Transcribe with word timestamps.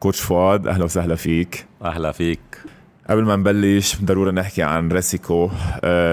coach 0.00 0.20
فؤاد 0.20 0.66
أهلا 0.66 0.84
وسهلا 0.84 1.14
فيك. 1.14 1.66
أهلا 1.84 2.12
فيك. 2.12 2.40
قبل 3.10 3.24
ما 3.24 3.36
نبلش 3.36 3.96
ضروري 4.02 4.32
نحكي 4.32 4.62
عن 4.62 4.88
ريسيكو. 4.92 5.50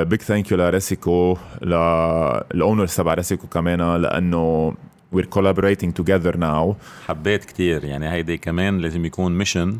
big 0.01 0.21
thank 0.21 0.51
you 0.51 0.57
لريسيكو 0.57 1.37
لل 1.61 1.95
owners 1.95 2.95
تبع 2.95 3.13
ريسيكو 3.13 3.47
كمان 3.47 3.95
لأنه 3.95 4.73
we're 5.15 5.27
collaborating 5.37 5.89
together 6.01 6.35
now. 6.37 6.73
حبيت 7.07 7.45
كتير. 7.45 7.83
يعني 7.83 8.11
هيدي 8.11 8.37
كمان 8.37 8.77
لازم 8.77 9.05
يكون 9.05 9.37
mission 9.37 9.79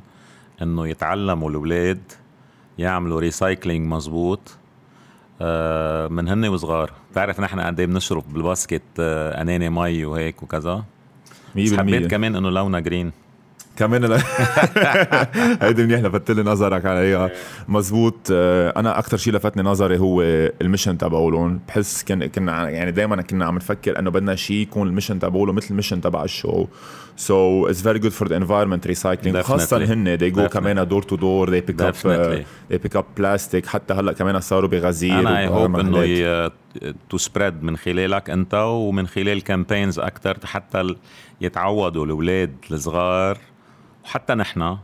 إنه 0.62 0.88
يتعلموا 0.88 1.50
الأولاد 1.50 2.02
يعملوا 2.78 3.20
recycling 3.20 3.88
مزبوط 3.88 4.58
آه، 5.42 6.08
من 6.08 6.28
هن 6.28 6.46
وصغار. 6.46 6.92
بتعرف 7.12 7.40
نحن 7.40 7.60
قد 7.60 7.80
إيه 7.80 7.88
بنشرب 7.88 8.24
بال 8.34 8.46
basket 8.46 8.82
آه، 9.00 9.42
أناني 9.42 9.70
مي 9.70 10.06
وهيك 10.06 10.44
وكذا؟ 10.44 10.84
بس 11.56 11.74
حبيت 11.74 12.12
كمان 12.12 12.36
إنه 12.36 12.50
لونها 12.50 12.80
green 12.80 13.12
كمان 13.78 14.04
هيدي 15.62 15.84
منيح 15.84 16.00
لفت 16.00 16.32
لي 16.32 16.44
نظرك 16.44 16.86
عليها 16.86 17.32
مزبوط. 17.68 18.16
آه، 18.32 18.74
أنا 18.78 19.00
أكثر 19.00 19.18
شيء 19.18 19.34
لفتني 19.34 19.64
نظري 19.64 20.00
هو 20.00 20.22
ال 20.62 20.66
mission 20.66 20.98
تبعولهم 20.98 21.60
بحس 21.68 22.04
كن 22.04 22.26
كنا 22.26 22.70
يعني 22.70 22.92
دائما 22.92 23.22
كنا 23.22 23.46
عم 23.46 23.56
نفكر 23.56 24.00
إنه 24.00 24.12
بدنا 24.12 24.36
شيء 24.36 24.58
يكون 24.58 24.88
ال 24.88 24.92
mission 24.92 25.20
تبعولهم 25.20 25.56
مثل 25.56 25.68
ال 25.70 25.74
mission 25.74 26.02
تبع 26.02 26.24
ال 26.24 26.31
show. 26.31 26.66
so 27.18 27.68
it's 27.68 27.82
very 27.82 28.00
good 28.00 28.12
for 28.12 28.28
the 28.28 28.38
environment 28.38 28.88
recycling 28.88 29.38
خاصه 29.38 29.78
هن 29.78 30.18
they 30.18 30.36
go 30.36 30.42
كمان 30.42 30.88
door 30.88 31.02
to 31.02 31.16
door 31.16 31.60
they 31.60 31.64
pick 31.64 31.84
up 31.84 31.96
uh, 31.96 32.44
they 32.74 32.78
pick 32.78 33.00
up 33.00 33.06
plastic. 33.22 33.66
حتى 33.66 33.94
هلأ 33.94 34.14
كمان 34.14 34.40
صاروا 34.40 34.70
بغزير 34.70 35.20
أنا 35.20 35.40
I 35.40 35.48
hope 35.48 35.80
إنه 35.80 36.52
to 37.10 37.18
spread 37.18 37.64
من 37.64 37.78
خلالك 37.78 38.30
أنت 38.30 38.54
ومن 38.54 39.08
خلال 39.08 39.44
campaigns 39.44 40.00
أكثر 40.00 40.38
حتى 40.44 40.96
يتعودوا 41.44 42.06
الأولاد 42.06 42.56
الصغار 42.72 43.38
وحتى 44.06 44.34
نحن 44.34 44.78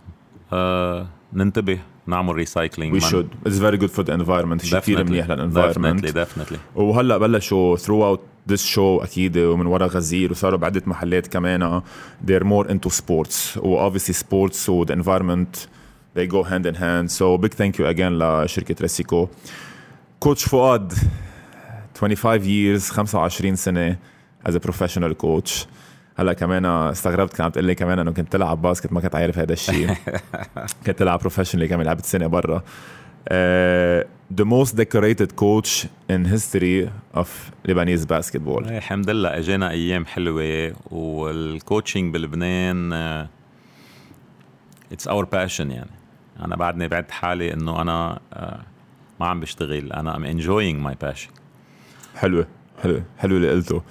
آه 0.54 1.08
ننتبه 1.34 1.80
نعمل 2.08 2.36
recycling 2.36 2.94
we 2.94 3.00
should 3.00 3.30
it's 3.46 3.60
very 3.60 3.78
good 3.78 3.90
for 3.90 4.06
the 4.06 4.14
environment 4.14 4.66
شيء 4.66 4.80
كثير 4.80 5.04
منيح 5.04 5.30
لل 5.30 5.42
environment 5.42 6.06
definitely 6.06 6.58
وهلأ 6.76 7.18
بلشوا 7.18 7.76
throughout 7.76 8.22
this 8.50 8.66
show 8.66 8.98
أكيد 8.98 9.38
ومن 9.38 9.66
ورا 9.66 9.88
غزير 9.88 10.32
وصاروا 10.32 10.60
بعدة 10.60 10.82
محلات 10.86 11.28
كمان 11.28 11.82
they're 12.28 12.44
more 12.44 12.68
into 12.70 12.90
sports. 12.90 13.58
و 13.58 13.90
obviously 13.90 14.14
sports 14.14 14.70
و 14.70 14.86
the 14.86 14.92
environment 14.92 15.68
they 16.18 16.28
go 16.28 16.44
hand 16.44 16.66
in 16.66 16.76
hand. 16.76 17.12
So 17.12 17.38
big 17.38 17.54
thank 17.54 17.80
you 17.80 17.86
again 17.86 18.12
لشركة 18.12 18.76
ريسيكو 18.82 19.28
coach 20.20 20.46
فؤاد 20.46 20.94
25 21.96 22.42
years 22.42 22.92
25 22.92 23.56
سنة 23.56 23.98
as 24.48 24.52
a 24.52 24.60
professional 24.60 25.14
coach. 25.14 25.66
هلا 26.20 26.34
كمان 26.34 26.66
استغربت 26.66 27.34
كان 27.34 27.46
عم 27.46 27.52
تقول 27.52 27.66
لي 27.66 27.76
كمان 27.76 28.00
إنه 28.00 28.12
كنت 28.12 28.32
تلعب 28.32 28.62
basket 28.62 28.94
ما 28.94 29.02
كنت 29.02 29.16
عارف 29.16 29.40
هذا 29.40 29.54
الشيء. 29.54 29.94
كنت 30.86 31.00
تلعب 31.00 31.20
professionally 31.20 31.68
كمان 31.68 31.86
لعبت 31.86 32.06
سنة 32.06 32.28
برا. 32.28 32.58
uh, 32.60 34.04
the 34.40 34.46
most 34.46 34.76
decorated 34.76 35.36
coach 35.36 35.88
in 36.10 36.26
history 36.26 36.90
of 37.14 37.52
Lebanese 37.68 38.06
basketball. 38.06 38.68
الحمد 38.68 39.10
لله 39.10 39.38
إجينا 39.38 39.70
أيام 39.70 40.06
حلوة 40.06 40.74
وال 40.92 41.16
coaching 41.16 42.14
بلبنان 42.14 42.94
it's 44.92 45.08
our 45.08 45.26
passion 45.26 45.72
يعني. 45.72 45.92
أنا 46.40 46.56
بعدني 46.56 46.88
بعد 46.88 47.12
حالي 47.12 47.54
إنه 47.54 47.82
أنا 47.82 48.20
uh, 48.34 48.38
ما 49.20 49.28
عم 49.28 49.40
بشتغل 49.40 49.94
أنا 49.94 50.16
I'm 50.16 50.26
enjoying 50.26 50.82
my 50.82 50.96
passion 51.02 51.30
حلوة 52.16 52.48
حلو 52.84 53.02
حلو 53.18 53.38
اللي 53.38 53.50
قلته. 53.52 53.82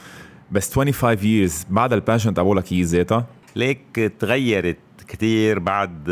بس 0.52 0.74
25 0.74 1.16
years 1.18 1.52
بعد 1.70 1.92
ال 1.92 1.98
passion 1.98 2.34
تبعولك 2.34 2.72
هي 2.72 2.82
ذاتها 2.82 3.27
ليك 3.56 4.12
تغيرت 4.18 4.77
كتير 5.08 5.58
بعد 5.58 6.10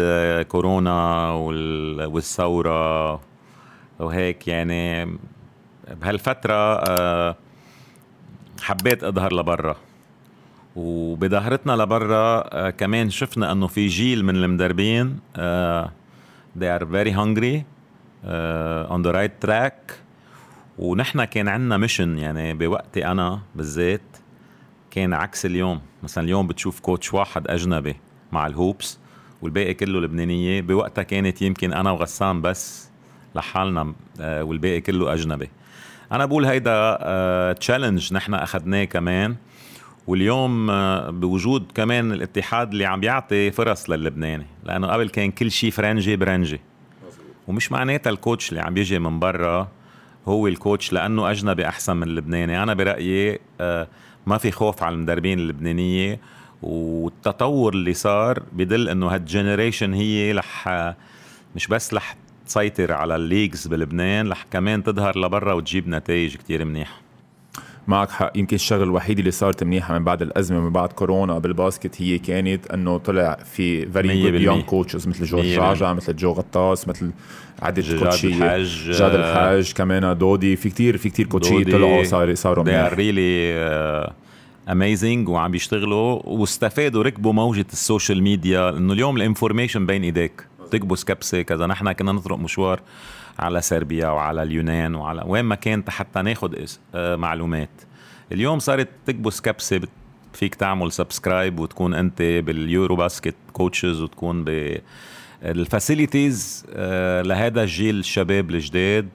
كورونا 0.48 1.30
والثورة 2.06 3.20
وهيك 3.98 4.48
يعني 4.48 5.16
بهالفترة 6.00 6.54
آه، 6.54 7.36
حبيت 8.62 9.04
أظهر 9.04 9.34
لبرا. 9.34 9.76
وبظهرتنا 10.76 11.72
لبرا 11.72 12.44
آه، 12.52 12.70
كمان 12.70 13.10
شفنا 13.10 13.52
إنه 13.52 13.66
في 13.66 13.86
جيل 13.86 14.24
من 14.24 14.36
المدربين 14.36 15.18
آه، 15.36 15.92
they 16.58 16.78
are 16.78 16.84
very 16.84 17.12
hungry 17.12 17.64
on 18.90 19.02
the 19.02 19.12
right 19.12 19.46
track. 19.46 19.92
ونحن 20.78 21.24
كان 21.24 21.48
عندنا 21.48 21.76
mission 21.76 22.18
يعني 22.18 22.54
بوقتي 22.54 23.06
أنا 23.06 23.40
بالذات 23.54 24.15
كان 24.96 25.14
عكس 25.14 25.46
اليوم. 25.46 25.80
مثلا 26.02 26.24
اليوم 26.24 26.46
بتشوف 26.46 26.80
coach 26.80 27.14
واحد 27.14 27.48
أجنبي 27.48 27.96
مع 28.32 28.46
ال 28.46 28.55
hopes 28.55 28.98
والباقي 29.42 29.74
كله 29.74 30.00
لبنانية. 30.00 30.60
بوقتها 30.60 31.02
كانت 31.02 31.42
يمكن 31.42 31.72
أنا 31.72 31.90
وغسان 31.90 32.42
بس 32.42 32.90
لحالنا 33.34 33.94
آه، 34.20 34.44
والباقي 34.44 34.80
كله 34.80 35.12
أجنبي. 35.12 35.48
أنا 36.12 36.26
بقول 36.26 36.44
هيدا 36.44 37.52
challenge 37.52 38.14
نحن 38.14 38.34
أخذناه 38.34 38.84
كمان. 38.84 39.36
واليوم 40.06 40.70
آه، 40.70 41.10
بوجود 41.10 41.72
كمان 41.74 42.12
الاتحاد 42.12 42.72
اللي 42.72 42.84
عم 42.84 43.00
بيعطي 43.00 43.50
فرص 43.50 43.90
للبناني. 43.90 44.46
لأنه 44.64 44.86
قبل 44.86 45.08
كان 45.08 45.30
كل 45.30 45.50
شيء 45.50 45.70
فرنجي 45.70 46.16
برنجي. 46.16 46.60
ومش 47.48 47.72
معناتها 47.72 48.10
ال 48.10 48.17
coach 48.17 48.50
اللي 48.50 48.60
عم 48.60 48.76
يجي 48.76 48.98
من 48.98 49.18
برا 49.18 49.68
هو 50.28 50.46
ال 50.46 50.54
coach 50.54 50.92
لأنه 50.92 51.30
أجنبي 51.30 51.68
أحسن 51.68 51.96
من 51.96 52.02
اللبناني 52.02 52.62
أنا 52.62 52.74
برأيي 52.74 53.38
آه 53.60 53.88
ما 54.26 54.38
في 54.38 54.50
خوف 54.50 54.82
على 54.82 54.94
المدربين 54.94 55.38
اللبنانية 55.38 56.20
والتطور 56.62 57.72
اللي 57.74 57.94
صار 57.94 58.42
بدل 58.52 58.88
إنه 58.88 59.08
هال 59.08 59.23
generation 59.23 59.94
هي 59.94 60.32
رح 60.32 60.68
مش 61.56 61.66
بس 61.66 61.94
رح 61.94 62.16
تسيطر 62.46 62.92
على 62.92 63.16
ال 63.16 63.23
leagues 63.23 63.66
بلبنان 63.66 64.30
رح 64.30 64.44
كمان 64.50 64.82
تظهر 64.82 65.18
لبرا 65.18 65.52
وتجيب 65.52 65.88
نتائج 65.88 66.36
كتير 66.36 66.64
منيحة. 66.64 67.05
معك 67.88 68.10
حق. 68.10 68.32
يمكن 68.34 68.54
الشغل 68.54 68.82
الوحيد 68.82 69.18
اللي 69.18 69.30
صارت 69.30 69.64
منيحه 69.64 69.98
من 69.98 70.04
بعد 70.04 70.22
الأزمة 70.22 70.60
من 70.60 70.70
بعد 70.70 70.92
كورونا 70.92 71.38
بال 71.38 71.54
basket 71.54 72.02
هي 72.02 72.18
كانت 72.18 72.66
إنه 72.66 72.98
طلع 72.98 73.36
في 73.44 73.86
very 73.86 74.22
good 74.22 74.40
young 74.40 74.60
coaches 74.60 75.08
مثل 75.08 75.24
جو 75.24 75.62
راجع 75.62 75.92
مثل 75.92 76.16
جو 76.16 76.32
غطاس 76.32 76.88
مثل 76.88 77.10
عدد 77.62 77.98
كوتشي 77.98 78.28
الحاج 78.28 78.90
جاد 78.90 79.14
الحاج 79.14 79.72
كمان 79.72 80.18
دودي. 80.18 80.56
في 80.56 80.68
كتير 80.68 80.96
في 80.96 81.10
كتير 81.10 81.26
كوتشي 81.26 81.64
طلعوا 81.64 82.04
صار 82.04 82.34
صاروا 82.34 82.64
منيح. 82.64 82.92
really 82.92 84.12
amazing 84.70 85.28
وعم 85.28 85.50
بيشتغلوا 85.50 86.20
واستفادوا 86.24 87.02
ركبوا 87.02 87.32
موجة 87.32 87.66
ال 87.72 87.80
social 87.80 88.22
media. 88.22 88.68
إنه 88.76 88.92
اليوم 88.92 89.16
ال 89.16 89.22
information 89.22 89.86
بين 89.86 90.04
إيديك. 90.04 90.46
تكبس 90.70 91.04
كبسه 91.04 91.42
كذا 91.42 91.66
نحن 91.66 91.92
كنا 91.92 92.12
نطرق 92.12 92.38
مشوار 92.38 92.80
على 93.38 93.60
صربيا 93.60 94.08
وعلى 94.08 94.42
اليونان 94.42 94.94
وعلى 94.94 95.22
وين 95.26 95.44
ما 95.44 95.54
كان 95.54 95.84
حتى 95.88 96.22
ناخذ 96.22 96.54
آه، 96.94 97.16
معلومات. 97.16 97.70
اليوم 98.32 98.58
صارت 98.58 98.88
تكبس 99.06 99.40
كبسة 99.40 99.80
فيك 100.32 100.54
تعمل 100.54 100.92
subscribe 100.92 101.60
وتكون 101.60 101.94
أنت 101.94 102.22
بال 102.22 102.47
Euro 102.47 102.96
basket 102.96 103.34
coaches 103.52 104.00
وتكون 104.00 104.44
ب 104.44 104.78
آه، 106.74 107.22
لهذا 107.22 107.62
الجيل 107.62 107.98
الشباب 107.98 108.50
الجداد 108.50 109.08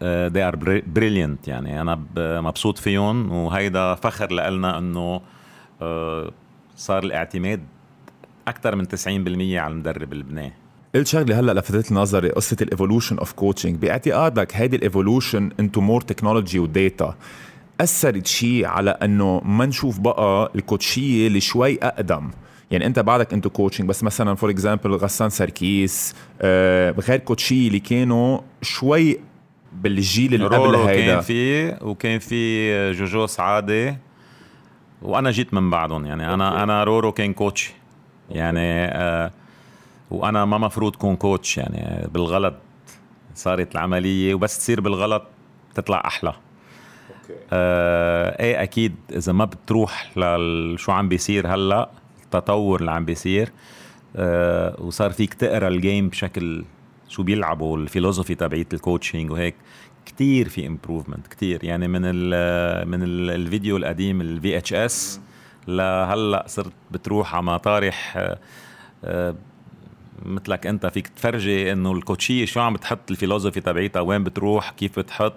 they 0.00 0.42
are 0.50 0.56
brilliant 0.96 1.48
يعني. 1.48 1.80
أنا 1.80 2.04
مبسوط 2.16 2.78
فيهم 2.78 3.32
وهيدا 3.32 3.94
فخر 3.94 4.32
لنا 4.32 4.78
إنه 4.78 5.20
آه، 5.82 6.32
صار 6.76 7.02
الاعتماد 7.04 7.60
أكثر 8.48 8.76
من 8.76 8.88
90% 8.88 8.98
على 9.58 9.72
المدرب 9.72 10.12
اللبناني. 10.12 10.63
قلت 10.94 11.06
شغله 11.06 11.40
هلأ 11.40 11.52
لفتت 11.52 11.92
نظري 11.92 12.28
قصة 12.28 12.56
ال 12.62 12.68
evolution 12.68 13.18
of 13.18 13.32
coaching 13.32 13.76
باعتقادك 13.76 14.56
هيدي 14.56 14.76
ال 14.76 14.83
evolution 14.83 15.50
into 15.60 15.80
more 15.80 16.00
technology 16.00 16.58
و 16.58 16.69
data 16.69 17.14
أثرت 17.80 18.26
شيء 18.26 18.66
على 18.66 18.90
إنه 18.90 19.40
ما 19.44 19.66
نشوف 19.66 19.98
بقى 20.00 20.52
الكوتشية 20.54 21.26
اللي 21.26 21.40
شوي 21.40 21.78
أقدم؟ 21.82 22.30
يعني 22.70 22.86
أنت 22.86 22.98
بعدك 22.98 23.32
into 23.32 23.50
coaching 23.50 23.88
بس 23.88 24.04
مثلا 24.04 24.34
for 24.34 24.50
example 24.50 24.92
غسان 24.94 25.30
سركيس 25.30 26.14
آه 26.40 26.90
غير 27.08 27.18
كوتشي 27.18 27.66
اللي 27.66 27.80
كانوا 27.80 28.38
شوي 28.62 29.18
بالجيل 29.72 30.34
اللي 30.34 30.46
قبل 30.46 30.74
هيدا. 30.76 31.06
كان 31.14 31.20
في 31.20 31.68
وكان 31.84 32.18
في 32.18 32.92
جوجو 32.92 33.26
سعادة 33.26 33.96
وأنا 35.02 35.30
جيت 35.30 35.54
من 35.54 35.70
بعدهم 35.70 36.06
يعني 36.06 36.34
أنا 36.34 36.62
أنا 36.62 36.84
رورو 36.84 37.12
كان 37.12 37.32
coach 37.32 37.72
يعني 38.30 38.84
آه 38.84 39.30
وأنا 40.14 40.44
ما 40.44 40.58
مفروض 40.58 40.96
كون 40.96 41.16
coach 41.16 41.58
يعني. 41.58 42.08
بالغلط 42.08 42.54
صارت 43.34 43.72
العملية 43.72 44.34
وبس 44.34 44.58
تصير 44.58 44.80
بالغلط 44.80 45.22
تطلع 45.74 46.02
أحلى. 46.06 46.28
okay. 46.28 47.40
آه 47.52 48.42
إيه 48.42 48.62
أكيد 48.62 48.94
إذا 49.12 49.32
ما 49.32 49.44
بتروح 49.44 50.18
لشو 50.18 50.92
عم 50.92 51.08
بيصير 51.08 51.54
هلأ 51.54 51.90
التطور 52.24 52.80
اللي 52.80 52.90
عم 52.90 53.04
بيصير 53.04 53.52
آه 54.16 54.76
وصار 54.80 55.10
فيك 55.10 55.34
تقرأ 55.34 55.68
ال 55.68 55.76
game 55.76 56.08
بشكل 56.08 56.64
شو 57.08 57.22
بيلعبوا 57.22 57.78
ال 57.78 57.83
philosophy 57.83 58.34
تبعيت 58.34 58.74
ال 58.74 58.80
coaching 58.80 59.30
وهيك 59.30 59.54
كتير 60.06 60.48
في 60.48 60.66
improvement 60.66 61.26
كتير. 61.26 61.64
يعني 61.64 61.88
من 61.88 62.00
ال 62.04 62.88
من 62.88 63.02
ال 63.02 63.30
الفيديو 63.30 63.76
القديم 63.76 64.20
ال 64.20 64.56
VHS 64.56 65.20
لهلأ 65.68 66.44
صرت 66.46 66.72
بتروح 66.90 67.34
على 67.34 67.42
مطارح 67.44 68.16
آه، 68.16 68.38
آه، 69.04 69.34
مثلك 70.22 70.66
انت 70.66 70.86
فيك 70.86 71.08
تفرجي 71.08 71.72
انه 71.72 71.92
الكوتشية 71.92 72.44
شو 72.44 72.60
عم 72.60 72.74
بتحط 72.74 73.10
ال 73.10 73.14
philosophy 73.14 73.60
تبعيتها؟ 73.60 74.00
وين 74.00 74.24
بتروح؟ 74.24 74.70
كيف 74.70 74.98
بتحط؟ 74.98 75.34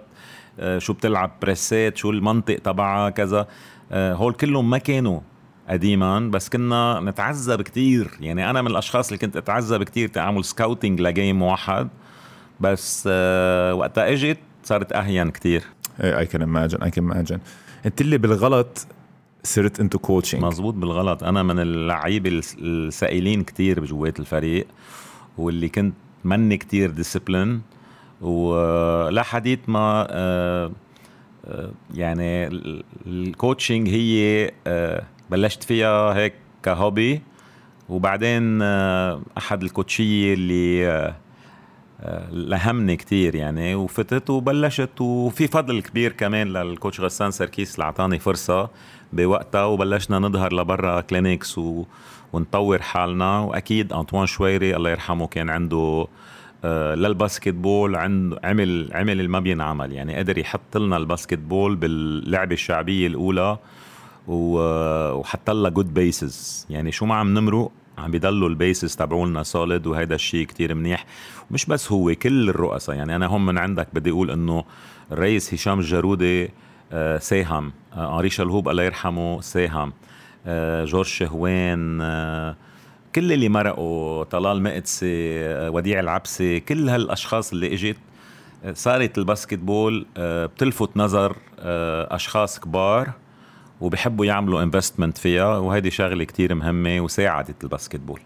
آه، 0.60 0.78
شو 0.78 0.92
بتلعب؟ 0.92 1.30
بريسات؟ 1.42 1.96
شو 1.96 2.10
المنطق 2.10 2.58
تبعها؟ 2.58 3.10
كذا. 3.10 3.46
هول 3.92 4.32
كلهم 4.32 4.70
ما 4.70 4.78
كانوا 4.78 5.20
قديما 5.68 6.20
بس 6.20 6.48
كنا 6.48 7.00
نتعذب 7.00 7.62
كتير. 7.62 8.10
يعني 8.20 8.50
أنا 8.50 8.62
من 8.62 8.70
الأشخاص 8.70 9.08
اللي 9.08 9.18
كنت 9.18 9.36
أتعذب 9.36 9.82
كتير 9.82 10.08
تعمل 10.08 10.44
سكاوتينج 10.44 11.00
لجيم 11.00 11.42
واحد 11.42 11.88
بس 12.60 13.06
وقتها 13.72 14.12
إجت 14.12 14.38
صارت 14.64 14.92
أهين 14.92 15.30
كتير. 15.30 15.62
اي 16.00 16.26
كان 16.26 16.68
imagine 16.68 16.82
اي 16.82 16.90
كان 16.90 17.24
imagine. 17.24 17.38
انت 17.86 18.00
اللي 18.00 18.18
بالغلط 18.18 18.86
صرت 19.42 19.80
انتو 19.80 19.98
كوتشنج 19.98 20.42
مزبوط 20.42 20.74
بالغلط. 20.74 21.22
أنا 21.22 21.42
من 21.42 21.58
اللعيبه 21.58 22.42
السائلين 22.58 23.42
كتير 23.42 23.80
بجوات 23.80 24.20
الفريق 24.20 24.66
واللي 25.38 25.68
كنت 25.68 25.94
مني 26.24 26.56
كتير 26.56 26.90
ديسيبلين 26.90 27.62
ولحديت 28.20 29.68
ما 29.68 30.06
آه، 30.10 30.72
آه، 31.46 31.70
يعني 31.94 32.46
ال 33.06 33.15
coaching 33.15 33.88
هي 33.88 34.50
آه، 34.66 35.02
بلشت 35.30 35.64
فيها 35.64 36.14
هيك 36.14 36.34
ك 36.62 36.72
hobby 36.72 37.22
وبعدين 37.88 38.62
أحد 39.38 39.62
الكوتشيه 39.62 40.34
اللي 40.34 41.14
لهمني 42.32 42.96
كتير 42.96 43.34
يعني 43.34 43.74
وفتت 43.74 44.30
وبلشت 44.30 45.00
وفي 45.00 45.46
فضل 45.46 45.82
كبير 45.82 46.12
كمان 46.12 46.48
لل 46.48 46.63
coach 46.63 47.00
غسان 47.00 47.30
سركيس 47.30 47.74
اللي 47.74 47.84
أعطاني 47.84 48.18
فرصة. 48.18 48.70
بوقتها 49.12 49.64
وبلشنا 49.64 50.18
نظهر 50.18 50.54
لبرا 50.54 51.00
clinics 51.00 51.58
و... 51.58 51.84
ونطور 52.32 52.82
حالنا. 52.82 53.38
وأكيد 53.38 53.92
أنطوان 53.92 54.26
شويري 54.26 54.76
الله 54.76 54.90
يرحمه 54.90 55.26
كان 55.26 55.50
عنده 55.50 56.06
آه 56.64 56.94
لل 56.94 57.54
basketball 57.54 57.96
عند 57.96 58.38
عمل 58.44 58.90
عمل 58.92 59.12
اللي 59.12 59.28
ما 59.28 59.40
بينعمل. 59.40 59.92
يعني 59.92 60.16
قدر 60.16 60.38
يحط 60.38 60.76
لنا 60.76 60.96
ال 60.96 61.38
basketball 61.38 61.76
باللعبة 61.76 62.54
الشعبية 62.54 63.06
الأولى 63.06 63.58
وحط 64.28 65.50
لها 65.50 65.70
good 65.70 65.94
bases 65.94 66.66
يعني 66.70 66.92
شو 66.92 67.06
ما 67.06 67.14
عم 67.14 67.34
نمرق 67.34 67.70
عم 67.98 68.10
بيضلوا 68.10 68.48
ال 68.48 68.56
bases 68.56 68.96
تبعولنا 68.96 69.42
solid 69.42 69.86
وهذا 69.86 70.14
الشيء 70.14 70.46
كتير 70.46 70.74
منيح. 70.74 71.06
مش 71.50 71.66
بس 71.66 71.92
هو 71.92 72.14
كل 72.14 72.48
الرؤساء. 72.48 72.96
يعني 72.96 73.16
أنا 73.16 73.26
هم 73.26 73.46
من 73.46 73.58
عندك 73.58 73.88
بدي 73.92 74.10
أقول 74.10 74.30
إنه 74.30 74.64
الرئيس 75.12 75.54
هشام 75.54 75.78
الجارودي 75.78 76.44
آه، 76.44 76.48
ساهم 77.18 77.72
آه، 77.94 78.28
شلهوب 78.28 78.68
الله 78.68 78.82
يرحمه 78.82 79.40
ساهم 79.40 79.92
آه، 80.46 80.84
جورج 80.84 81.06
شهوان 81.06 81.98
كل 83.14 83.32
اللي 83.32 83.48
مرقوا 83.48 84.24
طلال 84.24 84.62
مقدسي 84.62 85.38
وديع 85.68 86.00
العبسي 86.00 86.60
كل 86.60 86.88
هالأشخاص 86.88 87.52
اللي 87.52 87.74
إجت 87.74 87.96
صارت 88.72 89.18
ال 89.18 89.58
basketball 89.58 90.06
بتلفت 90.16 90.96
نظر 90.96 91.36
أشخاص 92.10 92.60
كبار 92.60 93.12
وبحبوا 93.80 94.24
يعملوا 94.24 94.62
investment 94.62 95.18
فيها 95.18 95.58
وهيدي 95.58 95.90
شغلة 95.90 96.24
كتير 96.24 96.54
مهمة 96.54 97.00
وساعدت 97.00 97.64
ال 97.64 98.00
basketball 98.00 98.20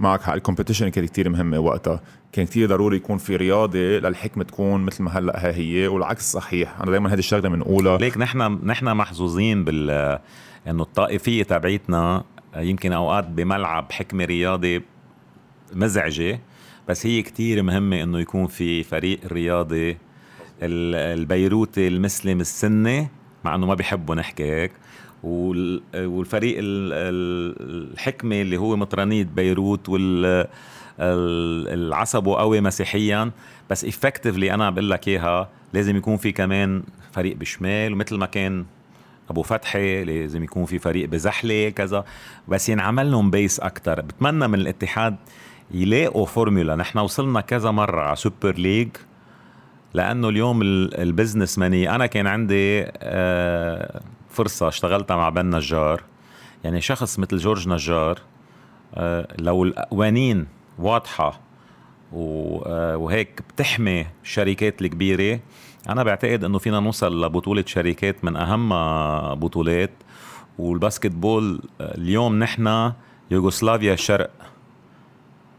معك 0.00 0.22
حق. 0.22 0.32
ال 0.32 0.37
competition 0.37 0.88
كانت 0.88 1.10
كثير 1.10 1.28
مهمه 1.28 1.58
وقتها. 1.58 2.00
كان 2.32 2.46
كثير 2.46 2.68
ضروري 2.68 2.96
يكون 2.96 3.18
في 3.18 3.36
رياضة 3.36 3.78
للحكمة 3.78 4.44
تكون 4.44 4.80
مثل 4.84 5.02
ما 5.02 5.18
هلأ 5.18 5.48
ها 5.48 5.54
هي 5.56 5.86
والعكس 5.88 6.32
صحيح. 6.32 6.80
أنا 6.80 6.90
دائما 6.90 7.12
هذه 7.12 7.18
الشغلة 7.18 7.48
بنقولها 7.48 7.98
ليك 7.98 8.18
نحن 8.18 8.58
نحن 8.64 8.96
محظوظين 8.96 9.64
بال 9.64 10.18
إنه 10.68 10.82
الطائفية 10.82 11.42
تبعيتنا 11.42 12.24
يمكن 12.56 12.92
أوقات 12.92 13.28
بملعب 13.28 13.92
حكمة 13.92 14.24
رياضي 14.24 14.82
مزعجة 15.72 16.40
بس 16.88 17.06
هي 17.06 17.22
كتير 17.22 17.62
مهمة 17.62 18.02
إنه 18.02 18.20
يكون 18.20 18.46
في 18.46 18.82
فريق 18.82 19.20
رياضي 19.32 19.96
البيروتي 20.62 21.88
المسلم 21.88 22.40
السني 22.40 23.08
مع 23.44 23.54
إنه 23.54 23.66
ما 23.66 23.74
بيحبوا 23.74 24.14
نحكي 24.14 24.44
هيك. 24.44 24.72
والفريق 25.26 26.56
الحكمة 26.60 28.40
اللي 28.40 28.56
هو 28.56 28.76
مطرانية 28.76 29.28
بيروت 29.36 29.88
وال 29.88 30.46
العصبه 31.68 32.36
قوي 32.36 32.60
مسيحيا. 32.60 33.30
بس 33.70 33.84
افكتفلي 33.84 34.54
أنا 34.54 34.70
بقول 34.70 34.90
لك 34.90 35.08
إياها 35.08 35.48
لازم 35.72 35.96
يكون 35.96 36.16
في 36.16 36.32
كمان 36.32 36.82
فريق 37.12 37.36
بشمال 37.36 37.92
ومثل 37.92 38.16
ما 38.16 38.26
كان 38.26 38.64
أبو 39.30 39.42
فتحي 39.42 40.04
لازم 40.04 40.44
يكون 40.44 40.64
في 40.64 40.78
فريق 40.78 41.08
بزحلة 41.08 41.70
كذا. 41.70 42.04
بس 42.48 42.68
ينعمل 42.68 43.10
لهم 43.10 43.30
base 43.30 43.60
أكثر 43.60 44.00
بتمنى 44.00 44.48
من 44.48 44.54
الاتحاد 44.60 45.16
يلاقوا 45.70 46.26
فورمولا 46.26 46.76
نحن 46.76 46.98
وصلنا 46.98 47.40
كذا 47.40 47.70
مرة 47.70 48.00
على 48.00 48.16
super 48.16 48.54
league 48.54 48.88
لأنه 49.94 50.28
اليوم 50.28 50.62
ال 50.62 51.58
businessman 51.58 51.94
أنا 51.94 52.06
كان 52.06 52.26
عندي 52.26 52.84
آه، 52.98 54.00
فرصة 54.36 54.68
اشتغلتها 54.68 55.16
مع 55.16 55.28
ابن 55.28 55.56
نجار. 55.56 56.02
يعني 56.64 56.80
شخص 56.80 57.18
مثل 57.18 57.36
جورج 57.36 57.68
نجار 57.68 58.18
آه، 58.94 59.28
لو 59.38 59.64
القوانين 59.64 60.46
واضحة 60.78 61.40
آه، 62.14 62.96
وهيك 62.96 63.42
بتحمي 63.48 64.06
الشركات 64.22 64.82
الكبيرة 64.82 65.40
أنا 65.88 66.02
بعتقد 66.02 66.44
إنه 66.44 66.58
فينا 66.58 66.80
نوصل 66.80 67.24
لبطولة 67.24 67.64
شركات 67.66 68.24
من 68.24 68.36
أهم 68.36 68.68
بطولات. 69.34 69.90
وال 70.58 71.10
basketball 71.10 71.60
اليوم 71.80 72.38
نحن 72.38 72.92
يوغوسلافيا 73.30 73.92
الشرق 73.92 74.30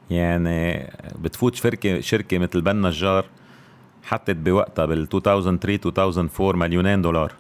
يعني 0.10 0.90
بتفوت 1.20 1.56
شركه 1.56 2.00
شركة 2.00 2.38
مثل 2.38 2.62
بن 2.62 2.86
نجار 2.88 3.26
حطت 4.04 4.36
بوقتها 4.36 4.86
بال 4.86 5.08
2003 5.14 5.90
2004 5.90 6.60
مليونين 6.60 7.02
دولار. 7.02 7.34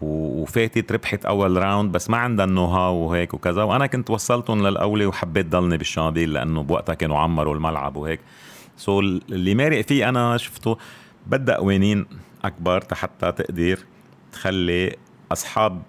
وفاتت 0.00 0.92
ربحت 0.92 1.24
أول 1.24 1.56
round 1.56 1.92
بس 1.92 2.10
ما 2.10 2.16
عندها 2.16 2.44
ال 2.44 2.48
know 2.48 2.64
how 2.64 2.94
وهيك 2.94 3.34
وكذا. 3.34 3.62
وأنا 3.62 3.86
كنت 3.86 4.10
وصلتهم 4.10 4.66
للاولى 4.66 5.06
وحبيت 5.06 5.46
ضلني 5.46 5.76
بالشانفيل 5.76 6.32
لأنه 6.32 6.62
بوقتها 6.62 6.94
كانوا 6.94 7.18
عمروا 7.18 7.54
الملعب 7.54 7.96
وهيك. 7.96 8.20
so 8.76 9.00
اللي 9.00 9.54
مارق 9.54 9.80
فيه 9.80 10.08
أنا 10.08 10.36
شفته 10.36 10.76
بدها 11.26 11.56
قوانين 11.56 12.06
أكبر 12.44 12.84
حتى 12.92 13.32
تقدر 13.32 13.78
تخلي 14.32 14.96
أصحاب 15.32 15.82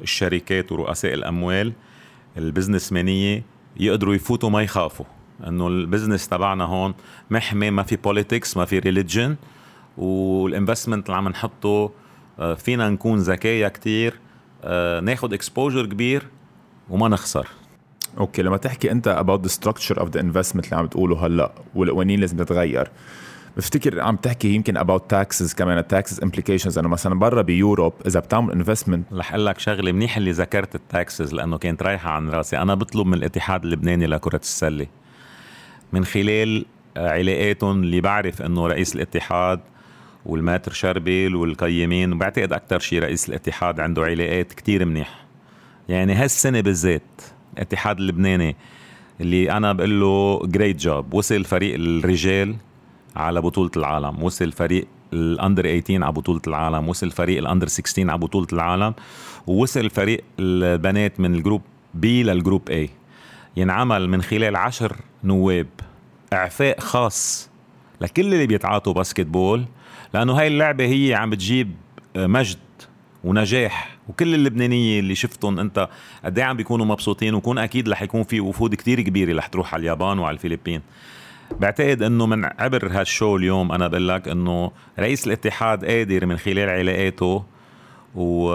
الشركات 0.00 0.72
ورؤوس 0.72 1.14
الأموال 1.14 1.72
ال 2.36 2.92
businessmaniye 2.92 3.42
يقدروا 3.76 4.14
يفوتوا 4.14 4.50
ما 4.50 4.62
يخافوا. 4.62 5.06
إنه 5.46 5.68
ال 5.68 5.75
business 5.75 6.28
تبعنا 6.28 6.64
هون 6.64 6.94
محمي 7.30 7.70
ما 7.70 7.82
في 7.82 7.96
politics 7.96 8.56
ما 8.56 8.64
في 8.64 8.78
religion 8.78 9.36
وال 9.98 10.16
investment 10.16 11.06
اللي 11.06 11.16
عم 11.16 11.28
نحطه 11.28 11.90
فينا 12.56 12.88
نكون 12.88 13.18
ذكايا 13.18 13.68
كتير. 13.68 14.14
آه، 14.64 15.00
ناخد 15.00 15.32
exposure 15.32 15.86
كبير 15.86 16.22
وما 16.90 17.08
نخسر. 17.08 17.46
okay 18.18 18.42
لما 18.42 18.56
تحكي 18.56 18.90
أنت 18.90 19.24
about 19.24 19.48
the 19.48 19.52
structure 19.52 19.96
of 19.96 20.06
the 20.06 20.20
investment 20.20 20.64
اللي 20.64 20.76
عم 20.76 20.86
تقوله 20.86 21.26
هلأ 21.26 21.52
والقوانين 21.74 22.20
لازم 22.20 22.36
تتغير 22.36 22.90
بفتكر 23.56 24.00
عم 24.00 24.16
تحكي 24.16 24.48
يمكن 24.48 24.78
about 24.78 25.00
taxes 25.14 25.54
كمان 25.54 25.84
taxes 25.94 26.16
implications. 26.16 26.78
إنه 26.78 26.88
مثلا 26.88 27.18
برا 27.18 27.42
ب 27.42 27.49
Europe 27.49 27.92
إذا 28.06 28.20
بتعمل 28.20 28.52
investment 28.52 29.12
رح 29.12 29.32
أقول 29.32 29.46
لك 29.46 29.58
شغلة 29.58 29.92
منيح 29.92 30.16
اللي 30.16 30.30
ذكرت 30.30 30.74
ال 30.74 30.84
taxes 30.84 31.34
لأنه 31.34 31.58
كانت 31.58 31.82
رايحة 31.82 32.10
عن 32.10 32.30
رأسي. 32.30 32.58
أنا 32.58 32.74
بطلب 32.74 33.06
من 33.06 33.14
الاتحاد 33.14 33.64
اللبناني 33.64 34.06
لكرة 34.06 34.40
السلة. 34.42 34.86
من 35.92 36.04
خلال 36.04 36.64
علاقاتهم 36.96 37.82
اللي 37.82 38.00
بعرف 38.00 38.42
إنه 38.42 38.66
رئيس 38.66 38.94
الاتحاد 38.94 39.60
وال 40.26 40.38
maître 40.38 40.72
شربيل 40.72 41.36
والقيمين 41.36 42.12
وبعتقد 42.12 42.52
أكثر 42.52 42.78
شيء 42.78 42.98
رئيس 42.98 43.28
الاتحاد 43.28 43.80
عنده 43.80 44.02
علاقات 44.04 44.52
كتير 44.52 44.84
منيح. 44.84 45.24
يعني 45.88 46.12
هالسنة 46.12 46.60
بالذات 46.60 47.02
الاتحاد 47.54 47.98
اللبناني 47.98 48.56
اللي 49.20 49.52
أنا 49.52 49.72
بقول 49.72 50.00
له 50.00 50.40
great 50.46 50.76
job 50.76 51.14
وصل 51.14 51.44
فريق 51.44 51.74
الرجال 51.74 52.56
على 53.16 53.40
بطولة 53.40 53.70
العالم 53.76 54.22
وصل 54.22 54.52
فريق 54.52 54.86
ال 55.12 55.23
under 55.23 55.80
18 55.80 56.04
على 56.04 56.12
بطولة 56.12 56.40
العالم 56.46 56.88
وصل 56.88 57.10
فريق 57.10 57.38
ال 57.38 57.43
under 57.43 57.66
16 57.66 58.10
على 58.10 58.18
بطولة 58.18 58.46
العالم 58.52 58.94
ووصل 59.46 59.90
فريق 59.90 60.24
البنات 60.40 61.20
من 61.20 61.34
ال 61.34 61.39
group 61.39 61.62
B 61.94 62.22
لل 62.22 62.36
group 62.36 62.70
A 62.70 62.90
ينعمل 63.56 64.08
من 64.08 64.22
خلال 64.22 64.56
عشر 64.56 64.96
نواب 65.24 65.66
إعفاء 66.32 66.80
خاص 66.80 67.50
لكل 68.00 68.34
اللي 68.34 68.46
بيتعاطوا 68.46 68.92
basketball 68.92 69.64
لأنه 70.14 70.32
هاي 70.32 70.46
اللعبة 70.46 70.84
هي 70.84 71.14
عم 71.14 71.30
بتجيب 71.30 71.74
آه، 72.16 72.26
مجد 72.26 72.58
ونجاح. 73.24 73.96
وكل 74.08 74.34
اللبنانية 74.34 75.00
اللي 75.00 75.14
شفتهم 75.14 75.58
انت 75.58 75.88
قد 76.24 76.38
إيه 76.38 76.44
عم 76.44 76.56
بيكونوا 76.56 76.86
مبسوطين 76.86 77.34
وكون 77.34 77.58
أكيد 77.58 77.88
رح 77.88 78.02
يكون 78.02 78.22
في 78.22 78.40
وفود 78.40 78.74
كتير 78.74 79.00
كبيرة 79.00 79.36
رح 79.36 79.46
تروح 79.46 79.74
على 79.74 79.80
اليابان 79.80 80.18
وعلى 80.18 80.34
الفلبين. 80.34 80.80
بعتقد 81.60 82.02
إنه 82.02 82.26
من 82.26 82.44
عبر 82.44 82.88
هالشو 82.90 83.36
اليوم 83.36 83.72
أنا 83.72 83.88
بقول 83.88 84.08
لك 84.08 84.28
إنه 84.28 84.70
رئيس 84.98 85.26
الاتحاد 85.26 85.84
قادر 85.84 86.26
من 86.26 86.36
خلال 86.36 86.68
علاقاته 86.68 87.44
و 88.14 88.54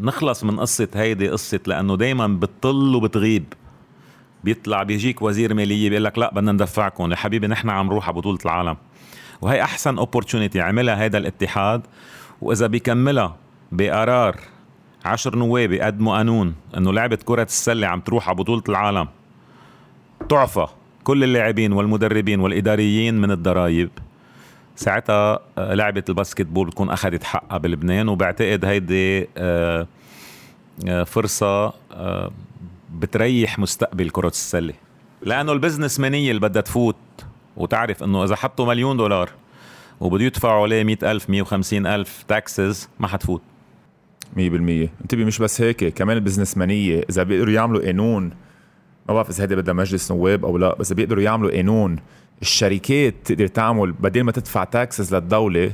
نخلص 0.00 0.44
من 0.44 0.60
قصة 0.60 0.88
هيدي 0.94 1.28
قصة 1.28 1.60
لأنه 1.66 1.96
دايما 1.96 2.26
بتطل 2.26 2.94
وبتغيب. 2.94 3.44
بيطلع 4.44 4.82
بيجيك 4.82 5.22
وزير 5.22 5.54
مالية 5.54 5.88
بيقول 5.88 6.04
لك 6.04 6.18
لا 6.18 6.34
بدنا 6.34 6.52
ندفعكم. 6.52 7.10
يا 7.10 7.16
حبيبي 7.16 7.46
نحن 7.46 7.70
عم 7.70 7.86
نروح 7.86 8.08
على 8.08 8.16
بطولة 8.16 8.38
العالم. 8.44 8.76
وهي 9.42 9.62
أحسن 9.62 9.98
opportunity 9.98 10.60
عملها 10.60 11.02
هيدا 11.02 11.18
الاتحاد. 11.18 11.82
وإذا 12.40 12.66
بيكملها 12.66 13.36
بقرار 13.72 14.36
عشر 15.04 15.36
نواب 15.36 15.72
يقدموا 15.72 16.16
قانون 16.16 16.54
إنه 16.76 16.92
لعبة 16.92 17.18
كرة 17.24 17.42
السلة 17.42 17.86
عم 17.86 18.00
تروح 18.00 18.28
على 18.28 18.36
بطولة 18.36 18.62
العالم 18.68 19.08
تعفى 20.28 20.66
كل 21.04 21.24
اللاعبين 21.24 21.72
والمدربين 21.72 22.40
والإداريين 22.40 23.20
من 23.20 23.30
الضرائب 23.30 23.90
ساعتها 24.76 25.38
آه، 25.58 25.74
لعبة 25.74 26.04
ال 26.08 26.46
basketball 26.46 26.66
بتكون 26.66 26.90
أخذت 26.90 27.22
حقها 27.24 27.58
بلبنان. 27.58 28.08
وبعتقد 28.08 28.64
هيدي 28.64 29.28
آه، 29.36 29.86
آه، 30.88 31.04
فرصة 31.04 31.72
بتريح 32.94 33.58
مستقبل 33.58 34.10
كرة 34.10 34.28
السلة. 34.28 34.74
لأنه 35.22 35.52
ال 35.52 36.00
businessmaniye 36.00 36.30
اللي 36.30 36.40
بدها 36.40 36.62
تفوت. 36.62 36.96
وتعرف 37.56 38.02
إنه 38.02 38.24
إذا 38.24 38.36
حطوا 38.36 38.66
مليون 38.66 38.96
دولار 38.96 39.30
وبده 40.00 40.24
يدفعوا 40.24 40.62
عليه 40.62 40.84
مئة 40.84 41.10
ألف 41.12 41.30
مئة 41.30 41.42
وخمسين 41.42 41.86
ألف 41.86 42.24
taxes 42.28 42.88
ما 42.98 43.08
حتفوت. 43.08 43.42
100% 44.36 44.38
انتبه 44.38 45.24
مش 45.24 45.38
بس 45.38 45.60
هيك 45.60 45.84
كمان 45.84 46.16
ال 46.16 46.22
businessmaniye 46.22 47.04
إذا 47.10 47.22
بيقدروا 47.22 47.54
يعملوا 47.54 47.86
قانون 47.86 48.30
ما 49.08 49.14
بعرف 49.14 49.30
إذا 49.30 49.42
هيدي 49.42 49.56
بدها 49.56 49.74
مجلس 49.74 50.12
نواب 50.12 50.44
أو 50.44 50.58
لا 50.58 50.74
بس 50.74 50.92
بيقدروا 50.92 51.22
يعملوا 51.22 51.50
قانون 51.50 51.96
الشركات 52.42 53.14
تقدر 53.24 53.46
تعمل 53.46 53.92
بدل 53.92 54.22
ما 54.22 54.32
تدفع 54.32 54.64
taxes 54.64 55.14
للدولة 55.14 55.72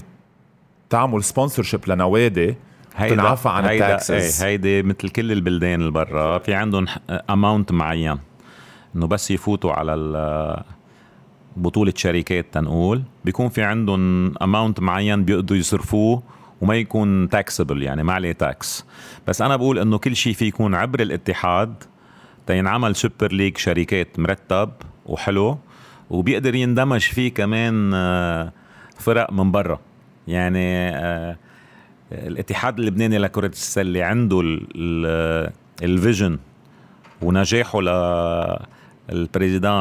تعمل 0.91 1.25
sponsorship 1.25 1.81
لنوادي 1.89 2.57
تنعفى 2.99 3.49
عن 3.49 3.65
هيدا 3.65 3.85
ال 3.85 3.94
taxes 3.94 4.43
إيه 4.43 4.51
هيدي 4.51 4.83
مثل 4.83 5.09
كل 5.09 5.33
البلدان 5.33 5.81
اللي 5.81 5.91
برا 5.91 6.39
في 6.39 6.55
عندهم 6.55 6.87
amount 7.31 7.73
معين. 7.73 8.19
إنه 8.97 9.07
بس 9.07 9.31
يفوتوا 9.31 9.73
على 9.73 9.95
بطولة 11.57 11.93
شركات 11.97 12.47
تنقول 12.53 13.03
بيكون 13.25 13.49
في 13.49 13.63
عندهم 13.63 14.35
amount 14.43 14.81
معين 14.81 15.25
بيقدروا 15.25 15.59
يصرفوه 15.59 16.23
وما 16.61 16.75
يكون 16.75 17.29
taxable 17.29 17.83
يعني 17.83 18.03
ما 18.03 18.13
عليه 18.13 18.33
tax 18.33 18.87
بس 19.29 19.43
أنا 19.43 19.57
بقول 19.57 19.79
إنه 19.79 19.99
كل 19.99 20.17
شيء 20.17 20.33
في 20.33 20.45
يكون 20.45 20.75
عبر 20.75 21.01
الاتحاد 21.01 21.75
تينعمل 22.47 22.97
super 22.97 23.33
league 23.33 23.59
شركات 23.59 24.19
مرتب 24.19 24.71
وحلو 25.07 25.59
وبيقدر 26.11 26.55
يندمج 26.55 27.01
فيه 27.01 27.35
كمان 27.35 27.91
آه، 27.95 28.53
فرق 28.99 29.33
من 29.33 29.51
برا. 29.51 29.81
يعني 30.29 30.89
آه، 30.89 31.37
الاتحاد 32.13 32.79
اللبناني 32.79 33.19
لكرة 33.19 33.47
السلة 33.47 34.05
عنده 34.05 34.43
ال 35.83 35.91
vision 35.91 36.39
ونجاحه 37.23 37.81
ال 37.81 37.89
président 39.11 39.73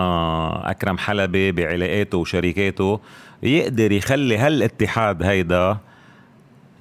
أكرم 0.64 0.98
حلبي 0.98 1.52
بعلاقاته 1.52 2.18
وشركاته 2.18 3.00
يقدر 3.44 3.92
يخلي 3.92 4.38
هالاتحاد 4.38 5.24
هيدا 5.24 5.78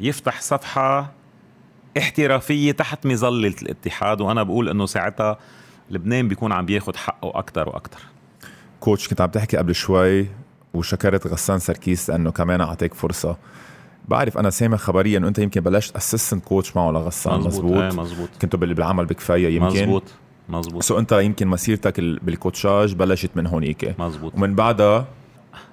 يفتح 0.01 0.41
صفحة 0.41 1.13
احترافية 1.99 2.73
تحت 2.73 3.07
مظلة 3.07 3.55
الاتحاد 3.63 4.21
وأنا 4.21 4.43
بقول 4.43 4.69
إنه 4.69 4.87
ساعتها 4.87 5.39
لبنان 5.91 6.29
بيكون 6.29 6.53
عم 6.53 6.67
بياخد 6.67 6.97
حقه 6.97 7.39
أكثر 7.39 7.69
وأكثر 7.69 8.01
coach 8.81 9.09
كنت 9.09 9.21
عم 9.21 9.31
تحكي 9.31 9.57
قبل 9.57 9.75
شوي 9.75 10.27
وشكرت 10.75 11.27
غسان 11.27 11.59
سركيس 11.59 12.11
لأنه 12.11 12.31
كمان 12.31 12.61
أعطيك 12.61 12.95
فرصة. 12.95 13.37
بعرف 14.09 14.39
أنا 14.39 14.51
سامع 14.51 14.77
خبريا 14.77 15.19
إنه 15.19 15.29
أنت 15.29 15.39
يمكن 15.39 15.61
بلشت 15.61 15.97
assistant 15.97 16.45
coach 16.45 16.77
معه 16.77 16.91
لغسان. 16.91 17.39
مزبوط 17.39 17.65
مزبوط, 17.65 17.83
إيه 17.83 17.93
مزبوط. 17.93 18.29
كنتوا 18.43 18.61
بالعمل 18.61 19.07
بكفاية 19.07 19.57
يمكن؟ 19.57 19.67
مزبوط 19.67 20.03
مزبوط 20.49 20.83
so 20.83 20.99
انت 20.99 21.13
يمكن 21.13 21.49
مسيرتك 21.49 22.01
بالكوتشاج 22.01 22.95
بلشت 22.95 23.31
من 23.35 23.47
هونيك. 23.47 23.95
مزبوط 24.01 24.35
ومن 24.35 24.55
بعدها؟ 24.55 25.07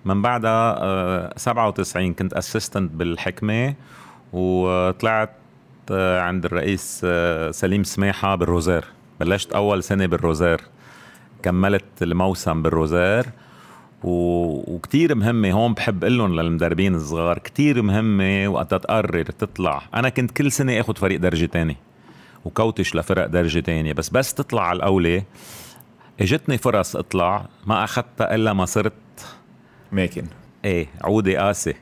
من 0.05 0.21
بعدها 0.21 0.75
آه 0.83 1.33
97 1.37 2.13
كنت 2.13 2.33
assistant 2.33 2.91
بالحكمة 2.91 3.73
وطلعت 4.33 5.31
آه 5.91 6.21
عند 6.21 6.45
الرئيس 6.45 7.01
آه 7.03 7.51
سليم 7.51 7.83
سماحه 7.83 8.35
بالروزير. 8.35 8.85
بلشت 9.19 9.53
أول 9.53 9.83
سنة 9.83 10.05
بالروزير. 10.05 10.61
كملت 11.43 11.83
الموسم 12.01 12.61
بالروزير. 12.61 13.25
و... 14.03 14.75
وكتير 14.75 15.15
مهمة 15.15 15.51
هون 15.51 15.73
بحب 15.73 16.03
أقول 16.03 16.17
لهم 16.17 16.39
للمدربين 16.39 16.95
الصغار 16.95 17.37
كتير 17.37 17.81
مهمة 17.81 18.47
وقت 18.47 18.71
تقرر 18.71 19.23
تطلع. 19.23 19.81
أنا 19.93 20.09
كنت 20.09 20.31
كل 20.31 20.51
سنة 20.51 20.79
اخذ 20.79 20.95
فريق 20.95 21.19
درجة 21.19 21.45
تاني. 21.45 21.77
وكوتش 22.45 22.95
لفرق 22.95 23.25
درجة 23.25 23.59
تانية. 23.59 23.93
بس 23.93 24.09
بس 24.09 24.33
تطلع 24.33 24.61
على 24.61 24.77
الأولى. 24.77 25.23
إجتني 26.21 26.57
فرص 26.57 26.95
اطلع 26.95 27.45
ما 27.65 27.83
أخذتها 27.83 28.35
إلا 28.35 28.53
ما 28.53 28.65
صرت 28.65 28.93
ماكن. 29.91 30.25
إيه 30.65 30.87
عودي 31.03 31.37
قاسي 31.37 31.73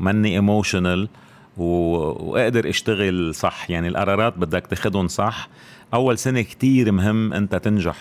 مني 0.00 0.32
ايموشنال 0.32 1.08
واقدر 1.56 2.68
أشتغل 2.68 3.34
صح. 3.34 3.70
يعني 3.70 3.88
القرارات 3.88 4.38
بدك 4.38 4.66
تاخذهم 4.66 5.08
صح. 5.08 5.48
أول 5.94 6.18
سنة 6.18 6.42
كتير 6.42 6.92
مهم 6.92 7.32
أنت 7.32 7.54
تنجح. 7.54 7.96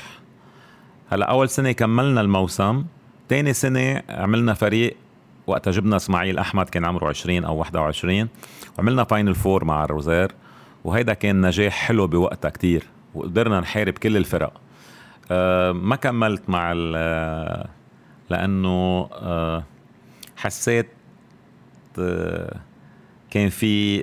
هلأ 1.09 1.25
أول 1.25 1.49
سنة 1.49 1.71
كملنا 1.71 2.21
الموسم. 2.21 2.85
تاني 3.29 3.53
سنة 3.53 4.03
عملنا 4.09 4.53
فريق 4.53 4.97
وقتها 5.47 5.71
جبنا 5.71 5.95
إسماعيل 5.95 6.37
أحمد 6.37 6.69
كان 6.69 6.85
عمره 6.85 7.09
20 7.09 7.45
أو 7.45 7.55
21 7.55 8.27
وعملنا 8.77 9.03
final 9.03 9.35
four 9.35 9.65
مع 9.65 9.83
الروزير. 9.83 10.31
وهيدا 10.85 11.13
كان 11.13 11.45
نجاح 11.45 11.73
حلو 11.73 12.07
بوقتها 12.07 12.49
كتير 12.49 12.83
وقدرنا 13.15 13.59
نحارب 13.59 13.93
كل 13.93 14.17
الفرق. 14.17 14.53
أه 15.31 15.71
ما 15.71 15.95
كملت 15.95 16.49
مع 16.49 16.73
لأنه 18.29 19.09
أه 19.13 19.63
حسيت 20.37 20.87
كان 23.31 23.49
في 23.49 23.97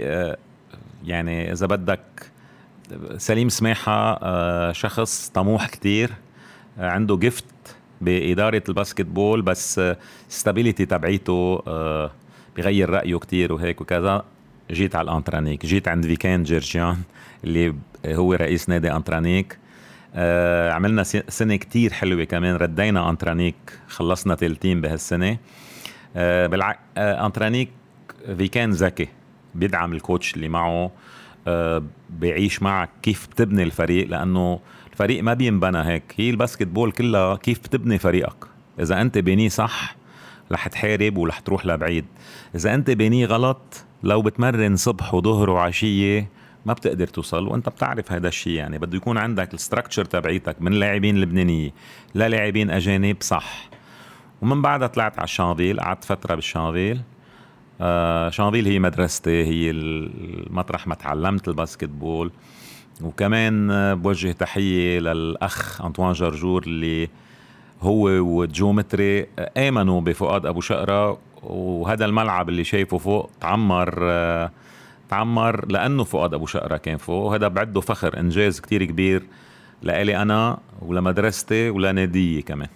يعني 1.04 1.52
إذا 1.52 1.66
بدك 1.66 2.00
سليم 3.16 3.48
سماحة 3.48 4.72
شخص 4.72 5.28
طموح 5.28 5.68
كتير 5.68 6.10
عنده 6.78 7.16
gift 7.16 7.44
بإدارة 8.00 8.62
ال 8.68 9.06
basketball 9.06 9.42
بس 9.42 9.80
stability 10.28 10.86
تبعيته 10.86 11.62
بغير 12.56 12.90
رأيه 12.90 13.18
كتير 13.18 13.52
وهيك 13.52 13.80
وكذا. 13.80 14.24
جيت 14.72 14.96
على 14.96 15.10
الأنترانيك. 15.10 15.66
جيت 15.66 15.88
عند 15.88 16.06
فيكان 16.06 16.42
جيرجيان 16.42 16.96
اللي 17.44 17.74
هو 18.06 18.34
رئيس 18.34 18.68
نادي 18.68 18.92
أنترانيك. 18.92 19.58
آه 20.14 20.72
عملنا 20.72 21.02
سنة 21.28 21.56
كتير 21.56 21.92
حلوة 21.92 22.24
كمان. 22.24 22.56
ردينا 22.56 23.10
أنترانيك 23.10 23.56
خلصنا 23.88 24.34
تلتين 24.34 24.80
بهالسنة. 24.80 25.38
آه 26.16 26.46
بالع... 26.46 26.78
آه 26.96 27.26
أنترانيك 27.26 27.68
فيكان 28.36 28.70
ذكي. 28.70 29.08
بيدعم 29.54 29.92
ال 29.92 29.99
coach 29.99 30.34
اللي 30.34 30.48
معه. 30.48 30.90
بيعيش 32.10 32.62
معك 32.62 32.90
كيف 33.02 33.26
بتبني 33.26 33.62
الفريق 33.62 34.08
لأنه 34.08 34.60
الفريق 34.92 35.22
ما 35.22 35.34
بينبنى 35.34 35.78
هيك. 35.78 36.02
هي 36.16 36.30
ال 36.30 36.66
basketball 36.66 36.92
كلها 36.92 37.36
كيف 37.36 37.58
بتبني 37.58 37.98
فريقك. 37.98 38.44
إذا 38.80 39.00
أنت 39.00 39.18
بنيه 39.18 39.48
صح 39.48 39.96
رح 40.52 40.68
تحارب 40.68 41.16
ورح 41.16 41.38
تروح 41.38 41.66
لبعيد. 41.66 42.04
إذا 42.54 42.74
أنت 42.74 42.90
بنيه 42.90 43.26
غلط 43.26 43.84
لو 44.02 44.22
بتمرن 44.22 44.76
صبح 44.76 45.14
وظهر 45.14 45.50
وعشية 45.50 46.28
ما 46.66 46.72
بتقدر 46.72 47.06
توصل 47.06 47.48
وانت 47.48 47.68
بتعرف 47.68 48.12
هذا 48.12 48.28
الشيء 48.28 48.52
يعني. 48.52 48.78
بده 48.78 48.96
يكون 48.96 49.18
عندك 49.18 49.54
ال 49.54 49.59
structure 49.59 50.04
تبعيتك 50.04 50.56
من 50.62 50.72
لاعبين 50.72 51.20
لبنانية 51.20 51.70
للاعبين 52.14 52.70
أجانب 52.70 53.16
صح. 53.20 53.68
ومن 54.42 54.62
بعدها 54.62 54.88
طلعت 54.88 55.18
على 55.18 55.24
الشانفيل 55.24 55.80
قعدت 55.80 56.04
فترة 56.04 56.34
بالشانفيل 56.34 57.00
آه 57.80 58.30
شانفيل 58.30 58.66
هي 58.66 58.78
مدرستي 58.78 59.44
هي 59.44 59.70
المطرح 59.70 60.86
ما 60.86 60.94
تعلمت 60.94 61.48
ال 61.48 61.88
basketball 61.88 62.30
وكمان 63.02 63.68
بوجه 63.94 64.32
تحية 64.32 64.98
للأخ 65.00 65.82
أنطوان 65.82 66.12
جرجور 66.12 66.62
اللي 66.62 67.08
هو 67.82 68.08
وجومتري 68.08 69.26
آمنوا 69.56 70.00
بفؤاد 70.00 70.46
أبو 70.46 70.60
شقرة 70.60 71.18
وهذا 71.42 72.04
الملعب 72.04 72.48
اللي 72.48 72.64
شايفه 72.64 72.98
فوق 72.98 73.30
تعمر 73.40 73.94
تعمر 75.08 75.66
لأنه 75.66 76.04
فؤاد 76.04 76.34
أبو 76.34 76.46
شقرة 76.46 76.76
كان 76.76 76.96
فوق. 76.96 77.24
وهذا 77.24 77.48
بعده 77.48 77.80
فخر 77.80 78.20
إنجاز 78.20 78.60
كتير 78.60 78.84
كبير 78.84 79.22
لإلي 79.82 80.22
أنا 80.22 80.58
ولمدرستي 80.82 81.70
ولناديي 81.70 82.42
كمان. 82.42 82.68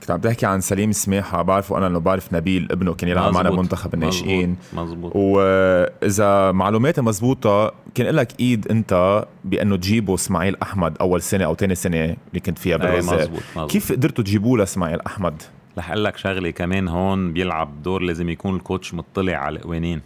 كنت 0.00 0.10
عم 0.10 0.20
تحكي 0.20 0.46
عن 0.46 0.60
سليم 0.60 0.92
سماحه 0.92 1.42
بعرفه 1.42 1.78
أنا 1.78 1.86
إنه 1.86 1.98
بعرف 1.98 2.32
نبيل 2.32 2.68
ابنه 2.70 2.94
كان 2.94 3.10
يلعب 3.10 3.32
معنا 3.34 3.50
منتخب 3.50 3.94
الناشئين. 3.94 4.56
مزبوط 4.72 5.12
وإذا 5.16 6.52
معلوماتي 6.52 7.00
مزبوطه 7.00 7.72
كان 7.94 8.06
لك 8.06 8.40
إيد 8.40 8.68
أنت 8.68 9.24
بأنه 9.44 9.76
تجيبوا 9.76 10.14
إسماعيل 10.14 10.56
أحمد 10.62 10.96
أول 11.00 11.22
سنة 11.22 11.44
أو 11.44 11.54
ثاني 11.54 11.74
سنة 11.74 11.96
اللي 11.96 12.40
كنت 12.46 12.58
فيها 12.58 12.76
بالوزاره 12.76 13.30
كيف 13.68 13.92
قدرتوا 13.92 14.24
تجيبوه 14.24 14.58
لإسماعيل 14.58 15.00
أحمد؟ 15.00 15.42
رح 15.80 15.90
أقول 15.90 16.04
لك 16.04 16.16
شغلة 16.16 16.50
كمان 16.50 16.88
هون 16.88 17.32
بيلعب 17.32 17.82
دور 17.82 18.02
لازم 18.02 18.28
يكون 18.28 18.56
الكوتش 18.56 18.94
مطلع 18.94 19.36
على 19.36 19.58
القوانين. 19.58 20.00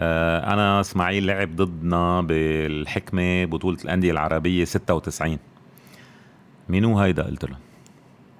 آه، 0.00 0.52
أنا 0.52 0.80
إسماعيل 0.80 1.26
لعب 1.26 1.56
ضدنا 1.56 2.20
بالحكمة 2.20 3.44
بطولة 3.44 3.78
الأندية 3.84 4.10
العربية 4.12 4.64
96 4.64 5.38
مين 6.68 6.84
هو 6.84 6.98
هيدا؟ 6.98 7.22
قلت 7.22 7.44
له 7.44 7.56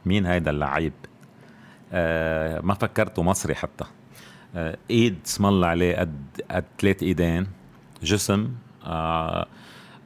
مين 0.07 0.27
هيدا 0.27 0.51
اللعيب؟ 0.51 0.93
آه 1.93 2.61
ما 2.61 2.75
فكرته 2.75 3.23
مصري 3.23 3.55
حتى. 3.55 3.85
آه 4.57 4.77
إيد 4.91 5.17
اسم 5.27 5.47
الله 5.47 5.67
عليه 5.69 5.97
قد 5.97 6.17
قد 6.51 6.65
ثلاث 6.81 7.03
إيدين. 7.03 7.47
جسم. 8.03 8.49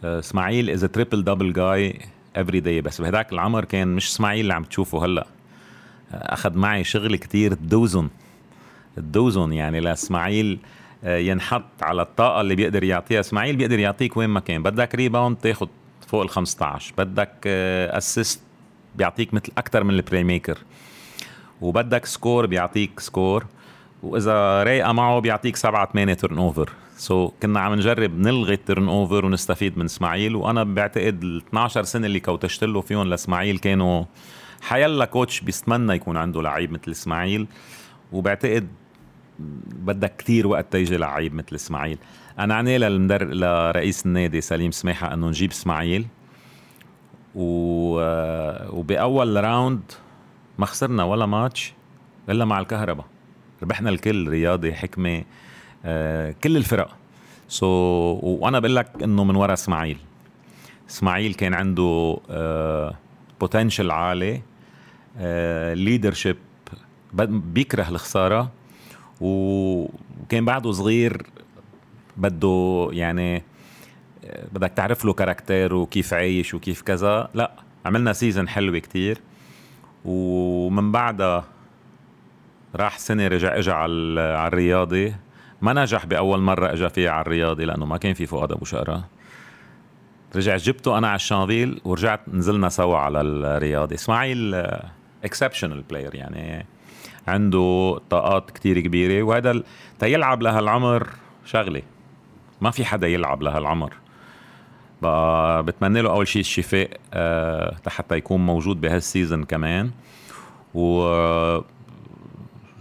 إسماعيل 0.04 0.70
is 0.70 0.84
triple 0.84 1.24
double 1.24 1.52
guy 1.52 2.00
every 2.36 2.60
day 2.60 2.80
بس 2.80 3.00
بهداك 3.00 3.32
العمر 3.32 3.64
كان 3.64 3.88
مش 3.88 4.08
إسماعيل 4.08 4.40
اللي 4.40 4.54
عم 4.54 4.64
تشوفه 4.64 5.04
هلأ. 5.04 5.26
أخذ 6.12 6.58
معي 6.58 6.84
شغل 6.84 7.16
كتير 7.16 7.54
تدوزن 7.54 8.08
تدوزن 8.96 9.52
يعني 9.52 9.80
لاسماعيل 9.80 10.58
آه، 11.04 11.18
ينحط 11.18 11.82
على 11.82 12.02
الطاقة 12.02 12.40
اللي 12.40 12.54
بيقدر 12.54 12.84
يعطيها. 12.84 13.20
إسماعيل 13.20 13.56
بيقدر 13.56 13.78
يعطيك 13.78 14.16
وين 14.16 14.30
ما 14.30 14.40
كان. 14.40 14.62
بدك 14.62 14.94
rebound 14.94 15.36
تاخذ 15.36 15.66
فوق 16.06 16.22
ال 16.22 16.30
15 16.30 16.94
بدك 16.98 17.46
assist 17.46 18.40
بيعطيك 18.94 19.34
مثل 19.34 19.52
أكثر 19.58 19.84
من 19.84 19.94
ال 19.94 20.24
playmaker 20.24 20.58
وبدك 21.60 22.06
score 22.06 22.46
بيعطيك 22.46 23.00
score 23.00 23.46
وإذا 24.02 24.62
رايقة 24.62 24.92
معه 24.92 25.18
بيعطيك 25.18 25.56
سبعة 25.56 25.92
ثمانية 25.92 26.14
turnover 26.14 26.70
so 26.96 27.28
so, 27.28 27.32
كنا 27.42 27.60
عم 27.60 27.74
نجرب 27.74 28.18
نلغي 28.18 28.54
ال 28.54 28.88
turnover 28.88 29.24
ونستفيد 29.24 29.78
من 29.78 29.84
إسماعيل. 29.84 30.36
وأنا 30.36 30.64
بعتقد 30.64 31.22
ال 31.22 31.42
12 31.48 31.82
سنة 31.82 32.06
اللي 32.06 32.20
كوتشت 32.20 32.64
له 32.64 32.80
فيهم 32.80 33.08
لإسماعيل 33.08 33.58
كانوا 33.58 34.04
حيلا 34.62 35.04
coach 35.04 35.40
بيتمنى 35.40 35.94
يكون 35.94 36.16
عنده 36.16 36.42
لعيب 36.42 36.72
مثل 36.72 36.90
إسماعيل 36.90 37.46
وبعتقد 38.12 38.68
بدك 39.38 40.16
كتير 40.16 40.46
وقت 40.46 40.72
تيجي 40.72 40.96
لعيب 40.96 41.34
مثل 41.34 41.54
إسماعيل. 41.54 41.98
أنا 42.38 42.54
عني 42.54 42.78
للمدر 42.78 43.24
لرئيس 43.24 44.06
النادي 44.06 44.40
سليم 44.40 44.70
سماحه 44.70 45.14
إنه 45.14 45.28
نجيب 45.28 45.50
إسماعيل. 45.50 46.06
و... 47.34 47.44
وبأول 48.78 49.44
round 49.44 49.92
ما 50.58 50.66
خسرنا 50.66 51.04
ولا 51.04 51.26
ماتش 51.26 51.74
إلا 52.28 52.44
مع 52.44 52.60
الكهرباء. 52.60 53.06
ربحنا 53.62 53.90
الكل 53.90 54.28
رياضي 54.28 54.74
حكمة 54.74 55.24
آه، 55.84 56.34
كل 56.44 56.56
الفرق. 56.56 56.96
so 57.48 57.66
so, 58.20 58.24
وأنا 58.24 58.58
بقول 58.58 58.76
لك 58.76 59.02
إنه 59.02 59.24
من 59.24 59.36
ورا 59.36 59.52
إسماعيل. 59.52 59.98
إسماعيل 60.90 61.34
كان 61.34 61.54
عنده 61.54 62.18
potential 63.40 63.90
آه، 63.90 63.94
عالي 63.94 64.42
leadership 65.74 66.36
آه، 67.20 67.24
بيكره 67.24 67.88
الخسارة 67.88 68.50
وكان 69.20 70.44
بعده 70.44 70.72
صغير 70.72 71.26
بده 72.16 72.88
يعني 72.92 73.42
بدك 74.52 74.72
تعرف 74.76 75.04
له 75.04 75.12
character 75.12 75.74
وكيف 75.74 76.14
عايش 76.14 76.54
وكيف 76.54 76.82
كذا. 76.82 77.28
لا 77.34 77.52
عملنا 77.86 78.12
season 78.12 78.48
حلوة 78.48 78.78
كتير 78.78 79.20
ومن 80.04 80.92
بعدها 80.92 81.44
راح 82.76 82.98
سنة 82.98 83.28
رجع 83.28 83.58
اجى 83.58 83.70
على 83.70 83.92
الرياضي 84.46 85.14
ما 85.62 85.72
نجح 85.72 86.06
بأول 86.06 86.40
مرة 86.40 86.72
اجى 86.72 86.88
فيها 86.88 87.10
على 87.10 87.20
الرياضي 87.20 87.64
لأنه 87.64 87.86
ما 87.86 87.96
كان 87.96 88.14
في 88.14 88.26
فؤاد 88.26 88.52
أبو 88.52 88.64
شقرة. 88.64 89.04
رجعت 90.36 90.60
جبته 90.60 90.98
أنا 90.98 91.08
على 91.08 91.16
الشانفيل 91.16 91.80
ورجعت 91.84 92.20
نزلنا 92.28 92.68
سوا 92.68 92.96
على 92.96 93.20
الرياضي 93.20 93.94
إسماعيل 93.94 94.54
exceptional 95.24 95.82
player 95.82 96.14
يعني 96.14 96.66
عنده 97.28 98.00
طاقات 98.10 98.50
كتير 98.50 98.80
كبيرة. 98.80 99.22
وهذا 99.22 99.62
تيلعب 99.98 100.42
لهالعمر 100.42 101.08
شغلة. 101.44 101.82
ما 102.60 102.70
في 102.70 102.84
حدا 102.84 103.06
يلعب 103.06 103.42
لهالعمر. 103.42 103.92
بقى 105.02 105.62
بتمنى 105.62 106.02
له 106.02 106.10
أول 106.10 106.28
شيء 106.28 106.40
الشفاء 106.40 106.90
أه 107.14 107.76
حتى 107.88 108.16
يكون 108.16 108.46
موجود 108.46 108.80
بهال 108.80 109.02
season 109.02 109.44
كمان. 109.44 109.90
و 110.74 111.06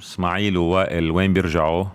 إسماعيل 0.02 0.58
ووائل 0.58 1.12
وين 1.12 1.34
بيرجعوا؟ 1.34 1.86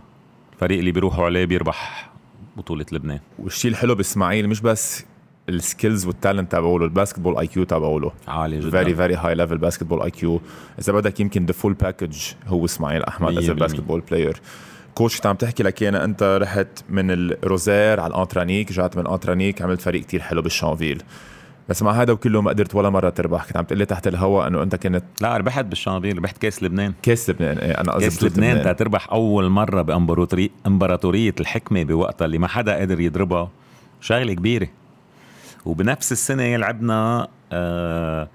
الفريق 0.53 0.79
اللي 0.79 0.93
بيروحوا 0.93 1.25
عليه 1.25 1.45
بيربح 1.45 2.11
بطولة 2.57 2.87
لبنان. 2.93 3.21
والشيء 3.39 3.71
الحلو 3.71 3.95
بإسماعيل 3.95 4.49
مش 4.49 4.61
بس 4.61 5.07
ال 5.49 5.57
skills 5.57 6.07
وال 6.07 6.18
talent 6.18 6.53
تبعوله 6.53 6.85
ال 6.85 7.39
basketball 7.39 7.47
IQ 7.47 7.65
تبعوله 7.65 8.13
عالي 8.29 8.61
جدا. 8.61 8.71
very 8.71 8.95
very 8.95 9.15
high 9.15 9.35
level 9.35 9.59
basketball 9.59 10.03
IQ. 10.03 10.41
إذا 10.79 10.93
بدك 10.93 11.21
يمكن 11.21 11.47
the 11.47 11.53
full 11.53 11.73
package 11.73 12.19
هو 12.47 12.65
إسماعيل 12.65 13.03
أحمد 13.03 13.39
as 13.39 13.51
basketball 13.51 14.03
player 14.11 14.41
coach 14.95 15.17
كنت 15.17 15.27
عم 15.27 15.37
تحكي 15.37 15.63
لك 15.63 15.83
أنا 15.83 16.05
أنت 16.05 16.39
رحت 16.43 16.85
من 16.89 17.11
الروزير 17.11 18.01
على 18.01 18.15
الانترانيك 18.15 18.71
رجعت 18.71 18.97
من 18.97 19.07
الانترانيك 19.07 19.63
عملت 19.63 19.81
فريق 19.81 20.03
كتير 20.03 20.21
حلو 20.21 20.43
بالشانفيل. 20.43 21.03
بس 21.69 21.83
مع 21.83 21.93
هذا 21.93 22.13
وكله 22.13 22.43
ما 22.43 22.51
قدرت 22.51 22.75
ولا 22.75 22.91
مرة 22.91 23.11
تربح. 23.11 23.45
كنت 23.47 23.57
عم 23.57 23.65
تقول 23.65 23.79
لي 23.79 23.85
تحت 23.85 24.07
الهواء 24.07 24.47
إنه 24.47 24.63
أنت 24.63 24.77
كنت 24.77 25.05
لا 25.21 25.37
ربحت 25.37 25.65
بالشانفيل 25.65 26.19
ربحت 26.19 26.39
كاس 26.39 26.63
لبنان. 26.63 26.93
كاس 27.03 27.31
لبنان 27.31 27.59
إيه 27.59 27.73
أنا 27.73 27.93
قصدي 27.93 28.05
كاس 28.05 28.25
لبنان, 28.25 28.57
لبنان. 28.57 28.77
تربح 28.77 29.13
أول 29.13 29.49
مرة 29.49 29.83
بامبراطوريه 29.83 30.49
إمبراطورية 30.67 31.35
الحكمة 31.41 31.83
بوقتها 31.83 32.25
اللي 32.25 32.39
ما 32.39 32.49
حدا 32.49 32.75
قادر 32.75 33.01
يضربها. 33.01 33.51
شغلة 34.01 34.35
كبيرة. 34.35 34.69
وبنفس 35.65 36.13
السنة 36.13 36.57
لعبنا 36.57 37.29
آه 37.53 38.29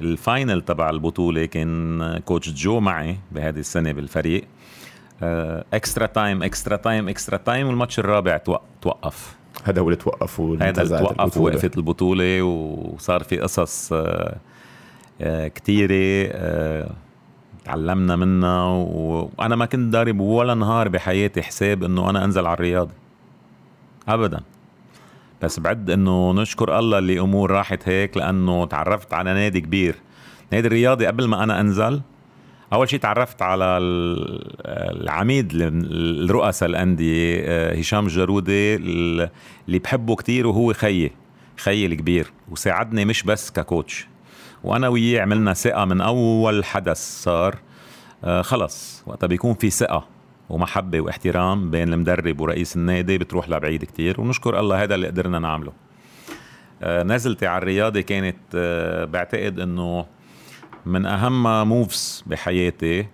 ال 0.00 0.10
final 0.10 0.62
تبع 0.62 0.90
البطولة 0.90 1.44
كان 1.44 2.18
coach 2.24 2.50
جو 2.50 2.80
معي 2.80 3.16
بهذه 3.32 3.58
السنة 3.58 3.92
بالفريق. 3.92 4.44
extra 5.74 6.06
time 6.06 6.42
extra 6.42 6.76
time 6.76 7.08
extra 7.08 7.36
time 7.36 7.66
وال 7.66 7.75
match 7.75 7.98
الرابع 7.98 8.36
توقف. 8.82 9.36
هذا 9.64 9.80
هو 9.80 9.84
اللي 9.84 9.96
توقف 9.96 10.40
هذا 10.40 10.82
اللي 10.82 10.98
توقف 10.98 11.38
وقفت 11.38 11.76
البطولة. 11.76 12.42
وصار 12.42 13.22
في 13.22 13.38
قصص 13.38 13.92
آه، 13.92 14.36
آه، 15.20 15.48
كثيره 15.48 16.32
تعلمنا 17.64 18.16
منها 18.16 18.64
وأنا 18.64 19.56
ما 19.56 19.66
كنت 19.66 19.92
ضارب 19.92 20.20
ولا 20.20 20.54
نهار 20.54 20.88
بحياتي 20.88 21.42
حساب 21.42 21.84
إنه 21.84 22.10
أنا 22.10 22.24
أنزل 22.24 22.46
على 22.46 22.54
الرياضة. 22.54 22.92
ابدا. 24.08 24.40
بس 25.42 25.60
بعد 25.60 25.90
إنه 25.90 26.32
نشكر 26.32 26.78
الله 26.78 26.98
اللي 26.98 27.20
امور 27.20 27.50
راحت 27.50 27.88
هيك 27.88 28.16
لأنه 28.16 28.66
تعرفت 28.66 29.14
على 29.14 29.34
نادي 29.34 29.60
كبير. 29.60 29.94
نادي 30.52 30.66
الرياضي 30.66 31.06
قبل 31.06 31.24
ما 31.28 31.42
أنا 31.42 31.60
أنزل 31.60 32.00
أول 32.72 32.88
شيء 32.88 33.00
تعرفت 33.00 33.42
على 33.42 33.78
العميد 34.66 35.52
الرؤساء 35.54 36.68
الأندية 36.68 37.42
آه، 37.46 37.74
هشام 37.74 38.06
الجرودي 38.06 38.74
اللي 38.74 39.30
بحبه 39.68 40.16
كتير 40.16 40.46
وهو 40.46 40.72
خيي 40.72 41.10
خيي 41.56 41.86
الكبير 41.86 42.32
وساعدني 42.50 43.04
مش 43.04 43.22
بس 43.22 43.50
ككوتش. 43.50 44.06
وأنا 44.64 44.88
وياه 44.88 45.22
عملنا 45.22 45.54
ثقة 45.54 45.84
من 45.84 46.00
أول 46.00 46.64
حدث 46.64 47.22
صار 47.22 47.56
آه، 48.24 48.42
خلص 48.42 49.02
وقتها 49.06 49.26
بيكون 49.26 49.54
في 49.54 49.70
ثقة. 49.70 50.06
ومحبة 50.52 51.00
واحترام 51.00 51.70
بين 51.70 51.92
المدرب 51.92 52.40
ورئيس 52.40 52.76
النادي 52.76 53.18
بتروح 53.18 53.48
لبعيد 53.48 53.84
كتير. 53.84 54.20
ونشكر 54.20 54.60
الله 54.60 54.82
هذا 54.82 54.94
اللي 54.94 55.06
قدرنا 55.06 55.38
نعمله. 55.38 55.72
آه، 56.82 57.02
نزلتي 57.02 57.46
على 57.46 57.62
الرياضة 57.62 58.00
كانت 58.00 58.36
بعتقد 59.12 59.60
إنه 59.60 60.06
من 60.86 61.06
أهم 61.06 61.68
moves 61.68 62.24
بحياتي. 62.26 63.06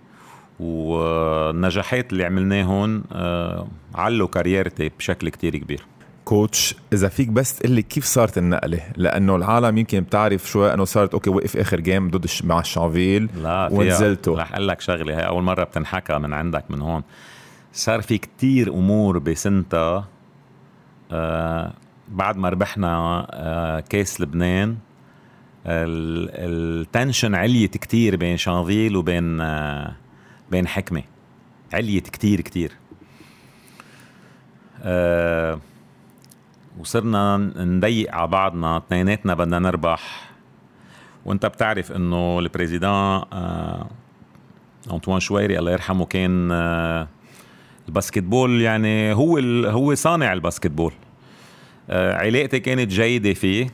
والنجاحات 0.59 2.11
اللي 2.11 2.25
عملناهم 2.25 3.03
آه، 3.11 3.67
علوا 3.95 4.27
career 4.27 4.74
تي 4.74 4.89
بشكل 4.89 5.29
كتير 5.29 5.57
كبير. 5.57 5.85
coach 6.29 6.75
إذا 6.93 7.07
فيك 7.07 7.27
بس 7.27 7.55
تقول 7.55 7.71
لي 7.71 7.81
كيف 7.81 8.05
صارت 8.05 8.37
النقلة؟ 8.37 8.81
لأنه 8.95 9.35
العالم 9.35 9.77
يمكن 9.77 9.99
بتعرف 9.99 10.49
شوي 10.49 10.73
إنه 10.73 10.85
صارت 10.85 11.13
okay 11.13 11.29
وقف 11.29 11.57
آخر 11.57 11.79
game 11.79 12.09
ضد 12.09 12.27
مع 12.43 12.59
الشانفيل 12.59 13.29
لا 13.43 13.69
ونزلته. 13.71 14.37
رح 14.37 14.53
أقول 14.53 14.67
لك 14.67 14.81
شغلة 14.81 15.17
هي 15.17 15.27
أول 15.27 15.43
مرة 15.43 15.63
بتنحكى 15.63 16.17
من 16.17 16.33
عندك 16.33 16.63
من 16.69 16.81
هون. 16.81 17.03
صار 17.73 18.01
في 18.01 18.17
كتير 18.17 18.69
أمور 18.73 19.17
بسنتها 19.19 20.07
آه 21.11 21.73
بعد 22.09 22.37
ما 22.37 22.49
ربحنا 22.49 23.27
آه 23.31 23.79
كاس 23.79 24.21
لبنان 24.21 24.77
ال 25.65 25.86
tension 25.86 27.35
عليت 27.35 27.77
كتير 27.77 28.15
بين 28.15 28.37
شانفيل 28.37 28.95
وبين 28.95 29.37
بين 30.51 30.67
حكمة. 30.67 31.03
عليت 31.73 32.09
كتير 32.09 32.41
كتير. 32.41 32.71
أه 34.83 35.59
وصرنا 36.79 37.37
نضيق 37.55 38.15
على 38.15 38.27
بعضنا 38.27 38.77
اثنيناتنا 38.77 39.33
بدنا 39.33 39.59
نربح. 39.59 40.29
وانت 41.25 41.45
بتعرف 41.45 41.91
إنه 41.91 42.39
ال 42.39 42.44
président 42.44 42.91
أه 42.91 43.87
أنطوان 44.91 45.19
شويري 45.19 45.59
الله 45.59 45.71
يرحمه 45.71 46.05
كان 46.05 46.51
أه 46.51 47.07
ال 47.87 47.94
basketball 47.94 48.61
يعني 48.61 49.13
هو 49.13 49.37
هو 49.65 49.95
صانع 49.95 50.33
الباسكتبول. 50.33 50.93
أه 51.89 52.13
علاقتي 52.15 52.59
كانت 52.59 52.91
جيدة 52.91 53.33
فيه. 53.33 53.67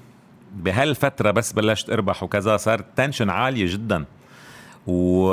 بهالفترة 0.56 1.32
بس 1.32 1.54
بلشت 1.54 1.90
أربح 1.90 2.24
وكذا 2.24 2.58
صار 2.58 2.80
تنشن 2.96 3.30
عالية 3.30 3.74
جدا. 3.74 4.06
و 4.88 5.26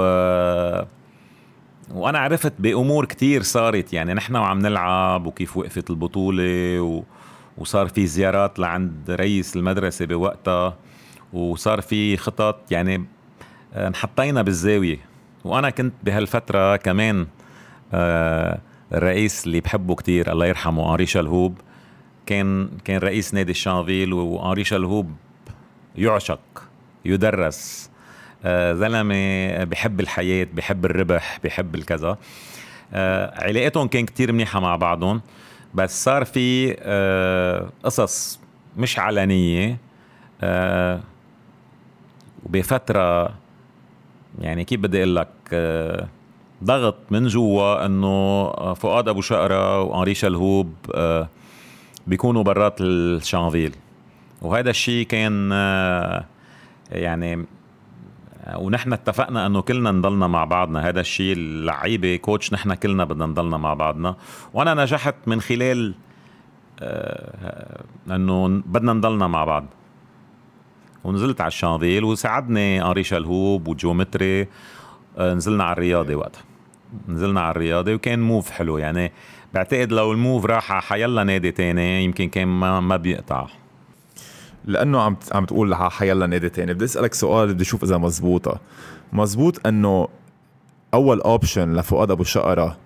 وأنا 1.95 2.19
عرفت 2.19 2.53
بأمور 2.59 3.05
كتير 3.05 3.43
صارت. 3.43 3.93
يعني 3.93 4.15
نحن 4.15 4.37
وعم 4.37 4.59
نلعب 4.59 5.27
وكيف 5.27 5.57
وقفت 5.57 5.91
البطولة 5.91 6.81
و... 6.81 7.03
وصار 7.59 7.89
في 7.89 8.07
زيارات 8.07 8.59
لعند 8.59 9.11
رئيس 9.11 9.57
المدرسة 9.57 10.07
بوقتها 10.07 10.77
وصار 11.33 11.81
في 11.81 12.17
خطط 12.17 12.73
يعني 12.73 13.05
آه، 13.75 13.89
انحطينا 13.89 14.43
بالزاوية. 14.43 14.99
وأنا 15.45 15.71
كنت 15.71 15.95
بهالفترة 16.03 16.77
كمان 16.77 17.27
آه، 17.95 18.59
الرئيس 18.93 19.47
اللي 19.47 19.61
بحبه 19.61 19.95
كتير 19.95 20.33
الله 20.33 20.47
يرحمه 20.47 20.91
انري 20.91 21.07
شلهوب 21.07 21.59
كان 22.27 22.69
كان 22.85 22.99
رئيس 22.99 23.35
نادي 23.35 23.51
الشانفيل 23.51 24.13
وانري 24.13 24.65
شلهوب 24.65 25.13
يعشق 25.97 26.41
يدرس 27.05 27.91
آه، 28.45 28.75
زلمة 28.75 29.65
بحب 29.65 30.01
الحياة 30.01 30.47
بحب 30.55 30.85
الربح 30.85 31.39
بحب 31.45 31.75
الكذا. 31.75 32.19
آه، 32.95 33.45
علاقتهم 33.45 33.89
كان 33.89 34.07
كتير 34.07 34.33
منيحة 34.33 34.61
مع 34.61 34.77
بعضهم. 34.77 35.21
بس 35.75 36.05
صار 36.05 36.25
في 36.25 36.77
آه، 36.81 37.69
قصص 37.85 38.41
مش 38.77 38.99
علنية 38.99 39.79
وبفترة 42.47 43.35
يعني 44.41 44.65
كيف 44.65 44.81
بدي 44.81 44.99
أقول 44.99 45.17
لك 45.17 45.29
ضغط 46.65 46.97
من 47.11 47.27
جوا 47.27 47.87
إنه 47.87 48.53
فؤاد 48.75 49.09
أبو 49.09 49.21
شقرة 49.21 49.83
وأنري 49.83 50.15
شلهوب 50.15 50.75
بيكونوا 52.07 52.43
برات 52.43 52.81
الشانفيل. 52.81 53.75
وهذا 54.43 54.71
الشيء 54.71 55.07
كان 55.07 55.51
يعني 56.93 57.45
ونحن 58.57 58.93
اتفقنا 58.93 59.47
انه 59.47 59.63
كلنا 59.63 59.91
نضلنا 59.91 60.27
مع 60.27 60.45
بعضنا. 60.45 60.89
هذا 60.89 61.01
الشيء 61.01 61.33
اللعيبه 61.33 62.17
كوتش 62.17 62.53
نحن 62.53 62.75
كلنا 62.75 63.05
بدنا 63.05 63.27
نضلنا 63.27 63.57
مع 63.57 63.75
بعضنا. 63.75 64.17
وأنا 64.55 64.75
نجحت 64.75 65.15
من 65.27 65.41
خلال 65.41 65.95
آه 66.81 67.85
انه 68.11 68.63
بدنا 68.67 68.93
نضلنا 68.93 69.27
مع 69.27 69.45
بعض. 69.45 69.67
ونزلت 71.05 71.41
على 71.41 71.49
الشانفيل 71.49 72.05
وساعدني 72.05 72.85
انري 72.85 73.05
شلهوب 73.05 73.69
وجومتري 73.69 74.49
آه 75.19 75.35
نزلنا 75.35 75.65
على 75.65 75.73
الرياضه 75.73 76.15
وقتها. 76.15 76.43
نزلنا 77.09 77.41
على 77.41 77.51
الرياضه 77.51 77.95
وكان 77.95 78.23
move 78.23 78.51
حلو. 78.51 78.79
يعني 78.79 79.13
بعتقد 79.55 79.93
لو 79.93 80.13
ال 80.13 80.20
move 80.20 80.47
راح 80.47 80.73
حيلا 80.73 81.25
نادي 81.25 81.51
تاني 81.51 82.05
يمكن 82.05 82.29
كان 82.29 82.49
ما, 82.49 82.81
ما 82.81 82.97
بيقطع. 82.97 83.47
لأنه 84.65 85.01
عم 85.01 85.17
عم 85.33 85.45
تقول 85.45 85.75
حيلا 85.75 86.27
نادي 86.27 86.49
تاني. 86.49 86.75
بدي 86.75 86.85
أسألك 86.85 87.15
سؤال 87.15 87.55
بدي 87.55 87.63
أشوف 87.63 87.85
إذا 87.85 87.99
مزبوطة. 87.99 88.61
مزبوط 89.13 89.67
إنه 89.67 90.09
أول 90.95 91.21
option 91.21 91.77
لفؤاد 91.77 92.11
أبو 92.11 92.25
شقرة 92.25 92.77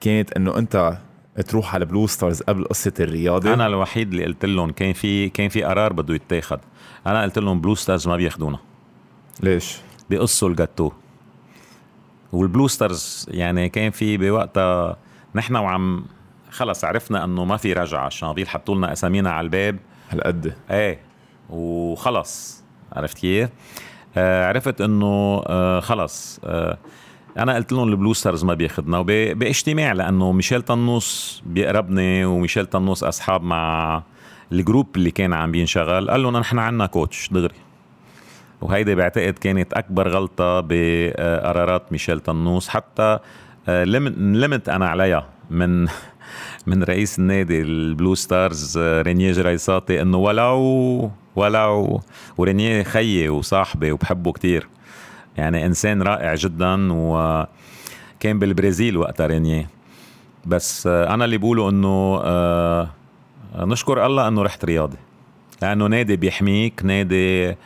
كانت 0.00 0.32
إنه 0.32 0.58
أنت 0.58 0.98
تروح 1.46 1.74
على 1.74 1.84
Blue 1.84 2.06
Stars 2.06 2.42
قبل 2.42 2.64
قصة 2.64 2.92
الرياضة؟ 3.00 3.54
أنا 3.54 3.66
الوحيد 3.66 4.12
اللي 4.12 4.24
قلت 4.24 4.44
لهم 4.44 4.70
كان 4.70 4.92
في 4.92 5.28
كان 5.28 5.48
في 5.48 5.62
قرار 5.62 5.92
بده 5.92 6.14
يتاخد. 6.14 6.58
أنا 7.06 7.22
قلت 7.22 7.38
لهم 7.38 7.60
Blue 7.60 7.74
Stars 7.74 8.08
ما 8.08 8.16
بياخذونا 8.16 8.58
ليش؟ 9.40 9.76
بيقصوا 10.10 10.48
الجاتو. 10.48 10.90
وال 12.32 12.44
Blue 12.44 12.68
Stars 12.68 13.26
يعني 13.30 13.68
كان 13.68 13.90
في 13.90 14.16
بوقتها 14.16 14.96
نحن 15.34 15.56
وعم 15.56 16.04
خلص 16.50 16.84
عرفنا 16.84 17.24
إنه 17.24 17.44
ما 17.44 17.56
في 17.56 17.72
رجعة. 17.72 18.06
الشانفيل 18.06 18.48
حطوا 18.48 18.74
لنا 18.74 18.92
أسامينا 18.92 19.30
على 19.30 19.44
الباب. 19.44 19.78
هالقد. 20.10 20.54
إيه. 20.70 21.11
وخلص. 21.50 22.64
عرفت 22.92 23.18
كيف؟ 23.18 23.50
آه 24.16 24.48
عرفت 24.48 24.80
إنه 24.80 25.42
آه 25.46 25.80
خلص. 25.80 26.40
آه 26.44 26.78
أنا 27.38 27.54
قلت 27.54 27.72
لهم 27.72 27.88
ال 27.88 27.93
Blue 27.93 28.12
Stars 28.14 28.44
ما 28.44 28.54
بياخذنا 28.54 28.98
وباجتماع 28.98 29.92
لأنه 29.92 30.32
ميشيل 30.32 30.62
طنوس 30.62 31.42
بيقربني 31.46 32.24
وميشيل 32.24 32.66
طنوس 32.66 33.04
أصحاب 33.04 33.42
مع 33.42 34.02
ال 34.52 34.59
group 34.59 34.96
اللي 34.96 35.10
كان 35.10 35.32
عم 35.32 35.52
بينشغل. 35.52 36.10
قال 36.10 36.22
لهم 36.22 36.36
نحن 36.36 36.58
عنا 36.58 36.86
coach 36.86 37.28
دغري. 37.32 37.54
وهيدي 38.60 38.94
بعتقد 38.94 39.32
كانت 39.32 39.72
أكبر 39.72 40.08
غلطة 40.08 40.60
بقرارات 40.60 41.92
ميشيل 41.92 42.20
طنوس. 42.20 42.68
حتى 42.68 43.18
آه، 43.68 43.84
لمت 43.84 44.68
أنا 44.68 44.88
عليها 44.88 45.28
من 45.50 45.86
من 46.66 46.82
رئيس 46.82 47.18
النادي 47.18 47.60
ال 47.62 47.72
Blue 47.72 48.14
Stars 48.14 48.78
آه، 48.78 49.02
رينيه 49.02 49.32
جريساتي 49.32 50.02
إنه 50.02 50.18
ولو 50.18 51.10
ولو 51.36 52.00
ورينيه 52.38 52.82
خيي 52.82 53.28
وصاحبي 53.28 53.92
وبحبه 53.92 54.32
كتير. 54.32 54.68
يعني 55.36 55.66
إنسان 55.66 56.02
رائع 56.02 56.34
جدا 56.34 56.88
وكان 56.92 58.38
بالبرازيل 58.38 58.96
وقتها 58.96 59.26
رينيه. 59.26 59.68
بس 60.46 60.86
آه، 60.86 61.14
أنا 61.14 61.24
اللي 61.24 61.38
بقوله 61.38 61.68
إنه 61.70 62.20
آه، 62.24 62.88
نشكر 63.56 64.06
الله 64.06 64.28
إنه 64.28 64.42
رحت 64.42 64.64
رياضي. 64.64 64.98
لأنه 65.62 65.86
نادي 65.86 66.16
بيحميك 66.16 66.80
نادي 66.84 67.56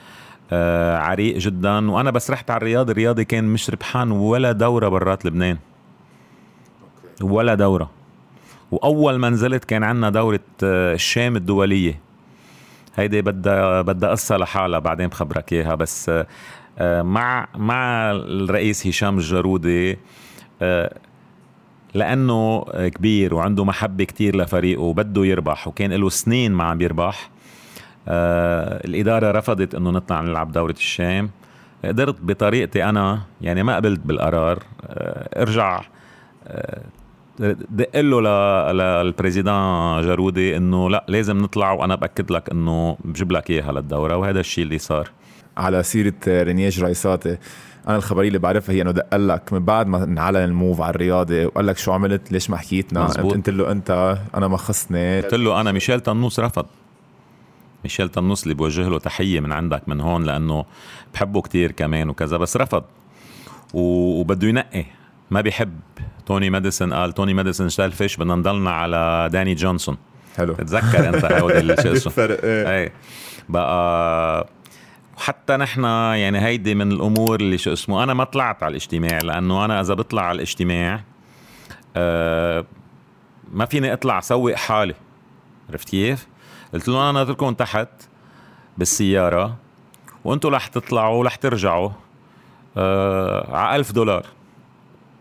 عريق 0.96 1.38
جدا. 1.38 1.90
وأنا 1.90 2.10
بس 2.10 2.30
رحت 2.30 2.50
على 2.50 2.58
الرياضي 2.58 2.92
الرياضي 2.92 3.24
كان 3.24 3.44
مش 3.44 3.70
ربحان 3.70 4.10
ولا 4.10 4.52
دورة 4.52 4.88
برات 4.88 5.24
لبنان. 5.24 5.58
ولا 7.22 7.54
دورة. 7.54 7.90
وأول 8.70 9.16
ما 9.16 9.30
نزلت 9.30 9.64
كان 9.64 9.84
عندنا 9.84 10.10
دورة 10.10 10.40
آه، 10.64 10.94
الشام 10.94 11.36
الدولية. 11.36 12.00
هيدي 12.96 13.22
بدها 13.22 13.82
بدها 13.82 14.10
قصة 14.10 14.36
لحالها 14.36 14.78
بعدين 14.78 15.08
بخبرك 15.08 15.52
إياها. 15.52 15.74
بس 15.74 16.08
آه، 16.08 16.26
آه، 16.78 17.02
مع 17.02 17.48
مع 17.56 18.10
الرئيس 18.12 18.86
هشام 18.86 19.18
الجرودي 19.18 19.98
لأنه 21.94 22.64
كبير 22.88 23.34
وعنده 23.34 23.64
محبة 23.64 24.04
كتير 24.04 24.36
لفريقه 24.36 24.82
وبده 24.82 25.24
يربح 25.24 25.68
وكان 25.68 25.92
له 25.92 26.08
سنين 26.08 26.52
ما 26.52 26.64
عم 26.64 26.80
يربح 26.80 27.30
الإدارة 28.08 29.30
رفضت 29.30 29.74
إنه 29.74 29.90
نطلع 29.90 30.20
نلعب 30.20 30.52
دورة 30.52 30.72
الشام. 30.72 31.30
قدرت 31.84 32.20
بطريقتي 32.20 32.84
أنا 32.84 33.20
يعني 33.40 33.62
ما 33.62 33.76
قبلت 33.76 34.00
بالقرار 34.00 34.62
ارجع 35.36 35.82
دق 37.70 38.00
له 38.00 38.20
للبريزيدان 38.72 40.02
جارودي 40.02 40.56
إنه 40.56 40.90
لا 40.90 41.04
لازم 41.08 41.38
نطلع 41.38 41.72
وأنا 41.72 41.94
بأكد 41.94 42.30
لك 42.30 42.50
إنه 42.50 42.96
بجيب 43.04 43.32
لك 43.32 43.50
إياها 43.50 43.72
للدورة 43.72 44.16
وهذا 44.16 44.40
الشيء 44.40 44.64
اللي 44.64 44.78
صار. 44.78 45.10
على 45.56 45.82
سيرة 45.82 46.14
رينياج 46.28 46.82
رايساتي 46.82 47.38
أنا 47.88 47.96
الخبرية 47.96 48.28
اللي 48.28 48.38
بعرفها 48.38 48.74
هي 48.74 48.82
إنه 48.82 48.90
دق 48.90 49.16
لك 49.16 49.52
من 49.52 49.64
بعد 49.64 49.86
ما 49.86 50.04
انعلن 50.04 50.36
الموف 50.36 50.80
على 50.80 50.90
الرياضه 50.90 51.46
وقال 51.46 51.66
لك 51.66 51.78
شو 51.78 51.92
عملت 51.92 52.32
ليش 52.32 52.50
ما 52.50 52.56
حكيتنا؟ 52.56 53.06
قلت 53.06 53.50
له 53.50 53.72
أنت 53.72 54.18
أنا 54.34 54.48
ما 54.48 54.56
خصني. 54.56 55.20
قلت 55.20 55.34
له 55.34 55.60
أنا 55.60 55.72
ميشيل 55.72 56.00
طنوس 56.00 56.40
رفض. 56.40 56.66
ميشيل 57.84 58.08
طنوس 58.08 58.42
اللي 58.42 58.54
بوجه 58.54 58.88
له 58.88 58.98
تحية 58.98 59.40
من 59.40 59.52
عندك 59.52 59.88
من 59.88 60.00
هون 60.00 60.24
لأنه 60.24 60.64
بحبه 61.14 61.40
كتير 61.40 61.72
كمان 61.72 62.08
وكذا 62.08 62.36
بس 62.36 62.56
رفض. 62.56 62.84
وبده 63.74 64.48
ينقي 64.48 64.84
ما 65.30 65.40
بيحب. 65.40 65.80
توني 66.26 66.50
ماديسون 66.50 66.92
قال 66.92 67.12
توني 67.12 67.34
ماديسون 67.34 67.66
اشتغل 67.66 67.92
فيش 67.92 68.16
بدنا 68.16 68.34
نضلنا 68.34 68.70
على 68.70 69.28
داني 69.32 69.54
جونسون. 69.54 69.96
حلو. 70.36 70.54
تتذكر 70.54 71.08
أنت 71.08 71.24
هودي 71.24 71.66
شو 71.82 71.92
اسمه 71.92 72.06
الفرق 72.06 72.40
إيه. 72.44 72.92
بقى 73.48 74.48
وحتى 75.16 75.56
نحن 75.56 75.84
يعني 75.84 76.40
هيدي 76.40 76.74
من 76.74 76.92
الأمور 76.92 77.40
اللي 77.40 77.58
شو 77.58 77.72
اسمه 77.72 78.02
أنا 78.02 78.14
ما 78.14 78.24
طلعت 78.24 78.62
على 78.62 78.70
الاجتماع 78.70 79.18
لأنه 79.18 79.64
أنا 79.64 79.80
إذا 79.80 79.94
بطلع 79.94 80.22
على 80.22 80.36
الاجتماع 80.36 81.00
آه 81.96 82.64
ما 83.52 83.64
فيني 83.64 83.92
أطلع 83.92 84.20
سوق 84.20 84.54
حالي. 84.54 84.94
عرفت 85.70 85.88
كيف؟ 85.88 86.26
قلت 86.74 86.88
له 86.88 87.10
أنا 87.10 87.12
ناطركم 87.18 87.54
تحت 87.54 87.88
بالسيارة 88.78 89.56
وأنتم 90.24 90.48
رح 90.48 90.66
تطلعوا 90.66 91.18
ورح 91.18 91.34
ترجعوا 91.34 91.90
آه 92.76 93.56
على 93.56 93.76
1000 93.76 93.92
دولار. 93.92 94.26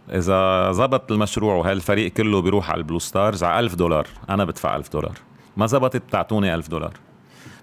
إذا 0.09 0.71
زبط 0.71 1.11
المشروع 1.11 1.55
وهالفريق 1.55 2.11
كله 2.11 2.41
بيروح 2.41 2.69
على 2.69 2.77
البلو 2.77 2.99
ستارز؟ 2.99 3.43
على 3.43 3.59
1000 3.59 3.75
دولار. 3.75 4.07
أنا 4.29 4.45
بدفع 4.45 4.75
1000 4.75 4.89
دولار. 4.89 5.17
ما 5.57 5.65
زبطت 5.65 5.97
بتعطوني 5.97 6.55
1000 6.55 6.67
دولار. 6.67 6.93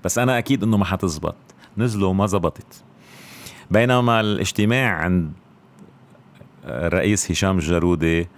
بس 0.05 0.19
أنا 0.19 0.39
أكيد 0.39 0.63
إنه 0.63 0.77
ما 0.77 0.85
حتزبط. 0.85 1.35
نزلوا 1.79 2.09
وما 2.09 2.27
زبطت. 2.27 2.83
بينما 3.71 4.21
الاجتماع 4.21 4.93
عند 4.97 5.33
الرئيس 6.65 7.31
هشام 7.31 7.59
الجرودي 7.59 8.29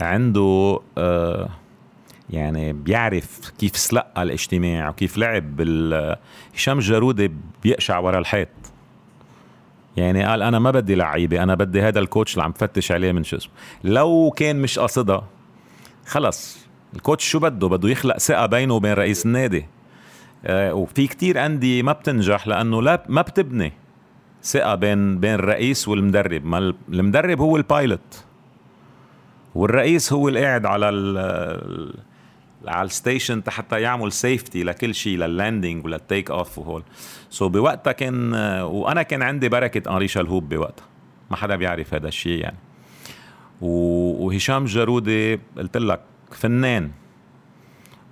عنده 0.00 0.80
آه 0.98 1.48
يعني 2.30 2.72
بيعرف 2.72 3.52
كيف 3.58 3.76
سلقى 3.76 4.22
الاجتماع 4.22 4.88
وكيف 4.88 5.18
لعب 5.18 5.60
هشام 6.54 6.78
الجرودي 6.78 7.32
بيقشع 7.62 7.98
ورا 7.98 8.18
الحيط. 8.18 8.48
يعني 9.96 10.24
قال 10.24 10.42
أنا 10.42 10.58
ما 10.58 10.70
بدي 10.70 10.94
لعيبة 10.94 11.42
أنا 11.42 11.54
بدي 11.54 11.82
هذا 11.82 12.00
الكوتش 12.00 12.34
اللي 12.34 12.44
عم 12.44 12.52
فتش 12.52 12.92
عليه 12.92 13.12
من 13.12 13.24
شو 13.24 13.36
اسمه. 13.36 13.52
لو 13.84 14.32
كان 14.36 14.62
مش 14.62 14.78
قاصدها 14.78 15.24
خلص 16.06 16.66
الكوتش 16.96 17.28
شو 17.28 17.38
بده؟ 17.38 17.68
بده 17.68 17.88
يخلق 17.88 18.18
ثقة 18.18 18.46
بينه 18.46 18.74
وبين 18.74 18.92
رئيس 18.92 19.26
النادي. 19.26 19.66
آه 20.44 20.74
وفي 20.74 21.06
كتير 21.06 21.46
أندية 21.46 21.82
ما 21.82 21.92
بتنجح 21.92 22.48
لأنه 22.48 22.82
لا 22.82 23.04
ما 23.08 23.22
بتبني 23.22 23.72
ثقة 24.42 24.74
بين 24.74 25.20
بين 25.20 25.34
الرئيس 25.34 25.88
والمدرب. 25.88 26.44
ما 26.44 26.74
المدرب 26.88 27.40
هو 27.40 27.56
ال 27.56 27.67
pilot 27.67 28.24
والرئيس 29.54 30.12
هو 30.12 30.28
اللي 30.28 30.44
قاعد 30.44 30.66
على 30.66 30.88
ال 30.88 31.94
على 32.66 32.86
ال 32.86 32.93
station 32.93 33.42
حتى 33.48 33.80
يعمل 33.80 34.12
safety 34.12 34.64
لكل 34.64 34.94
شيء 34.94 35.18
لل 35.18 35.33
landing 35.33 35.84
ولل 35.84 36.04
take 36.04 36.30
off 36.30 36.58
وهول. 36.58 37.48
so 37.48 37.49
so 37.49 37.50
بوقتها 37.50 37.92
كان 37.92 38.34
وأنا 38.62 39.02
كان 39.02 39.22
عندي 39.22 39.48
بركة 39.48 39.90
هنري 39.90 40.08
شلهوب 40.08 40.48
بوقتها. 40.48 40.84
ما 41.30 41.36
حدا 41.36 41.56
بيعرف 41.56 41.94
هذا 41.94 42.08
الشيء 42.08 42.40
يعني. 42.40 42.58
وهشام 43.60 44.64
جارودي 44.64 45.40
قلت 45.56 45.76
لك 45.76 46.00
فنان. 46.30 46.90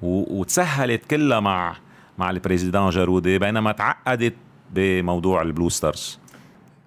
وتسهلت 0.03 1.05
كلها 1.11 1.41
مع 1.41 1.77
مع 2.19 2.31
ال 2.31 2.37
président 2.37 2.91
جارودي 2.91 3.39
بينما 3.39 3.73
تعقدت 3.73 4.35
بموضوع 4.75 5.43
البلو 5.43 5.69
ستارز 5.69 6.19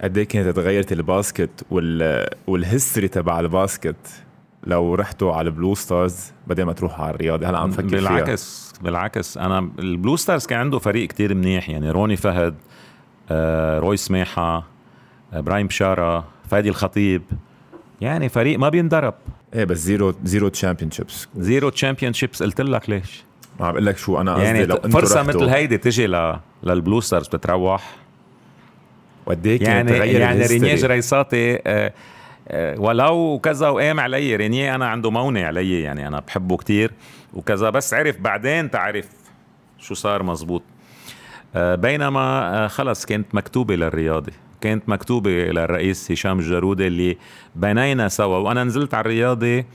قد 0.01 0.17
إيه 0.17 0.27
كانت 0.27 0.55
تغيرت 0.55 0.91
الباسكت 0.91 1.65
وال 1.71 2.27
وال 2.47 2.61
history 2.61 3.07
تبع 3.07 3.39
الباسكت؟ 3.39 3.95
لو 4.67 4.95
رحتوا 4.95 5.33
على 5.33 5.47
البلو 5.47 5.75
ستارز 5.75 6.31
بدل 6.47 6.63
ما 6.63 6.73
تروحوا 6.73 7.05
على 7.05 7.15
الرياضي 7.15 7.49
هلا 7.49 7.57
عم 7.57 7.71
فكر 7.71 7.87
بالعكس 7.87 8.71
فيها. 8.71 8.83
بالعكس 8.83 9.37
أنا 9.37 9.69
البلو 9.79 10.15
ستارز 10.15 10.45
كان 10.45 10.59
عنده 10.59 10.79
فريق 10.79 11.07
كتير 11.07 11.33
منيح 11.33 11.69
يعني 11.69 11.91
روني 11.91 12.15
فهد 12.15 12.55
آه، 13.31 13.79
روي 13.79 13.97
سماحة 13.97 14.55
آه، 14.57 14.63
إبراهيم 15.33 15.67
بشارة 15.67 16.25
فادي 16.49 16.69
الخطيب. 16.69 17.21
يعني 18.01 18.29
فريق 18.29 18.59
ما 18.59 18.69
بينضرب 18.69 19.13
إيه 19.53 19.63
بس 19.63 19.77
zero 19.77 20.13
zero 20.23 20.47
championships 20.47 21.27
zero 21.37 21.69
championships 21.69 22.43
قلت 22.43 22.61
لك 22.61 22.89
ليش؟ 22.89 23.23
ما 23.59 23.65
عم 23.65 23.71
بقول 23.71 23.85
لك 23.85 23.97
شو 23.97 24.21
أنا 24.21 24.33
قصدي 24.33 24.45
يعني 24.45 24.65
لو 24.65 24.75
فرصة 24.75 25.23
مثل 25.23 25.43
هيدي 25.43 25.77
تجي 25.77 26.07
ل... 26.07 26.39
للبلو 26.63 27.01
ستارز 27.01 27.27
بتروح. 27.27 27.95
وقد 29.25 29.47
إيه 29.47 29.63
يعني 29.63 29.91
يعني 29.91 30.45
رينيه 30.45 30.75
جريساتي 30.75 31.55
آه 31.55 31.61
آه 31.65 31.93
ولو 32.51 33.39
كذا 33.43 33.69
وقام 33.69 33.99
علي. 33.99 34.35
رينيه 34.35 34.75
أنا 34.75 34.87
عنده 34.87 35.11
مونة 35.11 35.43
علي 35.45 35.81
يعني 35.81 36.07
أنا 36.07 36.19
بحبه 36.19 36.57
كتير 36.57 36.91
وكذا 37.33 37.69
بس 37.69 37.93
عرف 37.93 38.17
بعدين 38.19 38.71
تعرف 38.71 39.09
شو 39.79 39.93
صار 39.93 40.23
مزبوط. 40.23 40.63
آه 41.55 41.75
بينما 41.75 42.19
آه 42.63 42.67
خلص 42.67 43.05
كانت 43.05 43.35
مكتوبة 43.35 43.75
للرياضي 43.75 44.31
كانت 44.61 44.89
مكتوبة 44.89 45.31
للرئيس 45.31 46.11
هشام 46.11 46.39
الجارودة 46.39 46.87
اللي 46.87 47.17
بنينا 47.55 48.07
سوا. 48.07 48.37
وأنا 48.37 48.63
نزلت 48.63 48.93
على 48.93 49.01
الرياضي 49.01 49.65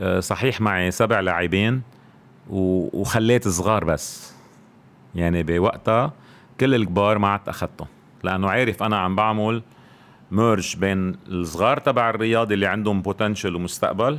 آه، 0.00 0.20
صحيح 0.20 0.60
معي 0.60 0.90
سبع 0.90 1.20
لاعبين 1.20 1.82
وخليت 2.50 3.48
صغار 3.48 3.84
بس. 3.84 4.32
يعني 5.14 5.42
بوقتها 5.42 6.12
كل 6.60 6.74
الكبار 6.74 7.18
ما 7.18 7.28
عدت 7.28 7.48
اخذتهم 7.48 7.88
لأنه 8.24 8.50
عارف 8.50 8.82
أنا 8.82 8.98
عم 8.98 9.16
بعمل 9.16 9.62
ميرج 10.30 10.76
بين 10.76 11.16
الصغار 11.28 11.78
تبع 11.78 12.10
الرياضي 12.10 12.54
اللي 12.54 12.66
عندهم 12.66 13.02
بوتنشل 13.02 13.56
ومستقبل 13.56 14.18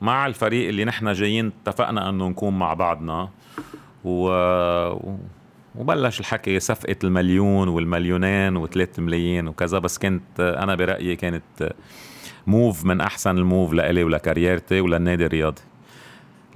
مع 0.00 0.26
الفريق 0.26 0.68
اللي 0.68 0.84
نحن 0.84 1.12
جايين 1.12 1.52
اتفقنا 1.62 2.08
انه 2.08 2.28
نكون 2.28 2.58
مع 2.58 2.74
بعضنا. 2.74 3.28
و... 4.04 4.28
وبلش 5.74 6.20
الحكي 6.20 6.60
صفقة 6.60 6.96
المليون 7.04 7.68
والمليونين 7.68 8.56
وثلاث 8.56 8.98
ملايين 8.98 9.48
وكذا 9.48 9.78
بس 9.78 9.98
كنت 9.98 10.40
أنا 10.40 10.74
برأيي 10.74 11.16
كانت 11.16 11.74
موف 12.46 12.84
من 12.84 13.00
أحسن 13.00 13.38
الموف 13.38 13.72
لإلي 13.72 14.04
ولكاريرتي 14.04 14.80
وللنادي 14.80 15.26
الرياضي. 15.26 15.62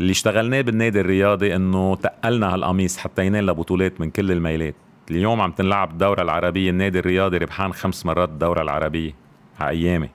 اللي 0.00 0.10
اشتغلناه 0.10 0.60
بالنادي 0.60 1.00
الرياضي 1.00 1.56
إنه 1.56 1.94
تقلنا 1.94 2.54
هالقميص 2.54 2.96
حتى 2.96 3.26
ينال 3.26 3.54
بطولات 3.54 4.00
من 4.00 4.10
كل 4.10 4.32
الميلات. 4.32 4.74
اليوم 5.10 5.40
عم 5.40 5.52
تنلعب 5.52 5.90
الدورة 5.90 6.22
العربية 6.22 6.70
النادي 6.70 6.98
الرياضي 6.98 7.38
ربحان 7.38 7.72
خمس 7.72 8.06
مرات 8.06 8.28
الدورة 8.28 8.62
العربية 8.62 9.14
على 9.60 9.70
أيامي. 9.70 10.08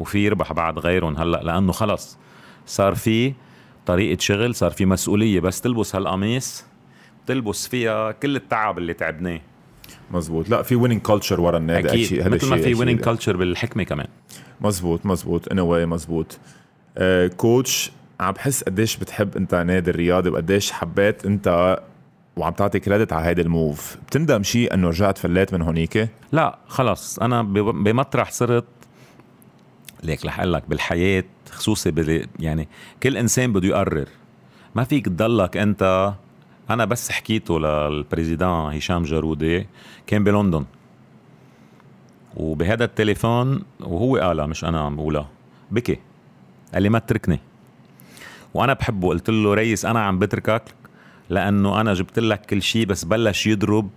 وفي 0.00 0.24
يربح 0.24 0.52
بعد 0.52 0.78
غيرهم 0.78 1.16
هلأ 1.16 1.40
لأنه 1.42 1.72
خلص. 1.72 2.18
صار 2.66 2.94
في 2.94 3.34
طريقة 3.86 4.20
شغل 4.20 4.54
صار 4.54 4.70
في 4.70 4.86
مسؤولية 4.86 5.40
بس 5.40 5.60
تلبس 5.60 5.96
هالقميص 5.96 6.64
تلبس 7.26 7.68
فيها 7.68 8.12
كل 8.12 8.36
التعب 8.36 8.78
اللي 8.78 8.94
تعبناه. 8.94 9.40
مزبوط. 10.10 10.48
لا 10.48 10.62
في 10.62 10.76
winning 10.76 11.00
culture 11.00 11.40
ورا 11.40 11.58
النادي. 11.58 11.88
أكيد. 11.88 12.20
هذا 12.20 12.28
مثل 12.28 12.50
ما 12.50 12.56
في 12.56 12.74
winning 12.74 13.00
culture 13.00 13.36
بالحكمة 13.36 13.82
كمان. 13.82 14.06
مزبوط 14.60 15.06
مزبوط. 15.06 15.52
anyway 15.52 15.86
مزبوط. 15.86 16.38
آه 16.98 17.26
كوتش 17.26 17.90
عم 18.20 18.32
بحس 18.32 18.62
قديش 18.62 18.96
بتحب 18.96 19.36
أنت 19.36 19.54
نادي 19.54 19.90
الرياضي 19.90 20.30
وقديش 20.30 20.72
حبيت 20.72 21.26
أنت 21.26 21.78
وعم 22.38 22.52
تعطي 22.52 22.80
credit 22.80 23.12
على 23.12 23.26
هيدا 23.26 23.42
ال 23.42 23.51
move. 23.51 23.96
بتندم 24.06 24.42
شيء 24.42 24.74
إنه 24.74 24.88
رجعت 24.88 25.18
فليت 25.18 25.54
من 25.54 25.62
هونيك؟ 25.62 26.08
لا 26.32 26.58
خلص. 26.66 27.18
أنا 27.18 27.42
بمطرح 27.42 28.30
صرت 28.30 28.64
ليك 30.02 30.26
رح 30.26 30.40
أقول 30.40 30.52
لك 30.52 30.68
بالحياة 30.68 31.24
خصوصي 31.50 32.26
يعني 32.40 32.68
كل 33.02 33.16
إنسان 33.16 33.52
بده 33.52 33.68
يقرر. 33.68 34.08
ما 34.74 34.84
فيك 34.84 35.06
تضلك 35.06 35.56
أنت. 35.56 36.14
أنا 36.70 36.84
بس 36.84 37.10
حكيته 37.10 37.60
للبريزيدان 37.60 38.76
هشام 38.76 39.02
جارودي 39.02 39.66
كان 40.06 40.24
بلندن. 40.24 40.64
وبهذا 42.36 42.84
التليفون 42.84 43.62
وهو 43.80 44.16
قالها 44.16 44.46
مش 44.46 44.64
أنا 44.64 44.80
عم 44.80 44.96
بقولها. 44.96 45.28
بكي. 45.70 45.98
قال 46.74 46.82
لي 46.82 46.88
ما 46.88 46.98
تتركني. 46.98 47.40
وأنا 48.54 48.72
بحبه. 48.72 49.08
قلت 49.08 49.30
له 49.30 49.54
ريس 49.54 49.84
أنا 49.84 50.00
عم 50.00 50.18
بتركك. 50.18 50.62
لأنه 51.30 51.80
أنا 51.80 51.94
جبت 51.94 52.18
لك 52.18 52.46
كل 52.46 52.62
شيء 52.62 52.86
بس 52.86 53.04
بلش 53.04 53.46
يضرب 53.46 53.90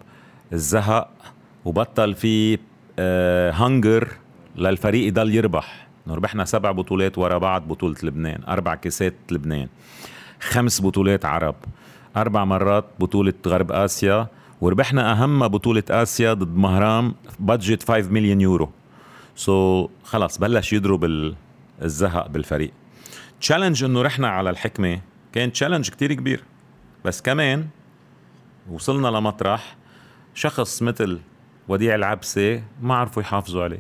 الزهق 0.54 1.10
وبطل 1.65 2.13
في 2.13 2.60
هنجر 3.54 4.08
آه، 4.08 4.60
للفريق 4.62 5.08
يضل 5.08 5.36
يربح. 5.36 5.88
ربحنا 6.08 6.46
سبع 6.46 6.72
بطولات 6.72 7.17
ورا 7.17 7.38
بعض 7.38 7.67
بطولة 7.67 7.96
لبنان 8.04 8.44
أربع 8.48 8.76
كيسات 8.76 9.13
لبنان 9.32 9.67
خمس 10.39 10.82
بطولات 10.82 11.26
عرب 11.26 11.56
أربع 12.17 12.46
مرات 12.46 12.86
بطولة 13.00 13.34
غرب 13.48 13.72
آسيا 13.72 14.28
وربحنا 14.62 15.12
أهم 15.12 15.48
بطولة 15.48 15.84
آسيا 15.89 16.34
ضد 16.34 16.56
مهرام 16.56 17.15
بادجت 17.39 17.84
5 17.88 18.10
مليون 18.10 18.41
يورو 18.41 18.70
سو 19.36 19.88
so, 19.88 20.08
خلص 20.08 20.38
بلش 20.38 20.74
يضرب 20.74 21.34
الزهق 21.82 22.28
بالفريق. 22.28 22.72
challenge 23.41 23.84
إنه 23.84 24.02
رحنا 24.02 24.28
على 24.28 24.50
الحكمة. 24.50 25.02
كان 25.34 25.52
challenge 25.52 25.89
كتير 25.89 26.13
كبير. 26.13 26.44
بس 27.06 27.22
كمان 27.22 27.68
وصلنا 28.72 29.08
لمطرح 29.08 29.76
شخص 30.34 30.82
مثل 30.82 31.20
وديع 31.68 31.96
العبسي 31.96 32.64
ما 32.82 32.96
عرفوا 32.96 33.22
يحافظوا 33.22 33.64
عليه. 33.64 33.80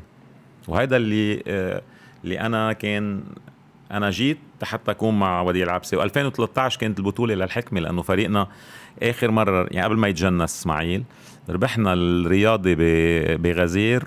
وهذا 0.67 0.97
اللي 0.97 1.43
آه 1.47 1.81
اللي 2.23 2.39
أنا 2.39 2.73
كان 2.73 3.23
أنا 3.91 4.09
جيت 4.09 4.37
حتى 4.63 4.91
أكون 4.91 5.19
مع 5.19 5.41
وديع 5.41 5.63
العبسي. 5.63 5.97
و2013 5.97 6.77
كانت 6.77 6.99
البطولة 6.99 7.35
للحكمة 7.35 7.79
لأنه 7.79 8.01
فريقنا 8.01 8.47
آخر 9.03 9.31
مرة 9.31 9.67
يعني 9.71 9.85
قبل 9.85 9.97
ما 9.97 10.07
يتجنس 10.07 10.59
إسماعيل 10.59 11.03
ربحنا 11.49 11.93
الرياضي 11.93 12.75
بغزير 13.35 14.03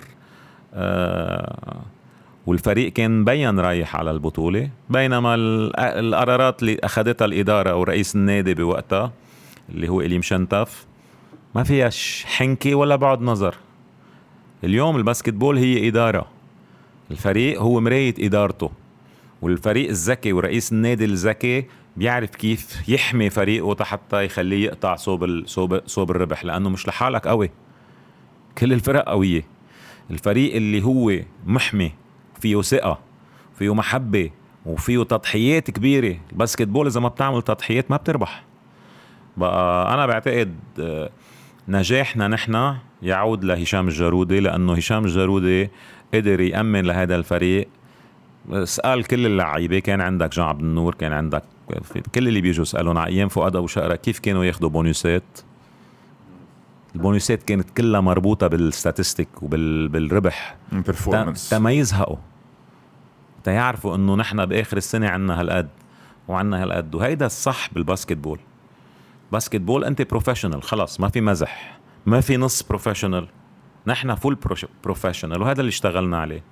آه 0.74 1.82
والفريق 2.46 2.92
كان 2.92 3.20
مبين 3.20 3.60
رايح 3.60 3.96
على 3.96 4.10
البطولة 4.10 4.70
بينما 4.90 5.34
القرارات 5.78 6.62
اللي 6.62 6.78
أخذتها 6.84 7.24
الإدارة 7.24 7.70
أو 7.70 7.82
رئيس 7.82 8.16
النادي 8.16 8.54
بوقتها 8.54 9.12
اللي 9.68 9.88
هو 9.88 10.00
الي 10.00 10.18
مشنتف 10.18 10.86
ما 11.54 11.62
فيها 11.62 11.90
حنكة 12.24 12.74
ولا 12.74 12.96
بعد 12.96 13.22
نظر. 13.22 13.54
اليوم 14.64 14.96
الباسكتبول 14.96 15.58
هي 15.58 15.88
إدارة. 15.88 16.26
الفريق 17.10 17.60
هو 17.60 17.80
مراية 17.80 18.14
إدارته. 18.18 18.70
والفريق 19.42 19.88
الذكي 19.88 20.32
ورئيس 20.32 20.72
النادي 20.72 21.04
الذكي 21.04 21.64
بيعرف 21.96 22.30
كيف 22.30 22.88
يحمي 22.88 23.30
فريقه 23.30 23.84
حتى 23.84 24.24
يخليه 24.24 24.64
يقطع 24.64 24.96
صوب 24.96 25.46
صوب 25.46 25.80
صوب 25.86 26.10
الربح 26.10 26.44
لأنه 26.44 26.68
مش 26.68 26.88
لحالك 26.88 27.28
قوي. 27.28 27.50
كل 28.58 28.72
الفرق 28.72 29.08
قوية. 29.08 29.44
الفريق 30.10 30.54
اللي 30.54 30.84
هو 30.84 31.12
محمي 31.46 31.92
فيه 32.44 32.62
ثقة 32.62 32.98
فيه 33.58 33.74
محبة 33.74 34.30
وفيه 34.66 35.02
تضحيات 35.02 35.70
كبيرة. 35.70 36.16
ال 36.32 36.68
basketball 36.68 36.86
إذا 36.86 37.00
ما 37.00 37.08
بتعمل 37.08 37.42
تضحيات 37.42 37.90
ما 37.90 37.96
بتربح. 37.96 38.44
بقى 39.36 39.94
أنا 39.94 40.06
بعتقد 40.06 40.54
آه، 40.80 41.10
نجاحنا 41.68 42.28
نحن 42.28 42.74
يعود 43.02 43.44
لهشام 43.44 43.88
الجارودي 43.88 44.40
لأنه 44.40 44.72
هشام 44.72 45.04
الجارودي 45.04 45.70
قدر 46.14 46.40
يأمن 46.40 46.84
لهذا 46.84 47.16
الفريق. 47.16 47.68
سأل 48.64 49.04
كل 49.04 49.26
اللعيبة 49.26 49.78
كان 49.78 50.00
عندك 50.00 50.30
جان 50.30 50.44
عبد 50.44 50.60
النور 50.60 50.94
كان 50.94 51.12
عندك 51.12 51.42
كل 52.14 52.28
اللي 52.28 52.40
بيجوا 52.40 52.64
سألون 52.64 52.96
على 52.96 53.10
أيام 53.10 53.28
فؤاد 53.28 53.56
أبو 53.56 53.66
شقرة 53.66 53.94
كيف 53.94 54.18
كانوا 54.18 54.44
ياخذوا 54.44 54.70
بونوسات 54.70 55.40
البونوسات 56.94 57.42
كانت 57.42 57.70
كلها 57.70 58.00
مربوطة 58.00 58.46
بال 58.46 58.61
statistique 58.61 59.42
وبالربح 59.42 60.56
تا 61.50 61.58
يزهقوا 61.70 62.16
تيعرفوا 63.44 63.96
إنه 63.96 64.16
نحن 64.16 64.46
بآخر 64.46 64.76
السنة 64.76 65.08
عنا 65.08 65.40
هالقد 65.40 65.68
وعنا 66.28 66.62
هالقد. 66.62 66.94
وهيدا 66.94 67.26
الصح 67.26 67.68
بال 67.72 67.80
basketball 67.80 68.16
basketball 68.16 69.84
أنت 69.84 70.02
professional 70.02 70.62
خلص 70.62 71.00
ما 71.00 71.08
في 71.08 71.20
مزح 71.20 71.78
ما 72.06 72.20
في 72.20 72.36
نص 72.36 72.62
professional 72.62 73.28
نحن 73.86 74.14
full 74.14 74.38
professional 74.84 75.42
وهذا 75.42 75.60
اللي 75.60 75.68
اشتغلنا 75.68 76.18
عليه. 76.18 76.42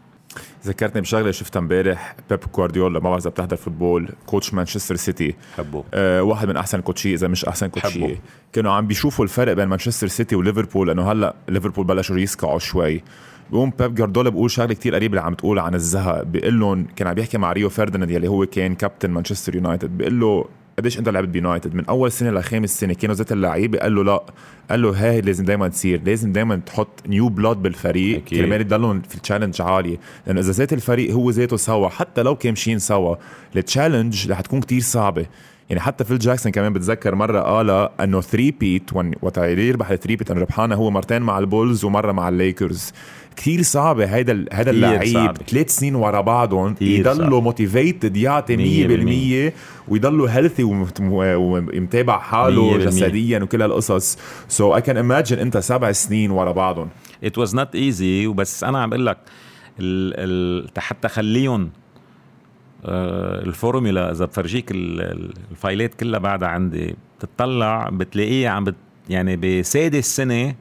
ذكرتني 0.67 1.01
بشغلة 1.01 1.31
شفتها 1.31 1.61
امبارح 1.61 2.17
بيب 2.31 2.41
جوارديولا 2.55 3.01
ما 3.01 3.11
بعرف 3.11 3.23
إذا 3.23 3.31
بتحضر 3.31 3.57
football 3.57 4.09
coach 4.27 4.55
مانشستر 4.55 4.97
سيتي 4.97 5.35
حبه. 5.57 5.85
أه 5.95 6.23
واحد 6.23 6.49
من 6.49 6.57
أحسن 6.57 6.81
coach 6.81 7.09
ي 7.09 7.15
إذا 7.15 7.29
مش 7.29 7.45
أحسن 7.45 7.67
coach 7.67 8.10
ي 8.10 8.19
كانوا 8.53 8.73
عم 8.73 8.87
بيشوفوا 8.87 9.25
الفرق 9.25 9.53
بين 9.53 9.69
مانشستر 9.69 10.07
سيتي 10.07 10.37
وليفربول 10.37 10.89
لأنه 10.89 11.13
هلأ 11.13 11.35
ليفربول 11.49 11.87
بلشوا 11.87 12.19
يسكعوا 12.19 12.59
شوي. 12.59 13.03
بيقوم 13.53 13.73
بيب 13.79 13.95
جوارديولا 13.95 14.31
بيقول 14.31 14.51
شغلة 14.51 14.75
كتير 14.75 14.95
قريبة 14.95 15.13
اللي 15.13 15.27
عم 15.27 15.35
تقول 15.35 15.59
عن 15.59 15.75
الزهق 15.75 16.23
بيقول 16.23 16.61
لهم 16.61 16.87
كان 16.97 17.09
عم 17.09 17.15
بيحكي 17.15 17.39
مع 17.39 17.53
ريو 17.53 17.69
فرديناند 17.69 18.11
يلي 18.11 18.29
هو 18.29 18.47
كان 18.47 18.75
كابتن 18.75 19.11
مانشستر 19.11 19.55
يونايتد. 19.55 19.99
بيقول 19.99 20.21
له 20.21 20.45
قديش 20.79 20.99
انت 20.99 21.09
لعبت 21.09 21.29
بيونايتد؟ 21.29 21.75
من 21.75 21.87
أول 21.87 22.13
سنة 22.13 22.31
لخامس 22.31 22.81
سنة 22.81 22.95
كانوا 22.95 23.15
ذات 23.15 23.33
اللعيبة 23.33 23.79
قال 23.79 23.95
له 23.95 24.05
لا. 24.05 24.25
قال 24.71 24.83
له 24.83 24.91
هاي 24.91 25.21
لازم 25.21 25.45
دائما 25.45 25.69
تصير. 25.69 26.03
لازم 26.05 26.33
دائما 26.33 26.57
تحط 26.57 27.03
new 27.09 27.29
blood 27.29 27.57
بالفريق. 27.57 28.25
كرمال 28.25 28.61
يضلهم 28.61 29.01
في 29.01 29.15
ال 29.15 29.20
challenge 29.20 29.63
عالية. 29.63 29.97
لأنه 30.27 30.41
إذا 30.41 30.53
ذات 30.53 30.73
الفريق 30.73 31.13
هو 31.13 31.31
ذاته 31.31 31.57
سوا 31.57 31.89
حتى 31.89 32.23
لو 32.23 32.37
كان 32.37 32.53
machine 32.53 32.79
سوا 32.79 33.17
ال 33.57 33.64
challenge 33.64 34.31
رح 34.31 34.41
تكون 34.41 34.61
كتير 34.61 34.81
صعبة. 34.81 35.27
يعني 35.73 35.81
حتى 35.81 36.05
فيل 36.05 36.19
جاكسون 36.19 36.53
كمان 36.53 36.73
بتذكر 36.73 37.15
مرة 37.15 37.41
قال 37.41 37.71
إنه 38.01 38.21
3-peat 38.21 38.91
وقت 39.23 39.39
يربح 39.39 39.91
ال 39.91 40.17
three-peat 40.17 40.31
انه 40.31 40.41
ربحانة 40.41 40.75
هو 40.75 40.91
مرتين 40.91 41.23
مع 41.23 41.39
البولز 41.39 41.85
ومرة 41.85 42.13
مع 42.13 42.29
الليكرز. 42.29 42.93
كثير 43.37 43.63
صعبة 43.63 44.05
هيدا 44.05 44.45
هيدا 44.53 44.71
اللعيب. 44.71 45.37
ثلاث 45.49 45.71
سنين 45.71 45.95
ورا 45.95 46.21
بعضهم 46.21 46.75
يضلوا 46.81 47.41
motivated 47.41 48.17
يعطي 48.17 48.57
100% 49.49 49.53
ويضلوا 49.89 50.31
healthy 50.31 50.63
ومتابع 50.63 52.19
حاله 52.19 52.79
جسديا 52.79 53.39
وكل 53.39 53.63
هالقصص. 53.63 54.19
so 54.49 54.77
I 54.77 54.81
can 54.81 54.97
imagine 54.97 55.39
أنت 55.39 55.59
سبع 55.59 55.93
سنين 55.93 56.31
ورا 56.31 56.53
بعضهم. 56.53 56.89
it 57.25 57.39
was 57.39 57.55
not 57.55 57.75
easy 57.75 58.27
وبس 58.27 58.65
أنا 58.65 58.83
عم 58.83 58.91
بقول 58.91 59.07
لك 59.07 59.19
حتى 60.79 61.09
خليهم 61.09 61.71
الفورمولا 62.85 64.11
إذا 64.11 64.25
بفرجيك 64.25 64.69
الفايلات 64.71 65.95
كلها 65.95 66.19
بعدها 66.21 66.49
عندي 66.49 66.97
بتطلع 67.19 67.89
بتلاقيه 67.89 68.49
عم 68.49 68.65
بت 68.65 68.75
يعني 69.09 69.37
بسادس 69.37 70.17
سنه 70.17 70.55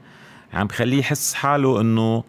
عم 0.52 0.66
بخليه 0.66 0.98
يحس 0.98 1.34
حاله 1.34 1.80
إنه 1.80 2.24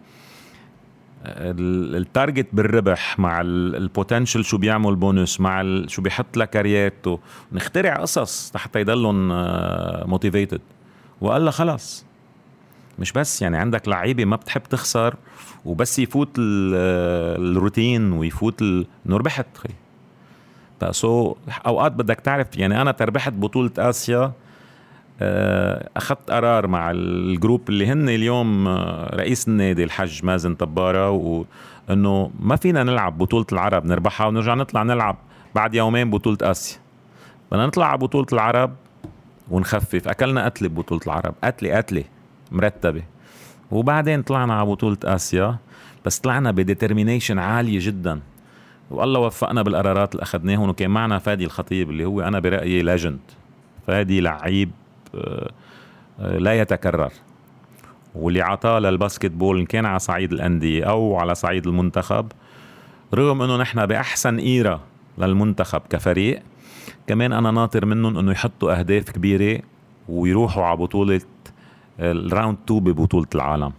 التارجت 1.26 2.46
بالربح 2.52 3.18
مع 3.18 3.40
البوتنشل 3.40 4.44
شو 4.44 4.58
بيعمل 4.58 4.96
بونس 4.96 5.40
مع 5.40 5.82
شو 5.86 6.02
بيحط 6.02 6.36
لكارياته 6.36 7.20
نخترع 7.52 7.96
قصص 7.96 8.56
حتى 8.56 8.80
يضلهم 8.80 9.28
موتيفيتد 10.08 10.60
وقال 11.20 11.44
له 11.44 11.50
خلص. 11.50 12.04
مش 12.98 13.12
بس 13.12 13.42
يعني 13.42 13.56
عندك 13.56 13.88
لعيبة 13.88 14.24
ما 14.24 14.36
بتحب 14.36 14.62
تخسر 14.62 15.14
وبس 15.64 15.98
يفوت 15.98 16.30
الروتين 16.38 18.12
ويفوت 18.12 18.62
إنه 18.62 18.86
ربحت. 19.16 19.46
خي 19.56 19.68
so 20.90 21.36
اوقات 21.66 21.92
بدك 21.92 22.20
تعرف 22.20 22.56
يعني 22.56 22.82
أنا 22.82 22.92
تربحت 22.92 23.32
بطولة 23.32 23.70
آسيا 23.78 24.32
آه، 25.20 25.88
أخذت 25.96 26.30
قرار 26.30 26.66
مع 26.66 26.90
ال 26.90 27.03
group 27.03 27.68
اللي 27.68 27.86
هن 27.86 28.08
اليوم 28.08 28.68
آه، 28.68 29.16
رئيس 29.16 29.48
النادي 29.48 29.84
الحج 29.84 30.24
مازن 30.24 30.54
طبارة 30.54 31.10
وإنه 31.10 32.30
ما 32.40 32.56
فينا 32.56 32.82
نلعب 32.84 33.18
بطولة 33.18 33.46
العرب 33.52 33.84
نربحها 33.84 34.26
ونرجع 34.26 34.54
نطلع 34.54 34.82
نلعب 34.82 35.16
بعد 35.54 35.74
يومين 35.74 36.10
بطولة 36.10 36.38
آسيا. 36.42 36.78
بدنا 37.52 37.66
نطلع 37.66 37.86
على 37.86 37.98
بطولة 37.98 38.26
العرب 38.32 38.74
ونخفف. 39.50 40.08
أكلنا 40.08 40.44
قتلة 40.44 40.68
ببطوله 40.68 41.00
العرب 41.06 41.34
قتلة 41.44 41.76
قتلة 41.76 42.04
مرتبة. 42.52 43.02
وبعدين 43.70 44.22
طلعنا 44.22 44.54
على 44.54 44.66
بطولة 44.66 44.98
آسيا 45.04 45.56
بس 46.04 46.18
طلعنا 46.18 46.50
ب 46.50 46.56
determination 46.56 47.38
عالية 47.38 47.78
جدا. 47.82 48.20
والله 48.90 49.20
وفقنا 49.20 49.62
بالقرارات 49.62 50.12
اللي 50.14 50.22
اخذناهم 50.22 50.68
وكان 50.68 50.90
معنا 50.90 51.18
فادي 51.18 51.44
الخطيب 51.44 51.90
اللي 51.90 52.04
هو 52.04 52.20
أنا 52.20 52.40
برأيي 52.40 52.82
legend 52.82 53.18
فادي 53.86 54.20
لعيب 54.20 54.70
آه، 55.14 55.50
لا 56.20 56.60
يتكرر. 56.60 57.12
واللي 58.14 58.42
عطاه 58.42 58.78
لل 58.78 59.30
basketball 59.30 59.58
إن 59.58 59.66
كان 59.66 59.86
على 59.86 59.98
صعيد 59.98 60.32
الأندية 60.32 60.84
أو 60.84 61.16
على 61.16 61.34
صعيد 61.34 61.66
المنتخب 61.66 62.32
رغم 63.14 63.42
إنه 63.42 63.56
نحن 63.56 63.86
بأحسن 63.86 64.38
era 64.38 64.80
للمنتخب 65.18 65.80
كفريق 65.90 66.42
كمان 67.06 67.32
أنا 67.32 67.50
ناطر 67.50 67.86
منهم 67.86 68.18
إنه 68.18 68.32
يحطوا 68.32 68.78
أهداف 68.78 69.10
كبيرة 69.10 69.60
ويروحوا 70.08 70.64
على 70.64 70.76
بطولة 70.76 71.20
ال 72.00 72.10
round 72.10 72.58
2 72.66 72.80
ببطولة 72.80 73.26
العالم. 73.34 73.72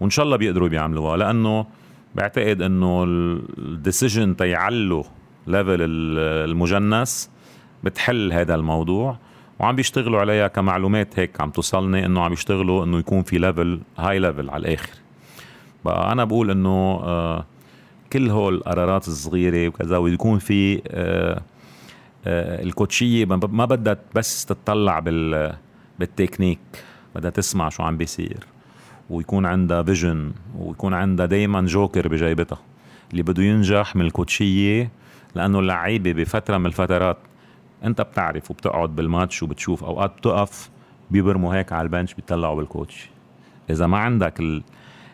وإن 0.00 0.10
شاء 0.10 0.24
الله 0.24 0.36
بيقدروا 0.36 0.68
بيعملوها 0.68 1.16
لأنه 1.16 1.66
بعتقد 2.14 2.62
إنه 2.62 3.04
ال 3.58 3.67
decision 3.67 4.36
تيعلوا 4.36 5.04
level 5.46 5.76
المجنس 5.80 7.30
بتحل 7.84 8.32
هذا 8.32 8.54
الموضوع 8.54 9.18
وعم 9.58 9.76
بيشتغلوا 9.76 10.20
عليها 10.20 10.48
كمعلومات 10.48 11.18
هيك 11.18 11.40
عم 11.40 11.50
توصلني 11.50 12.06
إنه 12.06 12.20
عم 12.22 12.32
يشتغلوا 12.32 12.84
إنه 12.84 12.98
يكون 12.98 13.22
في 13.22 13.38
level 13.38 13.80
high 13.98 14.18
level 14.18 14.50
على 14.50 14.60
الآخر. 14.60 14.90
بقى 15.84 16.12
أنا 16.12 16.24
بقول 16.24 16.50
إنه 16.50 17.00
آه 17.04 17.46
كل 18.12 18.30
هول 18.30 18.54
القرارات 18.54 19.08
الصغيرة 19.08 19.68
وكذا 19.68 19.96
ويكون 19.96 20.38
في 20.38 20.82
آه 20.88 21.42
آه 22.26 22.62
الكوتشية 22.62 23.24
ما 23.24 23.64
بدها 23.64 23.96
بس 24.14 24.44
تطلع 24.46 24.98
بال 24.98 25.52
بالتكنيك 25.98 26.58
بدها 27.14 27.30
تسمع 27.30 27.68
شو 27.68 27.82
عم 27.82 27.96
بيصير. 27.96 28.46
ويكون 29.10 29.46
عندها 29.46 29.82
vision 29.82 30.32
ويكون 30.58 30.94
عندها 30.94 31.26
دايما 31.26 31.60
جوكر 31.60 32.08
بجيبتها 32.08 32.58
اللي 33.10 33.22
بده 33.22 33.42
ينجح 33.42 33.96
من 33.96 34.04
الكوتشية 34.04 34.90
لأنه 35.34 35.58
اللعيبة 35.58 36.12
بفترة 36.12 36.58
من 36.58 36.66
الفترات 36.66 37.18
أنت 37.84 38.00
بتعرف 38.00 38.50
وبتقعد 38.50 38.96
بالماتش 38.96 39.42
وبتشوف 39.42 39.84
أوقات 39.84 40.16
بتقف 40.18 40.70
بيبرموا 41.10 41.54
هيك 41.54 41.72
على 41.72 41.82
ال 41.82 41.87
bench 41.87 42.14
بيطلعوا 42.14 42.56
بال 42.56 42.69
coach. 42.69 43.10
إذا 43.70 43.86
ما 43.86 43.98
عندك 43.98 44.42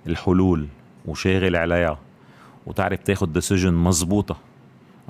الحلول 0.06 0.66
وشاغل 1.06 1.56
عليها 1.56 1.98
وتعرف 2.66 3.02
تاخد 3.02 3.32
decision 3.32 3.74
مزبوطة. 3.74 4.36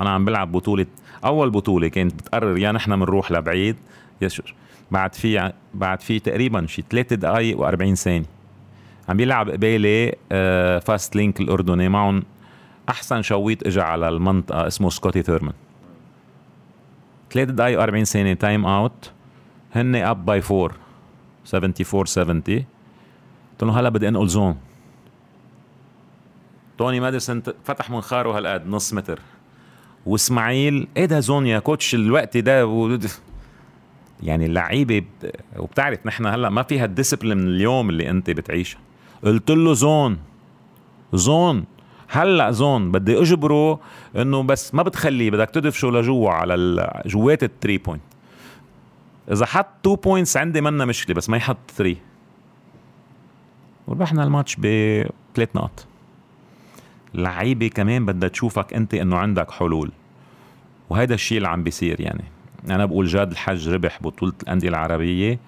أنا 0.01 0.11
عم 0.11 0.25
بلعب 0.25 0.53
بطولة 0.53 0.87
أول 1.25 1.51
بطولة 1.51 1.89
كانت 1.89 2.15
بتقرر 2.15 2.59
يا 2.59 2.73
نحن 2.73 2.97
بنروح 2.97 3.33
لبعيد 3.33 3.77
يا 4.23 4.29
بعد 4.91 5.15
في 5.15 5.53
بعد 5.75 6.01
في 6.01 6.19
تقريبا 6.19 6.67
شي 6.67 6.85
ثلاث 6.91 7.13
دقائق 7.13 7.59
و40 7.59 7.95
ثانية. 7.95 8.38
عم 9.09 9.17
بيلعب 9.17 9.51
قبالي 9.51 10.15
فاست 10.81 11.17
لينك 11.17 11.41
الأردني. 11.41 11.89
معهم 11.89 12.23
أحسن 12.89 13.23
شويط 13.23 13.67
اجى 13.67 13.81
على 13.81 14.09
المنطقة 14.09 14.67
اسمه 14.67 14.91
سكوتي 14.91 15.23
ثيرمان. 15.23 15.55
ثلاث 17.33 17.49
دقائق 17.49 17.87
و40 17.87 18.03
ثانية 18.03 18.35
time 18.35 18.67
out 18.67 19.11
هن 19.75 19.97
up 19.97 20.25
by 20.27 20.43
4 20.51 20.71
74 21.55 22.07
70 22.07 22.43
قلت 22.43 22.65
له 23.63 23.81
هلا 23.81 23.89
بدي 23.89 24.09
أنقل 24.09 24.29
zone 24.29 24.57
توني 26.79 27.01
ماديسون 27.01 27.43
فتح 27.65 27.91
منخاره 27.91 28.39
هالقد 28.39 28.67
نص 28.67 28.95
متر. 28.95 29.21
وإسماعيل 30.07 30.89
إيه 30.97 31.05
ده 31.05 31.21
zone 31.21 31.47
يا 31.47 31.59
coach؟ 31.59 31.95
الوقت 31.95 32.37
ده 32.37 32.67
و... 32.67 32.99
يعني 34.23 34.47
اللعيبه 34.47 35.05
وبتعرف 35.57 36.07
نحن 36.07 36.27
هلا 36.27 36.49
ما 36.51 36.63
في 36.63 36.79
هال 36.79 36.89
discipline 36.89 37.39
اليوم 37.39 37.91
اللي 37.91 38.11
أنت 38.11 38.31
بتعيشها 38.31 38.81
قلت 39.25 39.51
له 39.51 39.73
zone. 39.73 40.19
zone. 41.13 41.65
هلأ 42.09 42.51
zone. 42.51 42.93
بدي 42.93 43.23
أجبره 43.23 43.81
إنه 44.17 44.43
بس 44.43 44.75
ما 44.75 44.83
بتخليه 44.83 45.31
بدك 45.31 45.51
تدفشه 45.51 45.89
لجوا 45.89 46.31
على 46.31 47.03
جوات 47.07 47.45
ال 47.45 47.50
three 47.50 47.79
point 47.79 48.03
إذا 49.33 49.47
حط 49.47 49.87
2 49.87 49.97
points 49.97 50.37
عندي 50.37 50.61
منا 50.61 50.85
مشكلة 50.85 51.17
بس 51.17 51.31
ما 51.31 51.37
يحط 51.37 51.71
3 51.77 51.97
وربحنا 53.87 54.25
الماتش 54.25 54.57
بثلاث 54.57 55.57
نقط 55.57 55.87
لعيبة 57.15 57.69
كمان 57.69 58.07
بدها 58.07 58.29
تشوفك 58.29 58.75
أنت 58.75 58.95
إنه 58.95 59.17
عندك 59.17 59.51
حلول. 59.51 59.93
وهذا 60.91 61.15
الشيء 61.15 61.39
اللي 61.39 61.49
عم 61.49 61.63
بيصير 61.63 62.01
يعني. 62.01 62.25
أنا 62.71 62.87
بقول 62.87 63.07
جاد 63.07 63.31
الحج 63.31 63.69
ربح 63.69 64.03
بطولة 64.03 64.33
الأندية 64.43 64.69
العربية. 64.69 65.39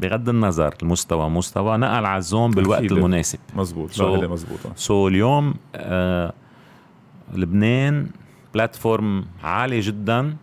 بغض 0.00 0.28
النظر 0.28 0.74
المستوى 0.82 1.30
مستوى 1.30 1.76
نقل 1.76 2.04
على 2.06 2.18
ال 2.18 2.24
zone 2.24 2.50
بالوقت 2.50 2.92
المناسب. 2.92 3.38
مزبوط 3.56 3.90
so, 3.90 4.24
مزبوطة 4.30 5.04
so 5.04 5.12
اليوم 5.12 5.54
آه 5.74 6.32
لبنان 7.34 8.06
platform 8.54 9.24
عالي 9.44 9.80
جدا 9.80 10.36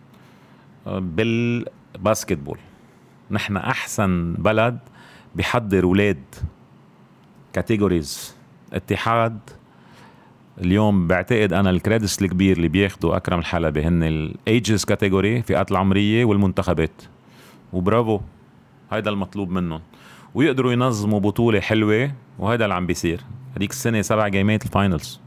آه 0.86 0.98
بال 0.98 2.38
basketball 2.38 2.58
نحن 3.30 3.56
أحسن 3.56 4.34
بلد 4.38 4.78
بيحضر 5.34 5.84
أولاد 5.84 6.22
categories 7.52 8.34
اتحاد 8.72 9.38
اليوم 10.60 11.06
بعتقد 11.06 11.52
أنا 11.52 11.70
ال 11.70 11.76
credits 11.76 12.22
الكبير 12.22 12.56
اللي 12.56 12.68
بياخده 12.68 13.16
أكرم 13.16 13.38
الحلبي 13.38 13.82
هن 13.82 14.02
ال 14.02 14.18
ages 14.18 14.84
category 14.84 15.42
فئات 15.42 15.70
العمرية 15.70 16.24
والمنتخبات. 16.24 17.02
وبرافو. 17.72 18.20
هيدا 18.96 19.10
المطلوب 19.10 19.50
منهم. 19.50 19.80
ويقدروا 20.34 20.72
ينظموا 20.72 21.20
بطولة 21.20 21.60
حلوة 21.60 22.12
وهذا 22.38 22.64
اللي 22.64 22.74
عم 22.74 22.86
بيصير. 22.86 23.20
هذيك 23.56 23.70
السنة 23.70 24.02
سبع 24.02 24.28
جيمات 24.28 24.64
الفاينلز. 24.64 25.20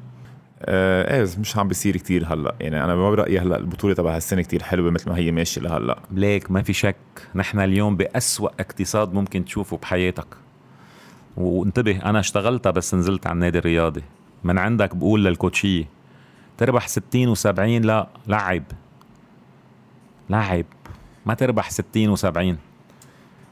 آه 0.61 1.17
إيه 1.17 1.27
مش 1.39 1.57
عم 1.57 1.67
بيصير 1.67 1.97
كتير 1.97 2.25
هلأ. 2.33 2.55
يعني 2.59 2.83
أنا 2.83 2.95
برأيي 2.95 3.39
هلأ 3.39 3.57
البطولة 3.57 3.93
تبع 3.93 4.15
هالسنة 4.15 4.41
كتير 4.41 4.63
حلوة 4.63 4.91
مثل 4.91 5.09
ما 5.09 5.17
هي 5.17 5.31
ماشية 5.31 5.61
لهلأ. 5.61 5.99
ليك 6.11 6.51
ما 6.51 6.61
في 6.61 6.73
شك. 6.73 6.95
نحن 7.35 7.59
اليوم 7.59 7.95
بأسوأ 7.97 8.49
اقتصاد 8.59 9.13
ممكن 9.13 9.45
تشوفه 9.45 9.77
بحياتك. 9.77 10.27
وانتبه 11.37 12.01
أنا 12.05 12.19
اشتغلتها 12.19 12.71
بس 12.71 12.95
نزلت 12.95 13.27
على 13.27 13.33
النادي 13.33 13.57
الرياضي. 13.57 14.03
من 14.43 14.57
عندك 14.57 14.95
بقول 14.95 15.25
للكوتشية 15.25 15.85
تربح 16.57 16.87
60 16.87 17.35
و70 17.35 17.59
لا 17.59 18.07
لعب. 18.27 18.63
لعب. 20.29 20.65
ما 21.25 21.33
تربح 21.33 21.69
60 21.69 22.17
و70 22.17 22.55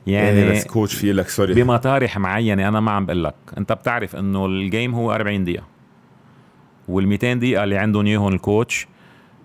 يعني 0.07 0.51
بس 0.51 0.65
coach 0.67 0.95
في 0.95 1.13
لك 1.13 1.29
sorry 1.29 1.53
بمطارح 1.53 2.17
معينة 2.17 2.67
أنا 2.67 2.79
ما 2.79 2.91
عم 2.91 3.05
بقول 3.05 3.23
لك. 3.23 3.35
أنت 3.57 3.73
بتعرف 3.73 4.15
إنه 4.15 4.45
ال 4.45 4.55
game 4.55 4.95
هو 4.95 5.11
40 5.13 5.43
دقيقة. 5.43 5.63
وال 6.87 7.07
200 7.07 7.33
دقيقة 7.33 7.63
اللي 7.63 7.77
عندهم 7.77 8.05
إياهم 8.05 8.33
ال 8.33 8.42
coach 8.42 8.87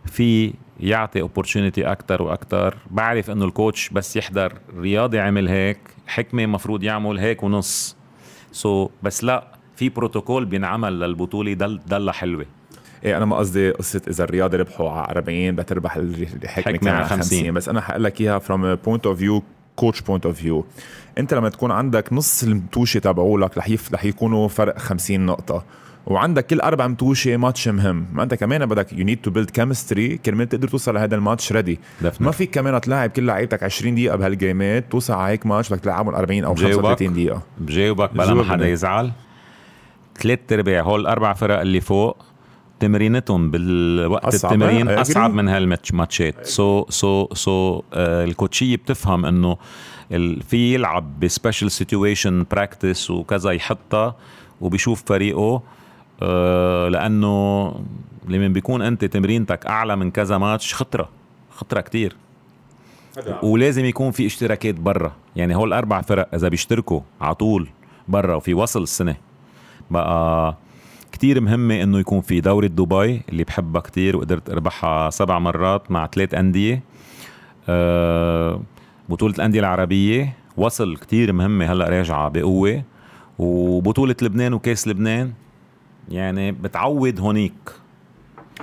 في 0.06 0.54
يعطي 0.80 1.20
opportunity 1.20 1.84
أكثر 1.84 2.22
وأكثر 2.22 2.76
بعرف 2.90 3.30
إنه 3.30 3.44
ال 3.44 3.52
coach 3.52 3.88
بس 3.88 4.16
يحضر 4.16 4.52
رياضي 4.78 5.18
عمل 5.18 5.48
هيك 5.48 5.78
حكمة 6.06 6.46
مفروض 6.46 6.82
يعمل 6.82 7.18
هيك 7.18 7.42
ونص. 7.42 7.96
so, 8.52 8.90
بس 9.02 9.24
لا 9.24 9.46
في 9.76 9.88
بروتوكول 9.88 10.44
بينعمل 10.44 11.00
للبطولة 11.00 11.52
دل 11.52 11.80
ضلها 11.88 12.12
حلوة. 12.12 12.46
إيه 13.04 13.16
أنا 13.16 13.24
ما 13.24 13.36
قصدي 13.36 13.70
قصة 13.70 14.02
إذا 14.08 14.24
الرياضه 14.24 14.58
ربحوا 14.58 14.90
على 14.90 15.11
40 15.11 15.56
بتربح 15.56 15.96
الحكمة 15.96 16.90
على 16.90 17.04
50. 17.04 17.22
50 17.22 17.54
بس 17.54 17.68
أنا 17.68 17.80
حقول 17.80 18.04
لك 18.04 18.20
إياها 18.20 18.38
from 18.38 18.74
point 18.74 19.06
of 19.06 19.18
view 19.18 19.42
coach 19.80 20.00
point 20.00 20.26
of 20.26 20.36
view 20.36 20.64
انت 21.18 21.34
لما 21.34 21.48
تكون 21.48 21.70
عندك 21.70 22.12
نص 22.12 22.42
المتوشة 22.42 22.98
تبعولك 22.98 23.58
رح 23.58 23.70
رح 23.92 24.04
يكونوا 24.04 24.48
فرق 24.48 24.78
50 24.78 25.26
نقطة. 25.26 25.64
وعندك 26.06 26.46
كل 26.46 26.60
أربع 26.60 26.86
متوشة 26.86 27.36
ماتش 27.36 27.68
مهم. 27.68 28.06
ما 28.12 28.22
أنت 28.22 28.34
كمان 28.34 28.66
بدك 28.66 28.92
you 28.92 29.04
need 29.04 29.20
to 29.20 29.30
build 29.30 29.50
chemistry 29.50 30.16
كرمال 30.16 30.48
تقدر 30.48 30.68
توصل 30.68 30.94
لهذا 30.94 31.14
الماتش 31.14 31.52
ready 31.52 31.78
ما 32.20 32.30
فيك 32.30 32.54
كمان 32.54 32.80
تلاعب 32.80 33.10
كل 33.10 33.26
لعيبتك 33.26 33.62
20 33.62 33.94
دقيقة 33.94 34.16
بهالجيمات. 34.16 34.84
توصل 34.90 35.14
على 35.14 35.32
هيك 35.32 35.46
ماتش 35.46 35.72
بدك 35.72 35.80
تلعبهم 35.80 36.14
40 36.14 36.44
أو 36.44 36.54
35 36.54 37.12
دقيقة. 37.12 37.42
بجاوبك 37.58 38.14
بلا 38.14 38.34
ما 38.34 38.44
حدا 38.44 38.68
يزعل. 38.68 39.12
ثلاث 40.20 40.38
أرباع 40.52 40.82
هول 40.82 41.00
الأربع 41.00 41.32
فرق 41.32 41.60
اللي 41.60 41.80
فوق 41.80 42.16
تمرينتهم 42.80 43.50
بالوقت 43.50 44.24
أصعب 44.24 44.52
التمرين 44.52 44.88
أصعب 44.88 45.34
من 45.34 45.48
هالماتشات 45.48 46.46
so 46.46 46.86
so 46.88 47.28
so 47.32 47.82
الكوتشيه 47.94 48.76
بتفهم 48.76 49.26
إنه 49.26 49.56
في 50.48 50.74
يلعب 50.74 51.20
ب 51.20 51.27
special 51.27 51.70
situation 51.70 52.46
practice 52.50 53.11
وكذا 53.10 53.50
يحطها 53.50 54.16
وبيشوف 54.60 55.02
فريقه 55.06 55.62
آه، 56.22 56.88
لأنه 56.88 57.74
لما 58.28 58.48
بيكون 58.48 58.82
أنت 58.82 59.04
تمرينتك 59.04 59.66
أعلى 59.66 59.96
من 59.96 60.10
كذا 60.10 60.38
ماتش 60.38 60.74
خطرة 60.74 61.08
خطرة 61.50 61.80
كتير. 61.80 62.16
ولازم 63.42 63.84
يكون 63.84 64.10
في 64.10 64.26
اشتراكات 64.26 64.74
برا. 64.74 65.12
يعني 65.36 65.56
هول 65.56 65.68
الاربع 65.68 66.00
فرق 66.00 66.34
إذا 66.34 66.48
بيشتركوا 66.48 67.00
على 67.20 67.34
طول 67.34 67.68
برا 68.08 68.34
وفي 68.34 68.54
وصل 68.54 68.82
السنة 68.82 69.16
بقى 69.90 70.56
كتير 71.12 71.40
مهمة 71.40 71.82
إنه 71.82 71.98
يكون 71.98 72.20
في 72.20 72.40
دورة 72.40 72.66
دبي 72.66 73.22
اللي 73.28 73.44
بحبها 73.44 73.80
كتير 73.80 74.16
وقدرت 74.16 74.50
أربحها 74.50 75.11
سبع 75.11 75.38
مرات 75.38 75.90
مع 75.90 76.06
ثلاث 76.06 76.34
أندية. 76.34 76.82
أه 77.68 78.61
بطولة 79.08 79.34
الأندية 79.34 79.61
العربية 79.61 80.36
وصل 80.56 80.96
كتير 80.96 81.32
مهمة 81.32 81.72
هلأ 81.72 81.88
راجعة 81.88 82.28
بقوة. 82.28 82.82
وبطولة 83.38 84.16
لبنان 84.22 84.52
وكاس 84.54 84.88
لبنان 84.88 85.32
يعني 86.08 86.52
بتعود 86.52 87.20
هونيك. 87.20 87.70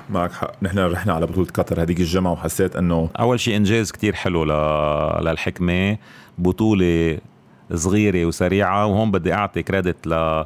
معك 0.09 0.31
حق. 0.31 0.51
نحن 0.63 0.79
رحنا 0.79 1.13
على 1.13 1.25
بطولة 1.25 1.47
قطر 1.53 1.81
هذيك 1.81 1.99
الجمعة 1.99 2.31
وحسيت 2.31 2.75
إنه 2.75 3.09
أول 3.19 3.39
شيء 3.39 3.57
إنجاز 3.57 3.91
كتير 3.91 4.15
حلو 4.15 4.43
ل... 4.43 4.51
للحكمة. 5.25 5.97
بطولة 6.37 7.17
صغيرة 7.73 8.25
وسريعة 8.25 8.85
وهون 8.85 9.11
بدي 9.11 9.33
أعطي 9.33 9.63
credit 9.63 10.07
ل 10.07 10.45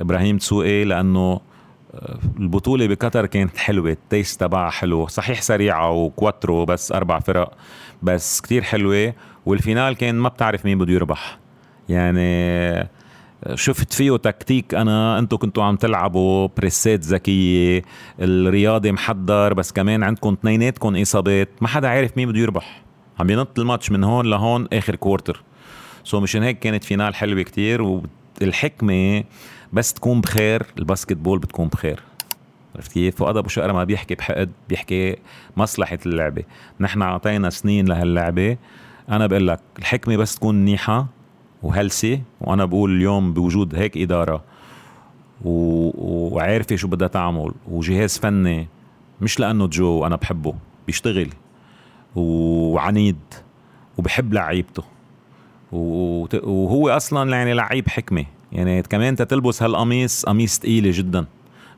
إبراهيم 0.00 0.38
تسوقي 0.38 0.84
لأنه 0.84 1.40
آه، 1.94 2.18
البطولة 2.38 2.86
بقطر 2.86 3.26
كانت 3.26 3.56
حلوة 3.56 3.90
ال 3.90 3.98
taste 3.98 4.40
تبعها 4.40 4.70
حلو 4.70 5.06
صحيح 5.06 5.42
سريعة 5.42 5.90
وكواترو 5.90 6.64
بس 6.64 6.92
أربع 6.92 7.18
فرق 7.18 7.52
بس 8.02 8.40
كتير 8.40 8.62
حلوة 8.62 9.14
وال 9.46 9.60
final 9.60 9.96
كان 9.96 10.14
ما 10.14 10.28
بتعرف 10.28 10.64
مين 10.64 10.78
بده 10.78 10.92
يربح. 10.92 11.38
يعني 11.88 12.88
شفت 13.54 13.92
فيه 13.92 14.16
تكتيك 14.16 14.74
أنا 14.74 15.18
أنتم 15.18 15.36
كنتوا 15.36 15.64
عم 15.64 15.76
تلعبوا 15.76 16.48
بريسات 16.56 17.00
ذكية 17.00 17.82
الرياضي 18.20 18.92
محضر 18.92 19.54
بس 19.54 19.72
كمان 19.72 20.02
عندكم 20.02 20.32
اثنيناتكم 20.32 20.96
إصابات 20.96 21.48
ما 21.60 21.68
حدا 21.68 21.88
عارف 21.88 22.16
مين 22.16 22.28
بده 22.28 22.38
يربح. 22.40 22.82
عم 23.20 23.30
ينط 23.30 23.58
الماتش 23.58 23.90
من 23.90 24.04
هون 24.04 24.26
لهون 24.26 24.68
آخر 24.72 24.96
quarter 24.96 25.42
so 26.04 26.20
مشان 26.20 26.42
هيك 26.42 26.58
كانت 26.58 26.84
final 26.84 27.14
حلوة 27.14 27.42
كتير 27.42 27.82
والحكمة 28.40 29.24
بس 29.72 29.92
تكون 29.92 30.20
بخير 30.20 30.66
ال 30.78 31.12
basketball 31.12 31.38
بتكون 31.38 31.68
بخير. 31.68 32.02
عرفت 32.74 32.92
كيف؟ 32.92 33.16
فؤاد 33.16 33.36
ابو 33.36 33.48
شقره 33.48 33.72
ما 33.72 33.84
بيحكي 33.84 34.14
بحقد 34.14 34.50
بيحكي 34.68 35.16
مصلحة 35.56 35.98
اللعبة، 36.06 36.42
نحن 36.80 37.02
أعطينا 37.02 37.50
سنين 37.50 37.88
لهاللعبة. 37.88 38.56
أنا 39.08 39.26
بقول 39.26 39.48
لك 39.48 39.60
الحكمة 39.78 40.16
بس 40.16 40.34
تكون 40.34 40.54
منيحة 40.54 41.06
وهلسي 41.62 42.22
وأنا 42.40 42.64
بقول 42.64 42.96
اليوم 42.96 43.32
بوجود 43.32 43.74
هيك 43.74 43.96
إدارة. 43.96 44.42
و... 45.44 45.50
وعارفة 46.34 46.76
شو 46.76 46.88
بدها 46.88 47.08
تعمل. 47.08 47.52
وجهاز 47.68 48.18
فني 48.18 48.68
مش 49.20 49.40
لأنه 49.40 49.66
جو 49.66 50.06
أنا 50.06 50.16
بحبه 50.16 50.54
بيشتغل. 50.86 51.28
وعنيد. 52.16 53.18
وبحب 53.98 54.32
لعيبته. 54.32 54.82
وهو 55.72 56.88
أصلا 56.88 57.30
يعني 57.36 57.52
لعيب 57.52 57.88
حكمة. 57.88 58.24
يعني 58.52 58.82
كمان 58.82 59.08
انت 59.08 59.22
تلبس 59.22 59.62
هالقميص 59.62 60.24
قميص 60.24 60.58
ثقيله 60.58 60.90
جدا. 60.94 61.26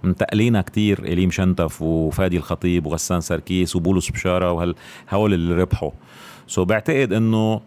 من 0.02 0.16
تقلينا 0.16 0.62
كتير 0.62 0.98
إليم 0.98 1.30
شنتف 1.30 1.82
وفادي 1.82 2.36
الخطيب 2.36 2.86
وغسان 2.86 3.20
سركيس 3.20 3.76
وبولس 3.76 4.10
بشارة 4.10 4.52
وهول 4.52 5.34
اللي 5.34 5.54
ربحوا. 5.54 5.90
so 6.46 6.66
بعتقد 6.66 7.12
إنه 7.12 7.60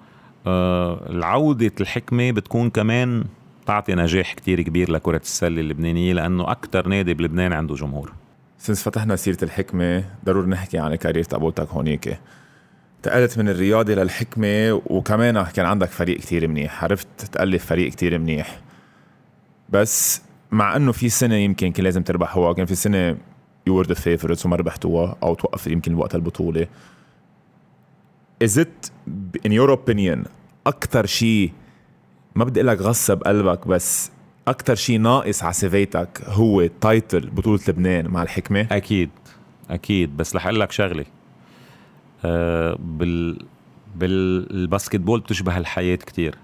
آه 0.48 1.10
العودة 1.10 1.72
الحكمة 1.82 2.32
بتكون 2.32 2.70
كمان 2.70 3.24
تعطي 3.66 3.96
نجاح 3.96 4.34
كتير 4.34 4.62
كبير 4.62 4.92
لكرة 4.92 5.22
السلة 5.24 5.62
اللبنانية 5.62 6.14
لأنه 6.14 6.52
أكتر 6.52 6.88
نادي 6.88 7.14
بلبنان 7.14 7.54
عنده 7.54 7.76
جمهور. 7.76 8.14
since 8.58 8.84
فتحنا 8.84 9.16
سيرة 9.16 9.38
الحكمة 9.44 10.04
ضروري 10.26 10.48
نحكي 10.48 10.78
عن 10.78 10.94
ال 10.94 10.98
career 10.98 11.24
تبعولتك 11.24 11.70
هونيك. 11.70 12.20
انتقلت 12.98 13.38
من 13.38 13.50
الرياضة 13.50 13.94
للحكمة 13.94 14.82
وكمان 14.86 15.44
كان 15.44 15.66
عندك 15.66 15.90
فريق 15.90 16.18
كتير 16.18 16.48
منيح. 16.48 16.84
عرفت 16.84 17.08
تألف 17.32 17.66
فريق 17.66 17.92
كتير 17.92 18.20
منيح. 18.20 18.60
بس 19.70 20.22
مع 20.52 20.76
انه 20.76 20.92
في 20.92 21.10
سنة 21.10 21.36
يمكن 21.36 21.72
كان 21.72 21.84
لازم 21.84 22.04
تربح 22.04 22.38
هو 22.38 22.54
كان 22.54 22.66
في 22.66 22.76
سنة 22.76 23.18
you 23.68 23.82
the 23.82 23.94
favorites 23.94 24.46
وما 24.46 24.56
ربحتوها 24.56 25.16
أو 25.24 25.34
توقف 25.34 25.68
يمكن 25.68 25.94
وقت 25.94 26.16
البطولة. 26.16 26.68
Is 28.44 28.58
it 28.58 28.92
in 29.48 29.52
your 29.52 29.70
opinion 29.78 30.28
أكثر 30.68 31.06
شيء 31.06 31.52
ما 32.36 32.44
بدي 32.44 32.60
أقول 32.60 32.68
لك 32.68 32.82
غصه 32.82 33.14
بقلبك 33.14 33.68
بس 33.68 34.12
أكثر 34.48 34.76
شيء 34.76 35.00
ناقص 35.00 35.44
على 35.44 35.54
CV 35.54 35.88
تك 35.88 36.22
هو 36.26 36.68
title 36.82 37.30
بطولة 37.30 37.60
لبنان 37.68 38.08
مع 38.08 38.24
الحكمة؟ 38.24 38.68
أكيد 38.72 39.10
أكيد. 39.70 40.18
بس 40.18 40.36
رح 40.36 40.46
أقول 40.46 40.60
لك 40.60 40.72
شغلة. 40.72 41.06
أه 42.26 42.78
بال 42.80 43.46
بال 43.96 44.16
basketball 44.16 45.20
بتشبه 45.20 45.58
الحياة 45.58 45.96
كتير. 45.96 46.36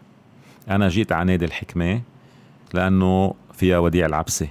أنا 0.70 0.90
جيت 0.90 1.12
على 1.12 1.26
نادي 1.26 1.46
الحكمة 1.46 2.02
لأنه 2.74 3.34
فيها 3.54 3.80
وديع 3.80 4.06
العبسة. 4.06 4.48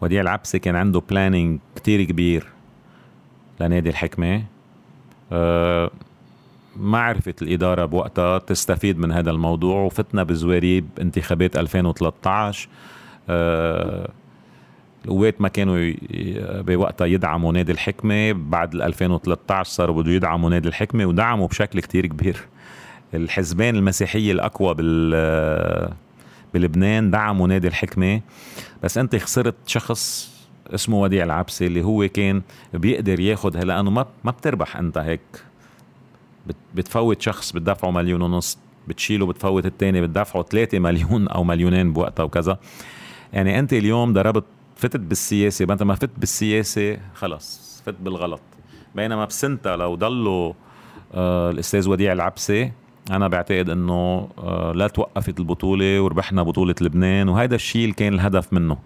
وديع 0.00 0.20
العبسة 0.20 0.58
كان 0.58 0.76
عنده 0.76 1.02
بلانينج 1.10 1.60
كتير 1.76 2.02
كبير 2.02 2.46
لنادي 3.60 3.90
الحكمة. 3.90 4.42
أه 5.32 5.90
ما 6.76 6.98
عرفت 6.98 7.42
الإدارة 7.42 7.84
بوقتها 7.84 8.38
تستفيد 8.38 8.98
من 8.98 9.12
هذا 9.12 9.30
الموضوع 9.30 9.80
وفتنا 9.80 10.22
بزواريب 10.22 10.88
انتخابات 11.00 11.56
2013 11.56 12.68
أه 13.30 14.08
القوات 15.04 15.40
ما 15.40 15.48
كانوا 15.48 15.92
بوقتها 16.62 17.04
يدعموا 17.06 17.52
نادي 17.52 17.72
الحكمة. 17.72 18.32
بعد 18.32 18.74
2013 18.74 19.70
صاروا 19.70 20.02
بده 20.02 20.12
يدعموا 20.12 20.50
نادي 20.50 20.68
الحكمة 20.68 21.06
ودعموا 21.06 21.46
بشكل 21.46 21.80
كتير 21.80 22.06
كبير. 22.06 22.48
الحزبين 23.14 23.76
المسيحية 23.76 24.32
الأقوى 24.32 24.74
بال 24.74 25.94
بلبنان 26.54 27.10
دعموا 27.10 27.48
نادي 27.48 27.68
الحكمة 27.68 28.20
بس 28.82 28.98
أنت 28.98 29.16
خسرت 29.16 29.54
شخص 29.66 30.32
اسمه 30.74 31.00
وديع 31.00 31.24
العبسي 31.24 31.66
اللي 31.66 31.82
هو 31.84 32.08
كان 32.08 32.42
بيقدر 32.74 33.20
ياخد 33.20 33.56
لأنه 33.56 33.90
ما 33.90 34.06
ما 34.24 34.30
بتربح 34.30 34.76
أنت 34.76 34.98
هيك. 34.98 35.20
بتفوت 36.74 37.22
شخص 37.22 37.52
بتدفعه 37.52 37.90
مليون 37.90 38.22
ونص 38.22 38.58
بتشيله 38.88 39.26
بتفوت 39.26 39.66
الثاني 39.66 40.00
بتدفعه 40.00 40.42
3 40.42 40.78
مليون 40.78 41.28
أو 41.28 41.44
مليونين 41.44 41.92
بوقتها 41.92 42.22
وكذا. 42.22 42.58
يعني 43.32 43.58
أنت 43.58 43.72
اليوم 43.72 44.12
ضربت 44.12 44.44
فتت 44.76 45.00
بالسياسة 45.00 45.64
متى 45.64 45.84
ما 45.84 45.94
فت 45.94 46.10
بالسياسة 46.18 46.98
خلص 47.14 47.82
فت 47.86 47.94
بالغلط. 48.00 48.40
بينما 48.94 49.24
بسنتا 49.24 49.76
لو 49.76 49.94
ضلوا 49.94 50.52
آه 51.14 51.50
الأستاذ 51.50 51.88
وديع 51.88 52.12
العبسي 52.12 52.72
أنا 53.10 53.28
بعتقد 53.28 53.70
إنه 53.70 54.28
آه 54.38 54.72
لا 54.72 54.88
توقفت 54.88 55.40
البطولة 55.40 56.00
وربحنا 56.00 56.42
بطولة 56.42 56.74
لبنان 56.80 57.28
وهذا 57.28 57.54
الشيء 57.54 57.82
اللي 57.82 57.94
كان 57.94 58.14
الهدف 58.14 58.52
منه. 58.52 58.78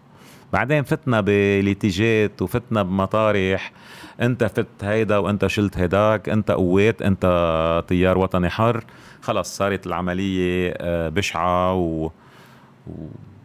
بعدين 0.53 0.83
فتنا 0.83 1.21
ب 1.21 1.36
litige 1.36 2.28
ات 2.28 2.43
وفتنا 2.43 2.83
بمطارح. 2.83 3.73
أنت 4.21 4.45
فت 4.45 4.67
هيدا 4.83 5.19
وأنت 5.19 5.47
شلت 5.47 5.79
هيداك 5.79 6.29
أنت 6.29 6.51
قوات 6.51 7.03
أنت 7.03 7.85
تيار 7.89 8.19
وطني 8.19 8.51
حر. 8.51 8.85
خلص 9.23 9.57
صارت 9.57 9.87
العملية 9.87 10.75
آه، 10.77 11.09
بشعة 11.09 11.75
و... 11.75 12.11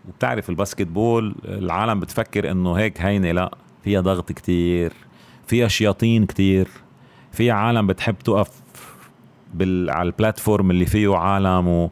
وبتعرف 0.07 0.49
ال 0.49 0.87
basketball 0.87 1.35
العالم 1.45 1.99
بتفكر 1.99 2.51
إنه 2.51 2.73
هيك 2.73 3.01
هينة 3.01 3.31
لا 3.31 3.51
فيها 3.83 4.01
ضغط 4.01 4.31
كتير 4.31 4.93
فيها 5.47 5.67
شياطين 5.67 6.25
كتير 6.25 6.67
فيها 7.31 7.53
عالم 7.53 7.87
بتحب 7.87 8.15
تقف 8.19 8.60
بال... 9.53 9.89
على 9.89 10.07
البلاتفورم 10.07 10.71
اللي 10.71 10.85
فيه 10.85 11.15
عالم 11.15 11.67
و... 11.67 11.91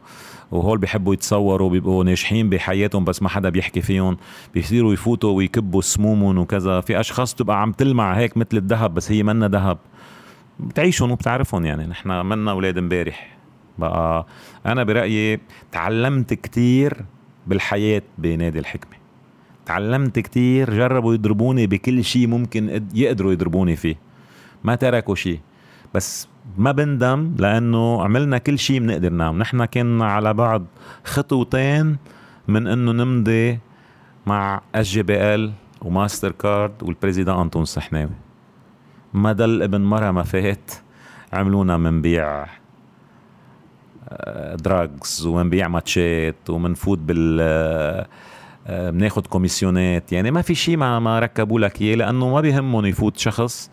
وهول 0.50 0.78
بيحبوا 0.78 1.14
يتصوروا 1.14 1.70
بيبقوا 1.70 2.04
ناجحين 2.04 2.50
بحياتهم 2.50 3.04
بس 3.04 3.22
ما 3.22 3.28
حدا 3.28 3.48
بيحكي 3.48 3.80
فيهم. 3.80 4.16
بيصيروا 4.54 4.92
يفوتوا 4.92 5.32
ويكبوا 5.32 5.80
سمومهم 5.80 6.38
وكذا. 6.38 6.80
في 6.80 7.00
أشخاص 7.00 7.34
بتبقى 7.34 7.62
عم 7.62 7.72
تلمع 7.72 8.12
هيك 8.12 8.36
مثل 8.36 8.56
الذهب 8.56 8.94
بس 8.94 9.12
هي 9.12 9.22
منا 9.22 9.48
ذهب. 9.48 9.78
بتعيشهم 10.60 11.10
وبتعرفهم 11.10 11.66
يعني. 11.66 11.86
نحن 11.86 12.08
منا 12.08 12.50
أولاد 12.50 12.78
امبارح. 12.78 13.36
بقى 13.78 14.26
أنا 14.66 14.84
برأيي 14.84 15.40
تعلمت 15.72 16.34
كتير 16.34 17.04
بالحياة 17.46 18.02
بنادي 18.18 18.58
الحكمة. 18.58 19.00
تعلمت 19.66 20.18
كتير 20.18 20.74
جربوا 20.74 21.14
يضربوني 21.14 21.66
بكل 21.66 22.04
شيء 22.04 22.26
ممكن 22.26 22.86
يقدروا 22.94 23.32
يضربوني 23.32 23.76
فيه. 23.76 23.96
ما 24.64 24.74
تركوا 24.74 25.14
شيء 25.14 25.40
بس 25.94 26.28
ما 26.58 26.72
بندم 26.72 27.34
لأنه 27.38 28.02
عملنا 28.04 28.38
كل 28.38 28.58
شيء 28.58 28.80
بنقدر 28.80 29.10
نعمل. 29.10 29.38
نحن 29.38 29.64
كنا 29.64 30.04
على 30.04 30.34
بعد 30.34 30.66
خطوتين 31.04 31.96
من 32.48 32.66
إنه 32.66 32.92
نمضي 32.92 33.58
مع 34.26 34.60
SGBL 34.74 35.34
و 35.34 35.52
Mastercard 35.82 36.82
وال 36.82 36.92
président 36.92 37.36
أنطون 37.36 37.64
سحناوي. 37.64 38.10
ما 39.14 39.32
ضل 39.32 39.62
ابن 39.62 39.80
مرة 39.80 40.10
ما 40.10 40.22
فات 40.22 40.70
عملونا 41.32 41.76
منبيع 41.76 42.46
drugs 44.54 45.26
آه، 45.26 45.30
ومنبيع 45.30 45.68
ماتشات 45.68 46.50
ومنفوت 46.50 46.98
بال 46.98 47.36
بناخد 48.68 49.24
آه، 49.26 49.30
كوميسيونات. 49.30 50.12
يعني 50.12 50.30
ما 50.30 50.42
في 50.42 50.54
شيء 50.54 50.76
ما 50.76 50.98
ما 50.98 51.18
ركبوا 51.18 51.60
لك 51.60 51.82
إياه 51.82 51.96
لأنه 51.96 52.28
ما 52.28 52.40
بيهمهم 52.40 52.86
يفوت 52.86 53.18
شخص 53.18 53.70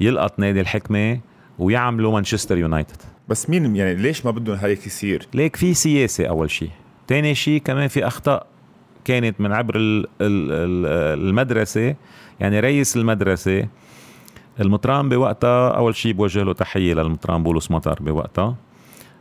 يلقط 0.00 0.38
نادي 0.38 0.60
الحكمة 0.60 1.20
ويعملوا 1.60 2.12
مانشستر 2.12 2.58
يونايتد. 2.58 3.02
بس 3.28 3.50
مين 3.50 3.76
يعني 3.76 3.94
ليش 3.94 4.26
ما 4.26 4.30
بدهم 4.30 4.56
هيك 4.56 4.86
يصير؟ 4.86 5.26
ليك 5.34 5.56
في 5.56 5.74
سياسة 5.74 6.26
أول 6.26 6.50
شيء 6.50 6.70
ثاني 7.08 7.34
شيء 7.34 7.60
كمان 7.60 7.88
في 7.88 8.06
أخطاء 8.06 8.46
كانت 9.04 9.40
من 9.40 9.52
عبر 9.52 9.74
المدرسة. 10.20 11.94
يعني 12.40 12.60
رئيس 12.60 12.96
المدرسة 12.96 13.66
المطران 14.60 15.08
بوقتها 15.08 15.70
أول 15.70 15.94
شيء 15.94 16.12
بوجه 16.12 16.42
له 16.42 16.52
تحية 16.52 16.94
للمطران 16.94 17.42
بولس 17.42 17.70
مطر 17.70 18.02
بوقتها. 18.02 18.56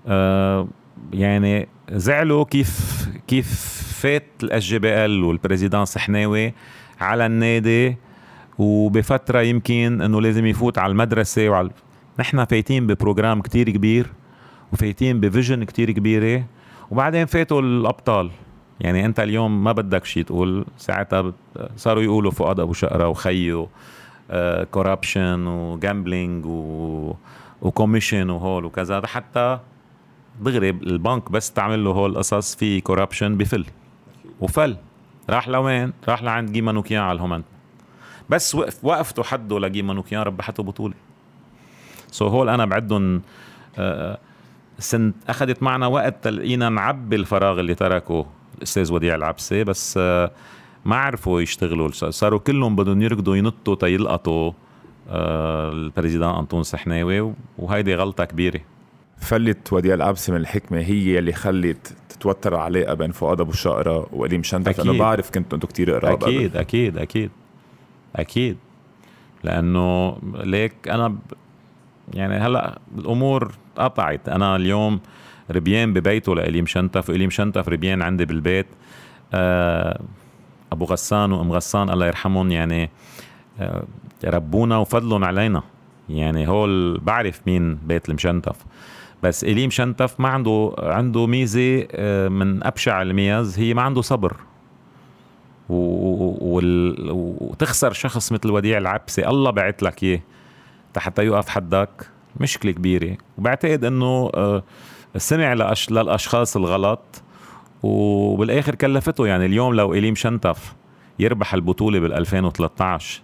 آه 0.07 0.67
يعني 1.13 1.67
زعلوا 1.91 2.43
كيف 2.43 3.05
كيف 3.27 3.47
فات 4.01 4.25
ال 4.43 4.63
SGBL 4.63 5.23
وال 5.23 5.35
président 5.35 5.85
سحناوي 5.85 6.53
على 7.01 7.25
النادي. 7.25 7.97
وبفترة 8.57 9.41
يمكن 9.41 10.01
إنه 10.01 10.21
لازم 10.21 10.45
يفوت 10.45 10.77
على 10.77 10.91
المدرسة 10.91 11.49
وعلى 11.49 11.69
نحن 12.19 12.45
فايتين 12.45 12.87
ب 12.87 12.94
program 12.94 13.41
كتير 13.41 13.69
كبير 13.69 14.07
وفايتين 14.73 15.19
ب 15.19 15.26
vision 15.26 15.63
كتير 15.63 15.91
كبيرة 15.91 16.45
وبعدين 16.91 17.25
فاتوا 17.25 17.61
الأبطال. 17.61 18.31
يعني 18.79 19.05
أنت 19.05 19.19
اليوم 19.19 19.63
ما 19.63 19.71
بدك 19.71 20.05
شيء 20.05 20.23
تقول. 20.23 20.65
ساعتها 20.77 21.33
صاروا 21.75 22.03
يقولوا 22.03 22.31
فؤاد 22.31 22.59
أبو 22.59 22.73
شقرة 22.73 23.07
وخيو 23.07 23.69
corruption 24.71 25.47
و 25.47 25.58
gambling 25.58 26.45
و 27.61 27.68
commission 27.68 28.29
وهول 28.29 28.65
وكذا. 28.65 29.05
حتى 29.05 29.59
دغري 30.41 30.69
البنك 30.69 31.31
بس 31.31 31.51
تعمل 31.51 31.83
له 31.83 31.91
هول 31.91 32.11
القصص 32.11 32.55
في 32.55 32.81
corruption 32.81 33.37
بفل. 33.37 33.65
وفل. 34.39 34.77
راح 35.29 35.47
لوين؟ 35.47 35.93
راح 36.07 36.23
لعند 36.23 36.51
جي 36.51 36.71
مانوكيان 36.71 37.03
على 37.03 37.15
الهومنتمن 37.15 37.45
بس 38.29 38.55
وقف 38.55 38.85
وقفتوا 38.85 39.23
حده 39.23 39.59
لجي 39.59 39.93
مانوكيان 39.93 40.21
ربحته 40.21 40.63
بطولة. 40.63 40.93
so 42.11 42.31
هول 42.31 42.49
أنا 42.49 42.65
بعدهم 42.65 43.21
آه، 43.77 44.17
سنة 44.79 45.15
أخذت 45.29 45.63
معنا 45.63 45.87
وقت 45.87 46.23
تلقينا 46.23 46.69
نعبي 46.69 47.15
الفراغ 47.15 47.59
اللي 47.59 47.75
تركه 47.75 48.25
الأستاذ 48.57 48.93
وديع 48.93 49.15
العبسي 49.15 49.63
بس 49.63 49.95
آه، 49.97 50.31
ما 50.85 50.95
عرفوا 50.95 51.41
يشتغلوا. 51.41 51.89
صاروا 51.91 52.39
كلهم 52.39 52.75
بدهم 52.75 53.01
يركضوا 53.01 53.35
ينطوا 53.35 53.75
تيلقطوا 53.75 54.51
آه، 55.09 55.71
البريزيدان 55.71 56.29
أنطون 56.29 56.63
سحناوي 56.63 57.33
وهيدي 57.57 57.95
غلطة 57.95 58.25
كبيرة. 58.25 58.61
فلت 59.17 59.73
وديع 59.73 59.93
العبسي 59.93 60.31
من 60.31 60.37
الحكمة 60.37 60.79
هي 60.79 61.19
اللي 61.19 61.33
خلت 61.33 61.93
تتوتر 62.09 62.55
العلاقه 62.55 62.93
بين 62.93 63.11
فؤاد 63.11 63.41
أبو 63.41 63.51
شقره 63.51 64.09
وقديم 64.13 64.43
شنتف 64.43 64.81
أنا 64.81 64.91
بعرف 64.91 65.29
كنتوا 65.29 65.55
أنتم 65.57 65.67
كثير 65.67 65.91
قراب 65.95 66.23
أكيد 66.23 66.57
أكيد 66.57 66.97
أكيد 66.97 67.31
أكيد. 68.15 68.57
لأنه 69.43 70.17
ليك 70.43 70.73
أنا 70.87 71.15
يعني 72.13 72.35
هلأ 72.35 72.79
الأمور 72.97 73.51
قطعت. 73.77 74.29
أنا 74.29 74.55
اليوم 74.55 74.99
ربيان 75.51 75.93
ببيته 75.93 76.35
لإلي 76.35 76.61
مشنتف 76.61 77.09
وإلي 77.09 77.27
مشنتف 77.27 77.69
ربيان 77.69 78.01
عندي 78.01 78.25
بالبيت. 78.25 78.67
آه 79.33 79.99
أبو 80.71 80.85
غسان 80.85 81.31
وأم 81.31 81.51
غسان 81.51 81.89
الله 81.89 82.07
يرحمهم 82.07 82.51
يعني 82.51 82.89
آه 83.59 83.83
ربونا 84.25 84.77
وفضلهم 84.77 85.23
علينا. 85.23 85.63
يعني 86.09 86.47
هول 86.47 86.97
بعرف 86.97 87.41
مين 87.47 87.75
بيت 87.75 88.09
المشنتف 88.09 88.55
بس 89.23 89.43
إلي 89.43 89.67
مشنتف 89.67 90.19
ما 90.19 90.29
عنده 90.29 90.75
عنده 90.79 91.25
ميزة 91.27 91.87
آه 91.91 92.27
من 92.27 92.63
أبشع 92.63 93.01
الميز 93.01 93.59
هي 93.59 93.73
ما 93.73 93.81
عنده 93.81 94.01
صبر. 94.01 94.35
وتخسر 97.39 97.93
شخص 97.93 98.31
مثل 98.31 98.51
وديع 98.51 98.77
العبسي. 98.77 99.27
الله 99.27 99.51
بعت 99.51 99.83
لك 99.83 100.03
إياه. 100.03 100.19
حتى 100.97 101.25
يقف 101.25 101.49
حدك. 101.49 102.09
مشكلة 102.39 102.71
كبيرة. 102.71 103.17
وبعتقد 103.37 103.85
إنه 103.85 104.31
آه، 104.35 104.63
سمع 105.17 105.53
للأشخاص 105.89 106.55
الغلط 106.55 107.23
وبالآخر 107.83 108.75
كلفته. 108.75 109.27
يعني 109.27 109.45
اليوم 109.45 109.73
لو 109.73 109.93
إليم 109.93 110.15
شنتف 110.15 110.75
يربح 111.19 111.53
البطولة 111.53 111.99
بال 111.99 112.13
2013 112.13 113.21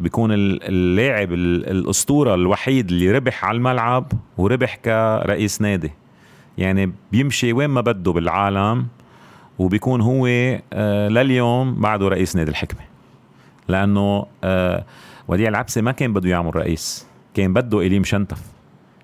بيكون 0.00 0.30
اللاعب 0.32 1.32
الأسطورة 1.32 2.34
الوحيد 2.34 2.90
اللي 2.90 3.10
ربح 3.10 3.44
على 3.44 3.56
الملعب 3.56 4.12
وربح 4.38 4.76
كرئيس 4.76 5.60
نادي. 5.60 5.92
يعني 6.58 6.92
بيمشي 7.12 7.52
وين 7.52 7.70
ما 7.70 7.80
بده 7.80 8.12
بالعالم 8.12 8.86
وبيكون 9.58 10.00
هو 10.00 10.26
آه، 10.72 11.08
لليوم 11.08 11.74
بعده 11.80 12.08
رئيس 12.08 12.36
نادي 12.36 12.50
الحكمة. 12.50 12.80
لأنه 13.68 14.26
آه، 14.44 14.84
وديع 15.28 15.48
العبسي 15.48 15.82
ما 15.82 15.92
كان 15.92 16.12
بده 16.12 16.28
يعمل 16.30 16.56
رئيس. 16.56 17.06
كان 17.34 17.52
بده 17.52 17.80
إليم 17.80 18.04
شنتف 18.04 18.42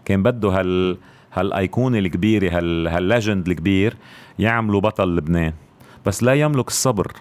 كان 0.05 0.23
بده 0.23 0.49
هال 0.49 0.99
هالايقونه 1.33 1.99
الكبيره 1.99 2.59
هال 2.59 2.89
هال 2.89 3.04
legend 3.04 3.49
الكبير 3.49 3.97
يعملوا 4.39 4.81
بطل 4.81 5.17
لبنان. 5.17 5.53
بس 6.07 6.23
لا 6.23 6.35
يملك 6.35 6.69
الصبر. 6.69 7.13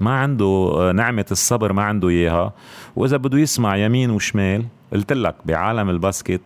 ما 0.00 0.10
عنده 0.10 0.72
آه، 0.74 0.92
نعمة 0.92 1.26
الصبر 1.30 1.72
ما 1.72 1.82
عنده 1.82 2.08
إياها. 2.08 2.52
وإذا 2.96 3.16
بده 3.16 3.38
يسمع 3.38 3.76
يمين 3.76 4.10
وشمال 4.10 4.64
قلت 4.92 5.12
لك 5.12 5.34
بعالم 5.44 5.90
ال 5.90 5.97
basket 5.97 6.40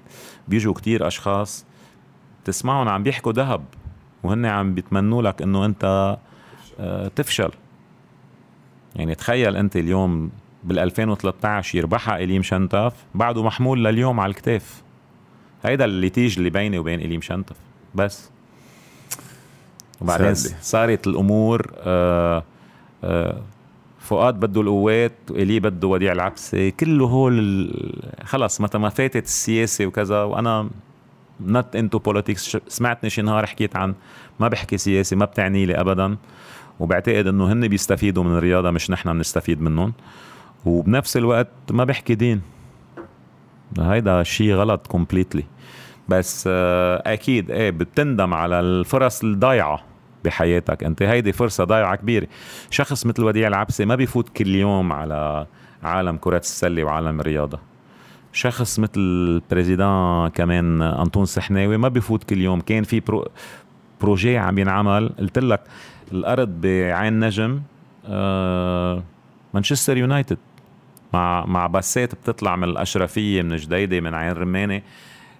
بيجوا 0.48 0.74
كتير 0.74 1.06
أشخاص 1.06 1.66
تسمعهم 2.44 2.88
عم 2.88 3.02
بيحكوا 3.02 3.32
ذهب 3.32 3.64
وهن 4.22 4.46
عم 4.46 4.74
بيتمنوا 4.74 5.22
لك 5.22 5.42
إنه 5.42 5.64
أنت 5.64 6.16
آه، 6.80 7.08
تفشل. 7.08 7.50
يعني 8.96 9.14
تخيل 9.14 9.56
أنت 9.56 9.76
اليوم 9.76 10.30
بال 10.64 10.78
2013 10.78 11.78
يربحها 11.78 12.16
إليم 12.18 12.42
شنتف 12.42 12.92
بعده 13.14 13.42
محمول 13.42 13.84
لليوم 13.84 14.20
على 14.20 14.30
الكتاف. 14.30 14.82
هيدا 15.64 15.84
ال 15.84 15.92
litige 15.92 16.38
اللي 16.38 16.50
بيني 16.50 16.78
وبين 16.78 17.00
إليم 17.00 17.20
شنتف 17.20 17.56
بس. 17.94 18.30
وبعدين 20.00 20.34
صارت 20.60 21.06
الأمور 21.06 21.72
آه 21.78 22.42
آه 23.04 23.40
فؤاد 24.00 24.34
بده 24.40 24.60
القوات 24.60 25.12
وإلي 25.30 25.60
بده 25.60 25.88
وديع 25.88 26.12
العبسي 26.12 26.70
كله 26.70 27.06
هول 27.06 27.70
خلص 28.24 28.60
متى 28.60 28.78
ما 28.78 28.88
فاتت 28.88 29.24
السياسة 29.24 29.86
وكذا 29.86 30.22
وأنا 30.22 30.68
not 31.40 31.76
into 31.76 31.98
politics 31.98 32.56
سمعتني 32.68 33.10
شي 33.10 33.22
نهار 33.22 33.46
حكيت 33.46 33.76
عن 33.76 33.94
ما 34.40 34.48
بحكي 34.48 34.78
سياسة 34.78 35.16
ما 35.16 35.24
بتعني 35.24 35.66
لي 35.66 35.80
أبدا. 35.80 36.16
وبعتقد 36.80 37.26
إنه 37.26 37.52
هن 37.52 37.68
بيستفيدوا 37.68 38.24
من 38.24 38.36
الرياضة 38.36 38.70
مش 38.70 38.90
نحن 38.90 39.12
بنستفيد 39.12 39.60
منهم. 39.60 39.92
وبنفس 40.64 41.16
الوقت 41.16 41.48
ما 41.70 41.84
بحكي 41.84 42.14
دين. 42.14 42.42
هيدا 43.78 44.22
شيء 44.22 44.54
غلط 44.54 44.86
completely 44.86 45.44
بس 46.08 46.44
آه، 46.50 47.02
أكيد 47.06 47.50
إيه 47.50 47.70
بتندم 47.70 48.34
على 48.34 48.60
الفرص 48.60 49.24
الضايعة 49.24 49.80
بحياتك. 50.24 50.84
أنت 50.84 51.02
هيدي 51.02 51.32
فرصة 51.32 51.64
ضايعة 51.64 51.96
كبيرة. 51.96 52.26
شخص 52.70 53.06
مثل 53.06 53.24
وديع 53.24 53.48
العبسي 53.48 53.84
ما 53.84 53.94
بيفوت 53.94 54.28
كل 54.28 54.54
يوم 54.54 54.92
على 54.92 55.46
عالم 55.82 56.16
كرة 56.16 56.38
السلة 56.38 56.84
وعالم 56.84 57.20
الرياضة. 57.20 57.58
شخص 58.32 58.78
مثل 58.78 58.92
ال 58.96 59.09
président 59.09 60.28
كمان 60.28 60.82
أنطون 60.82 61.24
سحناوي 61.24 61.76
ما 61.76 61.88
بيفوت 61.88 62.24
كل 62.24 62.38
يوم. 62.38 62.60
كان 62.60 62.82
في 62.82 63.00
pro 63.00 63.28
بروجي 64.00 64.38
عم 64.38 64.58
ينعمل. 64.58 65.10
قلت 65.18 65.38
لك 65.38 65.60
الأرض 66.12 66.48
بعين 66.60 67.20
نجم 67.20 67.62
آه 68.06 69.02
مانشستر 69.54 69.96
يونايتد. 69.96 70.38
مع 71.12 71.44
مع 71.46 71.66
بسات 71.66 72.14
بتطلع 72.14 72.56
من 72.56 72.64
الأشرفية 72.64 73.42
من 73.42 73.56
جديدة 73.56 74.00
من 74.00 74.14
عين 74.14 74.32
رمانة. 74.32 74.82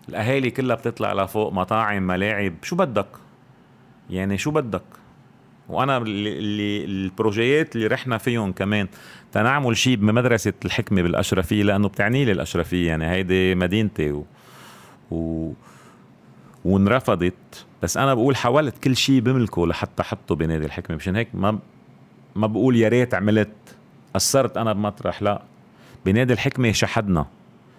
الأهالي 0.09 0.51
كلها 0.51 0.77
بتطلع 0.77 1.13
لفوق 1.13 1.53
مطاعم 1.53 2.07
ملاعب. 2.07 2.55
شو 2.63 2.77
بدك؟ 2.77 3.07
يعني 4.11 4.39
شو 4.39 4.51
بدك؟ 4.51 4.83
وأنا 5.69 5.97
اللي 5.97 6.85
البروجيات 6.85 7.77
اللي 7.77 7.87
رحنا 7.87 8.19
فيهم 8.19 8.53
كمان 8.53 8.89
تنعمل 9.33 9.77
شيء 9.77 9.97
بمدرسة 9.97 10.53
الحكمة 10.65 11.03
بالأشرفية 11.03 11.63
لأنه 11.63 11.89
بتعني 11.89 12.25
لي 12.25 12.33
الأشرفية. 12.33 12.89
يعني 12.89 13.11
هيدي 13.11 13.55
مدينتي 13.55 14.13
و, 14.13 14.25
و... 15.11 15.53
وانرفضت. 16.65 17.67
بس 17.83 17.97
أنا 17.97 18.15
بقول 18.15 18.37
حاولت 18.37 18.79
كل 18.79 18.97
شيء 18.97 19.21
بملكه 19.21 19.67
لحتى 19.67 20.03
حطه 20.03 20.35
بنادي 20.35 20.67
الحكمة. 20.67 20.97
مشان 20.97 21.17
هيك 21.17 21.29
ما 21.35 21.59
ما 22.37 22.47
بقول 22.47 22.77
يا 22.77 22.89
ريت 22.89 23.15
عملت. 23.15 23.77
قصرت 24.15 24.57
أنا 24.57 24.73
بمطرح 24.73 25.23
لا. 25.23 25.43
بنادي 26.07 26.33
الحكمة 26.33 26.73
شحدنا. 26.73 27.27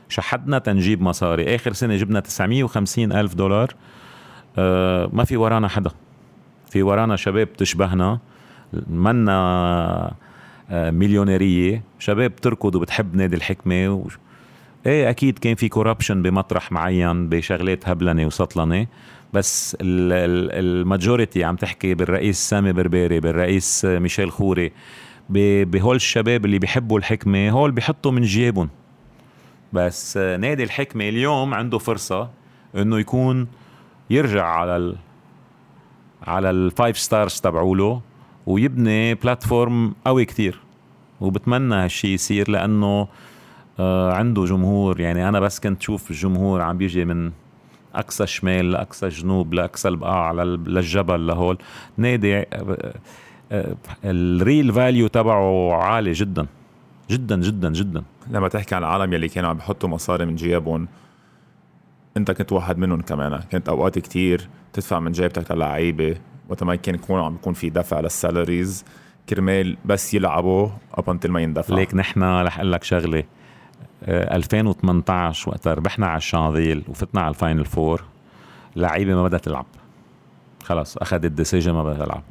شحدنا 0.10 0.60
تنجيب 0.60 1.02
مصاري. 1.02 1.56
آخر 1.56 1.74
سنة 1.74 1.96
جبنا 1.96 2.20
950 2.20 3.12
ألف 3.12 3.34
دولار. 3.34 3.76
آه 4.58 5.10
ما 5.14 5.24
في 5.24 5.38
ورانا 5.38 5.68
حدا. 5.68 5.92
في 6.70 6.84
ورانا 6.84 7.16
شباب 7.16 7.54
تشبهنا. 7.54 8.20
منا 8.90 10.14
آه، 10.72 10.92
مليونيرية. 10.92 11.84
شباب 12.00 12.36
تركض 12.36 12.76
وبتحب 12.76 13.16
نادي 13.16 13.36
الحكمة 13.36 13.90
و... 13.90 14.08
إيه 14.86 15.10
أكيد 15.10 15.40
كان 15.40 15.56
في 15.56 15.70
corruption 15.70 16.22
بمطرح 16.22 16.72
معين 16.72 17.30
بشغلات 17.30 17.90
هبلنة 17.90 18.26
وسطلنة. 18.26 18.88
بس 19.34 19.78
ال 19.82 20.00
majority 20.00 21.44
عم 21.44 21.56
تحكي 21.56 21.94
بالرئيس 21.94 22.50
سامي 22.50 22.74
بربيري 22.74 23.20
بالرئيس 23.20 23.86
ميشيل 23.86 24.32
خوري 24.32 24.72
بهول 25.30 25.96
الشباب 25.96 26.46
اللي 26.46 26.60
بيحبوا 26.60 26.98
الحكمة 27.00 27.50
هول 27.50 27.72
بيحطوا 27.72 28.12
من 28.12 28.22
جيبهم. 28.22 28.70
بس 29.74 30.18
نادي 30.18 30.64
الحكمة 30.64 31.10
اليوم 31.10 31.54
عنده 31.54 31.78
فرصة 31.78 32.30
إنه 32.76 33.00
يكون 33.00 33.48
يرجع 34.10 34.46
على 34.46 34.78
ال 34.78 34.96
على 36.28 36.50
ال 36.50 36.59
five 36.59 36.98
stars 36.98 37.40
تبعوله 37.40 38.02
ويبني 38.46 39.14
platform 39.14 39.94
قوي 40.06 40.26
كتير. 40.26 40.60
وبتمنى 41.22 41.76
هالشي 41.76 42.14
يصير 42.14 42.52
لأنه 42.52 43.08
آه 43.80 44.14
عنده 44.14 44.46
جمهور. 44.46 45.00
يعني 45.00 45.30
أنا 45.30 45.40
بس 45.40 45.60
كنت 45.60 45.82
شوف 45.82 46.12
الجمهور 46.12 46.62
عم 46.62 46.78
بيجي 46.78 47.06
من 47.06 47.32
أقصى 47.96 48.28
شمال 48.28 48.72
لأقصى 48.72 49.08
جنوب 49.08 49.54
لأقصى 49.54 49.88
البقاع 49.88 50.32
للجبل 50.32 51.28
لهول. 51.28 51.58
نادي 51.98 52.38
آه، 52.38 52.94
الريل 54.06 54.74
فاليو 54.74 55.08
تبعه 55.08 55.74
عالي 55.74 56.12
جدا. 56.12 56.46
جدا 57.10 57.42
جدا 57.42 57.72
جدا. 57.72 58.04
لما 58.30 58.48
تحكي 58.48 58.76
عن 58.76 58.84
العالم 58.84 59.14
يلي 59.14 59.30
كانوا 59.30 59.50
عم 59.50 59.58
بحطوا 59.58 59.90
مصاري 59.90 60.26
من 60.26 60.36
جيابهم 60.36 60.88
انت 62.18 62.32
كنت 62.32 62.52
واحد 62.52 62.78
منهم 62.78 63.02
كمان. 63.02 63.40
كانت 63.52 63.70
أوقات 63.70 64.00
كتير 64.00 64.50
تدفع 64.74 65.00
من 65.00 65.12
جيبتك 65.12 65.52
للعيبة 65.52 66.16
وقت 66.50 66.64
ما 66.64 66.76
كان 66.76 66.96
يكون 66.96 67.22
عم 67.22 67.36
يكون 67.36 67.54
في 67.54 67.70
دفع 67.70 68.00
لل 68.00 68.17
salaries 68.17 68.86
كرمال 69.30 69.78
بس 69.86 70.14
يلعبوا 70.14 70.70
up 70.94 71.10
until 71.10 71.32
ما 71.32 71.42
يندفع. 71.42 71.76
ليك 71.76 71.96
نحن 71.96 72.24
رح 72.24 72.58
أقول 72.58 72.72
لك 72.72 72.84
شغلة. 72.84 73.24
2018 74.08 75.50
وقت 75.50 75.68
ربحنا 75.68 76.08
على 76.08 76.18
الشانفيل 76.18 76.84
وفتنا 76.88 77.22
على 77.22 77.30
ال 77.30 77.36
final 77.36 77.66
four. 77.66 78.04
لعيبة 78.76 79.16
ما 79.16 79.24
بدها 79.24 79.40
تلعب. 79.40 79.66
خلص 80.64 80.98
أخذت 80.98 81.26
decision 81.26 81.72
ما 81.72 81.84
بدها 81.84 82.06
تلعب. 82.06 82.24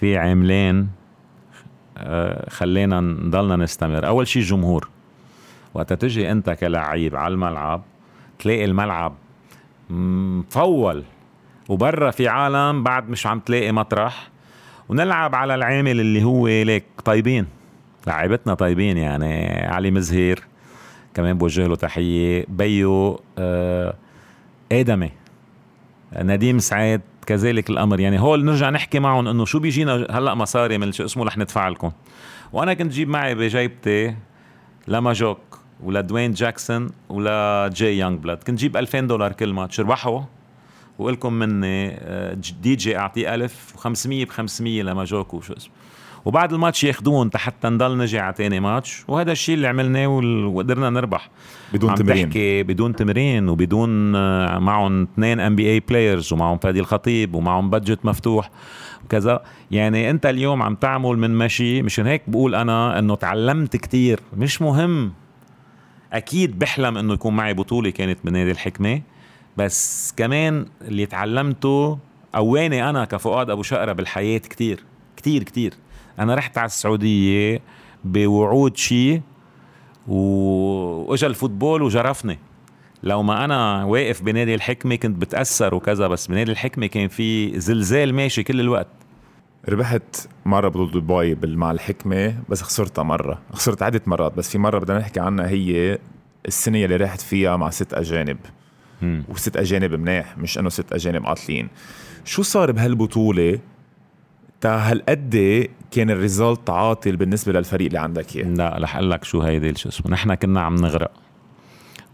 في 0.00 0.16
عاملين 0.16 0.88
آه، 1.98 2.50
خلينا 2.50 3.00
نضلنا 3.00 3.56
نستمر. 3.56 4.06
أول 4.06 4.26
شيء 4.28 4.42
الجمهور 4.42 4.88
وقت 5.74 5.92
تجي 5.92 6.30
أنت 6.30 6.50
كلعيب 6.50 7.16
على 7.16 7.34
الملعب 7.34 7.82
تلاقي 8.38 8.64
الملعب 8.64 9.14
مفول 9.90 11.04
وبرا 11.68 12.10
في 12.10 12.28
عالم 12.28 12.82
بعد 12.82 13.08
مش 13.08 13.26
عم 13.26 13.40
تلاقي 13.40 13.72
مطرح. 13.72 14.28
ونلعب 14.88 15.34
على 15.34 15.54
العامل 15.54 16.00
اللي 16.00 16.24
هو 16.24 16.48
ليك 16.48 16.84
طيبين. 17.04 17.46
لعيبتنا 18.06 18.54
طيبين 18.54 18.96
يعني. 18.98 19.60
علي 19.66 19.90
مزهير 19.90 20.42
كمان 21.14 21.38
بوجه 21.38 21.66
له 21.66 21.76
تحية. 21.76 22.44
بيو 22.48 23.20
آه 23.38 23.94
آدمي. 24.72 25.10
نديم 26.16 26.58
سعيد. 26.58 27.00
كذلك 27.28 27.70
الأمر. 27.70 28.00
يعني 28.00 28.20
هول 28.20 28.44
نرجع 28.44 28.70
نحكي 28.70 28.98
معهم 28.98 29.28
إنه 29.28 29.44
شو 29.44 29.58
بيجينا 29.58 30.06
هلأ 30.10 30.34
مصاري 30.34 30.78
من 30.78 30.92
شو 30.92 31.04
اسمه 31.04 31.24
رح 31.24 31.38
ندفع 31.38 31.68
لكم. 31.68 31.90
وأنا 32.52 32.74
كنت 32.74 32.92
جيب 32.92 33.08
معي 33.08 33.34
بجيبتي 33.34 34.16
لماجوك 34.88 35.38
ولا 35.82 36.00
دوين 36.00 36.32
جاكسون 36.32 36.90
ولا 37.08 37.70
جاي 37.74 37.98
يونغبلود 37.98 38.42
كنت 38.42 38.58
جيب 38.58 38.76
2000 38.76 39.00
دولار 39.00 39.32
كل 39.32 39.52
ماتش. 39.52 39.80
ربحوا 39.80 40.22
وقلكم 40.98 41.32
مني 41.32 41.90
آه، 41.94 42.36
دي 42.62 42.76
جي 42.76 42.98
أعطيه 42.98 43.34
1000 43.34 43.74
و500 43.76 44.06
ب 44.06 44.28
500 44.28 44.82
لماجوك 44.82 45.34
وشو 45.34 45.52
اسمه. 45.52 45.72
وبعد 46.24 46.52
الماتش 46.52 46.84
ياخذون 46.84 47.30
حتى 47.34 47.68
نضل 47.68 47.98
نجي 47.98 48.18
على 48.18 48.32
تاني 48.32 48.60
ماتش. 48.60 49.04
وهذا 49.08 49.32
الشيء 49.32 49.54
اللي 49.54 49.68
عملناه 49.68 50.08
وقدرنا 50.46 50.90
نربح. 50.90 51.30
بدون 51.72 51.94
تمرين. 51.94 52.28
تحكي 52.28 52.62
بدون 52.62 52.96
تمرين 52.96 53.48
وبدون 53.48 54.16
آه، 54.16 54.58
معهم 54.58 55.02
اثنين 55.02 55.40
NBA 55.40 55.70
players 55.70 56.32
ومعهم 56.32 56.58
فادي 56.58 56.80
الخطيب 56.80 57.34
ومعهم 57.34 57.70
budget 57.70 58.04
مفتوح 58.04 58.50
وكذا. 59.04 59.42
يعني 59.70 60.10
انت 60.10 60.26
اليوم 60.26 60.62
عم 60.62 60.74
تعمل 60.74 61.16
من 61.18 61.30
مشي 61.38 61.82
مشان 61.82 62.06
هيك 62.06 62.22
بقول 62.26 62.54
أنا 62.54 62.98
إنه 62.98 63.14
تعلمت 63.14 63.76
كتير. 63.76 64.20
مش 64.36 64.62
مهم. 64.62 65.12
أكيد 66.12 66.58
بحلم 66.58 66.98
إنه 66.98 67.14
يكون 67.14 67.36
معي 67.36 67.54
بطولة 67.54 67.90
كانت 67.90 68.18
بنادي 68.24 68.50
الحكمة. 68.50 69.02
بس 69.56 70.14
كمان 70.16 70.66
اللي 70.82 71.06
تعلمته 71.06 71.98
قواني 72.34 72.90
أنا 72.90 73.04
كفؤاد 73.04 73.50
أبو 73.50 73.62
شقرة 73.62 73.92
بالحياة 73.92 74.38
كتير. 74.38 74.84
كتير 75.16 75.42
كتير. 75.42 75.74
أنا 76.18 76.34
رحت 76.34 76.58
على 76.58 76.66
السعودية 76.66 77.60
بوعود 78.04 78.76
شيء 78.76 79.22
وإجا 80.08 81.26
الفوتبول 81.26 81.82
وجرفني. 81.82 82.38
لو 83.02 83.22
ما 83.22 83.44
أنا 83.44 83.84
واقف 83.84 84.22
بنادي 84.22 84.54
الحكمة 84.54 84.96
كنت 84.96 85.16
بتأثر 85.16 85.74
وكذا 85.74 86.08
بس 86.08 86.26
بنادي 86.26 86.52
الحكمة 86.52 86.86
كان 86.86 87.08
في 87.08 87.60
زلزال 87.60 88.14
ماشي 88.14 88.42
كل 88.42 88.60
الوقت. 88.60 88.88
ربحت 89.68 90.28
مرة 90.46 90.68
بطولة 90.68 90.90
دبي 91.34 91.56
مع 91.56 91.70
الحكمة 91.70 92.34
بس 92.48 92.62
خسرتها 92.62 93.02
مرة. 93.02 93.42
خسرت 93.52 93.82
عدة 93.82 94.02
مرات 94.06 94.32
بس 94.32 94.50
في 94.50 94.58
مرة 94.58 94.78
بدنا 94.78 94.98
نحكي 94.98 95.20
عنها 95.20 95.48
هي 95.48 95.98
السنة 96.46 96.84
اللي 96.84 96.96
رحت 96.96 97.20
فيها 97.20 97.56
مع 97.56 97.70
ست 97.70 97.94
أجانب. 97.94 98.38
وست 99.28 99.56
أجانب 99.56 99.94
مناح 99.94 100.38
مش 100.38 100.58
إنه 100.58 100.68
ست 100.68 100.92
أجانب 100.92 101.26
قاتلين. 101.26 101.68
شو 102.24 102.42
صار 102.42 102.72
بهالبطولة؟ 102.72 103.58
تا 104.60 104.90
هالقد 104.90 105.68
كان 105.90 106.10
ال 106.10 106.19
result 106.19 106.70
عاطل 106.70 107.16
بالنسبة 107.16 107.52
للفريق 107.52 107.86
اللي 107.86 107.98
عندك 107.98 108.36
إياه؟ 108.36 108.44
لا 108.44 108.78
رح 108.80 108.96
أقول 108.96 109.10
لك 109.10 109.24
شو 109.24 109.40
هيدي 109.40 109.74
شو 109.74 109.88
اسمه 109.88 110.12
نحن 110.12 110.34
كنا 110.34 110.60
عم 110.60 110.74
نغرق. 110.74 111.10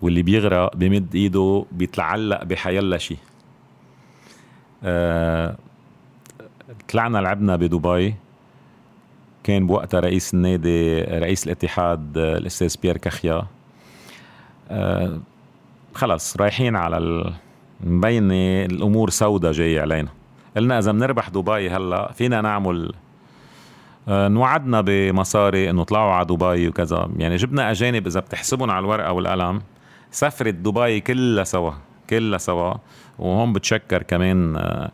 واللي 0.03 0.23
بيغرق 0.23 0.77
بمد 0.77 1.15
إيده 1.15 1.65
بيتعلق 1.73 2.45
بحيلا 2.45 2.99
شيء 2.99 3.19
آه 4.85 5.57
طلعنا 6.89 7.19
لعبنا 7.19 7.57
بدبي. 7.57 8.15
كان 9.45 9.67
بوقتها 9.67 10.01
رئيس 10.01 10.35
النادي 10.35 11.01
رئيس 11.03 11.47
الاتحاد 11.47 12.19
الأستاذ 12.19 12.75
بيير 12.83 12.97
كخيا 12.97 13.47
آه 14.71 15.21
خلص 15.95 16.37
رايحين 16.37 16.77
على. 16.77 17.33
مبينة 17.85 18.65
الأمور 18.65 19.11
سوداء 19.11 19.53
جاية 19.53 19.81
علينا. 19.81 20.09
قلنا 20.57 20.79
إذا 20.79 20.93
بنربح 20.93 21.29
دبي 21.29 21.71
هلأ 21.71 22.13
فينا 22.13 22.41
نعمل 22.41 22.93
آه، 24.09 24.29
نوعدنا 24.29 24.81
بمصاري 24.81 25.71
إنه 25.71 25.85
طلعوا 25.85 26.13
على 26.13 26.27
دبي 26.27 26.69
وكذا. 26.69 27.11
يعني 27.17 27.37
جبنا 27.37 27.71
أجانب 27.71 28.07
إذا 28.07 28.21
بتحسبهم 28.21 28.71
على 28.71 28.79
الورقة 28.79 29.13
والقلم 29.13 29.63
سافرت 30.11 30.55
دبي 30.55 31.01
كلها 31.01 31.45
سوا 31.45 31.73
كلها 32.11 32.39
سوا. 32.39 32.75
وهون 33.19 33.53
بتشكر 33.53 34.03
كمان 34.03 34.57
آه، 34.57 34.91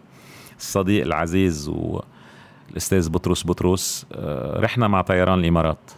الصديق 0.59 1.05
العزيز 1.05 1.69
و 1.69 2.01
الاستاذ 2.71 3.11
بطرس 3.11 3.47
بطرس 3.47 4.07
آه، 4.13 4.61
رحنا 4.61 4.89
مع 4.89 5.03
طيران 5.03 5.39
الإمارات. 5.39 5.91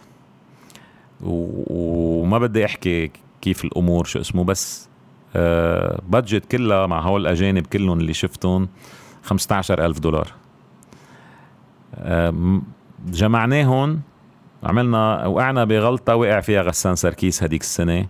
وما 1.21 2.37
بدي 2.37 2.65
أحكي 2.65 3.11
كيف 3.41 3.65
الأمور 3.65 4.05
شو 4.05 4.19
اسمه 4.19 4.43
بس 4.43 4.89
بادجت 6.09 6.45
كلها 6.45 6.87
مع 6.87 7.01
هول 7.01 7.21
الاجانب 7.21 7.67
كلهم 7.67 7.99
اللي 7.99 8.13
شفتهم 8.13 8.67
15000 9.23 9.99
دولار. 9.99 10.27
جمعناهم 13.07 14.01
عملنا 14.63 15.25
وقعنا 15.25 15.63
بغلطة 15.63 16.15
وقع 16.15 16.39
فيها 16.39 16.61
غسان 16.61 16.95
سركيس 16.95 17.43
هديك 17.43 17.61
السنة. 17.61 18.07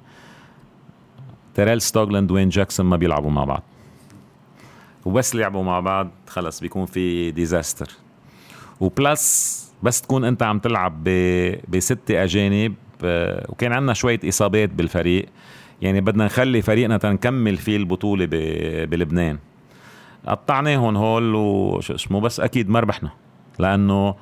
تيريل 1.56 1.82
ستوغلن 1.82 2.32
ودوين 2.32 2.50
جاكسون 2.50 2.86
ما 2.86 2.98
بيلعبوا 2.98 3.32
مع 3.32 3.44
بعض. 3.44 3.64
وبس 5.06 5.36
لعبوا 5.36 5.64
مع 5.64 5.80
بعض 5.80 6.10
خلص 6.28 6.60
بيكون 6.60 6.86
في 6.86 7.32
disaster. 7.32 7.92
و 8.80 8.96
plus 8.96 9.60
بس 9.84 10.02
تكون 10.02 10.24
انت 10.24 10.44
عم 10.44 10.60
تلعب 10.60 11.04
بستة 11.68 12.24
أجانب 12.24 12.74
آه، 13.04 13.46
وكان 13.50 13.74
عندنا 13.74 13.94
شوية 13.94 14.20
إصابات 14.28 14.70
بالفريق. 14.70 15.26
يعني 15.82 16.02
بدنا 16.02 16.26
نخلي 16.26 16.62
فريقنا 16.62 16.98
تنكمل 16.98 17.58
فيه 17.58 17.78
البطولة 17.78 18.28
بلبنان. 18.86 19.40
قطعناهم 20.28 20.98
هول 20.98 21.36
وشو 21.36 21.96
اسمه 21.96 22.22
بس 22.22 22.40
أكيد 22.40 22.70
ما 22.70 22.80
ربحنا 22.80 23.10
لأنه 23.60 24.16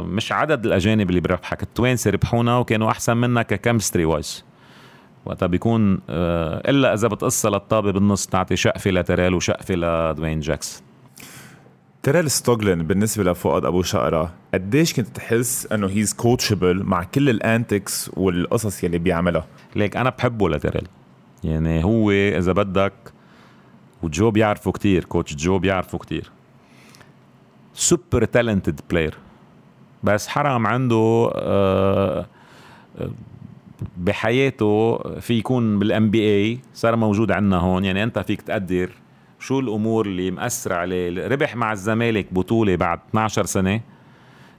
مش 0.00 0.32
عدد 0.32 0.66
الأجانب 0.66 1.10
اللي 1.10 1.20
بربحك 1.20 1.62
التوانسه 1.62 2.10
ربحونا 2.10 2.58
وكانوا 2.58 2.90
أحسن 2.90 3.16
منا 3.16 3.42
ك 3.42 3.48
chemistry 3.48 4.04
wise 4.04 4.44
وقتها 5.24 5.46
بيكون 5.46 6.00
آه، 6.10 6.70
إلا 6.70 6.94
إذا 6.94 7.08
بتقص 7.08 7.46
للطابه 7.46 7.92
بالنص 7.92 8.26
تعطي 8.26 8.56
شقفة 8.56 8.90
لتريل 8.90 9.34
وشقفة 9.34 9.74
لدوين 9.74 10.40
جاكسون. 10.40 10.82
تريل 12.02 12.30
ستوغلن 12.30 12.82
بالنسبة 12.82 13.24
لفؤاد 13.24 13.64
أبو 13.64 13.82
شقرة 13.82 14.34
قديش 14.54 14.94
كنت 14.94 15.08
تحس 15.08 15.72
إنه 15.72 15.86
he's 15.86 16.14
coachable 16.14 16.82
مع 16.82 17.04
كل 17.04 17.30
ال 17.30 17.41
antics 17.41 18.10
والقصص 18.16 18.84
يلي 18.84 18.98
بيعملها؟ 18.98 19.46
ليك 19.76 19.96
أنا 19.96 20.10
بحبه 20.10 20.48
لتريل. 20.48 20.88
يعني 21.44 21.84
هو 21.84 22.10
إذا 22.10 22.52
بدك 22.52 22.92
وجو 24.02 24.30
بيعرفه 24.30 24.72
كتير 24.72 25.04
coach 25.04 25.34
جو 25.34 25.58
بيعرفه 25.58 25.98
كتير. 25.98 26.30
super 27.74 28.24
talented 28.24 28.80
player 28.90 29.14
بس 30.04 30.28
حرام 30.28 30.66
عنده 30.66 31.30
آه، 31.34 32.26
بحياته 33.96 34.98
في 35.20 35.34
يكون 35.34 35.78
بال 35.78 36.10
NBA 36.10 36.58
صار 36.74 36.96
موجود 36.96 37.32
عندنا 37.32 37.56
هون. 37.56 37.84
يعني 37.84 38.02
أنت 38.02 38.18
فيك 38.18 38.42
تقدر 38.42 38.90
شو 39.38 39.60
الأمور 39.60 40.06
اللي 40.06 40.30
مأثرة 40.30 40.74
عليه. 40.74 41.26
ربح 41.28 41.56
مع 41.56 41.72
الزمالك 41.72 42.34
بطولة 42.34 42.76
بعد 42.76 43.00
12 43.10 43.46
سنة. 43.46 43.80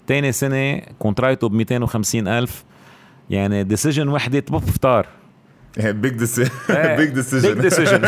تاني 0.07 0.31
سنة 0.31 0.81
كونترايته 0.99 1.49
ب 1.49 1.53
250 1.53 2.27
ألف. 2.27 2.63
يعني 3.29 3.63
decision 3.63 4.07
وحدة 4.07 4.43
بفطار. 4.49 5.07
big 5.77 6.13
decision 6.13 6.49
big 6.69 7.09
decision 7.09 7.53
big 7.53 7.61
decision 7.61 8.01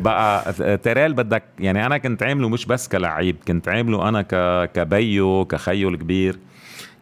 بقى 0.00 0.52
تيريل 0.78 1.12
بدك 1.12 1.42
يعني 1.58 1.86
أنا 1.86 1.98
كنت 1.98 2.22
عامله 2.22 2.48
مش 2.48 2.66
بس 2.66 2.88
كلعيب 2.88 3.36
كنت 3.48 3.68
عامله 3.68 4.08
أنا 4.08 4.22
ك 4.22 4.34
كبيو 4.72 5.44
كخيو 5.44 5.88
الكبير. 5.88 6.38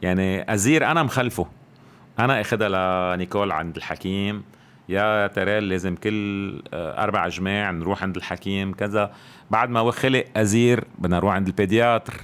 يعني 0.03 0.55
أزير 0.55 0.87
أنا 0.87 1.03
مخلفه. 1.03 1.47
أنا 2.19 2.41
اخذها 2.41 3.17
لنيكول 3.17 3.53
عند 3.53 3.77
الحكيم. 3.77 4.43
يا 4.89 5.27
تريل 5.27 5.69
لازم 5.69 5.95
كل 5.95 6.63
آه، 6.75 7.03
أربع 7.05 7.29
جماع 7.29 7.71
نروح 7.71 8.03
عند 8.03 8.17
الحكيم 8.17 8.73
كذا. 8.73 9.13
بعد 9.51 9.71
ما 9.71 9.91
خلق 9.91 10.25
أزير 10.37 10.85
بدنا 10.99 11.17
نروح 11.17 11.35
عند 11.35 11.47
ال 11.47 11.54
pédiatre. 11.54 12.15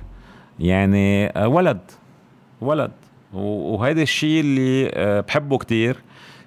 يعني 0.59 1.27
آه، 1.27 1.49
ولد. 1.49 1.81
ولد. 2.61 2.93
وهذا 3.33 4.03
الشيء 4.03 4.41
اللي 4.41 4.91
آه، 4.95 5.21
بحبه 5.21 5.59
كتير. 5.59 5.97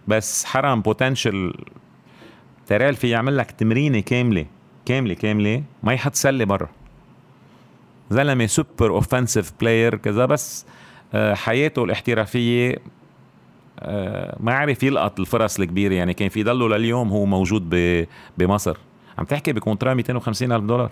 بس 0.07 0.45
حرام 0.45 0.81
potential 0.81 1.53
تريل 2.67 2.95
في 2.95 3.09
يعمل 3.09 3.37
لك 3.37 3.51
تمرينة 3.51 3.99
كاملة 3.99 4.45
كاملة 4.85 5.13
كاملة 5.13 5.63
ما 5.83 5.93
يحط 5.93 6.15
سلة 6.15 6.45
برا. 6.45 6.69
زلمة 8.09 8.45
super 8.45 8.89
offensive 8.89 9.51
player 9.59 9.95
كذا 9.95 10.25
بس 10.25 10.65
حياته 11.15 11.83
الاحترافية 11.83 12.77
آه، 13.79 14.37
ما 14.39 14.53
عرف 14.53 14.83
يلقط 14.83 15.19
الفرص 15.19 15.59
الكبيرة. 15.59 15.93
يعني 15.93 16.13
كان 16.13 16.29
في 16.29 16.43
ضله 16.43 16.77
لليوم 16.77 17.09
هو 17.09 17.25
موجود 17.25 17.69
بمصر. 18.37 18.77
عم 19.17 19.25
تحكي 19.25 19.53
ب 19.53 19.58
contrat 19.58 19.93
250 19.93 20.51
ألف 20.51 20.63
دولار. 20.63 20.91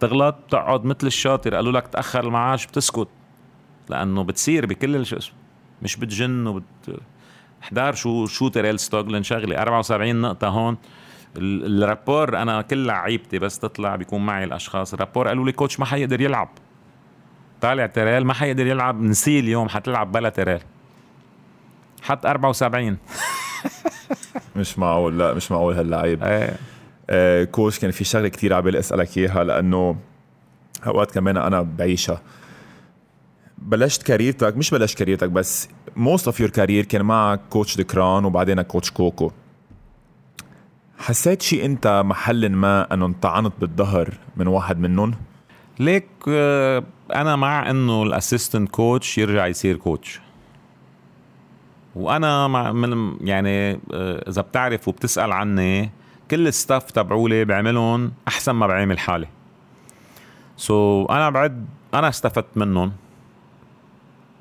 تغلط 0.00 0.36
بتقعد 0.46 0.84
مثل 0.84 1.06
الشاطر. 1.06 1.54
قالوا 1.54 1.72
لك 1.72 1.88
تأخر 1.88 2.24
المعاش 2.24 2.66
بتسكت. 2.66 3.08
لأنه 3.88 4.22
بتصير 4.24 4.66
بكل 4.66 5.06
شو 5.06 5.32
مش 5.82 5.96
بتجن 5.96 6.46
وبت 6.46 7.00
احضر 7.62 7.94
شو 7.94 8.26
شو 8.26 8.48
تيريل 8.48 8.78
ستوغلن 8.78 9.22
شغله 9.22 9.62
74 9.62 10.16
نقطة 10.16 10.48
هون. 10.48 10.76
الرابور 11.36 12.42
أنا 12.42 12.62
كل 12.62 12.86
لعيبتي 12.86 13.38
بس 13.38 13.58
تطلع 13.58 13.96
بيكون 13.96 14.26
معي 14.26 14.44
الأشخاص. 14.44 14.94
الرابور 14.94 15.28
قالوا 15.28 15.44
لي 15.46 15.52
كوتش 15.52 15.80
ما 15.80 15.86
حيقدر 15.86 16.20
يلعب. 16.20 16.48
طالع 17.60 17.86
تيريل 17.86 18.24
ما 18.24 18.34
حيقدر 18.34 18.66
يلعب. 18.66 19.02
نسي 19.02 19.38
اليوم 19.38 19.68
حتلعب 19.68 20.12
بلا 20.12 20.28
تيريل 20.28 20.60
حط 22.02 22.26
74 22.26 22.98
مش 24.56 24.78
معقول. 24.78 25.18
لا 25.18 25.34
مش 25.34 25.52
معقول 25.52 25.74
هاللعيب. 25.74 26.24
إيه. 26.24 26.56
آه 27.10 27.44
coach 27.44 27.78
كان 27.78 27.90
في 27.90 28.04
شغلة 28.04 28.28
كثير 28.28 28.54
عبالي 28.54 28.70
بالي 28.70 28.78
أسألك 28.78 29.18
إياها 29.18 29.44
لأنه 29.44 29.96
أوقات 30.86 31.10
كمان 31.10 31.36
أنا 31.36 31.62
بعيشها. 31.62 32.22
بلشت 33.58 34.02
كاريرتك 34.02 34.56
مش 34.56 34.70
بلشت 34.70 34.98
كاريرتك 34.98 35.28
بس 35.30 35.68
most 35.98 36.26
of 36.26 36.40
your 36.40 36.50
career 36.50 36.84
كان 36.84 37.02
معك 37.02 37.40
coach 37.50 37.76
دكران 37.76 38.24
وبعدين 38.24 38.62
coach 38.62 38.90
كوكو 38.90 39.30
حسيت 40.98 41.42
شي 41.42 41.64
أنت 41.64 42.02
محل 42.04 42.48
ما 42.48 42.94
أنه 42.94 43.06
انطعنت 43.06 43.52
بالظهر 43.60 44.14
من 44.36 44.46
واحد 44.46 44.78
منهم؟ 44.78 45.14
ليك 45.80 46.08
آه، 46.28 46.84
أنا 47.14 47.36
مع 47.36 47.70
إنه 47.70 48.02
ال 48.02 48.09
assistant 48.09 48.68
coach 48.68 49.18
يرجع 49.18 49.46
يصير 49.46 49.76
coach 49.76 50.20
وأنا 51.96 52.48
مع 52.48 52.72
من 52.72 53.16
يعني 53.20 53.72
آه، 53.72 54.28
إذا 54.28 54.42
بتعرف 54.42 54.88
وبتسأل 54.88 55.32
عني 55.32 55.90
كل 56.30 56.46
ال 56.46 56.53
staff 56.53 56.90
تبعولي 56.90 57.44
بعملهم 57.44 58.12
أحسن 58.28 58.52
ما 58.52 58.66
بعمل 58.66 58.98
حالي. 58.98 59.28
so, 60.56 61.10
أنا 61.10 61.30
بعد 61.30 61.66
أنا 61.94 62.08
استفدت 62.08 62.56
منهم. 62.56 62.92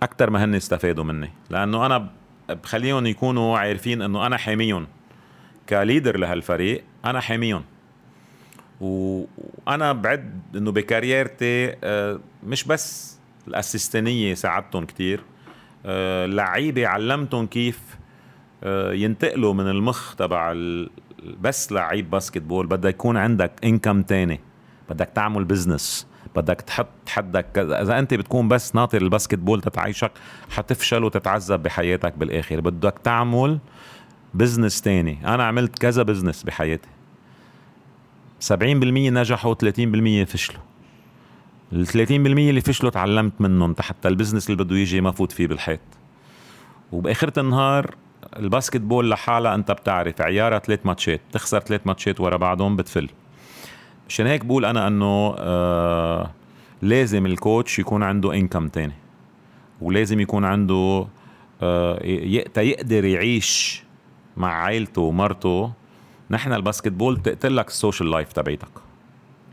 أكثر 0.04 0.30
ما 0.30 0.43
هن 0.43 0.56
استفادوا 0.56 1.04
مني. 1.04 1.30
لأنه 1.50 1.86
أنا 1.86 2.10
بخليهم 2.50 3.06
يكونوا 3.06 3.58
عارفين 3.58 4.02
إنه 4.02 4.26
أنا 4.26 4.38
حاميهم. 4.38 4.88
ك 5.70 5.76
leader 5.76 6.18
لهالفريق 6.18 6.84
أنا 7.06 7.20
حاميهم. 7.20 7.64
وأنا 8.82 9.93
بعد 9.93 10.41
إنه 10.56 10.72
بكاريرتي 10.72 11.76
آه، 11.84 12.20
مش 12.43 12.64
بس 12.64 13.18
الاسيستانيه 13.48 14.34
ساعدتهم 14.34 14.86
كتير 14.86 15.22
آه، 15.86 16.26
لعيبة 16.26 16.88
علمتهم 16.88 17.48
كيف 17.48 17.80
آه، 18.64 18.93
ينتقلوا 18.93 19.54
من 19.54 19.68
المخ 19.68 20.16
تبع 20.16 20.54
بس 21.41 21.72
لعيب 21.72 22.10
basketball 22.10 22.68
بدك 22.68 22.89
يكون 22.89 23.18
عندك 23.18 23.52
income 23.64 24.02
تاني. 24.02 24.39
بدك 24.89 25.10
تعمل 25.16 25.45
business 25.45 26.07
بدك 26.38 26.62
تحط 26.62 26.88
حدك. 27.10 27.58
إذا 27.58 28.00
أنت 28.00 28.14
بتكون 28.14 28.48
بس 28.48 28.76
ناطر 28.76 29.02
ال 29.02 29.39
basketball 29.39 29.62
تتعيشك 29.62 30.12
حتفشل 30.50 31.04
وتتعذب 31.04 31.64
بحياتك 31.64 32.18
بالآخر. 32.18 32.62
بدك 32.62 33.00
تعمل 33.04 33.60
business 34.34 34.82
تاني. 34.82 35.18
أنا 35.26 35.44
عملت 35.44 35.80
كذا 35.80 36.04
business 36.04 36.43
بحياتي. 36.44 36.90
70% 38.40 38.54
نجحوا 39.10 39.54
30% 39.54 40.26
فشلوا. 40.26 40.62
ال 41.74 41.88
30% 41.88 42.10
اللي 42.50 42.62
فشلوا 42.62 42.92
تعلمت 42.92 43.42
منهم 43.42 43.76
حتى 43.80 44.08
ال 44.08 44.12
business 44.12 44.50
اللي 44.50 44.64
بده 44.64 44.76
يجي 44.76 45.02
ما 45.02 45.12
فوت 45.12 45.32
فيه 45.32 45.48
بالحيط. 45.48 45.80
وبآخرة 46.92 47.40
النهار 47.40 47.96
ال 48.39 48.82
basketball 48.82 49.10
لحالها 49.10 49.56
أنت 49.56 49.72
بتعرف 49.72 50.22
عيارها 50.22 50.60
ثلاث 50.60 50.86
ماتشات. 50.86 51.22
تخسر 51.32 51.60
ثلاث 51.60 51.82
ماتشات 51.86 52.22
ورا 52.22 52.38
بعضهم 52.38 52.76
بتفل. 52.76 53.10
مشان 54.10 54.28
هيك 54.28 54.45
بقول 54.45 54.66
أنا 54.66 54.88
إنه 54.88 55.36
آه 55.38 56.32
لازم 56.82 57.26
ال 57.26 57.35
coach 57.35 57.80
يكون 57.80 58.03
عنده 58.03 58.34
income 58.34 58.68
تاني. 58.68 58.93
ولازم 59.82 60.20
يكون 60.20 60.45
عنده 60.45 61.08
آه 61.62 62.05
يقدر 62.58 63.05
يعيش 63.05 63.84
مع 64.38 64.53
عائلته 64.53 65.01
ومرته. 65.01 65.72
نحن 66.30 66.53
ال 66.54 66.88
basketball 66.88 67.16
بتقتل 67.16 67.55
لك 67.55 67.68
ال 67.68 67.74
social 67.74 68.12
life 68.12 68.34
تبعيتك. 68.34 68.72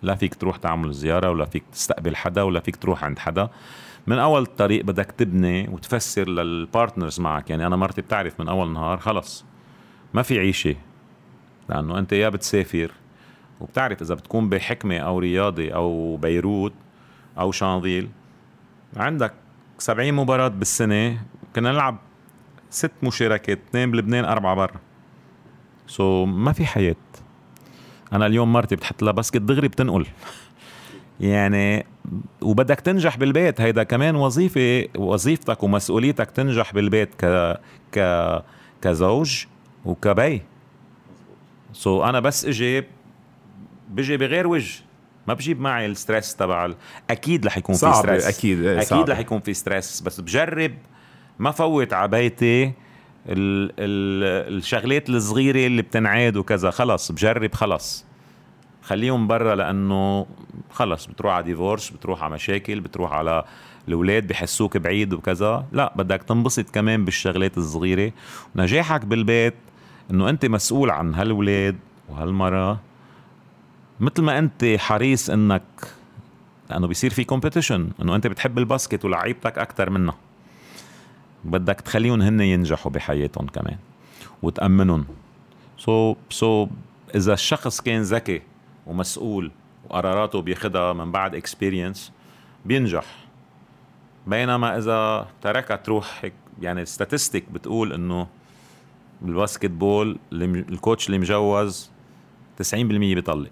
لا 0.03 0.15
فيك 0.15 0.35
تروح 0.35 0.57
تعمل 0.57 0.93
زيارة 0.93 1.31
ولا 1.31 1.45
فيك 1.45 1.65
تستقبل 1.73 2.17
حدا 2.17 2.43
ولا 2.43 2.61
فيك 2.61 2.77
تروح 2.77 3.05
عند 3.05 3.19
حدا. 3.19 3.49
من 4.07 4.19
أول 4.19 4.43
الطريق 4.43 4.85
بدك 4.85 5.11
تبني 5.19 5.69
وتفسر 5.69 6.29
لل 6.29 6.47
partners 6.47 7.21
معك 7.21 7.51
يعني 7.51 7.67
أنا 7.67 7.77
مرتي 7.77 8.01
بتعرف 8.01 8.41
من 8.41 8.49
أول 8.49 8.73
نهار 8.73 8.99
خلص 8.99 9.45
ما 10.15 10.23
في 10.23 10.39
عيشة. 10.39 10.77
لأنه 11.69 11.99
أنت 11.99 12.13
يا 12.13 12.29
بتسافر 12.29 12.91
وبتعرف 13.61 14.03
إذا 14.03 14.15
بتكون 14.15 14.49
بحكمة 14.49 14.99
أو 14.99 15.19
رياضي 15.19 15.75
أو 15.75 16.17
بيروت 16.17 16.73
أو 17.39 17.53
شانفيل 17.53 18.09
عندك 18.97 19.33
70 19.79 20.13
مباراة 20.13 20.49
بالسنة. 20.49 21.23
كنا 21.57 21.73
نلعب 21.73 21.99
ست 22.71 22.93
مشاركات 23.03 23.59
اثنين 23.69 23.91
بلبنان 23.91 24.25
أربعة 24.25 24.55
برا. 24.55 24.81
so, 25.87 26.29
ما 26.29 26.53
في 26.53 26.67
حياة. 26.67 26.97
أنا 28.13 28.27
اليوم 28.27 28.53
مرتي 28.53 28.77
بتحط 28.77 29.03
لها 29.03 29.13
basket 29.13 29.41
دغري 29.41 29.69
بتنقل. 29.69 30.07
يعني 31.21 31.87
وبدك 32.43 32.81
تنجح 32.81 33.17
بالبيت. 33.17 33.61
هيدا 33.61 33.83
كمان 33.83 34.17
وظيفة 34.17 34.89
وظيفتك 34.97 35.63
ومسؤوليتك 35.63 36.31
تنجح 36.31 36.75
بالبيت 36.75 37.15
ك 37.15 37.57
ك 37.93 38.43
كزوج 38.83 39.45
وكبي. 39.85 40.43
so, 41.73 42.05
أنا 42.05 42.21
بس 42.21 42.45
إجي 42.45 42.85
بيجي 43.89 44.17
بغير 44.17 44.47
وجه. 44.47 44.83
ما 45.29 45.35
بجيب 45.35 45.61
معي 45.61 45.87
ال 45.87 45.94
stress 45.94 46.37
تبع 46.37 46.71
أكيد 47.11 47.47
رح 47.47 47.59
يكون 47.59 47.75
في 47.75 47.93
stress. 47.93 48.27
أكيد 48.39 48.65
إيه، 48.65 48.81
أكيد 48.81 49.11
رح 49.11 49.19
يكون 49.19 49.41
في 49.41 49.55
stress 49.55 50.01
بس 50.01 50.21
بجرب. 50.21 50.73
ما 51.39 51.51
فوت 51.51 51.93
ع 51.93 52.07
بيتي 52.07 52.65
ال 52.65 52.73
ال 53.79 54.57
الشغلات 54.57 55.11
الصغيرة 55.11 55.67
اللي 55.67 55.83
بتنعاد 55.83 56.37
وكذا. 56.37 56.71
خلص 56.71 57.13
بجرب 57.13 57.55
خلص. 57.55 58.05
خليهم 58.83 59.27
برا 59.27 59.55
لأنه 59.55 60.27
خلص 60.71 61.07
بتروح 61.07 61.35
على 61.35 61.45
divorce 61.45 61.91
بتروح 61.91 62.23
على 62.23 62.35
مشاكل 62.35 62.81
بتروح 62.81 63.13
على 63.13 63.45
الأولاد 63.89 64.27
بحسوك 64.27 64.77
بعيد 64.77 65.13
وكذا. 65.13 65.67
لا 65.73 65.93
بدك 65.97 66.23
تنبسط 66.23 66.71
كمان 66.71 67.05
بالشغلات 67.05 67.59
الصغيرة. 67.59 68.13
نجاحك 68.57 69.05
بالبيت 69.05 69.55
إنه 70.11 70.29
أنت 70.29 70.47
مسؤول 70.47 70.91
عن 70.91 71.15
هالولاد 71.15 71.77
وهالمرأة. 72.09 72.81
مثل 74.01 74.23
ما 74.23 74.39
أنت 74.39 74.77
حريص 74.79 75.31
انك 75.31 75.63
لأنه 76.71 76.87
بيصير 76.87 77.11
في 77.11 77.25
competition 77.25 77.91
إنه 78.03 78.17
أنت 78.17 78.27
بتحب 78.27 78.59
ال 78.59 78.65
basket 78.65 79.05
ولعيبتك 79.05 79.59
أكثر 79.59 79.91
منها. 79.91 80.17
بدك 81.45 81.81
تخليهم 81.81 82.23
هن 82.23 82.41
ينجحوا 82.41 82.93
بحياتهم 82.93 83.47
كمان 83.47 83.77
وتأمنهم. 84.43 85.05
so, 85.79 86.67
so, 86.67 86.69
إذا 87.17 87.33
الشخص 87.33 87.81
كان 87.81 88.03
ذكي 88.03 88.43
ومسؤول 88.87 89.51
وقراراته 89.85 90.43
بياخدها 90.43 90.93
من 90.93 91.13
بعد 91.13 91.35
experience 91.35 92.13
بينجح. 92.65 93.05
بينما 94.27 94.79
إذا 94.79 95.29
تركها 95.43 95.77
تروح 95.77 96.31
يعني 96.63 96.85
statistics 96.85 97.45
بتقول 97.53 97.93
إنه 97.93 98.27
بال 99.23 99.31
basketball 99.31 99.71
ال 99.71 100.19
coach 100.33 101.07
اللي 101.07 101.19
مجوز 101.19 101.91
90% 102.63 102.75
بيطلق. 102.75 103.51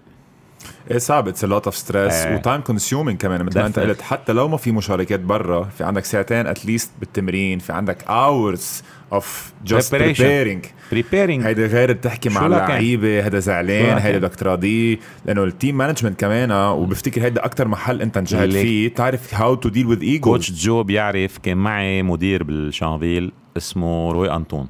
إيه 0.91 0.97
صعب 0.97 1.27
it's 1.27 1.45
lot 1.45 1.65
of 1.65 1.75
stress 1.77 2.25
و 2.25 2.32
time 2.32 2.61
consuming 2.61 3.17
كمان. 3.17 3.43
مثل 3.43 3.59
ما 3.59 3.65
أنت 3.65 3.79
قلت 3.79 4.01
حتى 4.01 4.33
لو 4.33 4.47
ما 4.47 4.57
في 4.57 4.71
مشاركات 4.71 5.19
برا 5.19 5.63
في 5.63 5.83
عندك 5.83 6.05
ساعتين 6.05 6.47
at 6.47 6.60
least 6.60 6.91
بالتمرين 6.99 7.59
في 7.59 7.73
عندك 7.73 8.03
hours 8.09 8.83
of 9.13 9.53
just 9.65 9.95
preparing 9.95 10.65
preparing 10.91 11.45
هيدا 11.45 11.65
غير 11.65 11.93
بتحكي 11.93 12.29
مع 12.29 12.45
اللعيبه 12.45 13.27
هذا 13.27 13.39
زعلان 13.39 13.97
هيدا 13.97 14.17
بدك 14.17 14.35
تراضيه 14.35 14.97
لأنه 15.25 15.43
ال 15.43 15.50
team 15.50 15.77
management 15.77 16.19
كمان 16.19 16.51
وبفتكر 16.51 17.23
هيدا 17.23 17.45
أكثر 17.45 17.67
محل 17.67 18.01
أنت 18.01 18.17
نجحت 18.17 18.49
فيه. 18.49 18.93
تعرف 18.93 19.33
how 19.33 19.55
to 19.55 19.69
deal 19.69 19.87
with 19.87 20.01
ego 20.01 20.31
coach 20.31 20.51
جو 20.51 20.83
بيعرف 20.83 21.37
كان 21.37 21.57
معي 21.57 22.03
مدير 22.03 22.43
بالشانفيل 22.43 23.31
اسمه 23.57 24.11
روي 24.11 24.31
أنطون. 24.31 24.67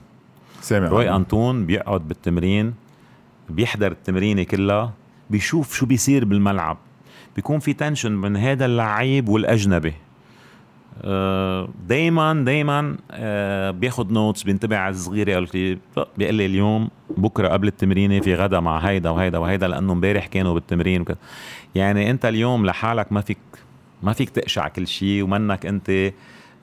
سامع. 0.62 0.88
روي 0.88 1.10
أنطون 1.10 1.66
بيقعد 1.66 2.08
بالتمرين 2.08 2.74
بيحضر 3.50 3.92
التمرينة 3.92 4.44
كلها. 4.44 4.94
بيشوف 5.30 5.76
شو 5.76 5.86
بيصير 5.86 6.26
بالملعب. 6.26 6.78
بيكون 7.36 7.60
في 7.60 7.74
tension 7.74 8.12
من 8.12 8.38
هذا 8.38 8.66
اللعيب 8.66 9.30
والأجنبي. 9.30 9.94
آه، 11.02 11.70
دايما 11.88 12.34
دايما 12.34 12.98
آه، 13.12 13.72
بياخد 13.72 14.12
notes 14.12 14.44
بينتبه 14.44 14.78
على 14.78 14.96
الصغيرة 14.96 15.40
لي 15.54 15.78
بيقول 16.18 16.36
لي 16.36 16.46
اليوم 16.46 16.90
بكرة 17.18 17.48
قبل 17.48 17.68
التمرينة 17.68 18.20
في 18.20 18.36
غدا 18.36 18.60
مع 18.60 18.78
هيدا 18.78 19.10
وهيدا 19.10 19.38
وهيدا 19.38 19.68
لأنه 19.68 19.94
امبارح 19.94 20.28
كانوا 20.28 20.54
بالتمرين. 20.54 21.02
وكذا 21.02 21.18
يعني 21.76 22.12
أنت 22.12 22.26
اليوم 22.26 22.66
لحالك 22.66 23.12
ما 23.12 23.22
فيك 23.22 23.38
ما 24.04 24.14
فيك 24.14 24.30
تقشع 24.30 24.68
كل 24.68 24.88
شيء 24.88 25.24
ومنك 25.24 25.66
أنت 25.66 26.12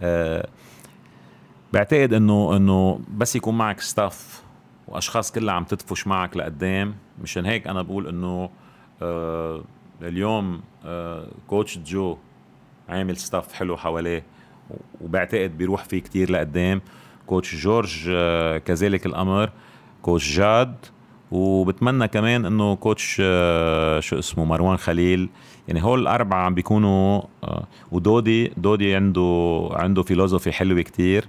آه، 0.02 0.48
بعتقد 1.72 2.12
انه 2.12 2.56
إنه 2.56 3.00
بس 3.16 3.36
يكون 3.36 3.58
معك 3.58 3.80
staff 3.80 4.42
وأشخاص 4.90 5.32
كلها 5.32 5.54
عم 5.54 5.64
تدفش 5.64 6.06
معك 6.06 6.36
لقدام. 6.36 6.94
مشان 7.22 7.46
هيك 7.46 7.66
أنا 7.66 7.82
بقول 7.82 8.08
إنه 8.08 8.50
آه 9.02 9.62
اليوم 10.02 10.60
آه 10.84 11.26
coach 11.46 11.78
جو 11.78 12.16
عامل 12.88 13.16
staff 13.16 13.52
حلو 13.52 13.76
حواليه 13.76 14.22
وبعتقد 15.00 15.58
بيروح 15.58 15.84
فيه 15.84 15.98
كتير 15.98 16.30
لقدام. 16.30 16.80
coach 17.26 17.54
جورج 17.54 18.04
آه 18.08 18.58
كذلك 18.58 19.06
الأمر. 19.06 19.50
coach 20.02 20.36
جاد. 20.36 20.74
وبتمنى 21.30 22.08
كمان 22.08 22.44
إنه 22.46 22.76
coach 22.76 23.16
آه 23.24 24.00
شو 24.00 24.18
اسمه 24.18 24.44
مروان 24.44 24.76
خليل. 24.76 25.28
يعني 25.68 25.82
هول 25.82 26.00
الأربعة 26.00 26.44
عم 26.44 26.54
بيكونوا 26.54 27.22
آه 27.44 27.66
ودودي 27.92 28.52
دودي 28.56 28.94
عنده 28.94 29.68
عنده 29.72 30.02
philosophy 30.02 30.52
حلوة 30.52 30.82
كتير. 30.82 31.28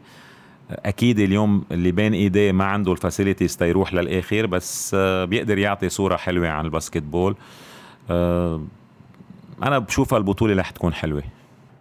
أكيد 0.72 1.20
اليوم 1.20 1.64
اللي 1.72 1.92
بين 1.92 2.14
إيديه 2.14 2.52
ما 2.52 2.66
عنده 2.66 2.92
ال 2.92 2.98
facilities 2.98 3.58
تيروح 3.58 3.94
للآخر 3.94 4.46
بس 4.46 4.92
آه، 4.94 5.26
بيقدر 5.26 5.58
يعطي 5.58 5.90
صورة 5.90 6.16
حلوة 6.16 6.50
عن 6.50 6.66
ال 6.66 7.04
basketball 7.04 7.36
آه، 8.10 8.62
أنا 9.64 9.80
بشوفها 9.80 10.18
البطولة 10.18 10.56
رح 10.56 10.70
تكون 10.70 10.94
حلوة. 10.94 11.24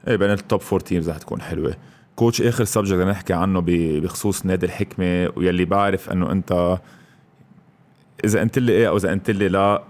إيه 0.08 0.16
بين 0.16 0.30
ال 0.30 0.38
top 0.38 0.60
four 0.60 0.80
teams 0.80 1.10
رح 1.10 1.18
تكون 1.18 1.40
حلوة. 1.40 1.76
coach 2.16 2.42
آخر 2.42 2.64
subject 2.64 3.00
نحكي 3.00 3.32
عنه 3.32 3.62
بخصوص 3.66 4.46
نادي 4.46 4.66
الحكمة 4.66 5.32
ويلي 5.36 5.64
بعرف 5.64 6.10
إنه 6.10 6.32
أنت 6.32 6.78
إذا 8.24 8.42
أنت 8.42 8.58
لي 8.58 8.72
إيه 8.72 8.88
أو 8.88 8.96
إذا 8.96 9.12
أنت 9.12 9.30
لي 9.30 9.48
لا 9.48 9.82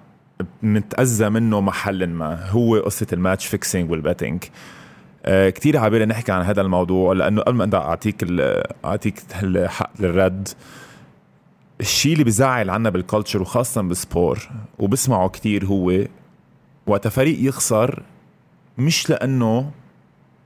متأذى 0.63 1.29
منه 1.29 1.61
محل 1.61 2.07
ما. 2.07 2.51
هو 2.51 2.77
قصة 2.79 3.07
ال 3.13 3.19
match 3.19 3.47
fixing 3.47 3.91
وال 3.91 4.03
betting 4.03 4.45
كتير 5.27 5.77
عبالي 5.77 6.07
نحكي 6.07 6.33
عن 6.33 6.43
هذا 6.43 6.61
الموضوع 6.61 7.13
لأنه 7.13 7.43
قبل 7.43 7.57
ما 7.57 7.75
أعطيك 7.75 8.27
أعطيك 8.85 9.23
الحق 9.43 9.91
للرد 10.01 10.49
الشيء 11.81 12.13
اللي 12.13 12.25
بزعل 12.25 12.71
عنا 12.71 12.91
بال 12.91 13.03
culture 13.03 13.43
وخاصة 13.43 13.83
بال 13.83 14.02
sport 14.02 14.49
وبسمعه 14.79 15.29
كتير 15.29 15.65
هو 15.65 16.05
وقت 16.87 17.09
فريق 17.09 17.49
يخسر 17.49 18.03
مش 18.79 19.11
لأنه 19.11 19.71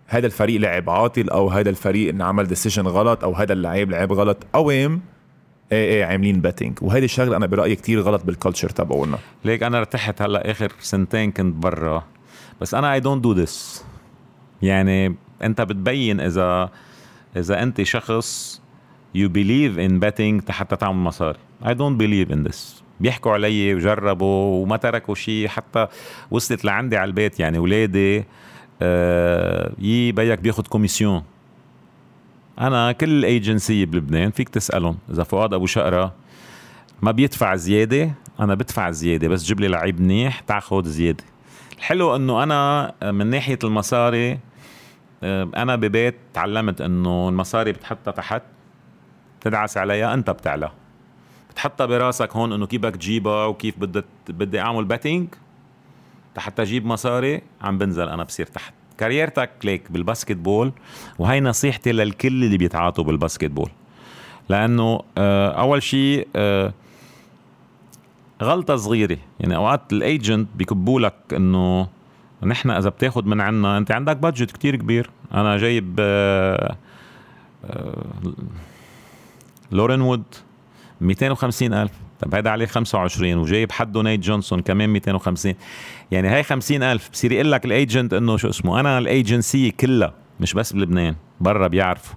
هذا 0.07 0.27
الفريق 0.27 0.61
لعب 0.61 0.91
عاطل 0.91 1.29
أو 1.29 1.49
هذا 1.49 1.71
الفريق 1.71 2.09
انعمل 2.09 2.47
decision 2.47 2.87
غلط 2.87 3.25
أو 3.25 3.33
هذا 3.33 3.53
اللعيب 3.53 3.91
لعب 3.91 4.13
غلط 4.13 4.37
قوام 4.53 5.01
إيه 5.73 5.95
إيه 5.95 6.05
عاملين 6.05 6.41
betting 6.41 6.79
وهيدي 6.83 7.05
الشغلة 7.05 7.37
أنا 7.37 7.47
برأيي 7.47 7.77
كتير 7.77 8.01
غلط 8.01 8.25
بال 8.25 8.35
culture 8.35 8.71
تبعونا. 8.71 9.19
ليك 9.45 9.63
أنا 9.63 9.79
ارتحت 9.79 10.23
هلأ 10.23 10.51
آخر 10.51 10.73
سنتين 10.81 11.33
كنت 11.33 11.55
برا. 11.55 12.05
بس 12.61 12.75
أنا 12.75 12.93
I 12.93 13.01
don't 13.01 13.25
do 13.25 13.33
this 13.33 13.85
يعني 14.65 15.15
انت 15.43 15.61
بتبين 15.61 16.21
اذا 16.21 16.71
اذا 17.37 17.63
انت 17.63 17.83
شخص 17.83 18.61
you 19.17 19.29
believe 19.29 19.79
in 19.79 19.93
betting 20.05 20.51
حتى 20.51 20.77
تعمل 20.77 20.97
مصاري 20.97 21.39
I 21.65 21.69
don't 21.69 21.99
believe 21.99 22.35
in 22.35 22.49
this. 22.49 22.83
بيحكوا 23.01 23.33
علي 23.33 23.75
وجربوا 23.75 24.63
وما 24.63 24.77
تركوا 24.77 25.15
شيء 25.15 25.49
حتى 25.49 25.87
وصلت 26.31 26.65
لعندي 26.65 26.97
على 26.97 27.09
البيت. 27.09 27.41
يعني 27.41 27.59
ولادي 27.59 28.25
آه 28.83 29.73
يي 29.79 30.13
بيك 30.13 30.39
بياخد 30.39 30.67
commission 30.67 31.23
أنا 32.59 32.93
كل 32.93 33.25
ايجنسي 33.25 33.87
بلبنان 33.87 34.31
فيك 34.31 34.49
تسألهم. 34.49 34.99
إذا 35.11 35.23
فؤاد 35.23 35.55
أبو 35.55 35.67
شقرة 35.67 36.15
ما 37.03 37.11
بيدفع 37.11 37.55
زيادة 37.57 38.11
أنا 38.41 38.55
بدفع 38.55 38.91
زيادة. 38.91 39.29
بس 39.29 39.45
جيب 39.45 39.61
لي 39.61 39.69
لعيب 39.69 40.01
منيح 40.01 40.41
تاخذ 40.41 40.85
زيادة. 40.85 41.25
الحلو 41.79 42.17
إنه 42.17 42.43
أنا 42.43 42.93
من 43.03 43.27
ناحية 43.27 43.59
المصاري 43.65 44.39
أنا 45.23 45.77
ببيت 45.77 46.15
تعلمت 46.35 46.81
إنه 46.81 47.29
المصاري 47.29 47.73
بتحطها 47.73 48.13
تحت 48.13 48.43
تدعس 49.41 49.77
عليها 49.77 50.15
أنت 50.15 50.31
بتعلى. 50.31 50.71
بتحطها 51.51 51.87
براسك 51.87 52.37
هون 52.37 52.53
إنه 52.53 52.67
كيف 52.67 52.81
بدك 52.83 52.97
تجيبها 52.97 53.47
وكيف 53.47 53.79
بدي 53.79 54.03
بدي 54.29 54.61
أعمل 54.61 54.85
betting 54.85 55.29
حتى 56.37 56.63
أجيب 56.63 56.87
مصاري 56.87 57.43
عم 57.63 57.79
بنزل 57.79 58.09
أنا 58.09 58.25
بصير 58.25 58.47
تحت. 58.47 58.75
career 58.99 59.38
تك 59.38 59.51
ليك 59.65 59.93
بال 59.93 60.37
basketball 60.37 60.73
وهي 61.19 61.41
نصيحتي 61.41 61.93
للكل 61.93 62.29
اللي 62.45 62.57
بيتعاطوا 62.59 63.05
بال 63.05 63.51
basketball 63.51 63.71
لأنه 64.49 65.01
آه، 65.19 65.51
أول 65.51 65.83
شيء 65.83 66.29
آه، 66.37 66.73
غلطة 68.43 68.77
صغيرة. 68.77 69.19
يعني 69.41 69.57
أوقات 69.57 69.93
ال 69.93 70.02
agent 70.02 70.49
بيكبوا 70.55 71.01
لك 71.01 71.15
إنه 71.33 71.89
نحن 72.45 72.71
إذا 72.71 72.89
بتاخد 72.89 73.27
من 73.27 73.41
عنا 73.41 73.79
أنت 73.79 73.91
عندك 73.91 74.17
budget 74.17 74.51
كتير 74.51 74.77
كبير. 74.77 75.11
أنا 75.35 75.57
جايب 75.57 76.01
لورين 79.73 80.01
وود 80.01 80.23
250 81.01 81.73
ألف. 81.73 81.93
طب 82.21 82.35
هيدا 82.35 82.51
عليه 82.51 82.67
25 82.67 83.35
وجايب 83.39 83.73
حده 83.73 84.03
نيت 84.03 84.21
جونسون 84.21 84.61
كمان 84.61 84.89
250 84.89 85.55
يعني 86.11 86.29
هاي 86.29 86.43
50000 86.43 87.11
بصير 87.11 87.33
يقول 87.33 87.53
لك 87.53 87.65
ال 87.65 87.73
agent 87.73 88.15
إنه 88.15 88.37
شو 88.37 88.49
اسمه؟ 88.49 88.81
أنا 88.81 88.99
الايجنسي 88.99 89.71
كلها 89.71 90.15
مش 90.41 90.55
بس 90.55 90.73
بلبنان 90.73 91.15
برا 91.41 91.69
بيعرفوا. 91.69 92.17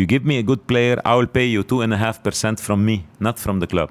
You 0.00 0.04
give 0.04 0.24
me 0.26 0.34
a 0.42 0.50
good 0.50 0.60
player 0.72 0.98
I 1.06 1.14
will 1.18 1.30
pay 1.36 1.48
you 1.54 1.62
2.5% 1.62 2.60
from 2.66 2.78
me 2.88 3.26
not 3.26 3.38
from 3.38 3.60
the 3.60 3.66
club. 3.74 3.90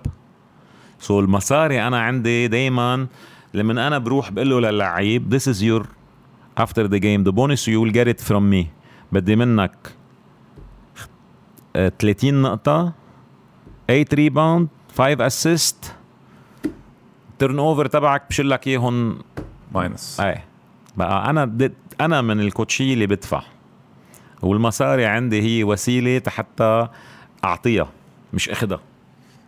So 1.08 1.12
المصاري 1.12 1.88
أنا 1.88 2.00
عندي 2.00 2.48
دايما 2.48 3.08
لما 3.54 3.88
أنا 3.88 3.98
بروح 3.98 4.32
بقول 4.32 4.50
له 4.50 4.60
للعيب 4.60 5.38
this 5.38 5.44
is 5.44 5.58
your 5.62 5.86
after 6.64 6.88
the 6.88 7.00
game 7.00 7.24
the 7.30 7.34
bonus 7.34 7.68
you 7.68 7.80
will 7.82 7.94
get 7.94 8.08
it 8.08 8.22
from 8.30 8.50
me. 8.54 8.66
بدي 9.12 9.36
منك 9.36 9.76
30 11.74 12.34
نقطة 12.42 12.94
8 13.88 14.06
rebound 14.14 14.68
5 14.98 15.28
assist 15.28 15.96
turnover 17.40 17.86
تبعك 17.86 18.24
بشيل 18.30 18.50
لك 18.50 18.68
اياهم 18.68 19.20
minus 19.72 20.20
إيه. 20.20 20.46
بقى 20.98 21.30
أنا 21.30 21.72
أنا 22.02 22.22
من 22.22 22.40
الكوتشية 22.40 22.94
اللي 22.94 23.08
بدفع. 23.08 23.42
والمصاري 24.42 25.06
عندي 25.06 25.42
هي 25.42 25.64
وسيلة 25.64 26.22
حتى 26.28 26.88
أعطيها 27.44 27.90
مش 28.34 28.50
أخدها. 28.50 28.80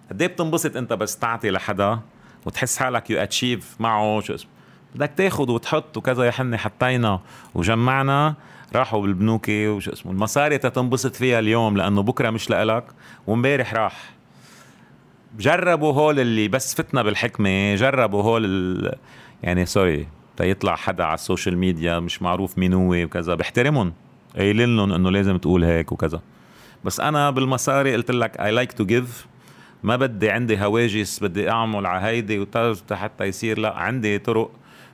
قد 0.10 0.22
إيه 0.22 0.28
بتنبسط 0.28 0.78
أنت 0.78 0.94
بس 0.94 1.18
تعطي 1.18 1.50
لحدا؟ 1.52 2.00
وتحس 2.46 2.78
حالك 2.78 3.10
you 3.10 3.20
achieve 3.20 3.76
معه 3.80 4.22
شو 4.22 4.36
اسمه. 4.36 4.52
بدك 4.96 5.12
تاخذ 5.18 5.52
وتحط 5.52 5.98
وكذا 5.98 6.24
يعني 6.24 6.58
حطينا 6.58 7.20
وجمعنا 7.56 8.36
راحوا 8.76 9.02
بالبنوك 9.02 9.46
وشو 9.50 9.94
اسمه. 9.94 10.12
المصاري 10.12 10.58
تتنبسط 10.58 11.16
فيها 11.16 11.40
اليوم 11.40 11.78
لأنه 11.78 12.02
بكرة 12.02 12.30
مش 12.30 12.50
لإلك 12.50 12.86
وامبارح 13.28 13.74
راح. 13.74 14.16
جربوا 15.40 15.94
هول 15.94 16.20
اللي 16.20 16.48
بس 16.48 16.76
فتنا 16.76 17.04
بالحكمة 17.04 17.76
جربوا 17.76 18.24
هول. 18.24 18.96
يعني 19.44 19.66
sorry 19.66 20.08
تيطلع 20.38 20.76
حدا 20.76 21.04
على 21.04 21.14
ال 21.14 21.20
social 21.20 21.58
media 21.58 22.00
مش 22.00 22.22
معروف 22.22 22.58
مين 22.58 22.74
هو 22.74 22.94
وكذا 22.94 23.36
بحترمهم. 23.36 23.94
قايلين 24.36 24.78
لهم 24.78 24.94
إنه 24.94 25.12
لازم 25.12 25.38
تقول 25.38 25.64
هيك 25.64 25.92
وكذا. 25.92 26.22
بس 26.84 27.00
أنا 27.00 27.30
بالمصاري 27.30 27.96
قلت 27.96 28.12
لك 28.12 28.40
I 28.40 28.52
like 28.52 28.74
to 28.74 28.86
give 28.86 29.26
ما 29.86 29.96
بدي 29.96 30.30
عندي 30.30 30.58
هواجس 30.58 31.24
بدي 31.24 31.50
أعمل 31.50 31.86
على 31.86 32.06
هيدي 32.06 32.46
حتى 32.92 33.24
يصير 33.24 33.60
لا 33.60 33.74
عندي 33.74 34.20
طرق 34.20 34.52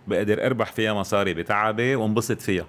بقدر 0.07 0.45
أربح 0.45 0.71
فيها 0.71 0.93
مصاري 0.93 1.33
بتعبي 1.33 1.95
وانبسط 1.95 2.41
فيها. 2.41 2.65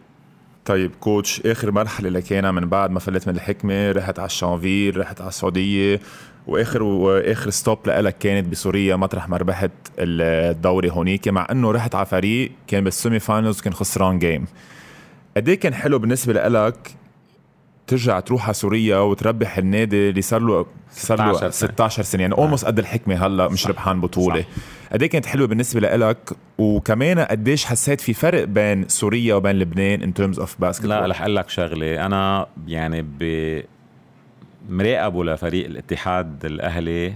طيب 0.65 0.91
coach 1.01 1.47
آخر 1.47 1.71
مرحلة 1.71 2.09
حكينا 2.09 2.53
من 2.53 2.69
بعد 2.69 2.91
ما 2.91 3.01
فلت 3.01 3.29
من 3.29 3.35
الحكمة 3.35 3.93
رحت 3.93 4.19
على 4.19 4.27
الشانفير 4.27 5.01
رحت 5.01 5.21
على 5.21 5.29
السعودية 5.29 6.01
وآخر 6.47 6.83
واخر 6.83 7.51
stop 7.51 7.79
لك 7.87 8.19
كانت 8.19 8.49
بسوريا 8.49 8.97
مطرح 8.97 9.29
ما 9.29 9.37
ربحت 9.37 9.71
الدوري 9.99 10.91
هونيك 10.91 11.29
مع 11.29 11.47
إنه 11.51 11.71
رحت 11.71 11.95
على 11.95 12.07
فريق 12.07 12.53
كان 12.67 12.85
بال 12.85 12.96
semi 12.96 13.19
finals 13.19 13.61
كان 13.61 13.73
خسران 13.73 14.19
game 14.19 14.45
قد 15.37 15.49
إيه 15.49 15.61
كان 15.61 15.75
حلو 15.75 15.99
بالنسبة 15.99 16.33
لك 16.33 16.77
ترجع 17.87 18.21
تروح 18.21 18.45
على 18.45 18.55
سوريا 18.55 18.99
وتربح 18.99 19.59
النادي 19.59 20.09
اللي 20.09 20.23
صار 20.23 20.41
له 20.41 20.67
صار 20.91 21.19
له 21.19 21.51
16 21.51 22.03
سنة. 22.03 22.23
يعني 22.23 22.35
almost 22.35 22.65
قد 22.65 22.79
الحكمة 22.79 23.27
هلا 23.27 23.49
مش 23.49 23.67
ربحان 23.67 24.01
بطولة. 24.01 24.45
قد 24.93 25.03
إيه 25.03 25.11
كانت 25.11 25.27
حلوة 25.27 25.47
بالنسبة 25.47 25.81
لك 25.81 26.33
وكمان 26.59 27.19
قديش 27.19 27.65
حسيت 27.65 28.01
في 28.01 28.15
فرق 28.15 28.45
بين 28.45 28.89
سوريا 28.89 29.35
وبين 29.35 29.59
لبنان 29.59 30.03
in 30.03 30.15
terms 30.15 30.39
of 30.39 30.61
basket 30.61 30.87
لا 30.87 31.07
رح 31.07 31.21
أقول 31.21 31.37
لك 31.37 31.49
شغلة. 31.49 32.07
أنا 32.07 32.47
يعني 32.67 33.03
ب 33.03 33.63
مراقبه 34.69 35.25
لفريق 35.25 35.67
الاتحاد 35.67 36.45
الأهلي 36.45 37.15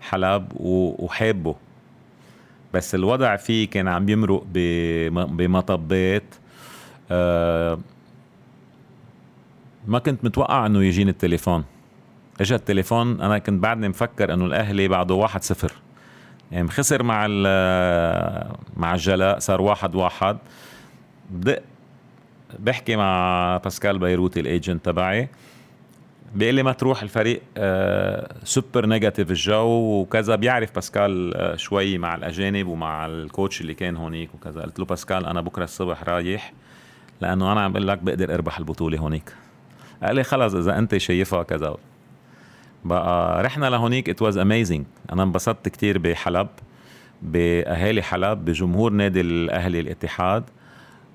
حلب 0.00 0.48
وحابه. 0.98 1.54
بس 2.74 2.94
الوضع 2.94 3.36
فيه 3.36 3.70
كان 3.70 3.88
عم 3.88 4.08
يمرق 4.08 4.44
بمطبات. 5.12 6.34
آه 7.10 7.78
ما 9.86 9.98
كنت 9.98 10.24
متوقع 10.24 10.66
إنه 10.66 10.84
يجيني 10.84 11.10
التليفون. 11.10 11.64
اجى 12.40 12.54
التليفون 12.54 13.20
أنا 13.20 13.38
كنت 13.38 13.62
بعدني 13.62 13.88
مفكر 13.88 14.32
إنه 14.32 14.44
الأهلي 14.44 14.88
بعده 14.88 15.14
واحد 15.14 15.42
صفر. 15.42 15.72
يعني 16.52 16.68
خسر 16.68 17.02
مع 17.02 17.26
مع 18.76 18.94
الجلاء 18.94 19.38
صار 19.38 19.62
واحد 19.62 19.94
واحد. 19.94 20.38
بدق 21.30 21.62
بحكي 22.58 22.96
مع 22.96 23.56
باسكال 23.64 23.98
بيروتي 23.98 24.40
ال 24.40 24.47
agent 24.47 24.84
تبعي. 24.84 25.28
بيقول 26.34 26.54
لي 26.54 26.62
ما 26.62 26.72
تروح 26.72 27.02
الفريق 27.02 27.42
آه 27.56 28.34
super 28.44 28.86
negative 28.86 29.30
الجو 29.30 30.00
وكذا. 30.00 30.36
بيعرف 30.36 30.74
باسكال 30.74 31.36
آه 31.36 31.56
شوي 31.56 31.98
مع 31.98 32.14
الأجانب 32.14 32.66
ومع 32.66 33.06
ال 33.06 33.15
coach 33.15 33.60
اللي 33.60 33.74
كان 33.74 33.96
هونيك 33.96 34.34
وكذا. 34.34 34.62
قلت 34.62 34.78
له 34.78 34.84
باسكال 34.84 35.26
أنا 35.26 35.40
بكرة 35.40 35.64
الصبح 35.64 36.02
رايح 36.02 36.52
لأنه 37.20 37.52
أنا 37.52 37.60
عم 37.60 37.72
بقول 37.72 37.88
لك 37.88 37.98
بقدر 37.98 38.34
أربح 38.34 38.58
البطولة 38.58 38.98
هونيك. 38.98 39.32
قال 40.04 40.16
لي 40.16 40.24
خلص 40.24 40.54
إذا 40.54 40.78
أنت 40.78 40.96
شايفها 40.96 41.42
كذا. 41.42 41.76
بقى 42.84 43.42
رحنا 43.42 43.70
لهونيك 43.70 44.08
it 44.08 44.22
was 44.22 44.38
amazing 44.38 44.84
أنا 45.12 45.22
انبسطت 45.22 45.68
كتير 45.68 45.98
بحلب 45.98 46.48
بأهالي 47.22 48.02
حلب 48.02 48.44
بجمهور 48.44 48.92
نادي 48.92 49.20
الأهلي 49.20 49.80
الاتحاد 49.80 50.44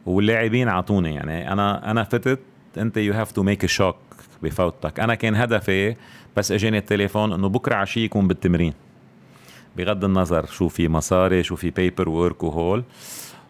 واللاعبين 0.05 0.67
أعطوني. 0.67 1.15
يعني 1.15 1.51
أنا 1.51 1.91
أنا 1.91 2.03
فتت 2.03 2.39
أنت 2.77 2.97
you 2.97 3.13
have 3.13 3.32
to 3.32 3.43
make 3.43 3.65
shock 3.65 3.95
بفوتك. 4.43 4.99
أنا 4.99 5.15
كان 5.15 5.35
هدفي 5.35 5.95
بس 6.37 6.51
أجاني 6.51 6.77
التليفون 6.77 7.33
إنه 7.33 7.49
بكرة 7.49 7.75
عشية 7.75 8.05
يكون 8.05 8.27
بالتمرين. 8.27 8.73
بغض 9.77 10.03
النظر 10.03 10.45
شو 10.45 10.67
في 10.67 10.87
مصاري 10.87 11.43
شو 11.43 11.55
في 11.55 11.69
paperwork 11.69 12.43
وهول. 12.43 12.83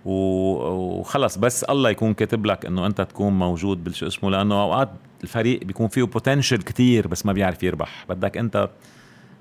وخلص 0.05 1.37
بس 1.37 1.63
الله 1.63 1.89
يكون 1.89 2.13
كاتب 2.13 2.45
لك 2.45 2.65
إنه 2.65 2.85
أنت 2.85 3.01
تكون 3.01 3.33
موجود 3.39 3.83
بالشو 3.83 4.07
اسمه 4.07 4.31
لأنه 4.31 4.63
أوقات 4.63 4.89
الفريق 5.23 5.63
بيكون 5.63 5.87
فيه 5.87 6.03
potential 6.03 6.57
كتير 6.57 7.07
بس 7.07 7.25
ما 7.25 7.33
بيعرف 7.33 7.63
يربح. 7.63 8.05
بدك 8.09 8.37
انت 8.37 8.69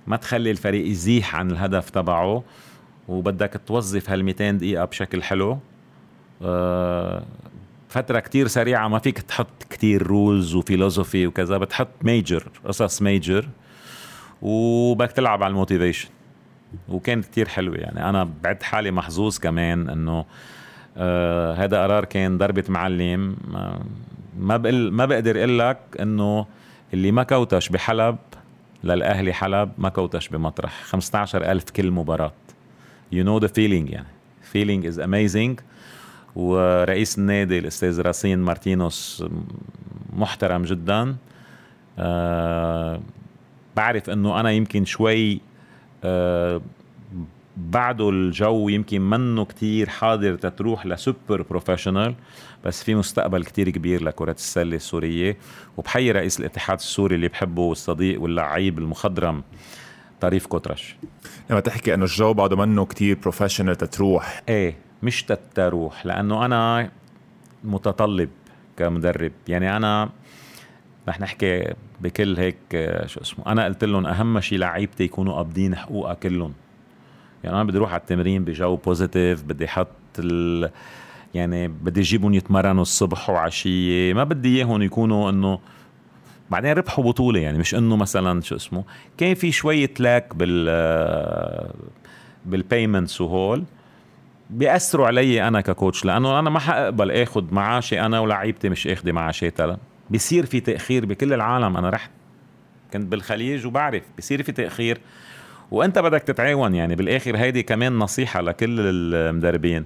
ما 0.07 0.17
تخلي 0.17 0.51
الفريق 0.51 0.87
يزيح 0.87 1.37
عن 1.37 1.51
الهدف 1.51 1.91
تبعه 1.91 2.45
وبدك 3.09 3.61
توظف 3.67 4.11
هال 4.11 4.25
200 4.25 4.51
دقيقة 4.51 4.85
بشكل 4.85 5.23
حلو. 5.23 5.59
أه 6.43 7.23
فترة 7.89 8.21
كتير 8.21 8.47
سريعة 8.47 8.89
ما 8.89 8.99
فيك 8.99 9.19
تحط 9.19 9.63
كتير 9.71 10.07
rules 10.07 10.55
و 10.55 10.61
philosophy 10.61 11.27
وكذا 11.27 11.59
بتحط 11.59 11.89
major 12.03 12.49
قصص 12.65 13.03
major 13.03 13.49
وبدك 14.43 15.13
تلعب 15.13 15.43
على 15.43 15.51
ال 15.51 15.56
motivation 15.56 16.09
وكان 16.89 17.23
كتير 17.23 17.49
حلوة 17.49 17.77
يعني. 17.77 18.09
أنا 18.09 18.31
بعد 18.43 18.63
حالي 18.63 18.91
محظوظ 18.91 19.39
كمان 19.39 19.89
إنه 19.89 20.25
آه 20.97 21.67
قرار 21.67 22.05
كان 22.05 22.39
ضربة 22.39 22.65
معلم. 22.69 23.37
آه 23.55 23.81
ما 24.39 24.57
بقل 24.57 24.91
ما 24.93 25.07
بقدر 25.07 25.39
أقول 25.39 25.59
لك 25.59 25.79
إنه 26.01 26.47
اللي 26.95 27.13
ما 27.13 27.23
coach 27.23 27.69
بحلب 27.69 28.17
للأهلي 28.85 29.33
حلب 29.33 29.71
ما 29.79 29.89
coach 29.89 30.29
بمطرح. 30.29 30.83
15000 30.83 31.71
كل 31.71 31.91
مباراة. 31.91 32.33
you 33.13 33.25
know 33.25 33.39
the 33.39 33.47
feeling 33.47 33.91
يعني. 33.91 34.07
feeling 34.43 34.87
is 34.87 35.01
amazing 35.01 35.61
ورئيس 36.37 37.19
النادي 37.19 37.59
الأستاذ 37.59 38.01
راسين 38.01 38.39
مارتينوس 38.39 39.25
محترم 40.13 40.63
جدا. 40.63 41.17
أه 41.99 43.01
بعرف 43.77 44.11
إنه 44.11 44.41
أنا 44.41 44.51
يمكن 44.51 44.85
شوي 44.85 45.41
أه 46.05 46.61
بعده 47.59 48.11
الجو 48.11 48.69
يمكن 48.69 49.01
منه 49.01 49.45
كتير 49.45 49.89
حاضر 49.89 50.35
تتروح 50.37 50.87
ل 50.87 50.96
super 50.96 51.43
professional 51.43 52.15
بس 52.65 52.83
في 52.83 52.95
مستقبل 52.95 53.45
كتير 53.45 53.71
كبير 53.71 54.05
لكرة 54.05 54.33
السلة 54.33 54.77
السورية. 54.77 55.37
وبحيي 55.77 56.13
رئيس 56.13 56.41
الاتحاد 56.41 56.79
السوري 56.79 57.15
اللي 57.15 57.29
بحبه 57.29 57.63
والصديق 57.63 58.23
واللعيب 58.23 58.79
المخضرم 58.79 59.43
طريف 60.21 60.47
كوترش 60.47 60.97
لما 61.51 61.61
تحكي 61.61 61.95
إنه 61.95 62.05
الجو 62.05 62.33
بعده 62.33 62.57
منه 62.57 62.85
كتير 62.85 63.19
professional 63.23 63.77
تتروح. 63.77 64.43
إيه 64.49 64.77
مش 65.03 65.23
تتروح 65.23 66.07
لأنه 66.07 66.45
أنا 66.45 66.91
متطلب 67.65 68.29
كمدرب. 68.77 69.33
يعني 69.49 69.77
أنا 69.77 70.11
رح 71.09 71.21
نحكي 71.21 71.75
بكل 72.01 72.37
هيك 72.37 72.57
شو 73.07 73.21
اسمه 73.21 73.47
أنا 73.47 73.65
قلت 73.65 73.85
لهم 73.85 74.07
أهم 74.07 74.41
شيء 74.41 74.59
لعيبتي 74.59 75.05
يكونوا 75.05 75.35
قابضين 75.35 75.77
حقوقها 75.77 76.15
كلهم. 76.15 76.53
يعني 77.45 77.57
أنا 77.57 77.65
بدي 77.65 77.79
أروح 77.79 77.93
على 77.93 78.01
التمرين 78.01 78.45
بجو 78.45 78.77
positive 78.77 79.43
بدي 79.43 79.65
أحط 79.65 79.89
ال... 80.19 80.71
يعني 81.35 81.69
بدي 81.69 82.01
أجيبهم 82.01 82.35
يتمرنوا 82.35 82.83
الصبح 82.83 83.31
وعشية. 83.31 84.15
ما 84.15 84.25
بدي 84.25 84.57
إياهم 84.57 84.83
يكونوا 84.83 85.31
إنه 85.31 85.59
بعدين 86.51 86.73
ربحوا 86.73 87.05
بطولة 87.05 87.41
يعني 87.41 87.59
مش 87.59 87.75
إنه 87.75 87.97
مثلا 87.97 88.41
شو 88.41 88.57
اسمه 88.57 88.85
كان 89.19 89.35
في 89.35 89.53
شوية 89.53 89.91
lack 89.99 90.35
بال 90.35 91.73
بال 92.47 92.61
payments 92.61 93.21
وهول 93.21 93.65
بيأثروا 94.51 95.07
علي 95.07 95.49
أنا 95.49 95.61
ك 95.61 95.68
coach 95.68 96.05
لأنه 96.05 96.39
أنا 96.39 96.51
ما 96.51 96.59
حقبل 96.59 97.11
آخذ 97.11 97.45
معاشي 97.55 98.01
أنا 98.01 98.21
ولعيبتي 98.21 98.69
مش 98.69 98.87
آخذة 98.87 99.13
معاشاتها 99.13 99.79
بيصير 100.11 100.47
في 100.47 100.61
تأخير 100.61 101.07
بكل 101.07 101.33
العالم 101.33 101.77
أنا 101.77 101.91
رحت 101.91 102.11
كنت 102.93 103.07
بالخليج 103.07 103.67
وبعرف 103.67 104.03
بيصير 104.17 104.43
في 104.43 104.53
تأخير. 104.53 105.01
وانت 105.71 105.99
بدك 105.99 106.23
تتعاون 106.23 106.75
يعني 106.75 106.95
بالاخر 106.95 107.37
هيدي 107.37 107.63
كمان 107.63 107.99
نصيحة 107.99 108.41
لكل 108.41 108.77
المدربين. 108.81 109.85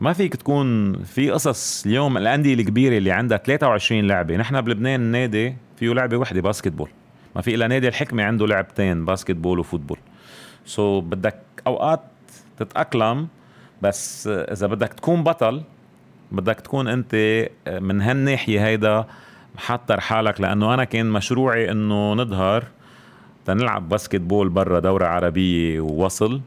ما 0.00 0.12
فيك 0.12 0.36
تكون 0.36 0.98
في 1.02 1.30
قصص 1.30 1.86
اليوم 1.86 2.16
الأندية 2.16 2.54
الكبيرة 2.54 2.98
اللي 2.98 3.10
عندها 3.10 3.38
23 3.38 4.06
لعبه 4.06 4.36
نحن 4.36 4.60
بلبنان 4.60 5.00
النادي 5.00 5.56
فيه 5.76 5.94
لعبة 5.94 6.16
وحدة 6.16 6.40
basketball 6.40 6.88
ما 7.36 7.42
في 7.42 7.54
إلا 7.54 7.66
نادي 7.66 7.88
الحكمة 7.88 8.22
عنده 8.24 8.46
لعبتين 8.46 9.04
basketball 9.04 9.36
و 9.36 9.58
football. 9.58 9.98
so 10.64 11.00
so 11.00 11.04
بدك 11.04 11.38
أوقات 11.66 12.00
تتأقلم 12.58 13.28
بس 13.82 14.26
إذا 14.26 14.66
بدك 14.66 14.92
تكون 14.92 15.22
بطل 15.22 15.62
بدك 16.32 16.60
تكون 16.60 16.88
أنت 16.88 17.46
من 17.80 18.00
هالناحية 18.02 18.66
هيدا 18.66 19.06
محضر 19.54 20.00
حالك 20.00 20.40
لأنه 20.40 20.74
أنا 20.74 20.84
كان 20.84 21.06
مشروعي 21.06 21.70
إنه 21.70 22.12
نظهر 22.12 22.64
تنلعب 23.46 23.88
basketball 23.88 24.48
برا 24.48 24.80
دوره 24.80 25.06
عربيه 25.06 25.80
ووصل 25.80 26.40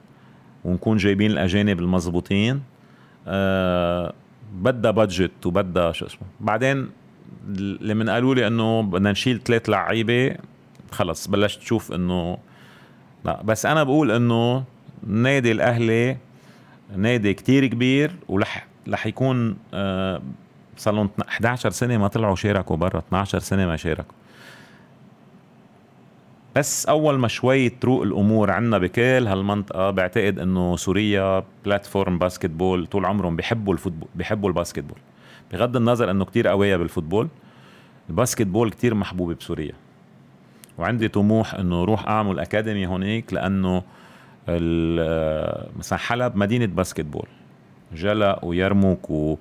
ونكون 0.65 0.97
جايبين 0.97 1.31
الأجانب 1.31 1.79
المضبوطين 1.79 2.61
أه 3.27 4.13
بدها 4.53 4.91
budget 4.91 5.45
وبدها 5.45 5.91
شو 5.91 6.05
اسمه. 6.05 6.27
بعدين 6.39 6.89
لما 7.81 8.13
قالوا 8.13 8.35
لي 8.35 8.47
إنه 8.47 8.81
بدنا 8.81 9.11
نشيل 9.11 9.41
ثلاث 9.43 9.69
لعيبة 9.69 10.35
خلص 10.91 11.27
بلشت 11.27 11.59
تشوف 11.59 11.91
إنه 11.91 12.37
لا. 13.25 13.41
بس 13.43 13.65
أنا 13.65 13.83
بقول 13.83 14.11
إنه 14.11 14.63
النادي 15.03 15.51
الأهلي 15.51 16.17
نادي 16.97 17.33
كتير 17.33 17.65
كبير 17.65 18.15
ولح 18.27 18.67
رح 18.89 19.07
يكون 19.07 19.57
آه 19.73 20.21
صار 20.77 20.93
لهم 20.93 21.09
11 21.29 21.69
سنة 21.69 21.97
ما 21.97 22.07
طلعوا 22.07 22.35
شاركوا 22.35 22.75
برا 22.75 22.99
12 22.99 23.39
سنة 23.39 23.65
ما 23.67 23.75
شاركوا. 23.75 24.15
بس 26.55 26.85
أول 26.85 27.19
ما 27.19 27.27
شوي 27.27 27.69
تروق 27.69 28.03
الأمور 28.03 28.51
عندنا 28.51 28.77
بكل 28.77 29.27
هالمنطقة 29.27 29.91
بعتقد 29.91 30.39
إنه 30.39 30.75
سوريا 30.75 31.43
platform 31.65 32.19
basketball 32.19 32.85
طول 32.87 33.05
عمرهم 33.05 33.35
بيحبوا 33.35 33.73
ال 33.73 33.77
football 33.77 34.09
بيحبوا 34.15 34.49
ال 34.49 34.79
basketball 34.79 34.97
بغض 35.51 35.75
النظر 35.75 36.11
إنه 36.11 36.25
كتير 36.25 36.47
قوية 36.47 36.77
بال 36.77 36.87
football 36.87 37.27
ال 38.09 38.47
basketball 38.47 38.71
كتير 38.71 38.95
محبوبة 38.95 39.33
بسوريا. 39.35 39.73
وعندي 40.77 41.07
طموح 41.07 41.53
إنه 41.53 41.83
روح 41.83 42.07
أعمل 42.07 42.39
academy 42.39 42.87
هونيك 42.87 43.33
لأنه 43.33 43.83
مثلا 45.77 45.99
حلب 45.99 46.35
مدينة 46.35 46.65
basketball 46.65 47.27
جلاء 47.93 48.39
ويرموك 48.45 49.09
و 49.09 49.37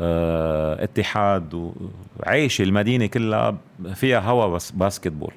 آه، 0.00 0.84
اتحاد 0.84 1.72
وعيش 2.20 2.60
المدينة 2.60 3.06
كلها 3.06 3.56
فيها 3.94 4.20
هوا 4.20 4.46
بس 4.46 4.70
basketball 4.70 5.32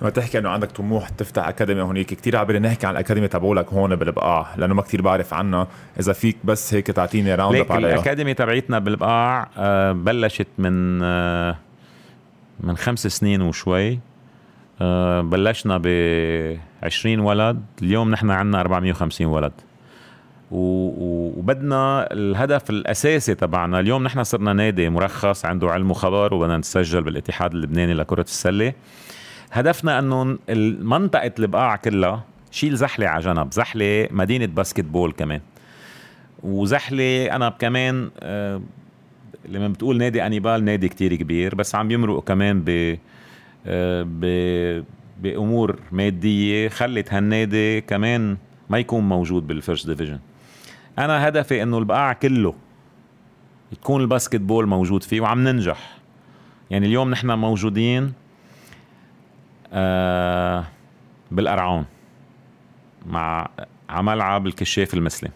لما 0.00 0.10
تحكي 0.10 0.38
إنه 0.38 0.48
عندك 0.48 0.70
طموح 0.70 1.08
تفتح 1.08 1.48
academy 1.48 1.82
هونيك 1.82 2.14
كثير 2.14 2.36
عبالي 2.36 2.58
نحكي 2.58 2.86
عن 2.86 2.92
ال 2.92 2.97
academy 2.97 3.28
تبعولك 3.28 3.72
هون 3.72 3.96
بالبقاع 3.96 4.54
لأنه 4.56 4.74
ما 4.74 4.82
كثير 4.82 5.02
بعرف 5.02 5.34
عنها. 5.34 5.68
إذا 6.00 6.12
فيك 6.12 6.36
بس 6.44 6.74
هيك 6.74 6.86
تعطيني 6.86 7.34
round 7.34 7.56
up 7.56 7.72
عليها. 7.72 7.94
ال 7.94 7.99
academy 7.99 8.34
تبعيتنا 8.34 8.78
بالبقاع 8.78 9.48
آه، 9.58 9.92
بلشت 9.92 10.46
من 10.58 11.02
آه، 11.02 11.56
من 12.60 12.76
خمس 12.76 13.06
سنين 13.06 13.42
وشوي. 13.42 13.98
آه، 14.80 15.20
بلشنا 15.20 15.80
ب 15.82 15.86
20 16.82 17.20
ولد 17.20 17.62
اليوم 17.82 18.10
نحن 18.10 18.30
عندنا 18.30 18.60
450 18.60 19.26
ولد. 19.26 19.52
وبدنا 20.50 22.12
الهدف 22.12 22.70
الأساسي 22.70 23.34
تبعنا. 23.34 23.80
اليوم 23.80 24.04
نحن 24.04 24.24
صرنا 24.24 24.52
نادي 24.52 24.88
مرخص 24.88 25.44
عنده 25.44 25.70
علم 25.70 25.90
وخبر 25.90 26.34
وبدنا 26.34 26.56
نتسجل 26.56 27.02
بالاتحاد 27.02 27.52
اللبناني 27.52 27.94
لكرة 27.94 28.22
السلة. 28.22 28.72
هدفنا 29.52 29.98
انه 29.98 30.38
منطقه 30.82 31.32
البقاع 31.38 31.76
كلها 31.76 32.24
شيل 32.50 32.76
زحلة 32.76 33.06
على 33.08 33.24
جنب 33.24 33.52
زحلة 33.52 34.08
مدينة 34.10 34.46
باسكت 34.46 34.84
بول 34.84 35.12
كمان. 35.12 35.40
وزحلة 36.42 37.36
أنا 37.36 37.48
كمان 37.48 38.10
آه 38.20 38.62
لما 39.48 39.68
بتقول 39.68 39.98
نادي 39.98 40.26
أنيبال 40.26 40.64
نادي 40.64 40.88
كتير 40.88 41.14
كبير 41.14 41.54
بس 41.54 41.74
عم 41.74 41.90
يمرق 41.90 42.24
كمان 42.24 42.62
ب 42.66 42.98
آه 43.66 44.82
بأمور 45.22 45.78
مادية 45.92 46.68
خلت 46.68 47.12
هالنادي 47.12 47.80
كمان 47.80 48.36
ما 48.70 48.78
يكون 48.78 49.08
موجود 49.08 49.46
بال 49.46 49.57
first 49.57 49.86
division 49.86 50.18
أنا 50.98 51.28
هدفي 51.28 51.62
إنه 51.62 51.78
البقاع 51.78 52.12
كله 52.12 52.54
يكون 53.72 54.00
ال 54.00 54.40
basketball 54.40 54.66
موجود 54.66 55.02
فيه 55.02 55.20
وعم 55.20 55.44
ننجح. 55.48 55.98
يعني 56.70 56.86
اليوم 56.86 57.10
نحن 57.10 57.30
موجودين 57.30 58.12
آه 59.72 60.64
بالقرعون 61.30 61.84
مع 63.06 63.48
عملعب 63.88 64.46
الكشاف 64.46 64.94
المسلم. 64.94 65.30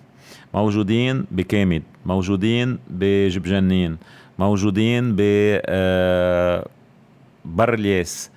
موجودين 0.55 1.25
بكامد 1.31 1.83
موجودين 2.07 2.79
بجبجنين 2.91 3.97
موجودين 4.39 5.17
ب 5.17 5.21
آه 5.67 6.67
بر 7.45 7.75
الياس 7.75 8.31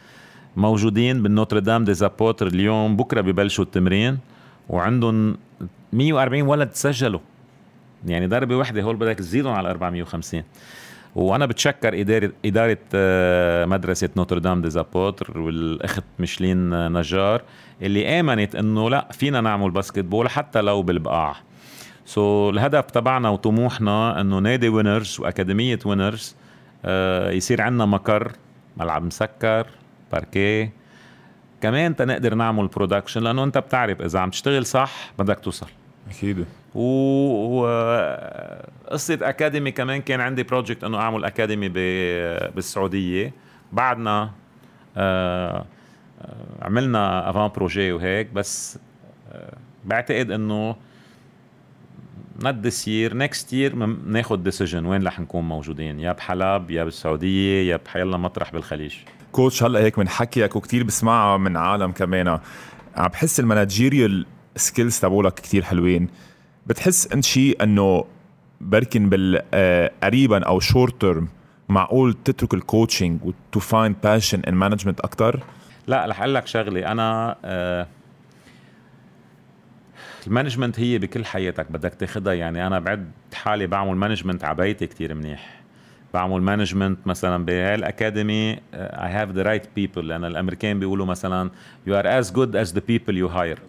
موجودين 0.58 1.24
بالنوتردام 1.24 1.84
دي 1.84 1.93
زابوتر 1.93 2.48
اليوم 2.48 2.96
بكرة 2.98 3.22
ببلشوا 3.22 3.64
التمرين 3.64 4.18
وعندهم 4.70 5.38
140 5.93 6.41
ولد 6.41 6.70
سجلوا. 6.74 7.20
يعني 8.06 8.28
ضربة 8.28 8.56
واحدة 8.56 8.82
هول 8.82 8.96
بدك 8.96 9.16
تزيدهم 9.16 9.54
على 9.54 9.70
450 9.72 10.43
وأنا 11.16 11.45
بتشكر 11.45 12.01
اداره 12.01 12.32
إدارة 12.45 12.78
آه، 12.93 13.66
مدرسة 13.66 14.09
نوتردام 14.18 14.61
دي 14.61 14.70
زابوتر 14.70 15.39
والأخت 15.39 16.03
مشلين 16.20 16.88
نجار 16.93 17.41
اللي 17.82 18.20
آمنت 18.20 18.55
إنه 18.55 18.89
لا 18.89 19.07
فينا 19.11 19.41
نعمل 19.41 19.72
basketball 19.72 20.30
حتى 20.30 20.61
لو 20.61 20.82
بالبقاع. 20.82 21.36
so, 22.06 22.54
الهدف 22.53 22.86
تبعنا 22.86 23.30
وطموحنا 23.30 24.22
إنه 24.22 24.39
نادي 24.39 24.70
وينرز 24.70 25.20
وأكاديمية 25.20 25.80
وينرز 25.86 26.36
آه 26.86 27.32
يصير 27.32 27.61
عندنا 27.61 27.86
مقر 27.86 28.32
ملعب 28.78 29.03
مسكر 29.03 29.68
باركيه 30.11 30.74
كمان 31.61 31.95
تنقدر 31.95 32.36
نعمل 32.36 32.68
production 32.68 33.24
لأنه 33.24 33.43
أنت 33.43 33.57
بتعرف 33.57 34.01
إذا 34.01 34.20
عم 34.20 34.30
تشتغل 34.30 34.66
صح 34.66 35.13
بدك 35.20 35.39
توصل. 35.39 35.68
أكيد. 36.10 36.45
وقصة 37.56 37.70
academy 39.22 39.72
كمان 39.72 40.01
كان 40.01 40.22
عندي 40.22 40.43
project 40.43 40.84
إنه 40.84 40.97
أعمل 40.97 41.26
academy 41.26 41.70
بالسعودية. 42.49 43.34
بعدنا 43.72 44.32
آه، 44.97 45.66
آه، 46.22 46.36
عملنا 46.62 47.30
avant 47.30 47.48
projet 47.48 47.91
وهيك 47.91 48.32
بس 48.32 48.80
آه، 49.32 49.58
بعتقد 49.86 50.32
إنه 50.32 50.76
not 52.43 52.66
this 52.66 52.88
year 52.88 53.18
next 53.18 53.54
year 53.54 53.76
ناخذ 54.05 54.36
decision 54.36 54.86
وين 54.86 55.08
رح 55.08 55.20
نكون 55.20 55.47
موجودين. 55.47 56.00
يا 56.00 56.12
بحلب 56.12 56.71
يا 56.71 56.84
بالسعودية 56.84 57.71
يا 57.71 57.78
بحيلا 57.78 58.17
مطرح 58.17 58.51
بالخليج. 58.51 58.96
coach 59.32 59.63
هلا 59.63 59.80
هيك 59.80 60.00
من 60.00 60.09
حكيك 60.09 60.55
وكتير 60.55 60.84
بسمعها 60.84 61.38
من 61.38 61.58
عالم 61.58 61.92
كمان. 61.92 62.28
عم 62.28 63.08
بحس 63.08 63.39
ال 63.39 63.47
managerial 63.47 64.26
skills 64.55 65.00
تبعولك 65.00 65.34
كتير 65.34 65.64
حلوين. 65.64 66.08
بتحس 66.68 67.14
انت 67.14 67.24
شيء 67.24 67.64
انه 67.64 68.06
بركن 68.62 69.10
بال 69.10 69.42
آه، 69.54 69.92
قريبا 70.04 70.44
أو 70.44 70.60
short 70.59 71.01
term 71.01 71.28
معقول 71.70 72.14
تترك 72.14 72.54
ال 72.54 72.61
coaching 72.61 73.20
و 73.26 73.37
to 73.37 73.59
find 73.59 73.96
passion 74.04 74.39
in 74.47 74.54
management 74.54 75.00
أكثر 75.00 75.44
لا 75.88 76.06
رح 76.06 76.20
أقول 76.20 76.36
لك 76.36 76.48
شغلة. 76.48 76.92
أنا 76.92 77.36
آه 77.46 77.88
ال 80.28 80.32
management 80.32 80.80
هي 80.80 80.98
بكل 80.98 81.26
حياتك 81.26 81.72
بدك 81.72 81.94
تاخذها 81.94 82.34
يعني 82.34 82.68
أنا 82.68 82.80
بعد 82.80 83.12
حالي 83.34 83.68
بعمل 83.68 83.96
management 83.96 84.43
على 84.44 84.56
بيتي 84.56 84.88
كثير 84.88 85.14
منيح. 85.14 85.62
بعمل 86.14 86.42
management 86.42 87.08
مثلا 87.08 87.46
بهال 87.46 87.77
academy 87.77 88.51
I 88.74 89.12
have 89.12 89.30
the 89.30 89.42
right 89.42 89.67
people 89.76 90.08
لأن 90.08 90.26
الأمريكان 90.26 90.80
بيقولوا 90.80 91.06
مثلا 91.06 91.50
you 91.88 91.96
are 91.96 92.20
as 92.20 92.32
good 92.32 92.55
as 92.55 92.74
the 92.74 92.82
people 92.88 93.17
you 93.17 93.28
hire 93.28 93.59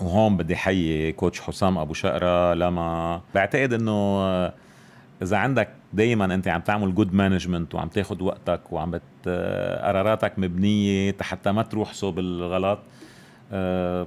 وهون 0.00 0.36
بدي 0.36 0.56
حيي 0.56 1.12
coach 1.12 1.40
حسام 1.40 1.78
أبو 1.78 1.94
شقرة 1.94 2.54
لما 2.54 3.20
بعتقد 3.34 3.72
إنه 3.72 3.92
آه، 3.92 4.52
إذا 5.22 5.36
عندك 5.36 5.68
دائما 5.92 6.34
أنت 6.34 6.48
عم 6.48 6.60
تعمل 6.60 6.94
good 6.94 7.14
management 7.14 7.74
وعم 7.74 7.88
تاخذ 7.88 8.22
وقتك 8.22 8.72
وعم 8.72 8.90
بت 8.90 9.02
آه، 9.26 9.88
قراراتك 9.88 10.38
مبنية 10.38 11.16
حتى 11.20 11.52
ما 11.52 11.62
تروح 11.62 11.92
صوب 11.92 12.18
الغلط 12.18 12.78
أه 13.52 14.06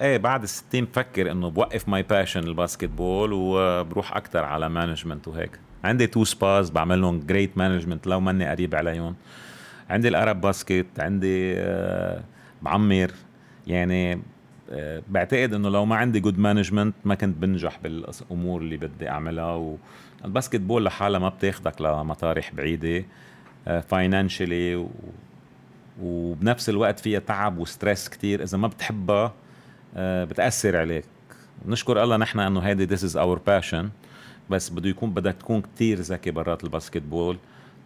إيه 0.00 0.16
بعد 0.16 0.42
الستين 0.42 0.84
بفكر 0.84 1.30
إنه 1.30 1.50
بوقف 1.50 1.88
my 1.88 2.02
passion 2.02 2.40
ال 2.40 2.84
basketball 2.84 3.30
وبروح 3.32 4.16
أكثر 4.16 4.44
على 4.44 4.68
management 4.68 5.28
وهيك. 5.28 5.50
عندي 5.84 6.06
تو 6.06 6.24
سباز 6.24 6.70
بعمل 6.70 7.26
great 7.26 7.58
management 7.58 8.06
لو 8.06 8.20
ماني 8.20 8.48
قريب 8.48 8.74
عليهم. 8.74 9.14
عندي 9.90 10.08
الأرب 10.08 10.40
باسكت 10.40 10.86
عندي 10.98 11.54
أه 11.56 12.22
بعمر 12.62 13.10
يعني 13.66 14.22
بعتقد 15.08 15.54
إنه 15.54 15.68
لو 15.68 15.84
ما 15.84 15.96
عندي 15.96 16.20
good 16.20 16.38
management 16.38 16.94
ما 17.04 17.14
كنت 17.14 17.36
بنجح 17.36 17.78
بالأمور 17.82 18.60
اللي 18.60 18.76
بدي 18.76 19.08
أعملها 19.08 19.76
وال 20.24 20.60
basketball 20.60 20.84
لحالها 20.84 21.20
ما 21.20 21.28
بتاخدك 21.28 21.80
لمطارح 21.80 22.54
بعيدة 22.54 23.04
financially 23.88 24.86
وبنفس 26.02 26.68
الوقت 26.68 27.00
فيها 27.00 27.18
تعب 27.18 27.58
و 27.58 27.65
stress 27.65 28.08
كتير. 28.08 28.42
إذا 28.42 28.58
ما 28.58 28.68
بتحبها 28.68 29.32
آه، 29.96 30.24
بتأثر 30.24 30.76
عليك. 30.76 31.04
نشكر 31.66 32.02
الله 32.02 32.16
نحن 32.16 32.40
إنه 32.40 32.60
هيدي 32.60 32.84
this 32.84 33.04
is 33.04 33.16
our 33.16 33.38
passion 33.38 33.90
بس 34.50 34.68
بده 34.68 34.88
يكون 34.88 35.10
بدك 35.10 35.34
تكون 35.34 35.60
كتير 35.60 36.00
ذكي 36.00 36.30
برات 36.30 36.64
ال 36.64 37.02
basketball 37.02 37.38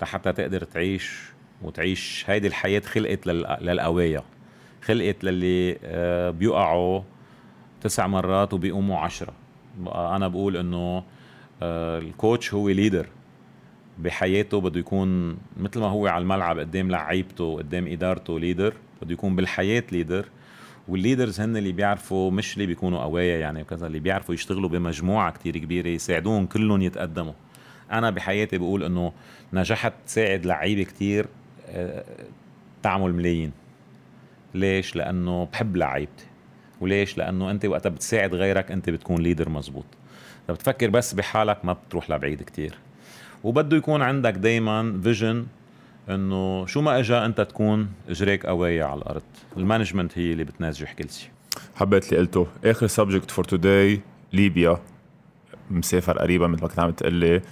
حتى 0.03 0.33
تقدر 0.33 0.65
تعيش 0.65 1.23
وتعيش 1.63 2.25
هيدي 2.27 2.47
الحياة 2.47 2.81
خلقت 2.81 3.27
للقوايا 3.27 4.23
خلقت 4.87 5.25
للي 5.25 5.79
آه، 5.85 6.31
بيقعوا 6.31 7.03
تسع 7.81 8.07
مرات 8.07 8.55
وبيقوموا 8.55 8.99
عشرة. 8.99 9.33
أنا 9.87 10.29
بقول 10.29 10.57
إنه 10.57 11.03
آه، 11.63 11.99
ال 11.99 12.08
coach 12.08 12.55
هو 12.55 12.69
leader 12.69 13.07
بحياته 13.99 14.61
بده 14.61 14.81
يكون 14.81 15.37
مثل 15.57 15.81
ما 15.81 15.87
هو 15.87 16.07
على 16.07 16.23
الملعب 16.23 16.59
قدام 16.59 16.91
لعيبته 16.91 17.57
قدام 17.57 17.87
إدارته 17.87 18.41
leader 18.41 18.75
بده 19.03 19.13
يكون 19.13 19.37
بالحياة 19.37 19.83
leader 19.93 20.29
وال 20.89 21.01
leaders 21.01 21.41
هن 21.41 21.57
اللي 21.57 21.73
بيعرفوا 21.73 22.31
مش 22.31 22.55
اللي 22.55 22.67
بيكونوا 22.67 22.99
قوايا 23.03 23.39
يعني 23.39 23.63
وكذا 23.63 23.87
اللي 23.87 23.99
بيعرفوا 23.99 24.35
يشتغلوا 24.35 24.69
بمجموعة 24.69 25.33
كتير 25.33 25.59
كبيرة 25.59 25.89
يساعدوهم 25.89 26.47
كلهم 26.47 26.83
يتقدموا. 26.83 27.33
أنا 27.93 28.11
بحياتي 28.11 28.59
بقول 28.59 28.83
إنه 28.85 29.13
نجحت 29.53 29.93
تساعد 30.07 30.47
لعيبة 30.47 30.83
كتير 30.83 31.27
آه، 31.69 32.05
تعمل 32.83 33.15
ملايين. 33.15 33.53
ليش؟ 34.55 34.97
لأنه 34.97 35.45
بحب 35.53 35.77
لعيبتي. 35.77 36.25
وليش؟ 36.81 37.19
لأنه 37.19 37.51
أنت 37.51 37.65
وقتها 37.65 37.91
بتساعد 37.91 38.35
غيرك 38.35 38.71
أنت 38.71 38.91
بتكون 38.91 39.23
leader 39.23 39.49
مزبوط. 39.49 39.85
بتفكر 40.49 40.91
بس 40.91 41.15
بحالك 41.15 41.65
ما 41.65 41.73
بتروح 41.73 42.11
لبعيد 42.11 42.43
كتير. 42.43 42.75
وبده 43.45 43.77
يكون 43.77 44.03
عندك 44.03 44.33
دايما 44.33 45.01
vision 45.03 45.47
إنه 46.11 46.67
شو 46.67 46.81
ما 46.81 46.99
اجى 46.99 47.15
أنت 47.15 47.41
تكون 47.41 47.89
إجريك 48.09 48.47
قوايه 48.47 48.85
على 48.85 48.99
الأرض. 48.99 49.23
ال 49.57 49.62
management 49.62 50.19
هي 50.19 50.33
اللي 50.33 50.45
بتنجح 50.45 50.93
كل 50.93 51.11
شيء. 51.11 51.31
حبيت 51.77 52.13
اللي 52.13 52.19
قلته. 52.19 52.47
آخر 52.65 52.87
subject 52.87 53.31
for 53.31 53.45
today 53.45 54.01
ليبيا. 54.33 54.79
مسافر 55.71 56.19
قريبا 56.19 56.47
مثل 56.47 56.63
ما 56.63 56.69
كنت 56.69 56.79
عم 56.79 56.91
تقول 56.91 57.15
لي 57.15 57.43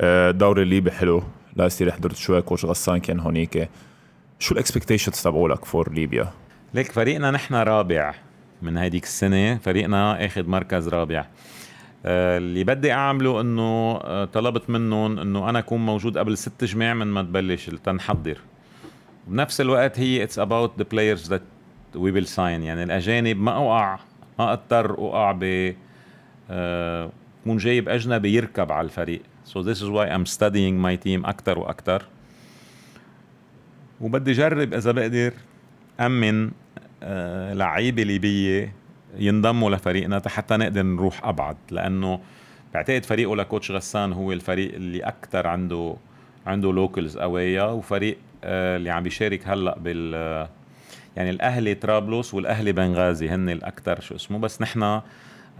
الدوري 0.00 0.62
الليبي 0.62 0.90
حلو. 0.90 1.22
لا 1.56 1.66
يصير 1.66 1.90
حضرت 1.90 2.16
شوي 2.16 2.42
coach 2.42 2.64
غسان 2.64 2.98
كان 2.98 3.20
هونيك. 3.20 3.68
شو 4.42 4.54
ال 4.54 4.59
expectations 4.59 5.22
تبعولك 5.22 5.64
for 5.64 5.92
ليبيا؟ 5.92 6.30
ليك 6.74 6.92
فريقنا 6.92 7.30
نحن 7.30 7.54
رابع 7.54 8.14
من 8.62 8.76
هيديك 8.76 9.04
السنة 9.04 9.58
فريقنا 9.58 10.26
آخذ 10.26 10.48
مركز 10.48 10.88
رابع. 10.88 11.26
آه، 12.06 12.38
اللي 12.38 12.64
بدي 12.64 12.92
أعمله 12.92 13.40
إنه 13.40 14.00
آه، 14.04 14.24
طلبت 14.24 14.70
منهم 14.70 15.18
إنه 15.18 15.48
أنا 15.50 15.58
أكون 15.58 15.86
موجود 15.86 16.18
قبل 16.18 16.38
ست 16.38 16.64
جماع 16.64 16.94
من 16.94 17.06
ما 17.06 17.22
تبلش 17.22 17.70
تنحضر. 17.84 18.38
بنفس 19.26 19.60
الوقت 19.60 19.98
هي 19.98 20.22
it's 20.22 20.38
about 20.38 20.72
the 20.78 20.84
players 20.90 21.28
that 21.30 21.42
we 21.94 22.10
will 22.10 22.26
sign 22.26 22.62
يعني 22.62 22.82
الأجانب 22.82 23.36
ما 23.36 23.56
أوقع 23.56 23.98
ما 24.38 24.52
أضطر 24.52 24.98
أوقع 24.98 25.32
ب 25.32 25.74
آه، 26.50 27.10
كون 27.44 27.56
جايب 27.56 27.88
أجنبي 27.88 28.34
يركب 28.34 28.72
على 28.72 28.84
الفريق. 28.84 29.22
So 29.46 29.62
this 29.62 29.78
is 29.78 29.88
why 29.88 30.06
I'm 30.06 30.26
studying 30.26 30.76
my 30.86 30.96
team 31.06 31.26
أكثر 31.26 31.58
وأكثر 31.58 32.02
وبدي 34.02 34.30
اجرب 34.30 34.74
إذا 34.74 34.92
بقدر 34.92 35.32
أمن 36.00 36.50
لعيبة 37.52 38.02
ليبية 38.02 38.72
ينضموا 39.18 39.70
لفريقنا 39.70 40.22
حتى 40.26 40.56
نقدر 40.56 40.82
نروح 40.82 41.26
أبعد 41.26 41.56
لأنه 41.70 42.20
بعتقد 42.74 43.04
فريقه 43.04 43.36
لكوتش 43.36 43.70
غسان 43.70 44.12
هو 44.12 44.32
الفريق 44.32 44.74
اللي 44.74 45.00
أكثر 45.00 45.46
عنده 45.46 45.96
عنده 46.46 46.72
لوكلز 46.72 47.18
قوية 47.18 47.74
وفريق 47.74 48.18
آه، 48.44 48.76
اللي 48.76 48.90
عم 48.90 49.02
بيشارك 49.02 49.48
هلأ 49.48 49.78
بال 49.78 50.14
يعني 51.16 51.30
الأهلي 51.30 51.74
طرابلس 51.74 52.34
والأهلي 52.34 52.72
بنغازي 52.72 53.28
هن 53.28 53.50
الاكثر 53.50 54.00
شو 54.00 54.14
اسمه. 54.14 54.38
بس 54.38 54.62
نحن 54.62 55.00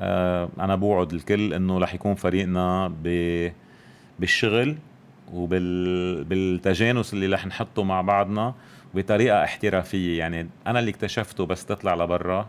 آه، 0.01 0.49
أنا 0.61 0.77
بوعد 0.77 1.13
الكل 1.13 1.55
إنه 1.55 1.79
رح 1.79 1.95
يكون 1.95 2.15
فريقنا 2.15 2.93
ب 3.05 3.49
بالشغل. 4.19 4.77
وبالتجانس 5.33 7.15
اللي 7.15 7.27
رح 7.27 7.47
نحطه 7.47 7.83
مع 7.83 8.01
بعضنا 8.01 8.55
بطريقة 8.95 9.45
احترافية. 9.45 10.19
يعني 10.19 10.49
أنا 10.67 10.79
اللي 10.79 10.91
اكتشفته 10.91 11.47
بس 11.47 11.67
تطلع 11.67 11.95
لبرا 11.95 12.49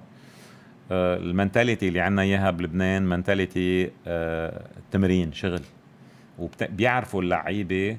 آه، 0.91 1.17
ال 1.17 1.24
mentality 1.24 1.87
اللي 1.87 1.99
عندنا 1.99 2.21
إياها 2.21 2.51
بلبنان 2.51 3.03
mentality 3.03 3.91
آه، 4.07 4.65
تمرين 4.91 5.33
شغل. 5.33 5.61
وبيعرفوا 6.39 7.21
اللعيبة 7.21 7.97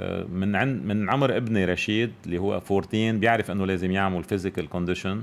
آه، 0.00 0.24
من 0.24 0.56
عند 0.56 0.84
من 0.84 1.10
عمر 1.10 1.36
ابني 1.36 1.64
رشيد 1.64 2.12
اللي 2.26 2.38
هو 2.38 2.54
14 2.54 3.12
بيعرف 3.12 3.50
إنه 3.50 3.66
لازم 3.66 3.90
يعمل 3.90 4.24
physical 4.24 4.68
condition 4.68 5.22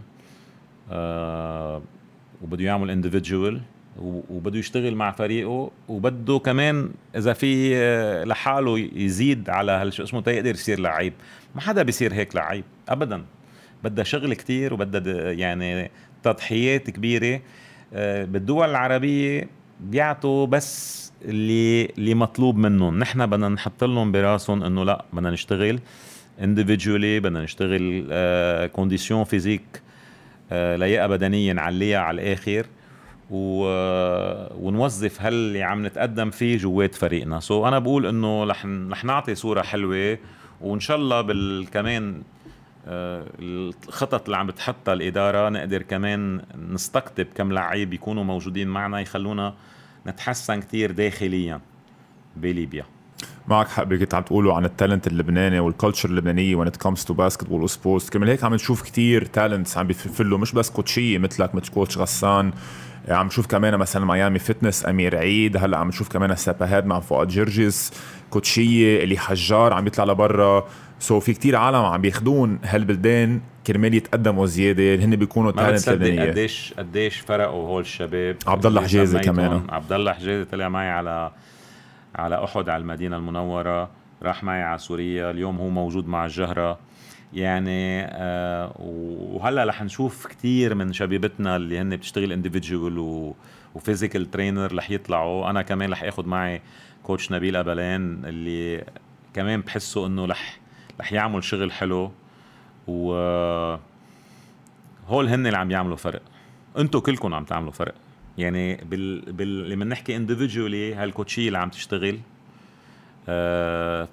وبده 2.41 2.65
يعمل 2.65 2.91
انديفيدجوال 2.91 3.61
وبده 4.29 4.59
يشتغل 4.59 4.95
مع 4.95 5.11
فريقه 5.11 5.71
وبده 5.87 6.39
كمان 6.39 6.89
إذا 7.15 7.33
في 7.33 7.75
لحاله 8.25 8.79
يزيد 8.79 9.49
على 9.49 9.71
هالشو 9.71 10.03
اسمه 10.03 10.21
تيقدر 10.21 10.49
يصير 10.51 10.79
لعيب. 10.79 11.13
ما 11.55 11.61
حدا 11.61 11.83
بيصير 11.83 12.13
هيك 12.13 12.35
لعيب 12.35 12.63
ابدا. 12.89 13.23
بدها 13.83 14.03
شغل 14.03 14.33
كتير 14.33 14.73
وبدها 14.73 15.31
يعني 15.31 15.91
تضحيات 16.23 16.89
كبيرة. 16.89 17.41
آه، 17.93 18.25
بالدول 18.25 18.69
العربية 18.69 19.49
بيعطوا 19.79 20.45
بس 20.45 21.01
اللي 21.25 21.85
اللي 21.85 22.13
مطلوب 22.13 22.57
منهم. 22.57 22.99
نحن 22.99 23.25
بدنا 23.25 23.49
نحط 23.49 23.83
لهم 23.83 24.11
براسهم 24.11 24.63
إنه 24.63 24.85
لأ 24.85 25.05
بدنا 25.13 25.31
نشتغل 25.31 25.79
انديفيدولي 26.41 27.19
بدنا 27.19 27.43
نشتغل 27.43 28.07
condition 28.67 29.23
physique 29.23 29.81
لياقة 30.51 31.07
بدنية 31.07 31.53
نعليها 31.53 31.99
على 31.99 32.21
الآخر. 32.21 32.65
و... 33.31 33.65
ونوظف 34.67 35.21
هاللي 35.21 35.63
عم 35.63 35.85
نتقدم 35.85 36.29
فيه 36.29 36.57
جوات 36.57 36.95
فريقنا. 36.95 37.39
so 37.39 37.67
أنا 37.67 37.79
بقول 37.79 38.05
إنه 38.05 38.43
رح 38.43 38.65
رح 38.65 39.05
نعطي 39.05 39.35
صورة 39.35 39.61
حلوة 39.61 40.17
وإن 40.61 40.79
شاء 40.79 40.97
الله 40.97 41.21
بالكمان 41.21 42.21
آه، 42.87 43.25
الخطط 43.39 44.25
اللي 44.25 44.37
عم 44.37 44.47
بتحطها 44.47 44.93
الإدارة 44.93 45.49
نقدر 45.49 45.81
كمان 45.81 46.41
نستقطب 46.71 47.27
كم 47.35 47.51
لعيب 47.51 47.93
يكونوا 47.93 48.23
موجودين 48.23 48.67
معنا 48.67 48.99
يخلونا 48.99 49.53
نتحسن 50.07 50.59
كتير 50.59 50.91
داخليا 50.91 51.61
بليبيا. 52.35 52.85
معك 53.51 53.67
حق 53.67 53.83
كنت 53.83 54.13
عم 54.13 54.23
تقولوا 54.23 54.53
عن 54.53 54.65
ال 54.65 54.71
talent 54.71 55.07
اللبناني 55.07 55.59
وال 55.59 55.70
culture 55.70 56.09
اللبنانيه 56.09 56.55
when 56.55 56.69
comes 56.69 57.03
to 57.05 57.13
basketball 57.13 57.63
و 57.63 57.70
sports 57.70 58.09
كمان 58.09 58.29
هيك 58.29 58.43
عم 58.43 58.53
نشوف 58.53 58.81
كتير 58.81 59.25
talents 59.25 59.77
عم 59.77 59.87
بيفلوا 59.87 60.37
مش 60.37 60.51
بس 60.53 60.69
كوتشية 60.69 61.17
مثلك 61.17 61.55
مثل 61.55 61.71
coach 61.71 61.97
غسان. 61.97 62.51
عم 63.09 63.25
نشوف 63.27 63.47
كمان 63.47 63.77
مثلا 63.77 64.05
ميامي 64.05 64.39
fitness 64.39 64.85
أمير 64.85 65.17
عيد 65.17 65.57
هلأ 65.57 65.77
عم 65.77 65.87
نشوف 65.87 66.09
كمان 66.09 66.31
السباهات 66.31 66.85
مع 66.85 66.99
فؤاد 66.99 67.27
جرجس 67.27 67.93
كوتشية 68.29 69.03
إلي 69.03 69.17
حجار 69.17 69.73
عم 69.73 69.83
بيطلع 69.83 70.03
لبرا. 70.03 70.67
so 70.99 71.23
في 71.23 71.33
كتير 71.33 71.55
عالم 71.55 71.85
عم 71.85 72.01
بياخذون 72.01 72.59
هالبلدان 72.63 73.41
كرمال 73.67 73.93
يتقدموا 73.93 74.45
زيادة 74.45 75.05
هن 75.05 75.15
بيكونوا 75.15 75.51
talent 75.51 75.89
لبنانية. 75.89 76.31
قديش 76.31 76.73
قديش 76.77 77.19
فرقوا 77.19 77.67
هول 77.67 77.81
الشباب. 77.81 78.37
عبد 78.47 78.65
الله 78.65 78.81
حجازي 78.81 79.19
كمان. 79.19 79.61
عبد 79.69 79.91
الله 79.93 80.13
حجازي 80.13 80.45
طلع 80.45 80.69
معي 80.69 80.89
على 80.89 81.31
على 82.15 82.43
أحد 82.43 82.69
على 82.69 82.81
المدينة 82.81 83.17
المنورة 83.17 83.89
راح 84.23 84.43
معي 84.43 84.63
على 84.63 84.77
سوريا 84.77 85.31
اليوم 85.31 85.57
هو 85.57 85.69
موجود 85.69 86.07
مع 86.07 86.25
الجهرة. 86.25 86.79
يعني 87.33 88.05
آه 88.05 88.73
وهلأ 88.79 89.63
رح 89.63 89.83
نشوف 89.83 90.27
كثير 90.27 90.75
من 90.75 90.93
شبيبتنا 90.93 91.55
اللي 91.55 91.79
هن 91.79 91.95
بتشتغل 91.95 92.31
individual 92.31 93.33
و 93.75 93.81
physical 93.81 94.31
trainer 94.31 94.75
رح 94.75 94.91
يطلعوا. 94.91 95.49
أنا 95.49 95.61
كمان 95.61 95.91
رح 95.91 96.03
اخذ 96.03 96.25
معي 96.25 96.61
coach 97.03 97.31
نبيل 97.31 97.55
ابلان 97.55 98.25
اللي 98.25 98.85
كمان 99.33 99.61
بحسه 99.61 100.07
إنه 100.07 100.25
رح 100.25 100.59
رح 100.99 101.13
يعمل 101.13 101.43
شغل 101.43 101.71
حلو. 101.71 102.11
و 102.87 103.13
هول 105.07 105.27
هن 105.27 105.45
اللي 105.47 105.57
عم 105.57 105.71
يعملوا 105.71 105.97
فرق. 105.97 106.21
أنتم 106.77 106.99
كلكم 106.99 107.33
عم 107.33 107.43
تعملوا 107.43 107.71
فرق. 107.71 107.93
يعني 108.37 108.75
بال, 108.75 109.31
بال... 109.31 109.69
لما 109.69 109.85
نحكي 109.85 110.15
individually 110.15 110.93
هالكوتشيه 110.93 111.47
اللي 111.47 111.57
عم 111.57 111.69
تشتغل؟ 111.69 112.19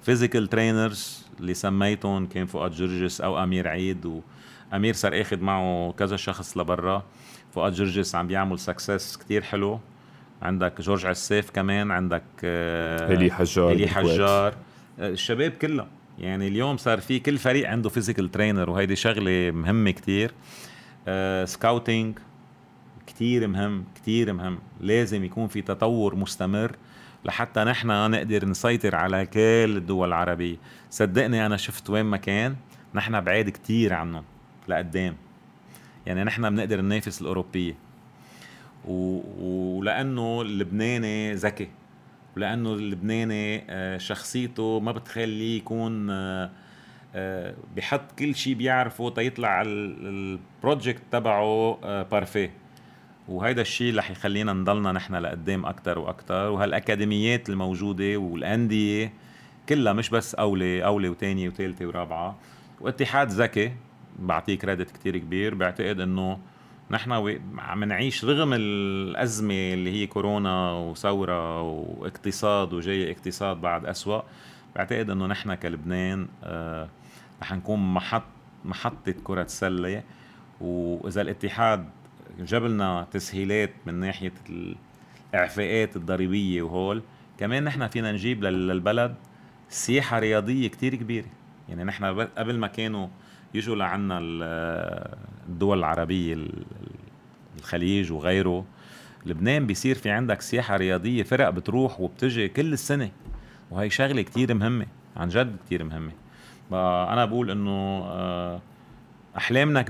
physical 0.03 0.47
uh, 0.47 0.49
trainers 0.49 1.27
اللي 1.39 1.53
سميتهم 1.53 2.25
كان 2.25 2.45
فؤاد 2.45 2.71
جرجس 2.71 3.21
أو 3.21 3.43
أمير 3.43 3.67
عيد 3.67 4.21
وأمير 4.73 4.93
صار 4.93 5.21
آخذ 5.21 5.39
معه 5.39 5.91
كذا 5.91 6.15
شخص 6.15 6.57
لبرا. 6.57 7.03
فؤاد 7.53 7.73
جرجس 7.73 8.15
عم 8.15 8.27
بيعمل 8.27 8.59
success 8.59 9.17
كتير 9.17 9.41
حلو. 9.41 9.79
عندك 10.41 10.81
جورج 10.81 11.05
عساف 11.05 11.49
كمان 11.49 11.91
عندك 11.91 12.23
إلي 12.43 13.31
حجار 13.31 13.71
إلي 13.71 13.87
حجار. 13.87 14.53
الشباب 14.99 15.51
كلها 15.51 15.87
يعني 16.19 16.47
اليوم 16.47 16.77
صار 16.77 16.99
في 16.99 17.19
كل 17.19 17.37
فريق 17.37 17.69
عنده 17.69 17.89
physical 17.89 18.31
trainer 18.31 18.69
وهيدي 18.69 18.95
شغلة 18.95 19.51
مهمة 19.51 19.91
كتير. 19.91 20.31
scouting 21.45 22.17
كتير 23.09 23.47
مهم 23.47 23.85
كتير 23.95 24.33
مهم. 24.33 24.59
لازم 24.81 25.23
يكون 25.23 25.47
في 25.47 25.61
تطور 25.61 26.15
مستمر 26.15 26.75
لحتى 27.25 27.63
نحن 27.63 28.11
نقدر 28.11 28.45
نسيطر 28.45 28.95
على 28.95 29.25
كل 29.25 29.77
الدول 29.77 30.07
العربية. 30.07 30.57
صدقني 30.89 31.45
أنا 31.45 31.57
شفت 31.57 31.89
وين 31.89 32.05
ما 32.05 32.17
كان 32.17 32.55
نحن 32.95 33.21
بعيد 33.21 33.49
كتير 33.49 33.93
عنهم 33.93 34.23
لقدام. 34.67 35.15
يعني 36.05 36.23
نحن 36.23 36.49
بنقدر 36.49 36.81
ننافس 36.81 37.21
الأوروبية. 37.21 37.75
و... 38.85 39.21
ولأنه 39.77 40.41
اللبناني 40.41 41.33
ذكي 41.33 41.67
ولأنه 42.37 42.73
اللبناني 42.73 43.63
آه، 43.69 43.97
شخصيته 43.97 44.79
ما 44.79 44.91
بتخليه 44.91 45.57
يكون 45.57 46.09
آه، 46.09 46.49
آه، 47.15 47.55
بحط 47.75 48.11
كل 48.19 48.35
شيء 48.35 48.53
بيعرفه 48.53 49.09
تيطلع 49.09 49.61
البروجكت 49.65 51.01
تبعه 51.11 51.79
بارفيه 52.03 52.53
وهيدا 53.29 53.61
الشيء 53.61 53.97
رح 53.97 54.11
يخلينا 54.11 54.53
نضلنا 54.53 54.91
نحن 54.91 55.15
لقدام 55.15 55.65
أكثر 55.65 55.99
وأكثر 55.99 56.49
وهالأكاديميات 56.49 57.49
الموجودة 57.49 58.17
والأندية 58.17 59.13
كلها 59.69 59.93
مش 59.93 60.09
بس 60.09 60.35
أولى 60.35 60.85
أولى 60.85 61.09
وثانيه 61.09 61.49
وثالثه 61.49 61.87
ورابعة. 61.87 62.37
واتحاد 62.81 63.29
ذكي 63.29 63.71
بعطيه 64.19 64.55
كريدت 64.57 64.91
كتير 64.91 65.17
كبير 65.17 65.55
بعتقد 65.55 65.99
إنه 65.99 66.39
نحن 66.91 67.11
عم 67.57 67.83
نعيش 67.83 68.25
رغم 68.25 68.53
الأزمة 68.53 69.73
اللي 69.73 69.91
هي 69.91 70.07
كورونا 70.07 70.71
وثورة 70.71 71.61
واقتصاد 71.61 72.73
وجاي 72.73 73.11
اقتصاد 73.11 73.57
بعد 73.61 73.85
أسوأ 73.85 74.21
بعتقد 74.75 75.09
إنه 75.09 75.25
نحن 75.25 75.53
كلبنان 75.53 76.27
آه 76.43 76.89
رح 77.41 77.53
نكون 77.53 77.93
محط 77.93 78.23
محطة 78.65 79.15
كرة 79.23 79.47
سلة 79.47 80.03
وإذا 80.61 81.21
الاتحاد 81.21 81.89
جاب 82.45 82.63
لنا 82.65 83.07
تسهيلات 83.11 83.71
من 83.85 83.93
ناحية 83.93 84.33
الإعفاءات 85.33 85.95
الضريبية 85.95 86.61
وهول. 86.61 87.01
كمان 87.37 87.63
نحن 87.63 87.87
فينا 87.87 88.11
نجيب 88.11 88.43
للبلد 88.43 89.15
سياحة 89.69 90.19
رياضية 90.19 90.67
كتير 90.67 90.95
كبيرة. 90.95 91.27
يعني 91.69 91.83
نحن 91.83 92.05
قبل 92.37 92.57
ما 92.57 92.67
كانوا 92.67 93.07
يجوا 93.53 93.75
لعنا 93.75 94.19
الدول 95.49 95.79
العربية 95.79 96.37
الخليج 97.59 98.11
وغيره 98.11 98.65
لبنان 99.25 99.67
بيصير 99.67 99.95
في 99.95 100.09
عندك 100.09 100.41
سياحة 100.41 100.77
رياضية 100.77 101.23
فرق 101.23 101.49
بتروح 101.49 101.99
وبتجي 101.99 102.47
كل 102.47 102.73
السنة. 102.73 103.11
وهي 103.71 103.89
شغلة 103.89 104.21
كتير 104.21 104.53
مهمة 104.53 104.85
عن 105.17 105.29
جد 105.29 105.55
كتير 105.65 105.83
مهمة. 105.83 106.11
أنا 107.13 107.25
بقول 107.25 107.51
إنه 107.51 108.03
آه، 108.05 108.61
أحلامنا 109.37 109.81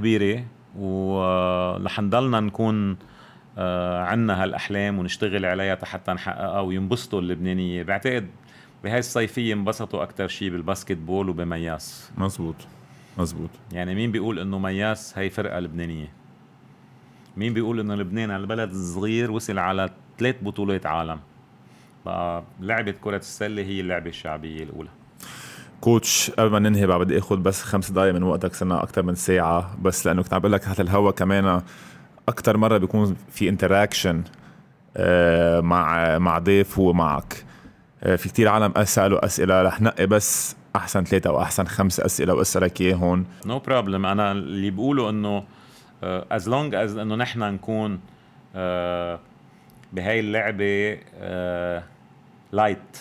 كبيرة 0.79 1.79
ورح 1.79 1.99
نضلنا 1.99 2.39
نكون 2.39 2.97
آه، 3.57 4.03
عنا 4.03 4.43
هالأحلام 4.43 4.99
ونشتغل 4.99 5.45
عليها 5.45 5.77
حتى 5.85 6.11
نحققها 6.11 6.59
وينبسطوا 6.59 7.21
اللبنانية. 7.21 7.83
بعتقد 7.83 8.27
بهاي 8.83 8.99
الصيفية 8.99 9.53
انبسطوا 9.53 10.03
أكتر 10.03 10.27
شيء 10.27 10.49
بالباسكت 10.49 10.97
بول 10.97 11.29
وبمياس. 11.29 12.11
مزبوط. 12.17 12.55
مزبوط. 13.17 13.49
يعني 13.71 13.95
مين 13.95 14.11
بيقول 14.11 14.39
إنه 14.39 14.59
مياس 14.59 15.17
هي 15.17 15.29
فرقة 15.29 15.59
لبنانية؟ 15.59 16.11
مين 17.37 17.53
بيقول 17.53 17.79
إنه 17.79 17.95
لبنان 17.95 18.31
البلد 18.31 18.69
الصغير 18.69 19.31
وصل 19.31 19.57
على 19.57 19.89
ثلاث 20.19 20.35
بطولات 20.41 20.85
عالم؟ 20.85 21.19
بقى 22.05 22.43
لعبة 22.59 22.91
كرة 22.91 23.17
السلة 23.17 23.61
هي 23.61 23.79
اللعبة 23.81 24.09
الشعبية 24.09 24.63
الأولى. 24.63 24.89
coach 25.81 26.31
قبل 26.31 26.51
ما 26.51 26.59
ننهي 26.59 26.87
بقى 26.87 26.99
بدي 26.99 27.19
آخذ 27.19 27.37
بس 27.37 27.63
خمس 27.63 27.91
دقائق 27.91 28.13
من 28.13 28.23
وقتك 28.23 28.53
صرنا 28.55 28.83
أكثر 28.83 29.03
من 29.03 29.15
ساعة 29.15 29.77
بس 29.81 30.07
لأنه 30.07 30.23
كنت 30.23 30.33
عم 30.33 30.39
بقول 30.39 30.51
لك 30.51 30.63
تحت 30.63 30.79
الهوا 30.79 31.11
كمان 31.11 31.61
أكثر 32.29 32.57
مرة 32.57 32.77
بيكون 32.77 33.15
في 33.31 33.49
interaction 33.49 34.23
آه، 34.97 35.61
مع 35.61 36.17
مع 36.17 36.39
ضيف 36.39 36.79
ومعك 36.79 37.45
آه، 38.03 38.15
في 38.15 38.29
كتير 38.29 38.47
عالم 38.47 38.83
سالوا 38.83 39.25
أسئلة 39.25 39.61
رح 39.61 39.81
نقي 39.81 40.07
بس 40.07 40.55
أحسن 40.75 41.03
ثلاثة 41.03 41.29
أو 41.29 41.41
احسن 41.41 41.65
خمس 41.65 41.99
أسئلة 41.99 42.33
وأسألك 42.33 42.81
إياهم. 42.81 43.25
no 43.45 43.65
problem 43.65 44.05
أنا 44.05 44.31
اللي 44.31 44.71
بقوله 44.71 45.09
إنه 45.09 45.43
as 46.03 46.49
long 46.49 46.75
as 46.75 46.97
إنه 46.97 47.15
نحن 47.15 47.39
نكون 47.39 47.95
uh, 47.95 48.57
بهاي 49.93 50.19
اللعبة 50.19 50.99
لايت 52.51 52.97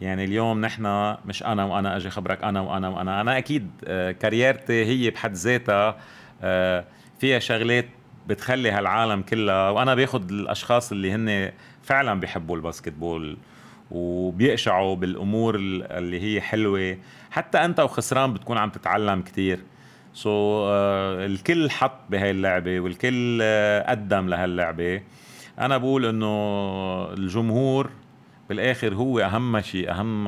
يعني 0.00 0.24
اليوم 0.24 0.60
نحن 0.60 1.14
مش 1.26 1.42
أنا 1.42 1.64
وأنا 1.64 1.96
أجي 1.96 2.10
خبرك 2.10 2.44
أنا 2.44 2.60
وأنا 2.60 2.88
وأنا. 2.88 3.20
أنا 3.20 3.38
أكيد 3.38 3.70
uh, 3.82 3.86
career 4.10 4.65
تي 4.65 4.84
هي 4.84 5.10
بحد 5.10 5.32
ذاتها 5.34 5.90
uh, 5.92 6.84
فيها 7.20 7.38
شغلات 7.38 7.86
بتخلي 8.26 8.70
هالعالم 8.70 9.22
كلها. 9.22 9.70
وأنا 9.70 9.94
باخذ 9.94 10.30
الأشخاص 10.30 10.92
اللي 10.92 11.12
هن 11.12 11.52
فعلا 11.82 12.20
بيحبوا 12.20 12.56
ال 12.56 12.92
basketball 12.92 13.36
وبيقشعوا 13.90 14.96
بالأمور 14.96 15.54
اللي 15.54 16.20
هي 16.20 16.40
حلوة. 16.40 16.98
حتى 17.30 17.58
أنت 17.64 17.80
وخسران 17.80 18.34
بتكون 18.34 18.58
عم 18.58 18.70
تتعلم 18.70 19.22
كتير. 19.22 19.60
so, 20.14 20.66
uh, 20.66 21.26
الكل 21.30 21.70
حط 21.70 22.00
بهاي 22.10 22.30
اللعبة 22.30 22.80
والكل 22.80 23.40
uh, 23.40 23.88
قدم 23.90 24.28
لهاللعبة. 24.28 25.02
أنا 25.58 25.78
بقول 25.78 26.06
إنه 26.06 26.34
الجمهور 27.12 27.90
بالاخر 28.48 28.94
هو 28.94 29.18
اهم 29.18 29.60
شيء 29.60 29.90
اهم 29.90 30.24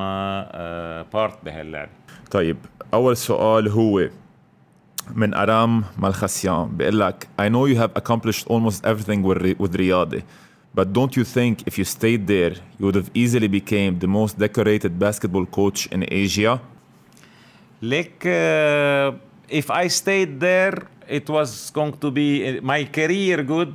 بارت 1.13 1.35
uh, 1.35 1.45
بهاي 1.45 1.61
اللعبه 1.61 1.91
طيب 2.31 2.57
اول 2.95 3.17
سؤال 3.17 3.69
هو 3.69 4.09
من 5.15 5.35
ارام 5.35 5.85
مالخسيان 5.99 6.69
بيقول 6.77 7.01
لك 7.01 7.29
I 7.41 7.49
know 7.49 7.67
you 7.67 7.79
have 7.79 8.03
accomplished 8.03 8.47
almost 8.47 8.85
everything 8.85 9.23
with, 9.61 9.77
رياضه 9.77 10.23
But 10.73 10.93
don't 10.93 11.17
you 11.17 11.25
think 11.25 11.55
if 11.67 11.79
you 11.79 11.85
stayed 11.85 12.27
there, 12.27 12.55
you 12.79 12.87
would 12.87 12.95
have 12.95 13.11
easily 13.23 13.49
became 13.49 13.99
the 13.99 14.07
most 14.07 14.39
decorated 14.39 14.93
basketball 14.99 15.47
coach 15.47 15.81
in 15.95 16.01
Asia? 16.25 16.61
Like, 17.83 18.25
uh, 18.25 19.11
if 19.49 19.67
I 19.83 19.89
stayed 19.89 20.39
there, 20.39 20.77
it 21.09 21.29
was 21.29 21.71
going 21.71 21.95
to 22.05 22.11
be 22.13 22.61
my 22.61 22.85
career 22.85 23.43
good 23.43 23.75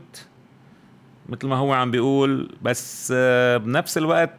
مثل 1.29 1.47
ما 1.47 1.55
هو 1.55 1.73
عم 1.73 1.91
بيقول 1.91 2.51
بس 2.61 3.11
uh, 3.11 3.61
بنفس 3.61 3.97
الوقت 3.97 4.31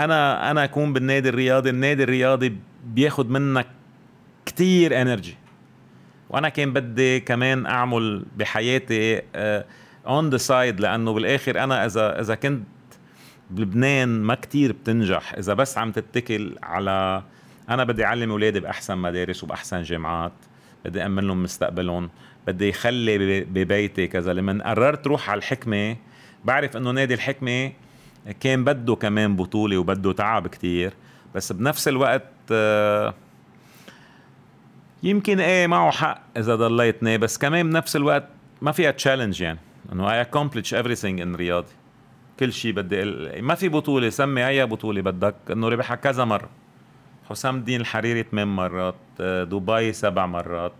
أنا 0.00 0.50
أنا 0.50 0.64
أكون 0.64 0.92
بالنادي 0.92 1.28
الرياضي 1.28 1.70
النادي 1.70 2.02
الرياضي 2.02 2.56
بياخد 2.84 3.30
منك 3.30 3.66
كتير 4.46 5.02
energy 5.02 5.36
وأنا 6.30 6.48
كان 6.48 6.72
بدي 6.72 7.20
كمان 7.20 7.66
أعمل 7.66 8.24
بحياتي 8.36 9.22
on 10.06 10.30
the 10.30 10.36
side 10.36 10.80
لأنه 10.80 11.12
بالآخر 11.12 11.64
أنا 11.64 11.86
إذا 11.86 12.20
إذا 12.20 12.34
كنت 12.34 12.64
بلبنان 13.50 14.08
ما 14.08 14.34
كتير 14.34 14.72
بتنجح. 14.72 15.34
إذا 15.34 15.54
بس 15.54 15.78
عم 15.78 15.92
تتكل 15.92 16.56
على 16.62 17.22
أنا 17.68 17.84
بدي 17.84 18.04
أعلم 18.04 18.30
أولادي 18.30 18.60
بأحسن 18.60 18.98
مدارس 18.98 19.44
وبأحسن 19.44 19.82
جامعات 19.82 20.32
بدي 20.84 21.06
امن 21.06 21.24
لهم 21.24 21.42
مستقبلهم. 21.42 22.10
بدي 22.46 22.68
يخلي 22.68 23.40
ببيتي 23.40 24.06
كذا. 24.06 24.32
لما 24.32 24.70
قررت 24.70 25.06
روح 25.06 25.30
على 25.30 25.38
الحكمة 25.38 25.96
بعرف 26.44 26.76
إنه 26.76 26.90
نادي 26.90 27.14
الحكمة 27.14 27.72
كان 28.40 28.64
بده 28.64 28.94
كمان 28.94 29.36
بطولة 29.36 29.78
وبده 29.78 30.12
تعب 30.12 30.46
كتير. 30.46 30.92
بس 31.34 31.52
بنفس 31.52 31.88
الوقت 31.88 32.28
آه، 32.52 33.14
يمكن 35.02 35.40
إيه 35.40 35.66
معه 35.66 35.90
حق 35.90 36.20
إذا 36.36 36.56
ضليتني. 36.56 37.18
بس 37.18 37.38
كمان 37.38 37.70
بنفس 37.70 37.96
الوقت 37.96 38.28
ما 38.62 38.72
فيها 38.72 38.90
challenge 38.90 39.40
يعني. 39.40 39.58
إنه 39.92 40.12
I 40.12 40.20
accomplish 40.20 40.74
everything 40.74 41.04
in 41.04 41.34
رياضي. 41.34 41.72
كل 42.40 42.52
شيء 42.52 42.72
بدي 42.72 43.04
ما 43.40 43.54
في 43.54 43.68
بطولة 43.68 44.10
سمي 44.10 44.46
أي 44.46 44.66
بطولة 44.66 45.00
بدك. 45.02 45.34
إنه 45.50 45.68
ربحها 45.68 45.96
كذا 45.96 46.24
مرة. 46.24 46.48
حسام 47.30 47.56
الدين 47.56 47.80
الحريري 47.80 48.22
ثمان 48.22 48.48
مرات 48.48 48.94
آه، 49.20 49.44
دبي 49.44 49.92
سبع 49.92 50.26
مرات. 50.26 50.72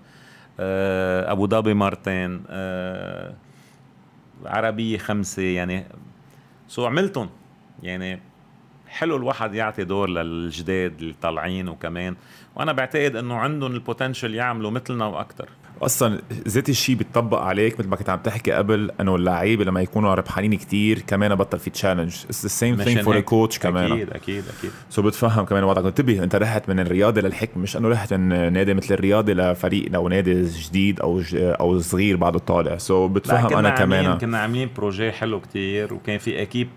أبو 0.60 1.46
ظبي 1.48 1.74
مرتين 1.74 2.42
آه، 2.50 3.34
عربية 4.44 4.98
خمسة 4.98 5.42
يعني 5.42 5.84
so 6.68 6.86
عملتهم 6.86 7.30
يعني 7.82 8.20
حلو 8.92 9.16
الواحد 9.16 9.54
يعطي 9.54 9.84
دور 9.84 10.08
للجداد 10.08 10.92
اللي 11.00 11.14
طالعين 11.22 11.68
وكمان. 11.68 12.14
وأنا 12.56 12.72
بعتقد 12.72 13.16
إنه 13.16 13.34
عندهم 13.34 13.72
ال 13.72 13.78
potential 13.78 14.34
يعملوا 14.34 14.70
مثلنا 14.70 15.06
وأكثر 15.06 15.48
أصلا 15.82 16.20
ذات 16.48 16.68
الشيء 16.68 16.96
بيطبق 16.96 17.38
عليك 17.38 17.80
مثل 17.80 17.88
ما 17.88 17.96
كنت 17.96 18.10
عم 18.10 18.18
تحكي 18.18 18.52
قبل 18.52 18.90
إنه 19.00 19.16
اللعيبة 19.16 19.64
لما 19.64 19.80
يكونوا 19.80 20.14
ربحانين 20.14 20.54
كتير 20.54 20.98
كمان 20.98 21.34
بطل 21.34 21.58
في 21.58 21.70
challenge 21.70 22.14
it's 22.24 22.42
the 22.42 22.48
same 22.48 22.76
thing 22.76 23.00
for 23.00 23.20
coach 23.20 23.58
كمان. 23.58 23.92
أكيد 23.92 24.10
أكيد 24.10 24.44
أكيد. 24.58 24.70
so 24.90 25.04
بتفهم 25.04 25.44
كمان 25.44 25.64
وضعك. 25.64 25.84
انتبه 25.84 26.22
أنت 26.22 26.36
رحت 26.36 26.68
من 26.68 26.80
الرياضة 26.80 27.20
للحكمة 27.20 27.60
مش 27.60 27.76
إنه 27.76 27.88
رحت 27.88 28.14
من 28.14 28.52
نادي 28.52 28.74
مثل 28.74 28.94
الرياضة 28.94 29.32
لفريق 29.32 29.88
لو 29.92 30.08
نادي 30.08 30.44
جديد 30.44 31.00
أو 31.00 31.22
أو 31.34 31.78
صغير 31.78 32.16
بعده 32.16 32.38
طالع 32.38 32.76
so 32.76 33.10
بتفهم 33.10 33.56
أنا 33.56 33.70
كمان. 33.70 34.18
كنا 34.18 34.38
عاملين 34.38 34.70
projet 34.76 35.12
حلو 35.12 35.40
كتير 35.40 35.94
وكان 35.94 36.18
في 36.18 36.42
équipe 36.42 36.68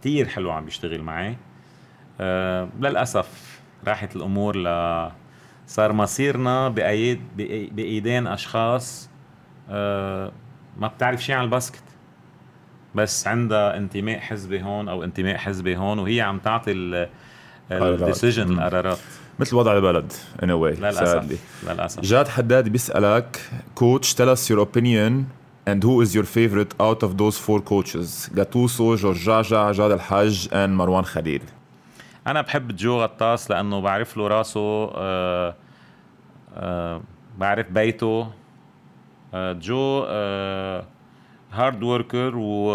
كتير 0.00 0.28
حلو 0.28 0.50
عم 0.50 0.64
بيشتغل 0.64 1.02
معي. 1.02 1.36
أه 2.20 2.68
للأسف 2.80 3.60
راحت 3.86 4.16
الأمور 4.16 4.56
ل 4.56 4.66
صار 5.66 5.92
مصيرنا 5.92 6.68
بايد 6.68 7.20
بإيدين 7.76 8.26
أشخاص. 8.26 9.10
أه 9.70 10.32
ما 10.78 10.88
بتعرف 10.88 11.22
شيء 11.22 11.34
عن 11.34 11.44
ال 11.44 11.49
basket. 11.49 11.82
بس 12.94 13.26
عندها 13.26 13.76
انتماء 13.76 14.20
حزبي 14.20 14.62
هون 14.62 14.88
أو 14.88 15.04
انتماء 15.04 15.36
حزبي 15.36 15.76
هون 15.76 15.98
وهي 15.98 16.20
عم 16.20 16.38
تعطي 16.38 16.72
ال 17.70 17.79
decision 17.79 18.52
القرارات. 18.52 18.98
مثل 19.38 19.56
وضع 19.56 19.76
البلد 19.76 20.12
in 20.12 20.44
a 20.44 20.48
way 20.48 20.78
للأسف. 20.78 21.38
للاسف 21.68 22.00
جاد 22.00 22.28
حداد 22.28 22.68
بيسألك 22.68 23.40
coach 23.74 24.14
tell 24.14 24.36
us 24.36 24.40
your 24.50 24.60
opinion 24.66 25.12
and 25.66 25.82
who 25.82 26.00
is 26.00 26.14
your 26.14 26.24
favorite 26.24 26.72
out 26.80 27.02
of 27.02 27.16
those 27.16 27.38
four 27.38 27.60
coaches? 27.60 28.30
جو 28.34 28.58
غطاس 28.58 28.94
جورج 28.94 29.16
جعجع 29.16 29.72
جاد 29.72 29.90
الحاج 29.90 30.48
and 30.52 30.70
مروان 30.70 31.04
خليل 31.04 31.42
أنا 32.26 32.40
بحب 32.40 32.76
جو 32.76 33.02
غطاس 33.02 33.50
لأنه 33.50 33.80
بعرف 33.80 34.16
له 34.16 34.26
راسه 34.26 34.90
آه 34.94 35.54
آه 36.54 37.02
بعرف 37.38 37.70
بيته. 37.70 38.32
آه 39.34 39.52
جو 39.52 40.04
آه 40.08 40.84
hard 41.52 41.82
worker 41.82 42.32
و 42.36 42.72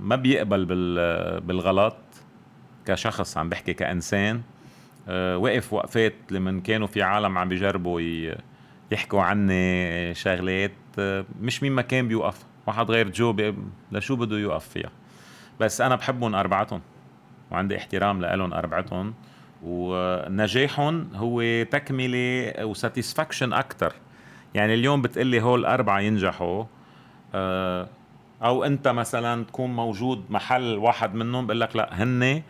ما 0.00 0.16
بيقبل 0.16 0.64
بالغلط 1.40 1.96
كشخص 2.86 3.36
عم 3.36 3.48
بحكي 3.48 3.74
كإنسان. 3.74 4.42
أه 5.08 5.38
وقف 5.38 5.72
وقفات 5.72 6.14
لمن 6.30 6.60
كانوا 6.60 6.86
في 6.86 7.02
عالم 7.02 7.38
عم 7.38 7.48
بيجربوا 7.48 8.00
يحكوا 8.92 9.22
عني 9.22 10.14
شغلات 10.14 10.72
أه 10.98 11.24
مش 11.40 11.62
مين 11.62 11.72
ما 11.72 11.82
كان 11.82 12.08
بيوقف. 12.08 12.44
واحد 12.66 12.90
غير 12.90 13.10
جو 13.10 13.52
لشو 13.92 14.16
بده 14.16 14.38
يوقف 14.38 14.68
فيها. 14.68 14.90
بس 15.60 15.80
أنا 15.80 15.96
بحبهم 15.96 16.34
أربعتهم 16.34 16.80
وعندي 17.50 17.76
احترام 17.76 18.20
لهم 18.22 18.52
أربعتهم 18.52 19.14
ونجاحهم 19.62 21.08
هو 21.14 21.42
تكملة 21.62 22.54
وساتيسفاكشن 22.64 23.52
أكثر 23.52 23.92
يعني 24.54 24.74
اليوم 24.74 25.02
بتقلي 25.02 25.42
هول 25.42 25.64
أربعة 25.64 26.00
ينجحوا 26.00 26.64
أه 27.34 27.88
أو 28.42 28.64
أنت 28.64 28.88
مثلا 28.88 29.44
تكون 29.44 29.76
موجود 29.76 30.24
محل 30.30 30.78
واحد 30.78 31.14
منهم 31.14 31.46
بقول 31.46 31.60
لك 31.60 31.76
لا 31.76 32.02
هن 32.02 32.42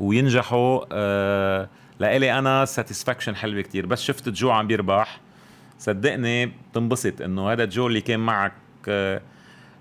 وينجحوا 0.00 0.84
آه 0.92 1.68
لإلي 2.00 2.38
أنا 2.38 2.64
satisfaction 2.64 3.36
حلوة 3.36 3.62
كتير. 3.62 3.86
بس 3.86 4.02
شفت 4.02 4.28
جو 4.28 4.50
عم 4.50 4.66
بيربح 4.66 5.20
صدقني 5.78 6.46
بتنبسط 6.46 7.20
إنه 7.22 7.52
هذا 7.52 7.64
جو 7.64 7.86
اللي 7.86 8.00
كان 8.00 8.20
معك 8.20 8.52
آه 8.88 9.20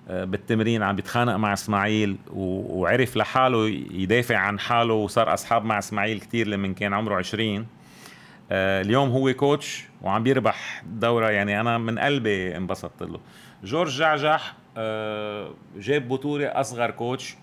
آه 0.09 0.23
بالتمرين 0.23 0.83
عم 0.83 0.95
بيتخانق 0.95 1.35
مع 1.35 1.53
إسماعيل 1.53 2.17
وعرف 2.33 3.17
لحاله 3.17 3.67
يدافع 3.91 4.37
عن 4.37 4.59
حاله 4.59 4.93
وصار 4.93 5.33
أصحاب 5.33 5.65
مع 5.65 5.79
إسماعيل 5.79 6.19
كتير 6.19 6.47
لمن 6.47 6.73
كان 6.73 6.93
عمره 6.93 7.15
20 7.15 7.67
آه 8.51 8.81
اليوم 8.81 9.09
هو 9.09 9.33
coach 9.33 9.85
وعم 10.01 10.23
بيربح 10.23 10.83
دورة 10.85 11.29
يعني 11.29 11.59
أنا 11.61 11.77
من 11.77 11.99
قلبي 11.99 12.57
انبسطت 12.57 13.01
له. 13.03 13.19
جورج 13.63 13.89
جعجح 13.97 14.53
جاب 15.77 16.07
بطولة 16.07 16.45
أصغر 16.47 16.91
coach 16.91 17.35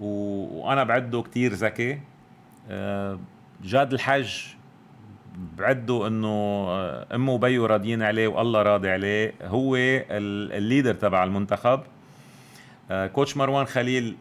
وأنا 0.00 0.84
بعده 0.84 1.22
كتير 1.22 1.52
ذكي. 1.52 2.00
جاد 3.64 3.92
الحج 3.92 4.44
بعده 5.58 6.06
إنه 6.06 6.28
آه، 6.68 7.06
أمه 7.14 7.32
وبيه 7.32 7.66
راضيين 7.66 8.02
عليه 8.02 8.28
والله 8.28 8.62
راضي 8.62 8.90
عليه. 8.90 9.32
هو 9.42 9.76
ال 9.76 9.93
leader 9.93 10.94
تبع 10.94 11.24
المنتخب. 11.24 11.80
coach 12.90 13.36
مروان 13.36 13.66
خليل 13.66 14.16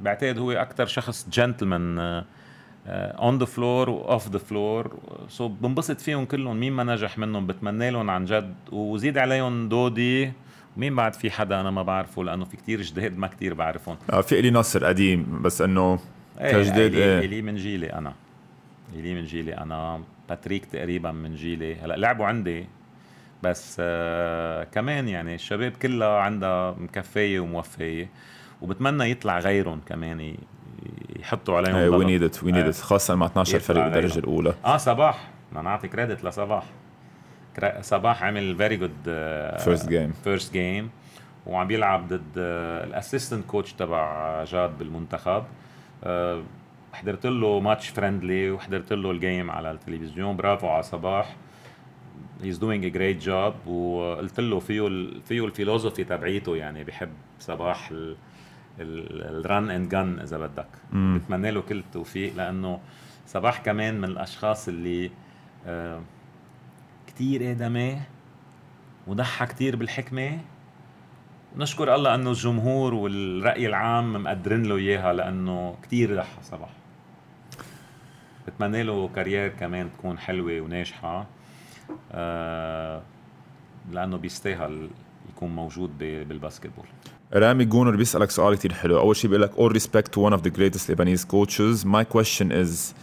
بعتقد 0.00 0.38
هو 0.38 0.52
أكثر 0.52 0.86
شخص 0.86 1.28
gentleman 1.32 1.98
on 2.88 3.38
the 3.38 3.44
floor 3.44 3.90
و 3.90 3.99
off 3.99 4.28
the 4.28 4.38
floor 4.38 4.98
so 5.28 5.48
بنبسط 5.48 6.00
فيهم 6.00 6.24
كلهم. 6.24 6.60
مين 6.60 6.72
ما 6.72 6.84
نجح 6.84 7.18
منهم 7.18 7.46
بتمنى 7.46 7.90
لهم 7.90 8.10
عن 8.10 8.24
جد. 8.24 8.54
وزيد 8.72 9.18
عليهم 9.18 9.68
دودي. 9.68 10.32
مين 10.76 10.96
بعد 10.96 11.14
في 11.14 11.30
حدا 11.30 11.60
أنا 11.60 11.70
ما 11.70 11.82
بعرفه 11.82 12.24
لأنه 12.24 12.44
في 12.44 12.56
كتير 12.56 12.82
جداد 12.82 13.18
ما 13.18 13.26
كتير 13.26 13.54
بعرفهم. 13.54 13.96
آه 14.12 14.20
في 14.20 14.38
إلي 14.40 14.50
نصر 14.50 14.84
قديم 14.84 15.42
بس 15.42 15.60
إنه 15.60 15.98
إيه 16.40 16.52
كجداد 16.52 16.94
إيه. 16.94 17.18
إلي 17.18 17.42
من 17.42 17.56
جيلي 17.56 17.92
أنا. 17.92 18.12
إلي 18.94 19.14
من 19.14 19.24
جيلي 19.24 19.56
أنا. 19.58 20.00
باتريك 20.28 20.64
تقريبا 20.64 21.12
من 21.12 21.34
جيلي. 21.34 21.74
هلا 21.74 21.94
لعبوا 21.96 22.26
عندي 22.26 22.66
بس 23.42 23.76
آه 23.80 24.64
كمان 24.64 25.08
يعني 25.08 25.34
الشباب 25.34 25.72
كلها 25.72 26.18
عندها 26.20 26.70
مكفايه 26.78 27.40
وموفية 27.40 28.10
وبتمنى 28.62 29.10
يطلع 29.10 29.38
غيرهم 29.38 29.80
كمان 29.86 30.36
يحطوا 31.18 31.56
عليهم 31.56 31.94
we 31.94 32.04
need 32.04 32.22
it 32.22 32.44
we 32.44 32.52
need 32.52 32.66
it 32.66 32.74
خاصة 32.76 33.14
مع 33.14 33.26
12 33.26 33.58
فريق 33.58 33.84
بالدرجة 33.84 34.18
الأولى. 34.18 34.54
آه 34.64 34.76
صباح. 34.76 35.28
بدنا 35.50 35.62
نعطي 35.62 35.88
credit 35.88 36.24
لصباح. 36.24 36.64
صباح 37.80 38.22
عمل 38.22 38.56
very 38.56 38.76
good 38.76 38.92
first 39.58 39.88
game 39.88 40.12
first 40.24 40.52
game 40.52 40.90
وعم 41.46 41.66
بيلعب 41.66 42.08
ضد 42.08 42.32
ال 42.36 42.47
assistant 42.47 43.44
coach 43.46 43.72
تبع 43.72 44.44
جاد 44.44 44.78
بالمنتخب. 44.78 45.44
uh, 46.02 46.06
حضرت 46.96 47.26
له 47.26 47.60
match 47.60 47.88
friendly 47.88 48.50
وحضرت 48.50 48.92
له 48.92 49.10
ال 49.10 49.18
game 49.18 49.50
على 49.50 49.70
التلفزيون. 49.70 50.36
برافو 50.36 50.68
على 50.68 50.82
صباح. 50.82 51.36
he's 52.42 52.58
doing 52.58 52.84
a 52.84 52.88
great 52.88 53.22
job 53.22 53.66
وقلت 53.66 54.40
له 54.40 54.60
فيه 54.60 54.86
ال 54.86 55.22
فيه 55.22 55.44
ال 55.46 55.51
philosophy 55.51 56.04
تبعيته 56.04 56.56
يعني 56.56 56.84
بحب 56.84 57.08
صباح 57.38 57.92
ال 58.80 59.02
run 59.02 59.70
and 59.70 59.88
gun 59.88 60.18
إذا 60.20 60.38
بدك. 60.38 60.68
بتمنى 60.92 61.50
له 61.50 61.60
كل 61.60 61.78
التوفيق 61.78 62.36
لأنه 62.36 62.80
صباح 63.26 63.58
كمان 63.60 64.00
من 64.00 64.04
الأشخاص 64.04 64.68
اللي 64.68 65.10
uh, 65.66 65.70
كتير 67.06 67.50
ادمي 67.50 68.00
وضحى 69.06 69.46
كتير 69.46 69.76
بالحكمة. 69.76 70.38
نشكر 71.56 71.94
الله 71.94 72.14
إنه 72.14 72.30
الجمهور 72.30 72.94
والرأي 72.94 73.66
العام 73.66 74.22
مقدرين 74.22 74.62
له 74.62 74.76
إياها 74.76 75.12
لأنه 75.12 75.76
كتير 75.82 76.16
ضحى 76.16 76.42
صباح. 76.42 76.70
بتمنى 78.46 78.82
له 78.82 79.08
كارير 79.14 79.48
كمان 79.48 79.90
تكون 79.98 80.18
حلوة 80.18 80.60
وناجحه 80.60 81.26
آه 82.12 83.02
لأنه 83.92 84.16
بيستاهل 84.16 84.88
يكون 85.36 85.50
موجود 85.50 85.98
بالباسكتبول 85.98 86.86
رامي 87.34 87.64
جونر 87.64 87.96
بيسألك 87.96 88.30
سؤال 88.30 88.54
كتير 88.54 88.72
حلو 88.72 88.98
أول 88.98 89.16
شيء 89.16 89.30
بيقول 89.30 89.42
لك 89.42 89.52
all 89.52 89.80
respect 89.80 90.06
to 90.12 90.30
one 90.30 90.38
of 90.38 90.42
the 90.42 90.50
greatest 90.50 90.90
Lebanese 90.90 91.26
coaches 91.28 91.84
my 91.84 92.04
question 92.04 92.52
is 92.52 92.94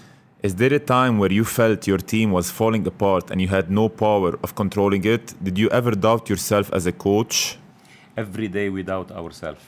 Is 0.44 0.56
there 0.56 0.74
a 0.74 0.80
time 0.98 1.20
where 1.20 1.32
you 1.32 1.46
felt 1.46 1.88
your 1.88 2.00
team 2.14 2.34
was 2.34 2.52
falling 2.52 2.86
apart 2.86 3.32
and 3.32 3.40
you 3.40 3.48
had 3.48 3.72
no 3.72 3.88
power 3.88 4.32
of 4.44 4.50
controlling 4.56 5.06
it? 5.06 5.26
Did 5.42 5.58
you 5.58 5.70
ever 5.70 5.92
doubt 5.92 6.24
yourself 6.30 6.66
as 6.74 6.84
a 6.86 6.92
coach? 6.92 7.58
Every 8.18 8.50
day 8.50 8.68
we 8.76 8.84
doubt 8.84 9.10
ourselves. 9.22 9.64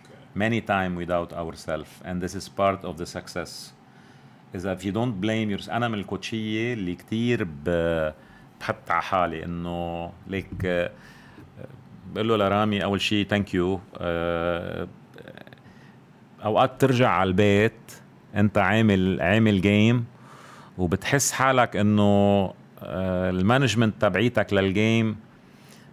Okay. 0.00 0.18
Many 0.34 0.60
times 0.60 0.96
we 0.96 1.04
doubt 1.14 1.32
ourselves, 1.32 1.90
and 2.04 2.20
this 2.20 2.34
is 2.34 2.48
part 2.48 2.80
of 2.84 2.98
the 3.00 3.06
success. 3.06 3.72
Is 4.54 4.64
if 4.64 4.84
you 4.84 4.92
don't 4.92 5.20
blame 5.20 5.50
yourself. 5.50 5.70
أنا 5.70 5.88
من 5.88 5.98
الكوتشية 5.98 6.72
اللي 6.72 6.94
كتير 6.94 7.44
بحط 7.64 8.90
على 8.90 9.02
حالي 9.02 9.44
إنه 9.44 10.12
ليك 10.26 10.90
بقول 12.12 12.28
له 12.28 12.36
لرامي 12.36 12.84
أول 12.84 13.00
شيء 13.00 13.26
ثانك 13.26 13.54
يو 13.54 13.80
أوقات 16.44 16.80
ترجع 16.80 17.10
على 17.10 17.28
البيت 17.28 17.92
أنت 18.34 18.58
عامل 18.58 19.20
عامل 19.20 19.60
game 19.60 20.04
وبتحس 20.78 21.32
حالك 21.32 21.76
إنه 21.76 22.02
آه، 22.82 23.30
ال 23.30 23.37
management 23.37 24.02
تبعيتك 24.02 24.52
لل 24.52 24.73
game 24.73 25.16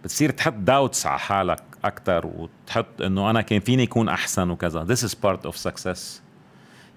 بتصير 0.04 0.30
تحط 0.30 0.52
doubts 0.52 1.06
على 1.06 1.18
حالك 1.18 1.62
أكثر 1.84 2.26
وتحط 2.26 3.02
إنه 3.02 3.30
أنا 3.30 3.40
كان 3.42 3.60
فيني 3.60 3.82
يكون 3.82 4.08
أحسن 4.08 4.50
وكذا 4.50 4.86
this 4.86 5.08
is 5.08 5.14
part 5.14 5.50
of 5.50 5.56
success 5.56 6.25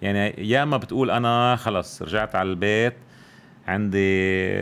يعني 0.02 0.50
يا 0.50 0.66
ما 0.66 0.78
بتقول 0.78 1.12
أنا 1.12 1.56
خلص 1.56 2.02
رجعت 2.02 2.36
على 2.36 2.50
البيت 2.50 2.94
عندي 3.68 4.60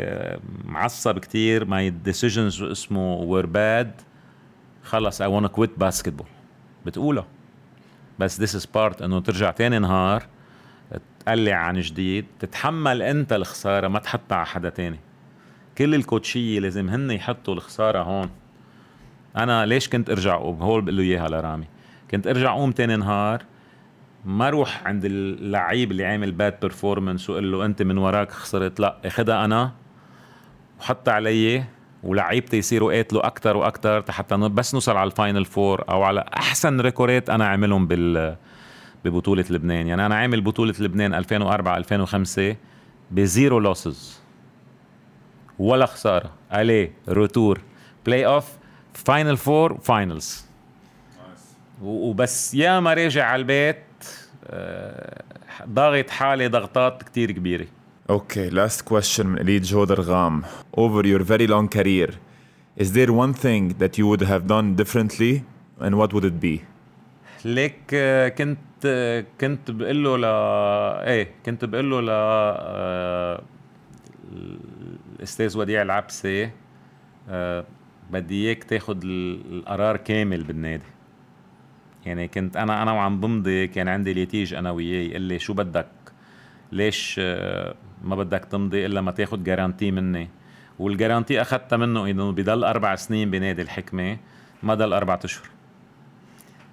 معصب 0.65 1.19
كتير 1.19 1.65
my 1.65 1.89
decisions 1.89 2.63
اسمه 2.63 3.13
were 3.13 3.45
bad 3.45 4.01
خلص 4.83 5.21
I 5.21 5.41
wanna 5.41 5.47
quit 5.47 5.71
basketball 5.77 6.27
بتقولها 6.85 7.25
بس 8.19 8.41
this 8.41 8.61
is 8.61 8.65
part 8.65 9.01
إنه 9.01 9.19
ترجع 9.19 9.51
تاني 9.51 9.79
نهار 9.79 10.23
تقلع 11.27 11.55
عن 11.55 11.79
جديد 11.79 12.25
تتحمل 12.39 13.01
أنت 13.01 13.33
الخسارة 13.33 13.87
ما 13.87 13.99
تحطها 13.99 14.35
على 14.35 14.45
حدا 14.45 14.69
تاني. 14.69 14.99
كل 15.77 15.95
الكوتشية 15.95 16.59
لازم 16.59 16.89
هن 16.89 17.11
يحطوا 17.11 17.53
الخسارة 17.53 18.03
هون. 18.03 18.29
أنا 19.37 19.65
ليش 19.65 19.89
كنت 19.89 20.09
أرجع 20.09 20.35
وهول 20.35 20.81
بقول 20.81 20.97
له 20.97 21.03
إياها 21.03 21.27
لرامي. 21.27 21.65
كنت 22.11 22.27
أرجع 22.27 22.53
قوم 22.53 22.71
تاني 22.71 22.95
نهار 22.95 23.43
ما 24.25 24.49
روح 24.49 24.87
عند 24.87 25.05
اللعيب 25.05 25.91
اللي 25.91 26.05
عامل 26.05 26.31
bad 26.31 26.59
performance 26.59 27.29
وقول 27.29 27.51
له 27.51 27.65
أنت 27.65 27.81
من 27.81 27.97
وراك 27.97 28.31
خسرت. 28.31 28.79
لا 28.79 28.97
أخدها 29.05 29.45
أنا 29.45 29.71
وحطها 30.79 31.13
علي 31.13 31.63
ولعيبتي 32.03 32.57
يصيروا 32.57 32.93
قاتلوا 32.93 33.27
أكثر 33.27 33.57
وأكثر 33.57 34.11
حتى 34.11 34.35
بس 34.37 34.73
نوصل 34.73 34.97
على 34.97 35.07
ال 35.07 35.14
final 35.14 35.45
four 35.45 35.83
أو 35.89 36.03
على 36.03 36.25
أحسن 36.37 36.81
record 36.81 37.29
أنا 37.29 37.47
عاملهم 37.47 37.87
بال 37.87 38.35
ببطولة 39.05 39.45
لبنان. 39.49 39.87
يعني 39.87 40.05
أنا 40.05 40.15
عامل 40.15 40.41
بطولة 40.41 40.73
لبنان 40.79 41.13
2004 41.13 41.77
2005 41.77 42.55
ب 43.11 43.21
zero 43.21 43.59
losses 43.59 44.19
ولا 45.59 45.85
خسارة. 45.85 46.29
ألي 46.53 46.91
روتور 47.09 47.61
playoff 48.05 48.51
final 48.93 49.37
four 49.37 49.77
finals 49.77 50.45
وبس. 51.81 52.53
يا 52.53 52.79
ما 52.79 52.93
راجع 52.93 53.25
على 53.25 53.39
البيت 53.39 53.86
ضاغط 55.69 56.09
حالي 56.09 56.47
ضغطات 56.47 57.03
كتير 57.03 57.31
كبيرة 57.31 57.67
Okay, 58.09 58.49
last 58.49 58.85
question 58.85 59.25
من 59.25 59.37
إليد 59.39 59.61
جو 59.61 59.83
درغام. 59.83 60.43
Over 60.77 61.05
your 61.05 61.23
very 61.23 61.47
long 61.47 61.67
career, 61.67 62.11
is 62.77 62.93
there 62.93 63.11
one 63.11 63.33
thing 63.33 63.75
that 63.79 63.97
you 63.97 64.07
would 64.07 64.21
have 64.21 64.47
done 64.47 64.75
differently 64.75 65.43
and 65.81 65.97
what 65.97 66.13
would 66.13 66.25
it 66.25 66.39
be? 66.39 66.61
ليك 67.45 67.93
آه، 67.93 68.27
كنت 68.27 68.57
آه، 68.85 69.25
كنت 69.41 69.71
بقول 69.71 70.03
له 70.03 70.17
ل 70.17 70.25
إيه 71.05 71.31
كنت 71.45 71.65
بقول 71.65 71.91
له 71.91 72.01
ل 72.01 72.07
آه، 72.09 73.41
الاستاذ 75.19 75.57
وديع 75.57 75.81
العبسي 75.81 76.49
بدي 78.11 78.47
إياك 78.47 78.63
تاخذ 78.63 78.97
القرار 79.03 79.97
كامل 79.97 80.43
بالنادي 80.43 80.83
يعني 82.07 82.27
كنت 82.27 82.57
أنا 82.57 82.83
أنا 82.83 82.91
وعم 82.91 83.19
بمضي 83.19 83.67
كان 83.67 83.87
عندي 83.87 84.13
ليتيج 84.13 84.53
أنا 84.53 84.71
وياه 84.71 85.09
يقول 85.09 85.21
لي 85.21 85.39
شو 85.39 85.53
بدك؟ 85.53 85.87
ليش 86.71 87.19
ما 88.03 88.15
بدك 88.15 88.45
تمضي 88.45 88.85
إلا 88.85 89.01
ما 89.01 89.11
تاخذ 89.11 89.43
جارانتي 89.43 89.91
مني؟ 89.91 90.29
والجارانتي 90.79 91.41
أخذتها 91.41 91.77
منه 91.77 92.09
إنه 92.09 92.31
بضل 92.31 92.63
أربع 92.63 92.95
سنين 92.95 93.31
بنادي 93.31 93.61
الحكمة 93.61 94.17
ما 94.63 94.75
ضل 94.75 94.93
أربع 94.93 95.19
أشهر. 95.23 95.47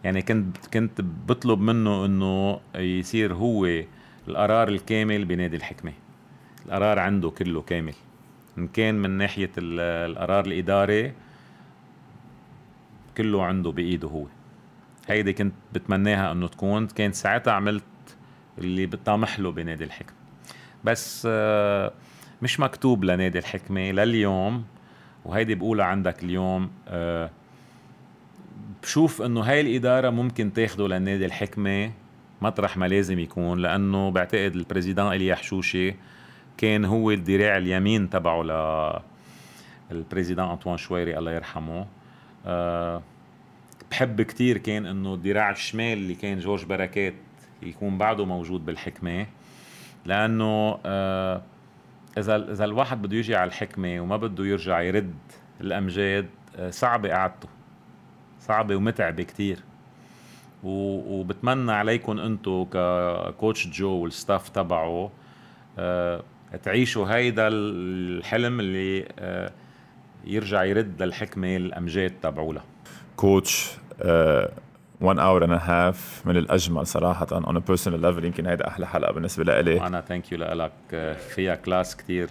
يعني 0.04 0.22
كنت 0.22 0.56
كنت 0.74 1.00
بطلب 1.00 1.60
منه 1.60 2.04
إنه 2.04 2.60
يصير 2.74 3.34
هو 3.34 3.68
القرار 4.28 4.68
الكامل 4.68 5.24
بنادي 5.24 5.56
الحكمة. 5.56 5.92
القرار 6.66 6.98
عنده 6.98 7.30
كله 7.30 7.62
كامل. 7.62 7.94
إن 8.58 8.68
كان 8.68 8.94
من 8.94 9.10
ناحية 9.10 9.50
القرار 9.58 10.46
الإداري 10.46 11.12
كله 13.16 13.44
عنده 13.44 13.70
بإيده 13.70 14.08
هو. 14.08 14.26
هيدي 15.08 15.32
كنت 15.32 15.54
بتمناها 15.72 16.32
إنه 16.32 16.48
تكون. 16.48 16.86
كان 16.86 17.12
ساعتها 17.12 17.52
عملت 17.52 17.84
اللي 18.58 18.86
بطامح 18.86 19.40
له 19.40 19.52
بنادي 19.52 19.84
الحكمة. 19.84 20.16
بس 20.84 21.28
آه، 21.30 21.92
مش 22.42 22.60
مكتوب 22.60 23.04
لنادي 23.04 23.38
الحكمة 23.38 23.90
لليوم 23.90 24.64
وهيدي 25.24 25.54
بقولها 25.54 25.86
عندك 25.86 26.24
اليوم 26.24 26.70
أه 26.88 27.30
بشوف 28.82 29.22
إنه 29.22 29.40
هاي 29.40 29.60
الإدارة 29.60 30.10
ممكن 30.10 30.52
تاخده 30.52 30.88
للنادي 30.88 31.26
الحكمة. 31.26 31.92
مطرح 32.42 32.76
ما 32.76 32.86
لازم 32.86 33.18
يكون 33.18 33.58
لأنه 33.58 34.10
بعتقد 34.10 34.54
البريزيدان 34.56 35.06
اليا 35.06 35.34
حشوشي 35.34 35.94
كان 36.56 36.84
هو 36.84 37.10
الذراع 37.10 37.56
اليمين 37.56 38.10
تبعه 38.10 38.42
ل 38.42 38.50
البريزيدان 39.90 40.48
أنطوان 40.48 40.76
شويري 40.76 41.18
الله 41.18 41.32
يرحمه. 41.32 41.86
أه 42.46 43.02
بحب 43.94 44.22
كتير 44.22 44.58
كان 44.58 44.86
إنه 44.86 45.14
الذراع 45.14 45.50
الشمال 45.50 45.98
اللي 45.98 46.14
كان 46.14 46.38
جورج 46.38 46.64
بركات 46.64 47.14
يكون 47.62 47.98
بعده 47.98 48.24
موجود 48.24 48.64
بالحكمة 48.64 49.26
لأنه 50.06 50.78
أه 50.86 51.42
إذا 52.18 52.36
إذا 52.36 52.64
الواحد 52.64 53.02
بده 53.02 53.16
يجي 53.16 53.36
على 53.36 53.48
الحكمة 53.48 54.00
وما 54.00 54.16
بده 54.16 54.46
يرجع 54.46 54.80
يرد 54.80 55.14
الأمجاد 55.60 56.26
أه 56.56 56.70
صعبة 56.70 57.08
قعدته 57.08 57.48
صعبة 58.40 58.76
ومتعبة 58.76 59.22
كتير. 59.22 59.58
وبتمنى 60.62 61.72
عليكم 61.72 62.18
إنتو 62.18 62.64
ككوتش 62.64 63.66
جو 63.66 63.90
والستاف 63.90 64.48
تبعه 64.48 65.10
أه 65.78 66.22
تعيشوا 66.62 67.06
هيدا 67.06 67.48
الحلم 67.48 68.60
اللي 68.60 69.08
يرجع 70.24 70.64
يرد 70.64 71.02
للحكمة 71.02 71.56
الأمجاد 71.56 72.12
تبعولها. 72.22 72.64
coach 73.16 73.83
one 75.02 75.18
hour 75.18 75.42
and 75.42 75.52
a 75.52 75.58
half 75.58 76.26
من 76.26 76.84
صراحة 76.84 77.26
on 77.26 77.56
a 77.56 77.60
personal 77.60 78.00
level. 78.00 78.24
يمكن 78.24 78.46
هيدا 78.46 78.68
أحلى 78.68 78.86
حلقة 78.86 79.12
بالنسبة 79.12 79.44
لإلي 79.44 79.86
أنا 79.86 80.00
thank 80.00 80.32
you 80.32 80.38
لك. 80.38 80.72
فيها 81.34 81.54
class 81.54 81.96
كتير 81.96 82.28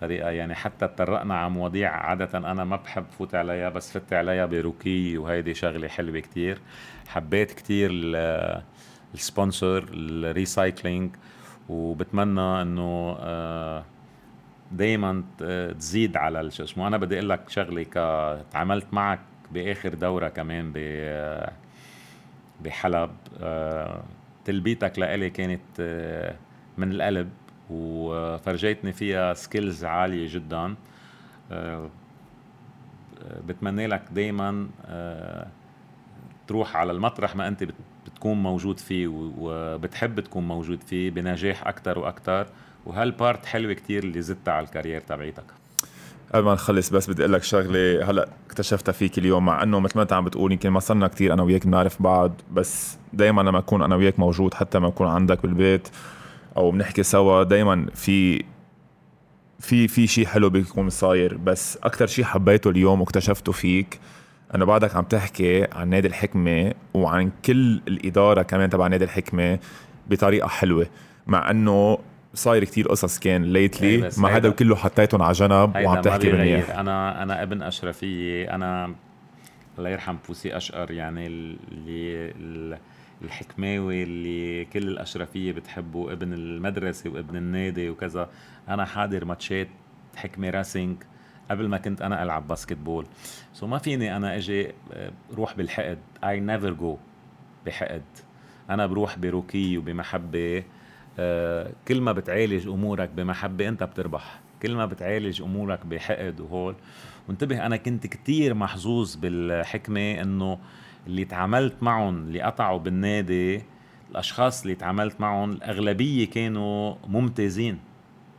طريقه 0.00 0.30
يعني 0.30 0.54
حتى 0.54 0.88
تطرقنا 0.88 1.38
على 1.38 1.50
مواضيع 1.50 1.90
عادة 1.90 2.38
أنا 2.38 2.64
ما 2.64 2.76
بحب 2.76 3.04
فوت 3.18 3.34
عليها 3.34 3.68
بس 3.68 3.98
فت 3.98 4.12
عليها 4.12 4.46
بركي 4.46 5.18
وهيدي 5.18 5.54
شغلة 5.54 5.88
حلوة 5.88 6.20
كتير. 6.20 6.58
حبيت 7.08 7.52
كتير 7.52 7.90
ال 9.14 9.23
sponsor 9.23 9.84
ال 9.92 10.04
recycling 10.04 11.10
وبتمنى 11.68 12.62
إنه 12.62 13.16
آه، 13.20 13.84
دائما 14.72 15.24
تزيد 15.78 16.16
على 16.16 16.50
شو 16.50 16.64
اسمه 16.64 16.86
أنا 16.86 16.96
بدي 16.96 17.14
أقول 17.14 17.28
لك 17.28 17.48
شغلة 17.48 17.84
تعاملت 18.52 18.86
معك 18.92 19.20
بآخر 19.52 19.94
دورة 19.94 20.28
كمان 20.28 20.72
ب 20.74 20.78
بحلب. 22.64 23.10
آه، 23.40 24.02
تلبيتك 24.44 24.98
لإلي 24.98 25.30
كانت 25.30 25.60
آه، 25.80 26.34
من 26.78 26.90
القلب 26.92 27.30
وفرجيتني 27.70 28.92
فيها 28.92 29.34
سكيلز 29.34 29.84
عالية 29.84 30.34
جدا. 30.34 30.74
آه، 31.52 31.90
بتمنى 33.48 33.86
لك 33.86 34.02
دائما 34.12 34.68
آه، 34.86 35.46
تروح 36.46 36.76
على 36.76 36.92
المطرح 36.92 37.36
ما 37.36 37.48
أنت 37.48 37.64
بتكون 38.06 38.42
موجود 38.42 38.78
فيه 38.78 39.06
وبتحب 39.38 40.20
تكون 40.20 40.48
موجود 40.48 40.82
فيه 40.82 41.10
بنجاح 41.10 41.66
أكثر 41.66 41.98
وأكثر 41.98 42.46
وهالبارت 42.86 43.46
حلوة 43.46 43.72
كتير 43.72 44.04
اللي 44.04 44.22
زدتها 44.22 44.54
على 44.54 44.64
الكارير 44.66 45.00
تبعيتك. 45.00 45.44
قبل 46.34 46.44
ما 46.44 46.54
نخلص 46.54 46.90
بس 46.90 47.10
بدي 47.10 47.22
أقول 47.22 47.32
لك 47.32 47.42
شغلة 47.42 48.10
هلأ 48.10 48.28
اكتشفتها 48.46 48.92
فيك 48.92 49.18
اليوم 49.18 49.44
مع 49.44 49.62
إنه 49.62 49.80
مثل 49.80 49.92
ما 49.96 50.02
أنت 50.02 50.12
عم 50.12 50.24
بتقول 50.24 50.52
يمكن 50.52 50.70
ما 50.70 50.80
صرنا 50.80 51.08
كثير 51.08 51.32
أنا 51.32 51.42
وياك 51.42 51.66
بنعرف 51.66 52.02
بعض 52.02 52.32
بس 52.52 52.98
دائما 53.12 53.42
لما 53.42 53.58
أكون 53.58 53.82
أنا 53.82 53.96
وياك 53.96 54.18
موجود 54.18 54.54
حتى 54.54 54.78
ما 54.78 54.88
أكون 54.88 55.06
عندك 55.06 55.42
بالبيت 55.42 55.88
أو 56.56 56.70
بنحكي 56.70 57.02
سوا 57.02 57.42
دائما 57.42 57.86
في 57.94 58.44
في 59.60 59.88
في 59.88 60.06
شيء 60.06 60.26
حلو 60.26 60.50
بيكون 60.50 60.90
صاير. 60.90 61.36
بس 61.36 61.78
أكثر 61.82 62.06
شيء 62.06 62.24
حبيته 62.24 62.70
اليوم 62.70 63.00
واكتشفته 63.00 63.52
فيك 63.52 64.00
إنه 64.54 64.64
بعدك 64.64 64.96
عم 64.96 65.04
تحكي 65.04 65.66
عن 65.72 65.88
نادي 65.88 66.08
الحكمة 66.08 66.74
وعن 66.94 67.30
كل 67.44 67.80
الإدارة 67.88 68.42
كمان 68.42 68.70
تبع 68.70 68.86
نادي 68.86 69.04
الحكمة 69.04 69.58
بطريقة 70.10 70.48
حلوة 70.48 70.86
مع 71.26 71.50
إنه 71.50 71.98
صاير 72.36 72.64
كتير 72.64 72.88
قصص 72.88 73.18
كان 73.18 73.42
lately 73.44 74.10
ما 74.18 74.36
هذا 74.36 74.50
كله 74.50 74.76
حطيتهم 74.76 75.22
على 75.22 75.32
جنب 75.32 75.76
وعم 75.76 76.00
تحكي 76.00 76.32
منيح 76.32 76.70
أنا 76.70 77.22
أنا 77.22 77.42
ابن 77.42 77.62
أشرفية. 77.62 78.54
أنا 78.54 78.94
الله 79.78 79.90
يرحم 79.90 80.16
بوسي 80.28 80.56
أشقر 80.56 80.90
يعني 80.90 81.26
اللي 81.26 82.78
الحكماوي 83.22 84.02
اللي 84.02 84.64
كل 84.64 84.88
الأشرفية 84.88 85.52
بتحبه 85.52 86.12
ابن 86.12 86.32
المدرسة 86.32 87.10
وابن 87.10 87.36
النادي 87.36 87.90
وكذا. 87.90 88.28
أنا 88.68 88.84
حاضر 88.84 89.24
ماتشات 89.24 89.68
حكمة 90.16 90.50
راسينج 90.50 90.96
قبل 91.50 91.68
ما 91.68 91.78
كنت 91.78 92.02
أنا 92.02 92.22
ألعب 92.22 92.48
basketball 92.48 93.06
so 93.52 93.66
ما 93.66 93.78
فيني 93.78 94.16
أنا 94.16 94.36
إجي 94.36 94.66
آه، 94.92 95.10
روح 95.34 95.54
بالحقد. 95.56 95.98
اي 96.24 96.40
نيفر 96.40 96.72
جو 96.72 96.98
بحقد. 97.66 98.02
أنا 98.70 98.86
بروح 98.86 99.18
برقي 99.18 99.78
وبمحبة. 99.78 100.64
كل 101.88 102.00
ما 102.00 102.12
بتعالج 102.12 102.68
أمورك 102.68 103.08
بمحبة 103.08 103.68
أنت 103.68 103.82
بتربح. 103.82 104.40
كل 104.62 104.74
ما 104.74 104.86
بتعالج 104.86 105.42
أمورك 105.42 105.86
بحقد 105.86 106.40
وهول. 106.40 106.74
وانتبه 107.28 107.66
أنا 107.66 107.76
كنت 107.76 108.06
كتير 108.06 108.54
محظوظ 108.54 109.14
بالحكمة 109.14 110.20
إنه 110.20 110.58
اللي 111.06 111.24
تعاملت 111.24 111.82
معهم 111.82 112.16
اللي 112.16 112.42
قطعوا 112.42 112.78
بالنادي 112.78 113.62
الأشخاص 114.10 114.62
اللي 114.62 114.74
تعاملت 114.74 115.20
معهم 115.20 115.52
الأغلبية 115.52 116.30
كانوا 116.30 116.94
ممتازين 117.08 117.78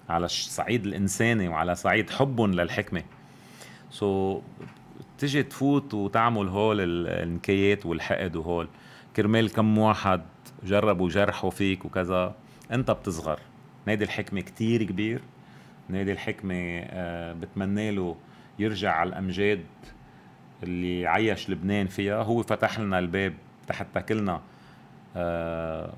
على 0.10 0.26
الصعيد 0.26 0.86
الانساني 0.86 1.48
وعلى 1.48 1.76
صعيد 1.76 2.10
حبهم 2.10 2.52
للحكمة. 2.52 3.04
سو 3.92 4.42
تجي 5.18 5.44
تفوت 5.44 5.94
وتعمل 5.94 6.48
هول 6.48 7.08
النكايات 7.08 7.86
والحقد 7.86 8.36
وهول. 8.36 8.68
كرمال 9.16 9.54
كم 9.54 9.78
واحد 9.78 10.22
جربوا 10.64 11.10
جرحوا 11.10 11.50
فيك 11.50 11.86
وكذا. 11.86 12.36
انت 12.72 12.92
بتصغر. 12.92 13.40
نادي 13.86 14.04
الحكمة 14.04 14.42
كتير 14.42 14.84
كبير. 14.84 15.22
نادي 15.90 16.12
الحكمة 16.12 16.80
آه، 16.84 17.34
بتمنى 17.34 17.92
له 17.92 18.16
يرجع 18.60 18.92
على 18.92 19.08
الأمجاد 19.10 19.64
اللي 20.64 21.08
عيش 21.08 21.50
لبنان 21.50 21.88
فيها. 21.88 22.24
هو 22.24 22.44
فتح 22.44 22.80
لنا 22.80 23.00
الباب 23.00 23.34
حتى 23.72 24.02
كلنا 24.02 24.42
آه، 25.16 25.94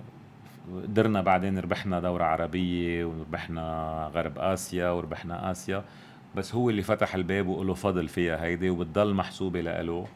قدرنا 0.84 1.22
بعدين 1.22 1.60
ربحنا 1.60 2.00
دورة 2.00 2.24
عربية 2.24 3.06
وربحنا 3.06 4.12
غرب 4.14 4.40
آسيا 4.40 4.90
وربحنا 4.90 5.52
آسيا. 5.52 5.84
بس 6.36 6.56
هو 6.56 6.70
اللي 6.70 6.82
فتح 6.82 7.16
الباب 7.16 7.48
وله 7.48 7.74
فضل 7.74 8.08
فيها 8.08 8.44
هيدي 8.44 8.70
وبتضل 8.70 9.14
محسوبة 9.14 9.62
لإله. 9.62 10.08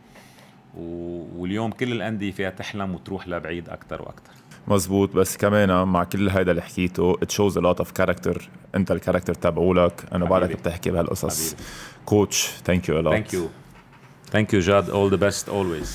واليوم 1.35 1.71
كل 1.71 1.91
الأندية 1.91 2.31
فيها 2.31 2.49
تحلم 2.49 2.95
وتروح 2.95 3.27
لبعيد 3.27 3.69
أكتر 3.69 4.01
وأكتر. 4.01 4.31
مزبوط 4.67 5.15
بس 5.15 5.37
كمان 5.37 5.87
مع 5.87 6.03
كل 6.03 6.29
هيدا 6.29 6.51
اللي 6.51 6.61
حكيته 6.61 7.13
it 7.13 7.27
shows 7.33 7.53
a 7.53 7.61
lot 7.61 7.83
of 7.83 7.87
character. 8.01 8.41
انت 8.75 8.91
ال 8.91 8.96
character 8.96 9.33
تبعولك 9.33 10.05
أنا 10.13 10.25
بعرف 10.25 10.51
بتحكي 10.51 10.91
بهالقصص. 10.91 11.55
coach 12.05 12.49
thank 12.65 12.89
you 12.89 13.01
a 13.01 13.05
lot. 13.05 13.09
thank 13.09 13.33
you 13.33 13.49
Thank 14.33 14.51
you, 14.51 14.61
Jad. 14.67 14.89
All 14.89 15.09
the 15.15 15.21
best 15.27 15.47
always. 15.47 15.89